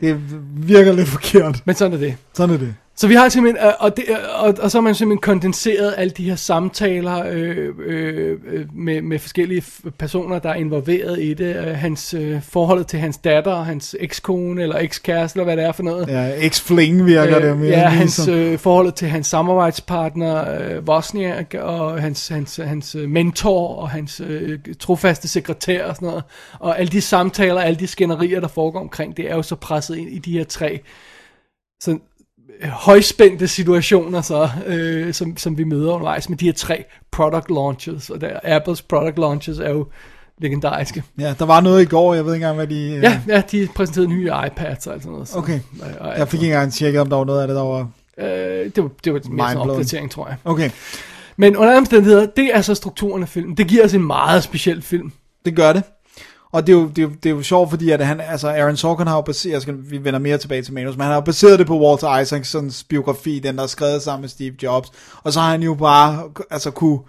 [0.02, 0.22] det
[0.68, 1.62] virker lidt forkert.
[1.66, 2.16] Men sådan er det.
[2.34, 2.76] Sådan er det.
[3.02, 4.06] Så vi har simpelthen, øh, og, det,
[4.36, 9.02] og, og så har man simpelthen kondenseret alle de her samtaler øh, øh, øh, med,
[9.02, 9.64] med forskellige
[10.00, 11.56] personer, der er involveret i det.
[11.56, 15.72] Øh, hans øh, forholdet til hans datter, hans ekskone eller ekskæreste, eller hvad det er
[15.72, 16.08] for noget.
[16.08, 17.70] Ja, X-Fling virker det mere.
[17.70, 23.76] ja, hans øh, forholdet til hans samarbejdspartner øh, Wozniak og hans, hans, hans øh, mentor
[23.76, 26.24] og hans øh, trofaste sekretær og sådan noget.
[26.60, 29.98] Og alle de samtaler, alle de skænderier, der foregår omkring, det er jo så presset
[29.98, 30.80] ind i de her tre øh,
[32.70, 38.10] højspændte situationer, så, øh, som, som vi møder undervejs med de her tre product launches.
[38.10, 39.88] Og der, Apples product launches er jo
[40.38, 41.04] legendariske.
[41.20, 42.92] Ja, der var noget i går, jeg ved ikke engang, hvad de...
[42.96, 45.28] øh, Ja, ja, de præsenterede nye iPads og alt sådan noget.
[45.28, 45.60] Så, Okay.
[45.82, 47.90] Og, og, Jeg fik ikke engang tjekket, om der var noget af det, der var...
[48.18, 48.26] øh,
[48.76, 50.38] det var, det var mere sådan en opdatering, tror jeg.
[50.46, 50.70] Okay,
[51.38, 53.58] Men under omstændigheder, det er så strukturen af filmen.
[53.58, 55.12] Det giver os en meget speciel film.
[55.46, 55.84] det gør det.
[56.52, 58.50] Og det er jo, det er jo, det er jo sjovt, fordi at han, altså
[58.50, 61.10] Aaron Sorkin har jo baseret, jeg skal, vi vender mere tilbage til manus, men han
[61.10, 64.56] har jo baseret det på Walter Isaacsons biografi, den der er skrevet sammen med Steve
[64.64, 64.92] Jobs,
[65.24, 67.00] og så har han jo bare, altså kunne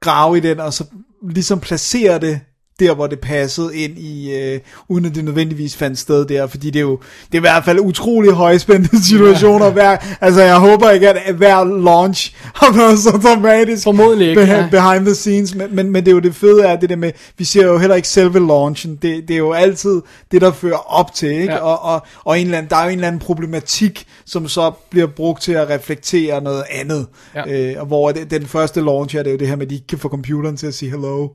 [0.00, 0.84] grave i den, og så
[1.22, 2.40] ligesom placere det
[2.80, 6.70] der, hvor det passede ind i, øh, uden at det nødvendigvis fandt sted der, fordi
[6.70, 10.90] det er jo, det er i hvert fald utrolig højspændte situationer, hver, altså jeg håber
[10.90, 14.68] ikke, at hver launch har været så dramatisk Formodentlig ikke, behind, ja.
[14.70, 17.12] behind the scenes, men, men, men det er jo det fede er det der med,
[17.38, 20.02] vi ser jo heller ikke selve launchen, det, det er jo altid
[20.32, 21.52] det, der fører op til, ikke?
[21.52, 21.58] Ja.
[21.58, 24.72] Og, og, og en eller anden, der er jo en eller anden problematik, som så
[24.90, 27.72] bliver brugt til at reflektere noget andet, Ja.
[27.72, 29.74] øh, og hvor det, den første launch er det jo det her med, at de
[29.74, 31.28] ikke kan få computeren til at sige hello,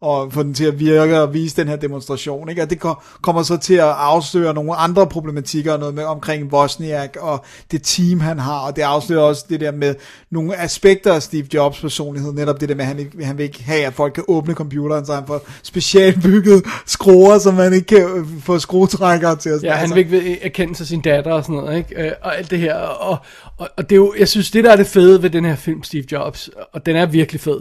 [0.00, 2.62] og få den til at virke og vise den her demonstration, ikke?
[2.62, 6.52] Og det ko- kommer så til at afsløre nogle andre problematikker, og noget med omkring
[6.52, 9.94] Wozniak og det team, han har, og det afslører også det der med
[10.30, 13.44] nogle aspekter af Steve Jobs personlighed, netop det der med, at han, ikke, han vil
[13.44, 17.72] ikke have, at folk kan åbne computeren, så han får specielt bygget skruer, så man
[17.72, 21.00] ikke kan øh, få skruetrækkere til at Ja, han altså, vil ikke erkende sig sin
[21.00, 22.02] datter og sådan noget, ikke?
[22.06, 22.74] Øh, Og alt det her.
[22.74, 23.18] Og,
[23.58, 25.56] og, og det er jo, jeg synes, det der er det fede ved den her
[25.56, 27.60] film, Steve Jobs, og den er virkelig fed,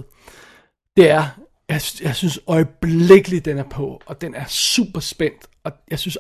[0.98, 1.26] det er,
[1.70, 6.18] jeg, jeg synes øjeblikkeligt, den er på, og den er super spændt, og jeg synes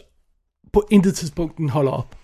[0.74, 2.18] på intet tidspunkt, den holder op.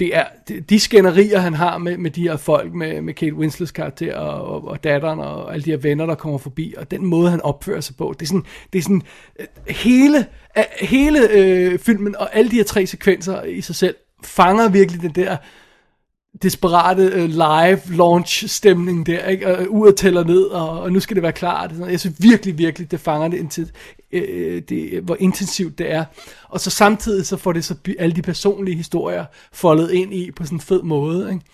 [0.00, 0.24] Det er
[0.68, 4.54] de, skænderier, han har med, med de her folk, med, med Kate Winslets karakter og,
[4.54, 7.40] og, og datteren og alle de her venner, der kommer forbi, og den måde, han
[7.40, 9.02] opfører sig på, det er sådan, det er sådan
[9.40, 10.26] øh, hele,
[10.58, 15.02] øh, hele øh, filmen og alle de her tre sekvenser i sig selv, fanger virkelig
[15.02, 15.36] den der
[16.42, 19.46] desperate uh, live launch stemning der, ikke?
[19.46, 21.70] Og øh, uret tæller ned, og, og nu skal det være klart.
[21.70, 21.90] Sådan.
[21.90, 23.70] Jeg synes virkelig, virkelig, det fanger det, indtil,
[24.12, 26.04] øh, øh, det, hvor intensivt det er.
[26.48, 30.44] Og så samtidig så får det så alle de personlige historier foldet ind i på
[30.44, 31.44] sådan en fed måde, ikke?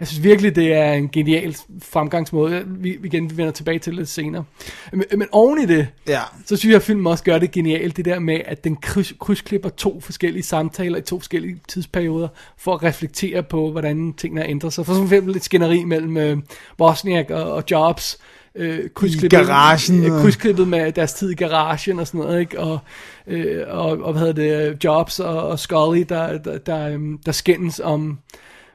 [0.00, 2.62] Jeg synes virkelig, det er en genial fremgangsmåde.
[2.66, 4.44] Vi, igen vi vender tilbage til det lidt senere.
[4.92, 6.20] Men, men oven i det, Ja.
[6.46, 9.12] så synes jeg, at filmen også gør det genialt, det der med, at den kryds,
[9.20, 14.48] krydsklipper to forskellige samtaler i to forskellige tidsperioder, for at reflektere på, hvordan tingene har
[14.48, 14.86] ændret sig.
[14.86, 16.36] For eksempel et skænderi mellem øh,
[16.78, 18.18] Bosniak og, og Jobs,
[18.54, 22.60] øh, krydsklippet, garagen, øh, krydsklippet med deres tid i garagen og sådan noget, ikke?
[22.60, 22.78] Og,
[23.26, 27.32] øh, og, og hvad hedder det, Jobs og, og Scully, der, der, der, øhm, der
[27.32, 28.18] skændes om,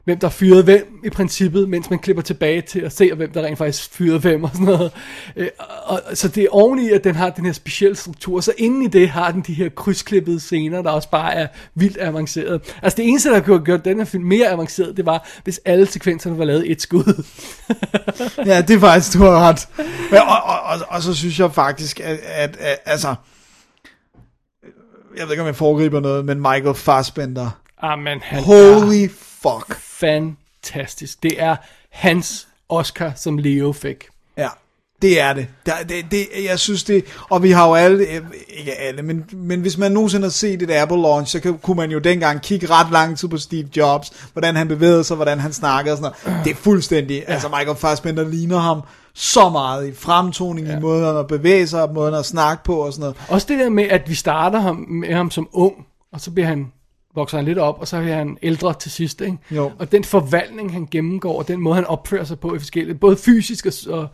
[0.04, 3.42] hvem der fyrede hvem i princippet, mens man klipper tilbage til at se, hvem der
[3.42, 4.92] rent faktisk fyrede hvem og sådan noget.
[5.36, 8.52] Øh, og, og, så det er oveni, at den har den her specielle struktur, så
[8.58, 12.76] inden i det har den de her krydsklippede scener, der også bare er vildt avanceret.
[12.82, 15.86] Altså det eneste, der kunne gjort den her film mere avanceret, det var, hvis alle
[15.86, 17.24] sekvenserne var lavet et skud.
[18.46, 19.68] Ja, det er faktisk, du har ret.
[20.12, 23.14] Og, og, og, og så synes jeg faktisk, at, at, at altså,
[25.16, 27.50] jeg ved ikke, om jeg foregriber noget, men Michael Fassbender,
[27.82, 29.08] Amen, han er holy
[29.42, 29.89] fuck.
[30.00, 31.22] Fantastisk.
[31.22, 31.56] Det er
[31.90, 34.08] hans Oscar, som Leo fik.
[34.36, 34.48] Ja,
[35.02, 35.46] det er det.
[35.66, 36.26] Der, det, det.
[36.44, 39.92] Jeg synes det, og vi har jo alle, øh, ikke alle, men, men hvis man
[39.92, 43.18] nogensinde har set et Apple launch, så kan, kunne man jo dengang kigge ret lang
[43.18, 46.44] tid på Steve Jobs, hvordan han bevægede sig, hvordan han snakkede og sådan noget.
[46.44, 47.32] Det er fuldstændig, ja.
[47.32, 48.82] altså Michael Fassbender ligner ham
[49.14, 50.76] så meget i fremtoning, ja.
[50.76, 53.16] i måden at bevæge sig, måden at snakke på og sådan noget.
[53.28, 55.74] Også det der med, at vi starter ham, med ham som ung,
[56.12, 56.72] og så bliver han
[57.14, 59.38] vokser han lidt op, og så bliver han ældre til sidst, ikke?
[59.50, 59.72] Jo.
[59.78, 63.16] Og den forvandling, han gennemgår, og den måde, han opfører sig på i forskellige, både
[63.16, 64.08] fysisk og,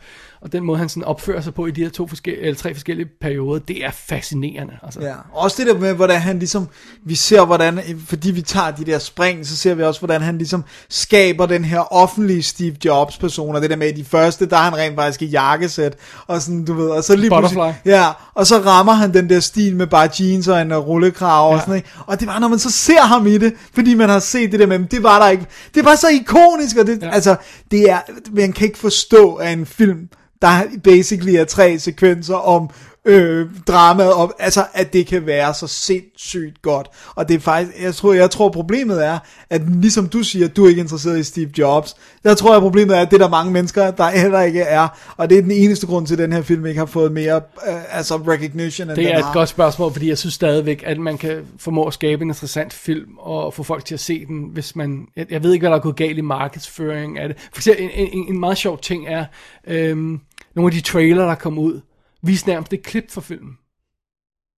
[0.47, 2.75] og, den måde, han sådan opfører sig på i de her to forskellige, eller tre
[2.75, 4.73] forskellige perioder, det er fascinerende.
[4.83, 5.01] Altså.
[5.01, 6.69] Ja, også det der med, hvordan han ligesom,
[7.05, 10.39] vi ser hvordan, fordi vi tager de der spring, så ser vi også, hvordan han
[10.39, 14.57] ligesom skaber den her offentlige Steve Jobs person, og det der med, de første, der
[14.57, 15.97] er han rent faktisk i jakkesæt,
[16.27, 17.91] og sådan, du ved, og så lige Butterfly.
[17.91, 21.51] ja, og så rammer han den der stil med bare jeans og en uh, rullekrav,
[21.51, 21.55] ja.
[21.55, 21.89] og sådan, ikke?
[22.07, 24.61] og det var, når man så ser ham i det, fordi man har set det
[24.61, 27.11] der med, det var der ikke, det var så ikonisk, og det, ja.
[27.11, 27.37] altså,
[27.71, 27.99] det er,
[28.33, 30.09] man kan ikke forstå, at en film,
[30.43, 32.71] der basically er tre sekvenser om
[33.07, 36.89] øh, dramaet op, altså at det kan være så sindssygt godt.
[37.15, 39.19] Og det er faktisk, jeg tror, jeg tror problemet er,
[39.51, 42.97] at ligesom du siger, du er ikke interesseret i Steve Jobs, der tror jeg problemet
[42.97, 45.51] er, at det er der mange mennesker, der heller ikke er, og det er den
[45.51, 47.37] eneste grund til, at den her film ikke har fået mere,
[47.69, 49.33] øh, altså recognition, end Det er et har.
[49.33, 53.11] godt spørgsmål, fordi jeg synes stadigvæk, at man kan formå at skabe en interessant film,
[53.19, 55.07] og få folk til at se den, hvis man...
[55.17, 57.37] Jeg, jeg ved ikke, hvad der er gået galt i markedsføring af det.
[57.53, 59.25] For eksempel, en, en, en meget sjov ting er,
[59.67, 60.21] øhm,
[60.55, 61.81] nogle af de trailer, der kom ud,
[62.23, 63.53] viste nærmest et klip fra filmen.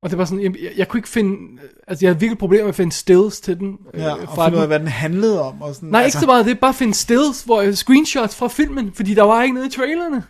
[0.03, 1.61] Og det var sådan, jeg, jeg, jeg kunne ikke finde...
[1.89, 3.79] Altså, jeg havde virkelig problemer med at finde stills til den.
[3.95, 5.63] øh, Ja, og fra finde ud af, hvad den handlede om.
[5.63, 8.49] Og sådan, Nej, altså, ikke så meget, det er bare finde stills, hvor screenshots fra
[8.49, 10.25] filmen, fordi der var ikke noget i trailerne.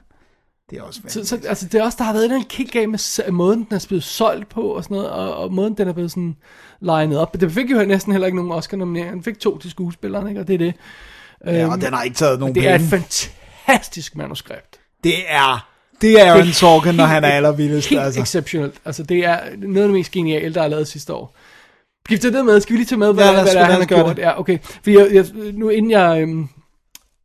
[0.71, 2.89] Det er også Så, så altså, det er også, der har været en kick af
[2.89, 5.93] med måden, den er blevet solgt på og sådan noget, og, og måden, den er
[5.93, 6.37] blevet sådan
[6.81, 7.41] legnet op.
[7.41, 9.13] Det fik jo næsten heller ikke nogen Oscar-nominering.
[9.13, 10.41] Den fik to til skuespilleren, ikke?
[10.41, 10.75] Og det er det.
[11.47, 14.81] Ja, og den har ikke taget nogen Det er et fantastisk manuskript.
[15.05, 15.69] Det er,
[16.01, 17.89] det er Aaron Sorkin, når han er allervildest.
[17.89, 18.21] Helt Altså.
[18.21, 18.75] exceptionelt.
[18.85, 21.35] Altså, det er noget af det mest geniale, der er lavet sidste år.
[22.09, 22.61] Tage det med?
[22.61, 24.17] Skal vi lige tage med, hvad, Ja, hvad det er, han har gjort?
[24.17, 24.23] det.
[24.23, 24.59] Ja, okay.
[24.63, 26.49] Fordi jeg, jeg, nu inden jeg, øhm,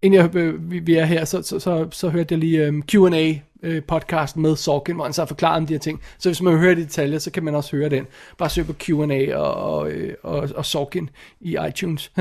[0.02, 2.84] inden jeg, øh, vi, vi er her, så, så, så, så hørte jeg lige øhm,
[2.91, 3.34] Q&A
[3.64, 6.02] øh, podcast med Sorkin, hvor han så forklarer om de her ting.
[6.19, 8.07] Så hvis man vil høre det i detaljer, så kan man også høre den.
[8.38, 11.10] Bare søg på Q&A og, og, øh, og, og Sorkin
[11.41, 12.11] i iTunes.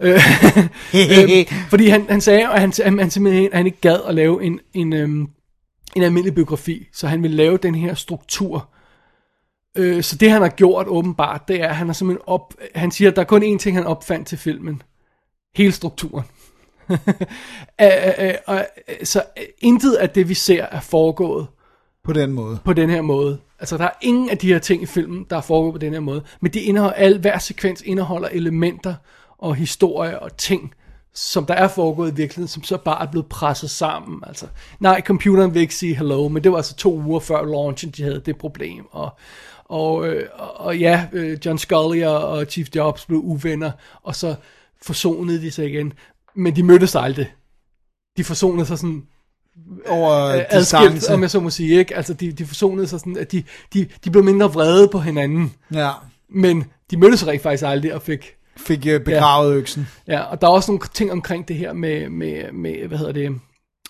[0.00, 0.14] Øh,
[0.94, 4.44] øhm, fordi han, han sagde, at han, han, han simpelthen han ikke gad at lave
[4.44, 5.28] en, en, øhm,
[5.96, 8.68] en almindelig biografi, så han ville lave den her struktur.
[9.76, 12.90] Øh, så det han har gjort åbenbart, det er, at han har simpelthen op, han
[12.90, 14.82] siger, at der er kun én ting, han opfandt til filmen.
[15.56, 16.24] Hele strukturen.
[17.80, 19.22] Øh, øh, øh, og, øh, så
[19.58, 21.46] intet af det, vi ser, er foregået
[22.04, 22.58] På den måde.
[22.64, 23.38] på den her måde.
[23.58, 25.92] Altså, der er ingen af de her ting i filmen, der er foregået på den
[25.92, 26.22] her måde.
[26.40, 28.94] Men de indeholder, al, hver sekvens indeholder elementer
[29.38, 30.74] og historier og ting,
[31.14, 34.22] som der er foregået i virkeligheden, som så bare er blevet presset sammen.
[34.26, 34.46] Altså,
[34.80, 38.02] nej, computeren vil ikke sige hello, men det var altså to uger før launchen, de
[38.02, 38.86] havde det problem.
[38.90, 39.10] Og,
[39.64, 43.70] og, øh, og, ja, øh, John Scully og, og Chief Jobs blev uvenner,
[44.02, 44.34] og så
[44.82, 45.92] forsonede de sig igen.
[46.34, 47.32] Men de mødtes aldrig.
[48.16, 49.02] De forsonede sig sådan
[49.88, 51.96] Over øh, adskilt, om jeg så må sige, ikke?
[51.96, 53.44] Altså, de, de forsonede sig sådan, at de,
[53.74, 55.90] de, de blev mindre vrede på hinanden, Ja,
[56.28, 59.88] men de mødtes rigtig faktisk aldrig og fik, fik øh, begravet øksen.
[60.08, 63.12] ja, og der er også nogle ting omkring det her med, med, med hvad hedder
[63.12, 63.40] det,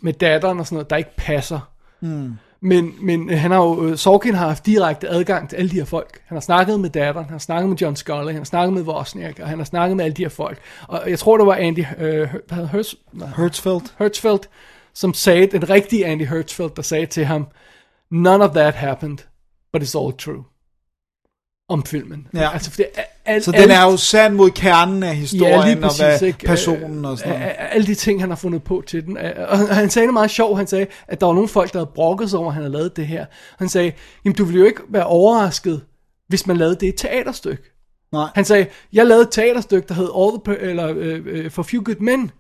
[0.02, 1.60] med datteren og sådan noget, der ikke passer.
[2.00, 2.32] Mm.
[2.64, 5.74] Men, men øh, han har jo, øh, Sorkin har haft direkte adgang til alle de
[5.74, 6.20] her folk.
[6.26, 8.82] Han har snakket med datteren, han har snakket med John Scully, han har snakket med
[8.82, 10.58] Wozniak, og han har snakket med alle de her folk.
[10.88, 13.94] Og jeg tror, det var Andy øh, hvad Hers, nej, Hertzfeldt.
[13.98, 14.48] Hertzfeldt,
[14.94, 17.46] som sagde, den rigtige Andy Hertzfeldt, der sagde til ham,
[18.10, 19.18] none of that happened,
[19.72, 20.44] but it's all true.
[21.72, 22.26] Om filmen.
[22.34, 22.52] Ja.
[22.52, 25.64] Altså, for det er, alt, Så den er jo sand mod kernen af historien, ja,
[25.64, 26.38] lige og præcis, hvad ikke?
[26.46, 27.52] personen og sådan Øh, noget.
[27.60, 29.16] øh, Alle de ting, han har fundet på til den.
[29.16, 30.56] Øh, Og han sagde det meget sjovt.
[30.56, 32.72] Han sagde, at der var nogle folk, der havde brokket sig over, at han havde
[32.72, 33.26] lavet det her.
[33.58, 33.92] Han sagde,
[34.24, 35.80] jamen du ville jo ikke være overrasket,
[36.28, 37.62] hvis man lavede det et teaterstykke.
[38.12, 38.28] Nej.
[38.34, 41.82] Han sagde, jeg lavede et teaterstykke, der hed All the, eller, øh, øh, For Few
[41.82, 42.30] Good Men,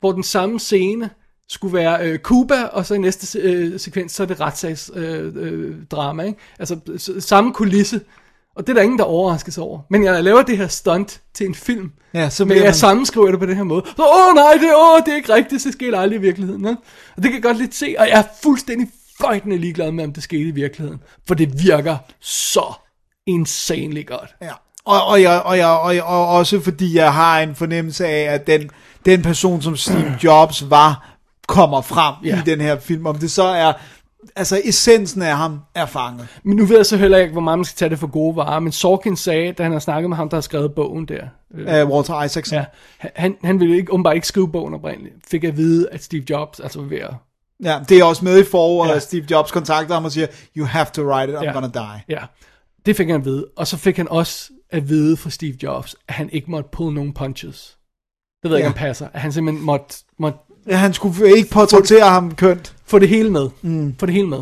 [0.00, 1.10] hvor den samme scene
[1.48, 5.32] skulle være øh, Cuba, og så i næste øh, sekvens, så er det retssagsdrama, øh,
[5.36, 6.38] øh, drama, ikke?
[6.58, 6.76] Altså
[7.20, 8.00] samme kulisse.
[8.56, 9.78] Og det er der ingen, der overraskes over.
[9.90, 13.30] Men jeg laver det her stunt til en film, Ja, så men jeg man- sammenskriver
[13.30, 13.82] det på den her måde.
[13.96, 16.64] Så, åh nej, det, åh, det er ikke rigtigt, det sker aldrig i virkeligheden.
[16.64, 16.70] Ja?
[17.16, 18.88] Og det kan jeg godt lidt se, og jeg er fuldstændig
[19.20, 21.00] føjtende ligeglad med, om det skete i virkeligheden.
[21.28, 22.72] For det virker så
[23.26, 24.34] insanely godt.
[24.42, 24.52] Ja.
[24.84, 28.34] Og, og, jeg, og, jeg, og, jeg, og også fordi jeg har en fornemmelse af,
[28.34, 28.70] at den,
[29.06, 31.06] den person, som Steve Jobs var,
[31.48, 32.38] kommer frem Ja.
[32.38, 33.06] i den her film.
[33.06, 33.72] Om det så er,
[34.36, 36.28] altså essensen af ham er fanget.
[36.42, 38.36] Men nu ved jeg så heller ikke, hvor meget man skal tage det for gode
[38.36, 41.24] varer, men Sorkin sagde, da han har snakket med ham, der har skrevet bogen der,
[41.54, 42.58] øh, Af Walter Isaacson.
[42.58, 42.64] ja,
[43.16, 46.60] han, han ville ikke, åbenbart ikke skrive bogen oprindeligt, fik at vide, at Steve Jobs
[46.60, 47.14] altså var ved at,
[47.64, 48.96] Ja, det er også med i forordet, Ja.
[48.96, 50.26] at Steve Jobs kontakter ham og siger,
[50.56, 51.52] you have to write it, I'm Ja.
[51.52, 52.02] gonna die.
[52.08, 52.20] ja,
[52.86, 55.96] det fik han at vide, og så fik han også at vide fra Steve Jobs,
[56.08, 57.76] at han ikke måtte pull nogen punches.
[58.42, 58.68] Det ved jeg Ja.
[58.68, 59.08] ikke, om passer.
[59.12, 60.38] At han simpelthen måtte, måtte
[60.68, 62.74] Ja, han skulle ikke portrættere ham kønt.
[62.86, 63.48] få det hele med.
[63.62, 63.94] Mm.
[64.00, 64.38] Få det hele med.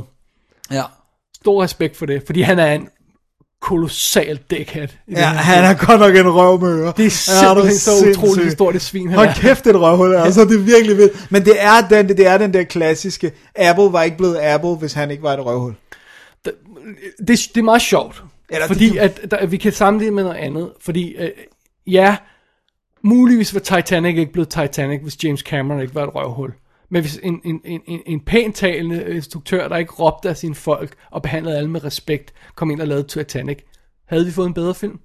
[0.71, 0.83] Ja.
[1.37, 2.89] Stor respekt for det, fordi han er en
[3.61, 4.99] kolossal dækhat.
[5.11, 6.93] Ja, han er godt nok en røv med ører.
[6.93, 9.35] Det er simpelthen så utroligt stort et svin, han Hold er.
[9.35, 11.27] kæft, et røvhul, altså, det er virkelig vildt.
[11.31, 14.93] Men det er, den, det er den der klassiske, Apple var ikke blevet Apple, hvis
[14.93, 15.75] han ikke var et røvhul.
[16.45, 16.55] det,
[17.29, 18.23] det er meget sjovt.
[18.51, 20.71] Eller det- fordi at der, vi kan sammenligne med noget andet.
[20.81, 21.29] Fordi øh,
[21.87, 22.17] ja,
[23.03, 26.55] muligvis var Titanic ikke blevet Titanic, hvis James Cameron ikke var et røvhul.
[26.91, 30.95] Men hvis en, en, en, en, pænt talende instruktør, der ikke råbte af sine folk
[31.11, 33.59] og behandlede alle med respekt, kom ind og lavede Titanic,
[34.07, 34.99] havde vi fået en bedre film?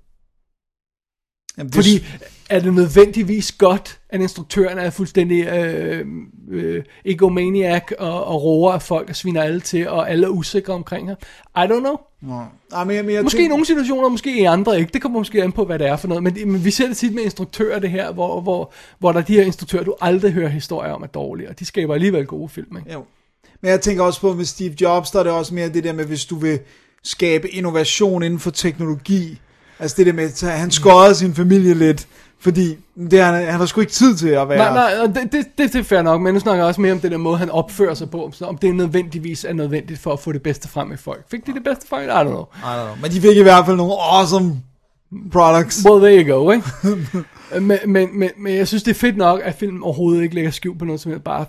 [1.57, 2.05] Jamen, det- Fordi
[2.49, 6.05] er det nødvendigvis godt, at instruktøren er fuldstændig øh,
[6.51, 10.73] øh, egomaniac og, og roer af folk og sviner alle til, og alle er usikre
[10.73, 11.17] omkring ham?
[11.57, 11.95] I don't know.
[12.73, 14.93] Ej, men, jeg- men jeg Måske i nogle situationer, måske i andre ikke.
[14.93, 16.23] Det kommer måske an på, hvad det er for noget.
[16.23, 19.23] Men, men vi ser det tit med instruktører, det her, hvor, hvor, hvor der er
[19.23, 22.49] de her instruktører, du aldrig hører historier om er dårlige, og de skaber alligevel gode
[22.49, 22.77] film.
[22.77, 22.93] Ikke?
[22.93, 23.05] Jo.
[23.61, 25.93] Men jeg tænker også på med Steve Jobs, der er det også mere det der
[25.93, 26.59] med, hvis du vil
[27.03, 29.39] skabe innovation inden for teknologi.
[29.79, 32.07] Altså det der med, at han skårede sin familie lidt,
[32.39, 32.77] fordi
[33.09, 34.73] det er, han, han har sgu ikke tid til at være...
[34.73, 36.91] Nej, nej, det, det, det, det er fair nok, men nu snakker jeg også mere
[36.91, 40.13] om den der måde, han opfører sig på, så om det nødvendigvis er nødvendigt for
[40.13, 41.23] at få det bedste frem i folk.
[41.31, 42.03] Fik de det bedste frem?
[42.03, 42.41] I don't know.
[42.41, 42.95] I don't know.
[43.01, 44.61] Men de fik i hvert fald nogle awesome
[45.31, 45.85] products.
[45.85, 46.65] Well, there you go, ikke?
[47.67, 50.51] men, men, men, men jeg synes, det er fedt nok, at filmen overhovedet ikke lægger
[50.51, 51.23] skjul på noget, som helst.
[51.23, 51.45] bare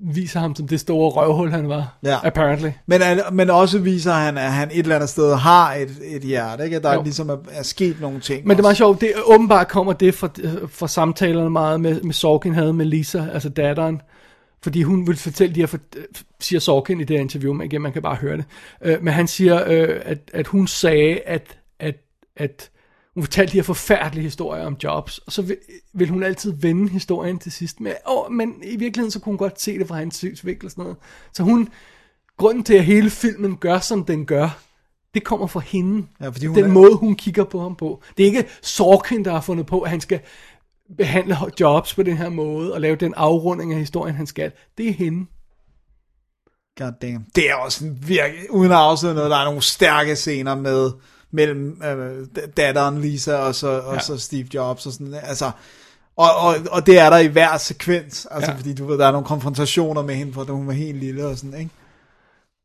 [0.00, 1.98] viser ham som det store røvhul, han var.
[2.04, 2.16] Ja.
[2.26, 2.68] Apparently.
[2.86, 3.00] Men,
[3.32, 6.76] men også viser han, at han et eller andet sted har et, et hjerte, ikke?
[6.76, 7.02] At der Jo.
[7.02, 8.46] ligesom er, er sket nogle ting.
[8.46, 8.62] Men det er også.
[8.62, 10.28] meget sjovt, det åbenbart kommer det fra,
[10.68, 14.00] fra samtalerne meget med, med Sorkin havde med Lisa, altså datteren.
[14.62, 15.78] Fordi hun vil fortælle de her, for,
[16.40, 18.44] siger Sorkin i det her interview, men igen, man kan bare høre det.
[18.82, 21.96] Øh, men han siger, øh, at, at hun sagde, at, at,
[22.36, 22.70] at
[23.16, 25.56] hun fortalte de her forfærdelige historier om jobs, og så vil,
[25.92, 29.38] vil hun altid vende historien til sidst med, åh, men i virkeligheden så kunne hun
[29.38, 30.96] godt se det fra hans synsvinkel og sådan noget.
[31.32, 31.68] Så hun,
[32.38, 34.58] grunden til, at hele filmen gør, som den gør,
[35.14, 36.06] det kommer fra hende.
[36.20, 38.02] Ja, fordi hun den er- måde, hun kigger på ham på.
[38.16, 40.20] Det er ikke Sorkin, der har fundet på, at han skal
[40.96, 44.52] behandle jobs på den her måde, og lave den afrunding af historien, han skal.
[44.78, 45.26] Det er hende.
[46.78, 47.24] God damn.
[47.36, 50.90] Det er også en virkelig, uden at afsløre noget, der er nogle stærke scener med,
[51.36, 52.26] mellem øh,
[52.56, 54.00] datteren Lisa og så, og Ja.
[54.00, 55.50] så Steve Jobs og sådan, altså,
[56.16, 58.56] og, og, og det er der i hver sekvens, altså Ja.
[58.56, 61.26] fordi du ved, der er nogle konfrontationer med hende, fra da hun var helt lille
[61.26, 61.70] og sådan, ikke?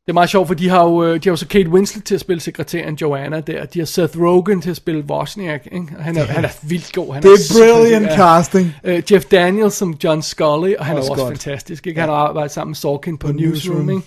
[0.06, 2.04] Det er meget sjovt, for de har jo, øh, de har jo så Kate Winslet
[2.04, 3.64] til at spille sekretæren Joanna der.
[3.64, 5.66] De har Seth Rogen til at spille Wozniak.
[5.72, 5.86] Ikke?
[5.98, 7.14] Og Han, er, han er vildt god.
[7.14, 8.74] Han Det er så brilliant præcis, casting.
[8.88, 11.32] Uh, Jeff Daniels som John Scully, og han Også er også godt.
[11.42, 11.86] fantastisk.
[11.86, 12.00] Ikke?
[12.00, 13.76] Han har arbejdet sammen med Sorkin på, På Newsroom.
[13.84, 14.02] Newsroom.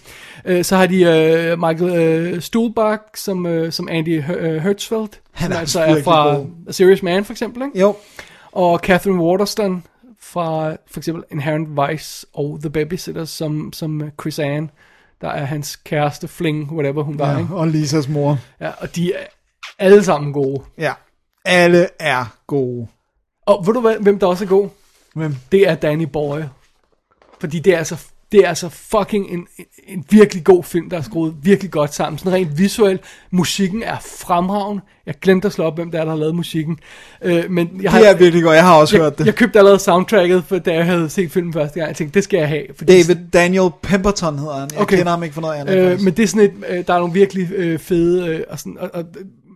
[0.46, 0.60] Ikke?
[0.60, 0.96] Uh, så har de
[1.54, 6.04] uh, Michael uh, Stuhlbarg som, uh, som Andy Her- uh, Hertzfeld, Han er altså er
[6.04, 6.46] fra god.
[6.74, 7.64] Serious Man for eksempel.
[7.64, 7.80] Ikke?
[7.80, 7.96] Jo,
[8.52, 9.84] Og Catherine Waterston
[10.22, 14.70] fra for eksempel Inherent Vice og The Babysitters som, som Chris Ann,
[15.22, 17.32] der er hans kæreste, fling, whatever hun var.
[17.32, 17.56] ja, Ikke?
[17.56, 18.40] og Lisas mor.
[18.60, 19.26] Ja, og de er
[19.80, 20.64] alle sammen gode.
[20.78, 20.94] Ja,
[21.46, 22.88] alle er gode.
[23.46, 24.70] Og ved du hvad, hvem der også er god?
[25.16, 25.36] Hvem?
[25.52, 26.50] Det er Danny Boyle.
[27.40, 28.06] Fordi det er altså,
[28.36, 31.94] det er altså fucking en, en, en virkelig god film, der er skruet virkelig godt
[31.94, 32.18] sammen.
[32.20, 33.02] Sådan rent visuelt.
[33.32, 34.82] Musikken er fremragende.
[35.06, 36.80] Jeg glemte at slå op, hvem der er, der har lavet musikken.
[37.24, 39.26] Øh, men jeg har, Det er virkelig godt, jeg har også jeg, hørt det.
[39.26, 41.88] jeg købte allerede soundtracket, for da jeg havde set filmen første gang.
[41.88, 42.64] Jeg tænkte, det skal jeg have.
[42.78, 44.70] Fordi David Daniel Pemberton hedder han.
[44.74, 44.96] Jeg Okay.
[44.98, 45.78] kender ham ikke for noget andet.
[45.78, 48.60] Øh, men det er sådan et, øh, der er nogle virkelig øh, fede, øh, og
[48.60, 49.04] sådan, og, og,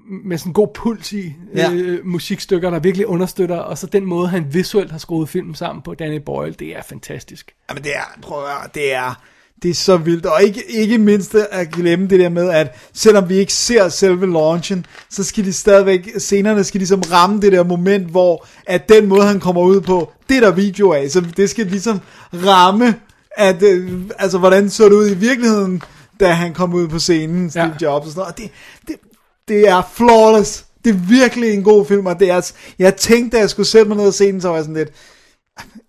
[0.10, 1.72] med sådan god puls i Ja.
[1.74, 5.82] øh, musikstykker, der virkelig understøtter, og så den måde, han visuelt har skruet filmen sammen
[5.82, 7.52] på, Danny Boyle, det er fantastisk.
[7.70, 9.22] Jamen det er, prøv at høre, det er,
[9.64, 10.26] det er så vildt.
[10.26, 14.32] Og ikke, ikke mindst at glemme det der med, at selvom vi ikke ser selve
[14.32, 19.06] launchen, så skal de stadigvæk, scenerne skal ligesom ramme det der moment, hvor at den
[19.08, 21.10] måde, han kommer ud på, det er der video af.
[21.10, 22.00] Så det skal ligesom
[22.34, 22.96] ramme,
[23.38, 25.82] at, øh, altså hvordan så det ud i virkeligheden,
[26.20, 27.72] da han kom ud på scenen, Steve Ja.
[27.82, 28.32] Jobs og sådan noget.
[28.34, 28.50] Og det,
[28.88, 28.96] det,
[29.50, 30.66] det er flawless.
[30.86, 33.88] Det er virkelig en god film, og det er, jeg tænkte, at jeg skulle sætte
[33.88, 34.90] mig ned og se den, så var jeg sådan lidt,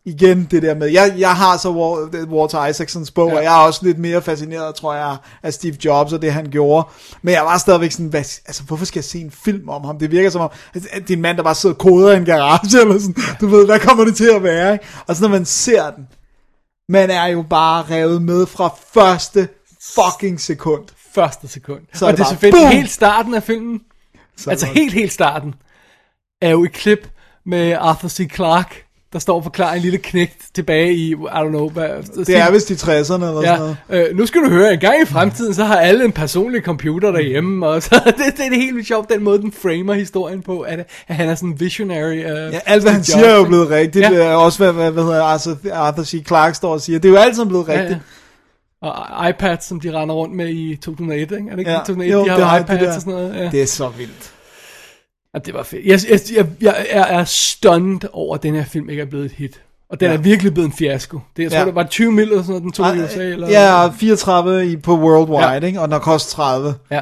[0.04, 3.36] igen det der med, jeg, jeg har så Wa- Walter Isaacsons bog, Ja.
[3.36, 6.46] og jeg er også lidt mere fascineret, tror jeg, af Steve Jobs og det, han
[6.50, 6.88] gjorde.
[7.22, 9.98] Men jeg var stadigvæk sådan, hvad, altså, hvorfor skal jeg se en film om ham?
[9.98, 12.16] Det virker som om, at det er en mand, der bare sidder og koder i
[12.16, 14.84] en garage, eller sådan, du ved, hvad kommer det til at være, ikke?
[15.06, 16.06] Og så når man ser den,
[16.88, 19.48] man er jo bare revet med fra første
[19.94, 20.82] fucking sekund.
[21.14, 21.80] Første sekund.
[21.94, 22.72] Så og det er selvfølgelig boom!
[22.72, 23.80] helt starten af filmen,
[24.36, 25.54] Så altså helt, helt starten,
[26.42, 27.08] er jo et klip
[27.46, 28.34] med Arthur C.
[28.34, 31.88] Clarke, der står og forklarer en lille knægt tilbage i, I don't know, hvad...
[32.26, 33.76] Det er vist i 60'erne eller sådan Ja, noget.
[34.10, 37.10] øh, nu skal du høre, en gang i fremtiden, så har alle en personlig computer
[37.12, 40.42] derhjemme, og så, det, det, er det helt vildt sjovt, den måde, den framer historien
[40.42, 42.16] på, at, at han er sådan en visionary.
[42.16, 44.02] Uh, Ja, alt hvad han siger er jo blevet rigtigt.
[44.10, 44.14] Ja.
[44.14, 46.26] Er også hvad, hvad, hvad hedder Arthur, Arthur C.
[46.26, 46.98] Clarke står og siger.
[46.98, 47.88] Det er jo alt sammen blevet rigtigt.
[47.88, 47.98] Ja, ja.
[48.82, 51.34] Og iPads, som de render rundt med i 2001, ikke?
[51.34, 51.80] Er det ikke Ja, ja.
[51.80, 52.94] 2001, jo, de har det har iPads der.
[52.94, 53.34] og sådan noget?
[53.34, 53.50] Ja.
[53.50, 54.32] Det er så vildt.
[55.34, 55.86] Ja, det var fedt.
[55.86, 59.24] Jeg, jeg, jeg, jeg er, er stunned over, at den her film ikke er blevet
[59.24, 59.60] et hit.
[59.90, 60.14] Og den ja.
[60.14, 61.20] Er virkelig blevet en fiasko.
[61.36, 61.64] Det, jeg tror, Ja.
[61.66, 63.22] det var 20 mil eller sådan noget, den tog i USA.
[63.24, 65.60] Eller, Ja, 34 i, på Worldwide, ja.
[65.66, 65.80] ikke?
[65.80, 66.74] og den har kostet 30.
[66.90, 67.00] Ja,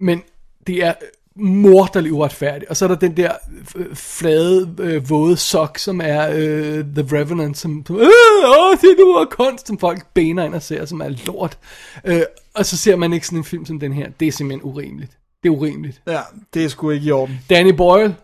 [0.00, 0.22] men
[0.66, 0.92] det er
[1.40, 2.70] morderligt uretfærdigt.
[2.70, 3.32] Og så er der den der
[3.76, 8.96] øh, flade, øh, våde sok, som er øh, The Revenant, som, som øh, åh, det
[8.98, 11.58] nu er kunst, som folk bener ind og ser, som er lort.
[12.04, 12.22] Øh,
[12.54, 14.08] og så ser man ikke sådan en film som den her.
[14.20, 15.12] Det er simpelthen urimeligt.
[15.42, 16.02] Det er urimeligt.
[16.08, 16.20] Ja,
[16.54, 17.40] det er sgu ikke i orden.
[17.50, 18.16] Danny Boyle,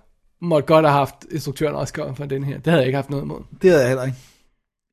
[0.42, 2.54] måtte godt have haft instruktøren Oscar for den her.
[2.56, 3.40] Det havde jeg ikke haft noget imod.
[3.62, 4.16] Det havde jeg heller ikke.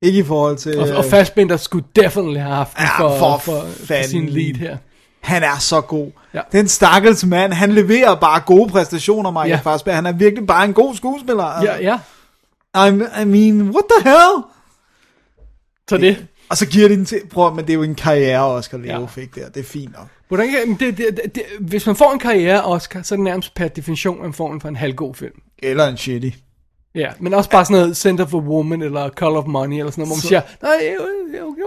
[0.02, 0.80] Ikke i forhold til...
[0.80, 4.10] Og, og øh, Fassbender skulle definitely have haft Ja, for, for for, for, fanden.
[4.10, 4.78] sin lead her.
[5.24, 6.12] Han er så god.
[6.34, 6.42] Ja.
[6.52, 9.72] Den stakkels mand, han leverer bare gode præstationer, Michael Ja.
[9.72, 9.96] Fassbender.
[9.96, 11.64] Han er virkelig bare en god skuespiller.
[11.64, 12.00] Ja, ja.
[12.88, 14.44] I, I mean, what the hell?
[15.90, 16.26] Så det.
[16.50, 17.22] Og så giver de den til...
[17.32, 19.06] Prøv, men det er jo en karriere, Oscar Leo Ja.
[19.06, 19.50] fik der.
[19.50, 20.08] Det er fint nok.
[20.28, 23.24] Hvordan kan, det, det, det, det, hvis man får en karriere Oscar, så er det
[23.24, 25.34] nærmest per definition, man får en for en halvgod film.
[25.60, 26.30] Eller en shitty.
[26.96, 30.02] Ja, men også bare sådan noget Center for Woman, eller Call of Money, eller sådan
[30.02, 30.96] noget, hvor man Så- siger, nej,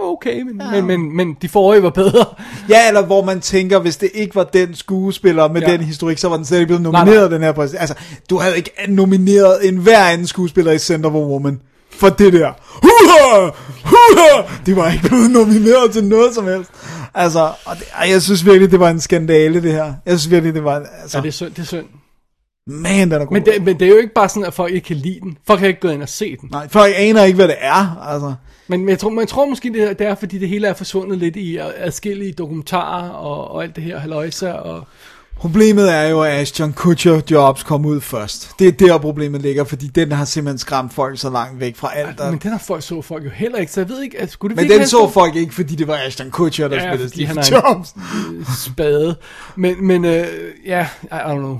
[0.01, 0.81] okay, men, ja.
[0.81, 2.25] men, men, men de forrige var bedre.
[2.69, 5.71] Ja, eller hvor man tænker, hvis det ikke var den skuespiller med Ja.
[5.71, 7.73] den historik, så var den slet ikke blevet Nej, nomineret, den her præs.
[7.73, 7.95] Altså,
[8.29, 12.51] du havde ikke nomineret en hver anden skuespiller i Center for Woman for det der.
[12.81, 13.49] Huha!
[13.85, 14.41] Huha!
[14.65, 16.69] De var ikke blevet nomineret til noget som helst.
[17.13, 19.93] Altså, og det, ej, jeg synes virkelig, det var en skandale, det her.
[20.05, 20.75] Jeg synes virkelig, det var...
[21.01, 21.85] Altså, Ja, det er synd, det er synd.
[22.67, 23.33] Man, den er god.
[23.33, 25.37] Men det, men det er jo ikke bare sådan, at folk ikke kan lide den.
[25.47, 26.49] Folk kan ikke gå ind og se den.
[26.51, 28.07] Nej, folk aner ikke, hvad det er.
[28.11, 28.33] Altså,
[28.67, 30.73] Men, men jeg tror, man tror måske, det er, det er, fordi det hele er
[30.73, 34.53] forsvundet lidt i adskillige dokumentarer og, og alt det her haløjse.
[34.55, 34.87] Og,
[35.37, 38.51] Problemet er jo, at Ashton Kutcher Jobs kom ud først.
[38.59, 41.95] Det er der, problemet ligger, fordi den har simpelthen skræmt folk så langt væk fra
[41.95, 42.19] alt.
[42.19, 44.55] men den har folk så folk jo heller ikke, så jeg ved ikke, at skulle
[44.55, 46.91] det Men den så en folk ikke, fordi det var Ashton Kutcher, der Ja, ja,
[46.91, 47.95] spillede Steve Jobs.
[48.65, 49.15] spade.
[49.55, 50.25] Men, men øh,
[50.65, 51.59] ja, I don't know.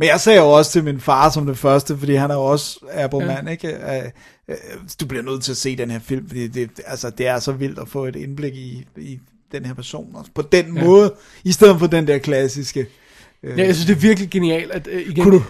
[0.00, 2.44] Men jeg sagde jo også til min far som det første, fordi han er jo
[2.44, 3.52] også Apple-mand, ja.
[3.52, 3.68] ikke?
[3.68, 4.04] Øh,
[4.48, 4.56] øh,
[5.00, 7.52] Du bliver nødt til at se den her film, fordi det, altså, det er så
[7.52, 9.18] vildt at få et indblik i, i
[9.52, 10.30] den her person også.
[10.34, 10.84] På den Ja.
[10.84, 11.14] måde,
[11.44, 12.86] i stedet for den der klassiske.
[13.42, 15.24] Øh, Ja, jeg synes, det er virkelig genialt, at øh, igen...
[15.24, 15.44] Kunne du-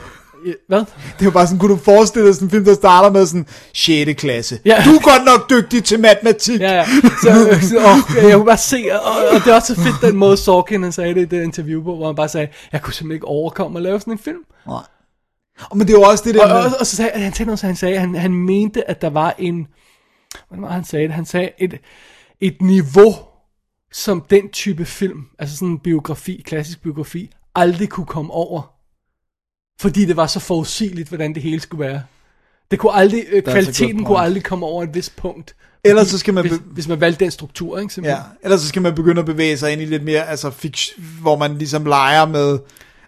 [0.69, 0.85] Hvad?
[1.19, 3.47] Det jo bare sådan, kunne du forestille dig sådan en film, der starter med sådan
[3.75, 4.21] 6.
[4.21, 4.59] klasse.
[4.65, 4.83] Ja.
[4.85, 6.61] Du er godt nok dygtig til matematik.
[6.61, 6.85] Ja, ja.
[7.23, 9.97] Så, øh, så åh, jeg kunne bare se, og, og det er også så fedt,
[10.03, 12.83] den måde Sorkin han sagde det i det interview på, hvor han bare sagde, jeg
[12.83, 14.45] kunne simpelthen ikke overkomme at lave sådan en film.
[14.67, 14.83] Nej.
[15.71, 17.33] Og men det er jo også det der Og, med, og, og så sagde han,
[17.33, 19.67] til noget, så han sagde, han, han mente, at der var en,
[20.49, 21.15] hvordan var han sagde det?
[21.15, 21.79] Han sagde et,
[22.41, 23.15] et niveau,
[23.93, 28.80] som den type film, altså sådan en biografi, klassisk biografi, aldrig kunne komme over.
[29.81, 32.03] Fordi det var så forudsigeligt, hvordan det hele skulle være.
[32.71, 35.55] Det kunne aldrig, øh, kvaliteten kunne aldrig komme over et vist punkt.
[35.85, 37.91] Ellers så skal man Hvis, hvis man valgte den struktur, ikke?
[37.91, 38.23] Ja, Simpelthen.
[38.43, 41.37] ellers så skal man begynde at bevæge sig ind i lidt mere, altså fiction, hvor
[41.37, 42.59] man ligesom leger med,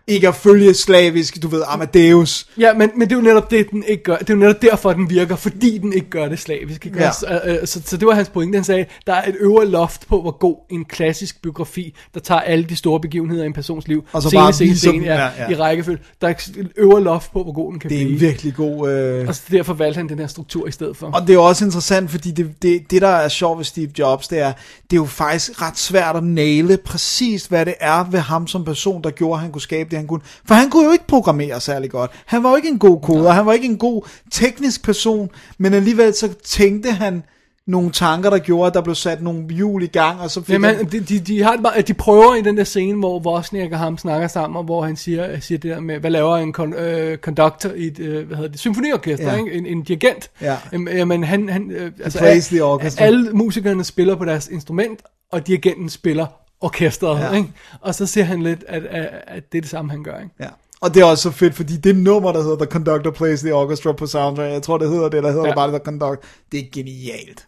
[0.06, 2.46] ikke at følge slavisk, du ved, Amadeus.
[2.58, 4.16] Ja, men, men det er jo netop det, den ikke gør.
[4.16, 6.86] Det er jo netop derfor, den virker, fordi den ikke gør det slavisk.
[6.86, 6.98] Ikke?
[6.98, 7.12] Ja.
[7.12, 8.56] Så, øh, så, så det var hans pointe.
[8.56, 12.40] Han sagde, der er et øvre loft på, hvor god en klassisk biografi, der tager
[12.40, 15.14] alle de store begivenheder i en persons liv, Og så scene, bare scene, scene, ja,
[15.14, 15.48] Ja, ja.
[15.50, 15.98] i rækkefølge.
[16.20, 18.14] Der er et øvre loft på, hvor god den kan Det er blive.
[18.14, 18.90] en virkelig god...
[18.90, 19.28] Øh...
[19.28, 21.06] Og så derfor valgte han den her struktur i stedet for.
[21.06, 23.90] Og det er jo også interessant, fordi det, det, det der er sjovt ved Steve
[23.98, 24.52] Jobs, det er,
[24.90, 28.64] det er jo faktisk ret svært at næle præcis, hvad det er ved ham som
[28.64, 30.20] person, der gjorde, at han kunne skabe det, han kunne.
[30.44, 32.10] For han kunne jo ikke programmere særlig godt.
[32.26, 35.74] Han var jo ikke en god koder, han var ikke en god teknisk person, men
[35.74, 37.22] alligevel så tænkte han
[37.66, 40.52] nogle tanker, der gjorde, at der blev sat nogle hjul i gang, og så fik
[40.52, 40.86] Jamen, han...
[40.92, 43.98] de, de, de, har bare, de prøver i den der scene, hvor Wozniak og ham
[43.98, 47.18] snakker sammen, og hvor han siger, siger det der med, hvad laver en kon, øh,
[47.18, 49.38] conductor i et, øh, hvad hedder det, symfoniorkester, Ja.
[49.38, 49.52] ikke?
[49.52, 50.30] En, en dirigent.
[50.40, 50.56] Ja.
[50.72, 53.04] Jamen, han, han, øh, altså, the orchestra.
[53.04, 55.00] alle musikerne spiller på deres instrument,
[55.32, 56.26] og dirigenten spiller
[56.62, 57.32] orkestret, Ja.
[57.32, 57.52] ikke?
[57.80, 60.34] Og så siger han lidt, at, at, at det er det samme, han gør, ikke?
[60.40, 60.48] Ja.
[60.80, 63.54] Og det er også så fedt, fordi det nummer, der hedder The Conductor Plays the
[63.54, 65.54] Orchestra på soundtrack, jeg tror, det hedder det, der hedder Ja.
[65.54, 67.46] bare The Conductor, det er genialt.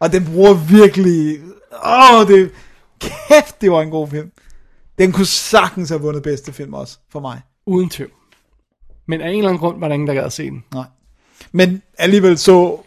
[0.00, 1.38] Og den bruger virkelig...
[1.86, 2.50] Åh, det...
[3.00, 4.30] Kæft, det var en god film.
[4.98, 7.40] Den kunne sagtens have vundet bedste film også, for mig.
[7.66, 8.10] Uden tvivl.
[9.08, 10.64] Men af en eller anden grund var der ingen, der gad at se den.
[10.74, 10.84] Nej.
[11.52, 12.78] Men alligevel så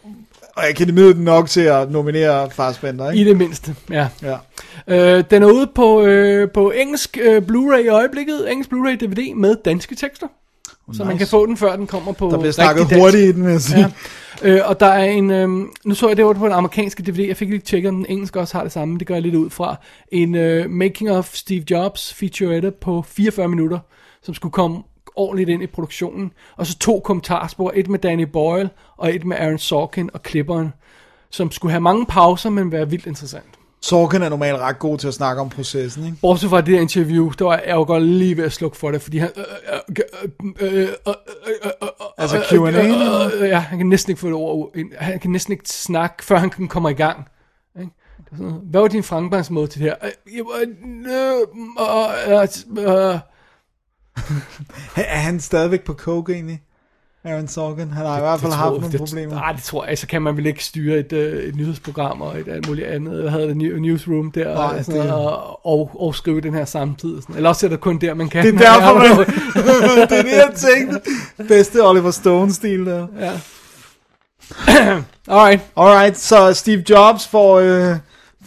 [0.56, 3.28] Akademiet den nok til at nominere Farsbender, I ikke?
[3.30, 4.08] det mindste, ja.
[4.22, 4.36] Ja.
[4.88, 9.34] Øh, den er ude på, øh, på engelsk øh, Blu-ray i øjeblikket, engelsk Blu-ray DVD
[9.34, 10.26] med danske tekster.
[10.92, 11.18] Så man nice.
[11.18, 13.02] kan få den, før den kommer på Der bliver snakket dansk.
[13.02, 13.94] hurtigt i den, vil jeg sige.
[14.42, 14.48] Ja.
[14.50, 15.48] Øh, og der er en, øh,
[15.84, 18.06] nu så jeg det var på den amerikanske DVD, jeg fik lige tjekket, om den
[18.08, 19.76] engelske også har det samme, det gør jeg lidt ud fra.
[20.12, 23.78] En øh, Making of Steve Jobs featurette på 44 minutter,
[24.22, 24.82] som skulle komme
[25.16, 26.32] ordentligt ind i produktionen.
[26.56, 30.72] Og så to kommentarspor, et med Danny Boyle og et med Aaron Sorkin og klipperen,
[31.30, 33.57] som skulle have mange pauser, men være vildt interessant.
[33.80, 36.16] Sorkin er normalt ret god til at snakke om processen, ikke?
[36.20, 38.90] Bortset fra det der interview, der var jeg jo godt lige ved at slukke for
[38.90, 39.30] det, fordi han...
[39.36, 39.78] Øh, øh,
[40.60, 40.88] øh, øh, øh,
[41.64, 44.34] øh, øh, Altså øh, Q&A, øh, øh, øh, Ja, han kan næsten ikke få det
[44.34, 44.70] ord.
[44.98, 47.28] Han kan næsten ikke snakke, før han kan komme i gang.
[47.74, 47.86] Er
[48.62, 49.96] Hvad var din fremgangsmåde til det her?
[50.02, 50.68] Øh, øh,
[51.12, 52.46] øh,
[52.78, 53.18] øh, øh.
[54.96, 56.62] Er han stadigvæk på coke egentlig?
[57.24, 57.90] Aaron Sorkin.
[57.90, 59.34] Han har i hvert fald Det haft nogle det, problemer.
[59.34, 59.98] Nej, det tror jeg.
[59.98, 63.22] Så kan man vel ikke styre et, øh, et nyhedsprogram og et alt muligt andet.
[63.24, 66.54] Jeg havde det new- newsroom der Nej, og, sådan det- og, og, og, skrive den
[66.54, 67.22] her samtidig.
[67.22, 67.36] Sådan.
[67.36, 68.44] Eller også er det kun der, man kan.
[68.46, 69.26] Det er derfor, man...
[70.08, 71.00] det er det, jeg tænkte.
[71.48, 73.06] Bedste Oliver Stone-stil der.
[73.20, 73.32] Ja.
[75.36, 75.60] Alright.
[75.76, 77.96] Alright, så Steve Jobs får, øh,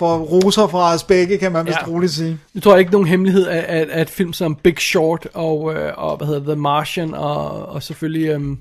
[0.01, 1.87] får roser fra os begge, kan man vist Ja.
[1.87, 2.39] roligt sige.
[2.53, 5.93] Nu tror jeg ikke nogen hemmelighed, at, at, at film som Big Short og, øh,
[5.97, 8.59] og hvad hedder The Martian og, og selvfølgelig um,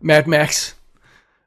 [0.00, 0.74] Mad Max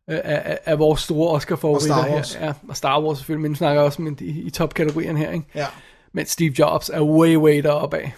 [0.10, 2.34] øh, er, er, er vores store Oscar-favoritter Og Star Wars.
[2.34, 2.46] her.
[2.46, 5.32] Ja, og Star Wars selvfølgelig, men nu snakker jeg også med i, i topkategorien her,
[5.32, 5.46] ikke?
[5.56, 5.66] Ja.
[6.14, 8.16] Men Steve Jobs er way, way deroppe af.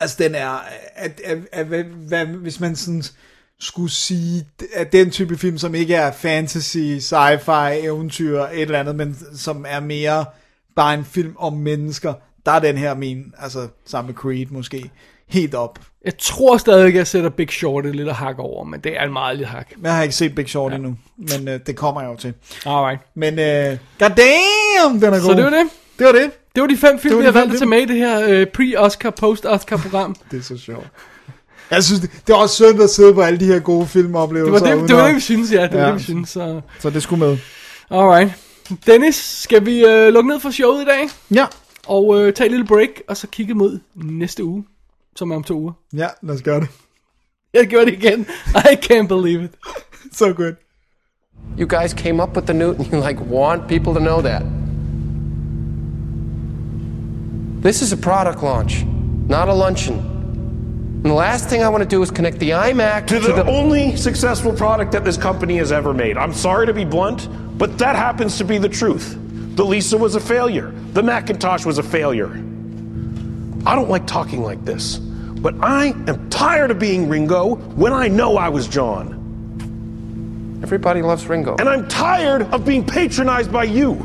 [0.00, 0.64] Altså, den er,
[0.94, 3.02] at, at, at, hvad, hvad, hvis man sådan
[3.60, 8.96] skulle sige, at den type film, som ikke er fantasy, sci-fi, eventyr, et eller andet,
[8.96, 10.24] men som er mere
[10.76, 12.14] bare en film om mennesker,
[12.46, 14.90] der er den her min, altså sammen med Creed måske,
[15.28, 15.78] helt op.
[16.04, 19.12] Jeg tror stadig, jeg sætter Big Short et lille hak over, men det er en
[19.12, 19.68] meget lille hak.
[19.82, 20.76] Jeg har ikke set Big Short ja.
[20.76, 22.34] endnu, men øh, det kommer jeg jo til.
[22.66, 23.00] Alright.
[23.14, 25.20] Men øh, goddamn, den er god.
[25.20, 25.68] Så det var det.
[25.98, 26.30] Det var det.
[26.54, 27.68] Det var de fem film, vi har valgt at tage film.
[27.70, 30.16] med i det her øh, pre-Oscar, post-Oscar-program.
[30.30, 30.86] Det er så sjovt.
[31.70, 34.52] Jeg synes, det, det er også synd at sidde på alle de her gode filmoplevelser.
[34.66, 35.62] Det var det, det, var det vi synes, ja.
[35.62, 35.86] Det var Ja.
[35.86, 36.28] det, vi synes.
[36.28, 36.60] Så.
[36.78, 37.38] Så det skulle med.
[37.90, 38.32] Alright.
[38.86, 41.08] Dennis, skal vi øh, lukke ned for showet i dag?
[41.34, 41.46] Ja.
[41.86, 44.64] Og øh, tage et lille break, og så kigge mod næste uge,
[45.16, 45.72] som er om to uger.
[45.96, 46.68] Ja, lad os gøre det.
[47.54, 48.26] Jeg gjorde det igen.
[48.56, 49.50] I can't believe it.
[50.18, 50.54] Så godt.
[51.58, 54.42] You guys came up with the new, and you like want people to know that.
[57.62, 58.84] This is a product launch,
[59.28, 60.19] not a luncheon.
[61.02, 63.96] And the last thing I want to do is connect the iMac to the, only
[63.96, 66.18] successful product that this company has ever made.
[66.18, 69.16] I'm sorry to be blunt, but that happens to be the truth.
[69.56, 70.74] The Lisa was a failure.
[70.92, 72.28] The Macintosh was a failure.
[73.64, 78.08] I don't like talking like this, but I am tired of being Ringo when I
[78.08, 80.60] know I was John.
[80.62, 81.56] Everybody loves Ringo.
[81.56, 84.04] And I'm tired of being patronized by you.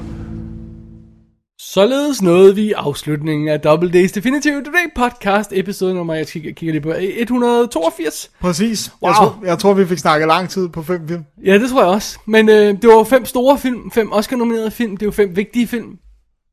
[1.75, 6.73] Således nåede vi afslutningen af Double Days Definitive Today podcast, episode nummer, jeg kigger, kigger
[6.73, 8.31] lige på, 182.
[8.41, 8.91] Præcis.
[9.01, 9.09] Wow.
[9.09, 11.25] Jeg, tror, jeg tror, vi fik snakket lang tid på fem film.
[11.45, 12.19] Ja, det tror jeg også.
[12.25, 15.67] Men øh, det var fem store film, fem Oscar-nominerede film, det er jo fem vigtige
[15.67, 15.97] film.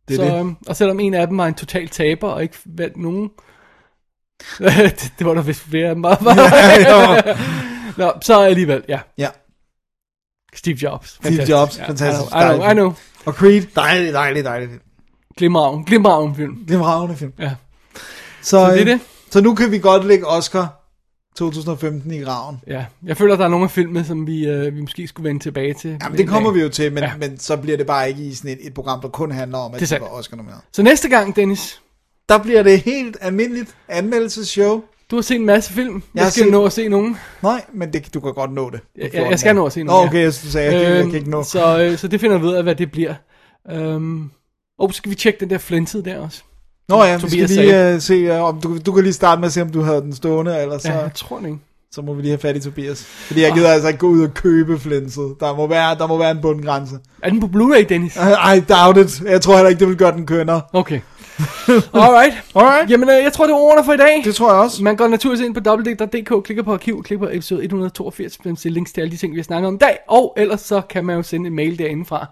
[0.08, 0.40] Det er så, det.
[0.40, 3.30] øhm, og selvom en af dem var en total taber, og ikke valgt nogen,
[4.58, 6.02] det, det var der vist flere af dem.
[6.02, 6.34] var.
[6.78, 7.22] ja.
[8.04, 9.00] Nå, så alligevel, ja.
[9.18, 9.28] Ja.
[10.54, 11.08] Steve Jobs.
[11.08, 11.50] Steve Fantastisk.
[11.50, 12.30] Jobs, Ja, fantastisk.
[12.30, 12.94] I know, I know, I know.
[13.26, 14.82] Og Creed, dejlig, dejlig, dejlig film.
[15.36, 16.66] Glimraven, glimraven film.
[16.70, 17.32] Ravende film.
[17.38, 17.50] Ja.
[18.42, 19.00] Så, Så det er øh, det.
[19.30, 20.78] Så nu kan vi godt lægge Oscar
[21.36, 22.56] 2015 i graven.
[22.66, 25.42] Ja, jeg føler, der er nogle af filmene, som vi, øh, vi måske skulle vende
[25.42, 25.96] tilbage til.
[26.02, 27.10] Jamen, det kommer vi jo til, men, Ja.
[27.18, 29.74] men så bliver det bare ikke i sådan et, et program, der kun handler om,
[29.74, 30.60] at Det var Oscar nomineret.
[30.72, 31.80] Så næste gang, Dennis,
[32.28, 34.82] Der bliver det helt almindeligt anmeldelsesshow.
[35.10, 35.94] du har set en masse film.
[36.14, 37.16] Jeg, Jeg skal set- nå at se nogen.
[37.42, 38.80] Nej, men det, du kan godt nå det.
[38.96, 40.08] Jeg, 14 jeg skal nå at se Nå, nogen.
[40.08, 41.36] okay, jeg sagde, jeg, kan, jeg kan ikke nå.
[41.38, 43.14] Øhm, Så, øh, så det finder vi ud af, hvad det bliver.
[43.70, 44.30] Øhm,
[44.78, 46.42] og så skal vi tjekke den der flintede der også.
[46.88, 49.40] Nå ja, vi Tobias skal lige uh, se, uh, om du, du kan lige starte
[49.40, 51.58] med at se, om du havde den stående, eller så, Ja, jeg tror det ikke.
[51.92, 53.04] så må vi lige have fat i Tobias.
[53.04, 55.34] Fordi jeg gider altså ikke gå ud og købe flinset.
[55.40, 56.98] Der må være, der må være en bundgrænse.
[57.22, 58.16] Er den på Blu-ray, Dennis?
[58.16, 59.22] I, I doubt it.
[59.26, 60.60] Jeg tror heller ikke, det vil gøre den kønner.
[60.72, 61.00] Okay.
[61.94, 62.34] Alright.
[62.54, 62.90] Alright.
[62.90, 64.22] Jamen, øh, jeg tror, det var ordene for i dag.
[64.24, 64.82] Det tror jeg også.
[64.82, 68.92] Man går naturligvis ind på www.dk, klikker på arkiv, klikker på episode 182, for links
[68.92, 69.98] til alle de ting, vi har snakket om i dag.
[70.08, 72.26] Og ellers så kan man jo sende en mail derindefra.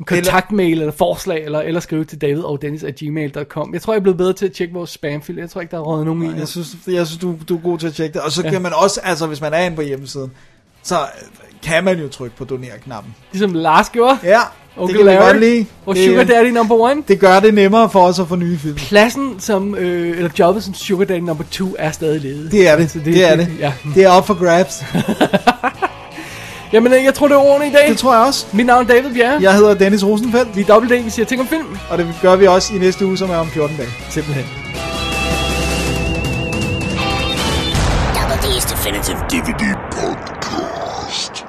[0.00, 3.70] En kontaktmail eller forslag, eller, eller skrive til david og dennis at gmail.com.
[3.74, 5.42] Jeg tror, jeg er blevet bedre til at tjekke vores spamfilter.
[5.42, 6.24] Jeg tror ikke, der er røget nogen i.
[6.26, 6.38] endnu.
[6.38, 8.22] Jeg synes, jeg synes du, du er god til at tjekke det.
[8.22, 8.50] Og så Ja.
[8.50, 10.30] kan man også, altså hvis man er inde på hjemmesiden,
[10.82, 11.00] så øh,
[11.62, 13.14] kan man jo trykke på doner-knappen.
[13.32, 14.18] Ligesom Lars gjorde.
[14.24, 14.40] Ja,
[14.76, 15.26] Onkel det kan vi Larry.
[15.32, 15.66] godt lide.
[15.86, 17.02] Og Det- Sugar Daddy number one.
[17.08, 18.74] Det gør det nemmere for os at få nye film.
[18.74, 22.52] Pladsen som, øh, eller jobbet som Sugar Daddy number two er stadig ledet.
[22.52, 22.90] Det er det.
[22.90, 23.48] Så det, det er det.
[23.58, 23.72] Ja.
[23.94, 24.84] Det er op for grabs.
[26.72, 27.88] Jamen, øh, jeg tror, det er ordene i dag.
[27.88, 28.46] Det tror jeg også.
[28.56, 29.38] Mit navn er David Bjerre.
[29.42, 31.76] Jeg hedder Dennis Rosenfeldt, Vi er Double D, vi siger ting om film.
[31.90, 33.88] og det gør vi også i næste uge, som er om 14 dage.
[34.10, 34.44] Simpelthen.
[38.16, 39.64] Double D's Definitive DVD
[39.96, 41.44] Podcast.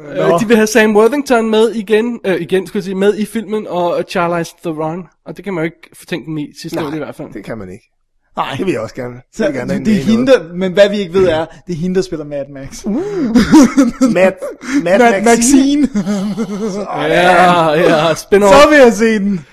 [0.00, 3.24] Øh, de vil have Sam Worthington med igen, øh, igen skulle jeg sige, med i
[3.26, 5.08] filmen, og og Charlize Theron.
[5.26, 7.32] Og det kan man jo ikke fortænke dem i, sidste år i hvert fald.
[7.32, 7.93] det kan man ikke.
[8.36, 8.54] Nej.
[8.58, 9.14] Det vil jeg også gerne.
[9.36, 10.54] Så, Jeg vil gerne det er en hende, noget.
[10.54, 12.84] men hvad vi ikke ved er, det er hende, der spiller Mad Max.
[14.14, 14.36] Matt,
[14.82, 15.80] Matt, Mad Maxine.
[15.82, 15.88] Maxine.
[17.08, 19.46] Ja, ja, spin Så vil jeg se den.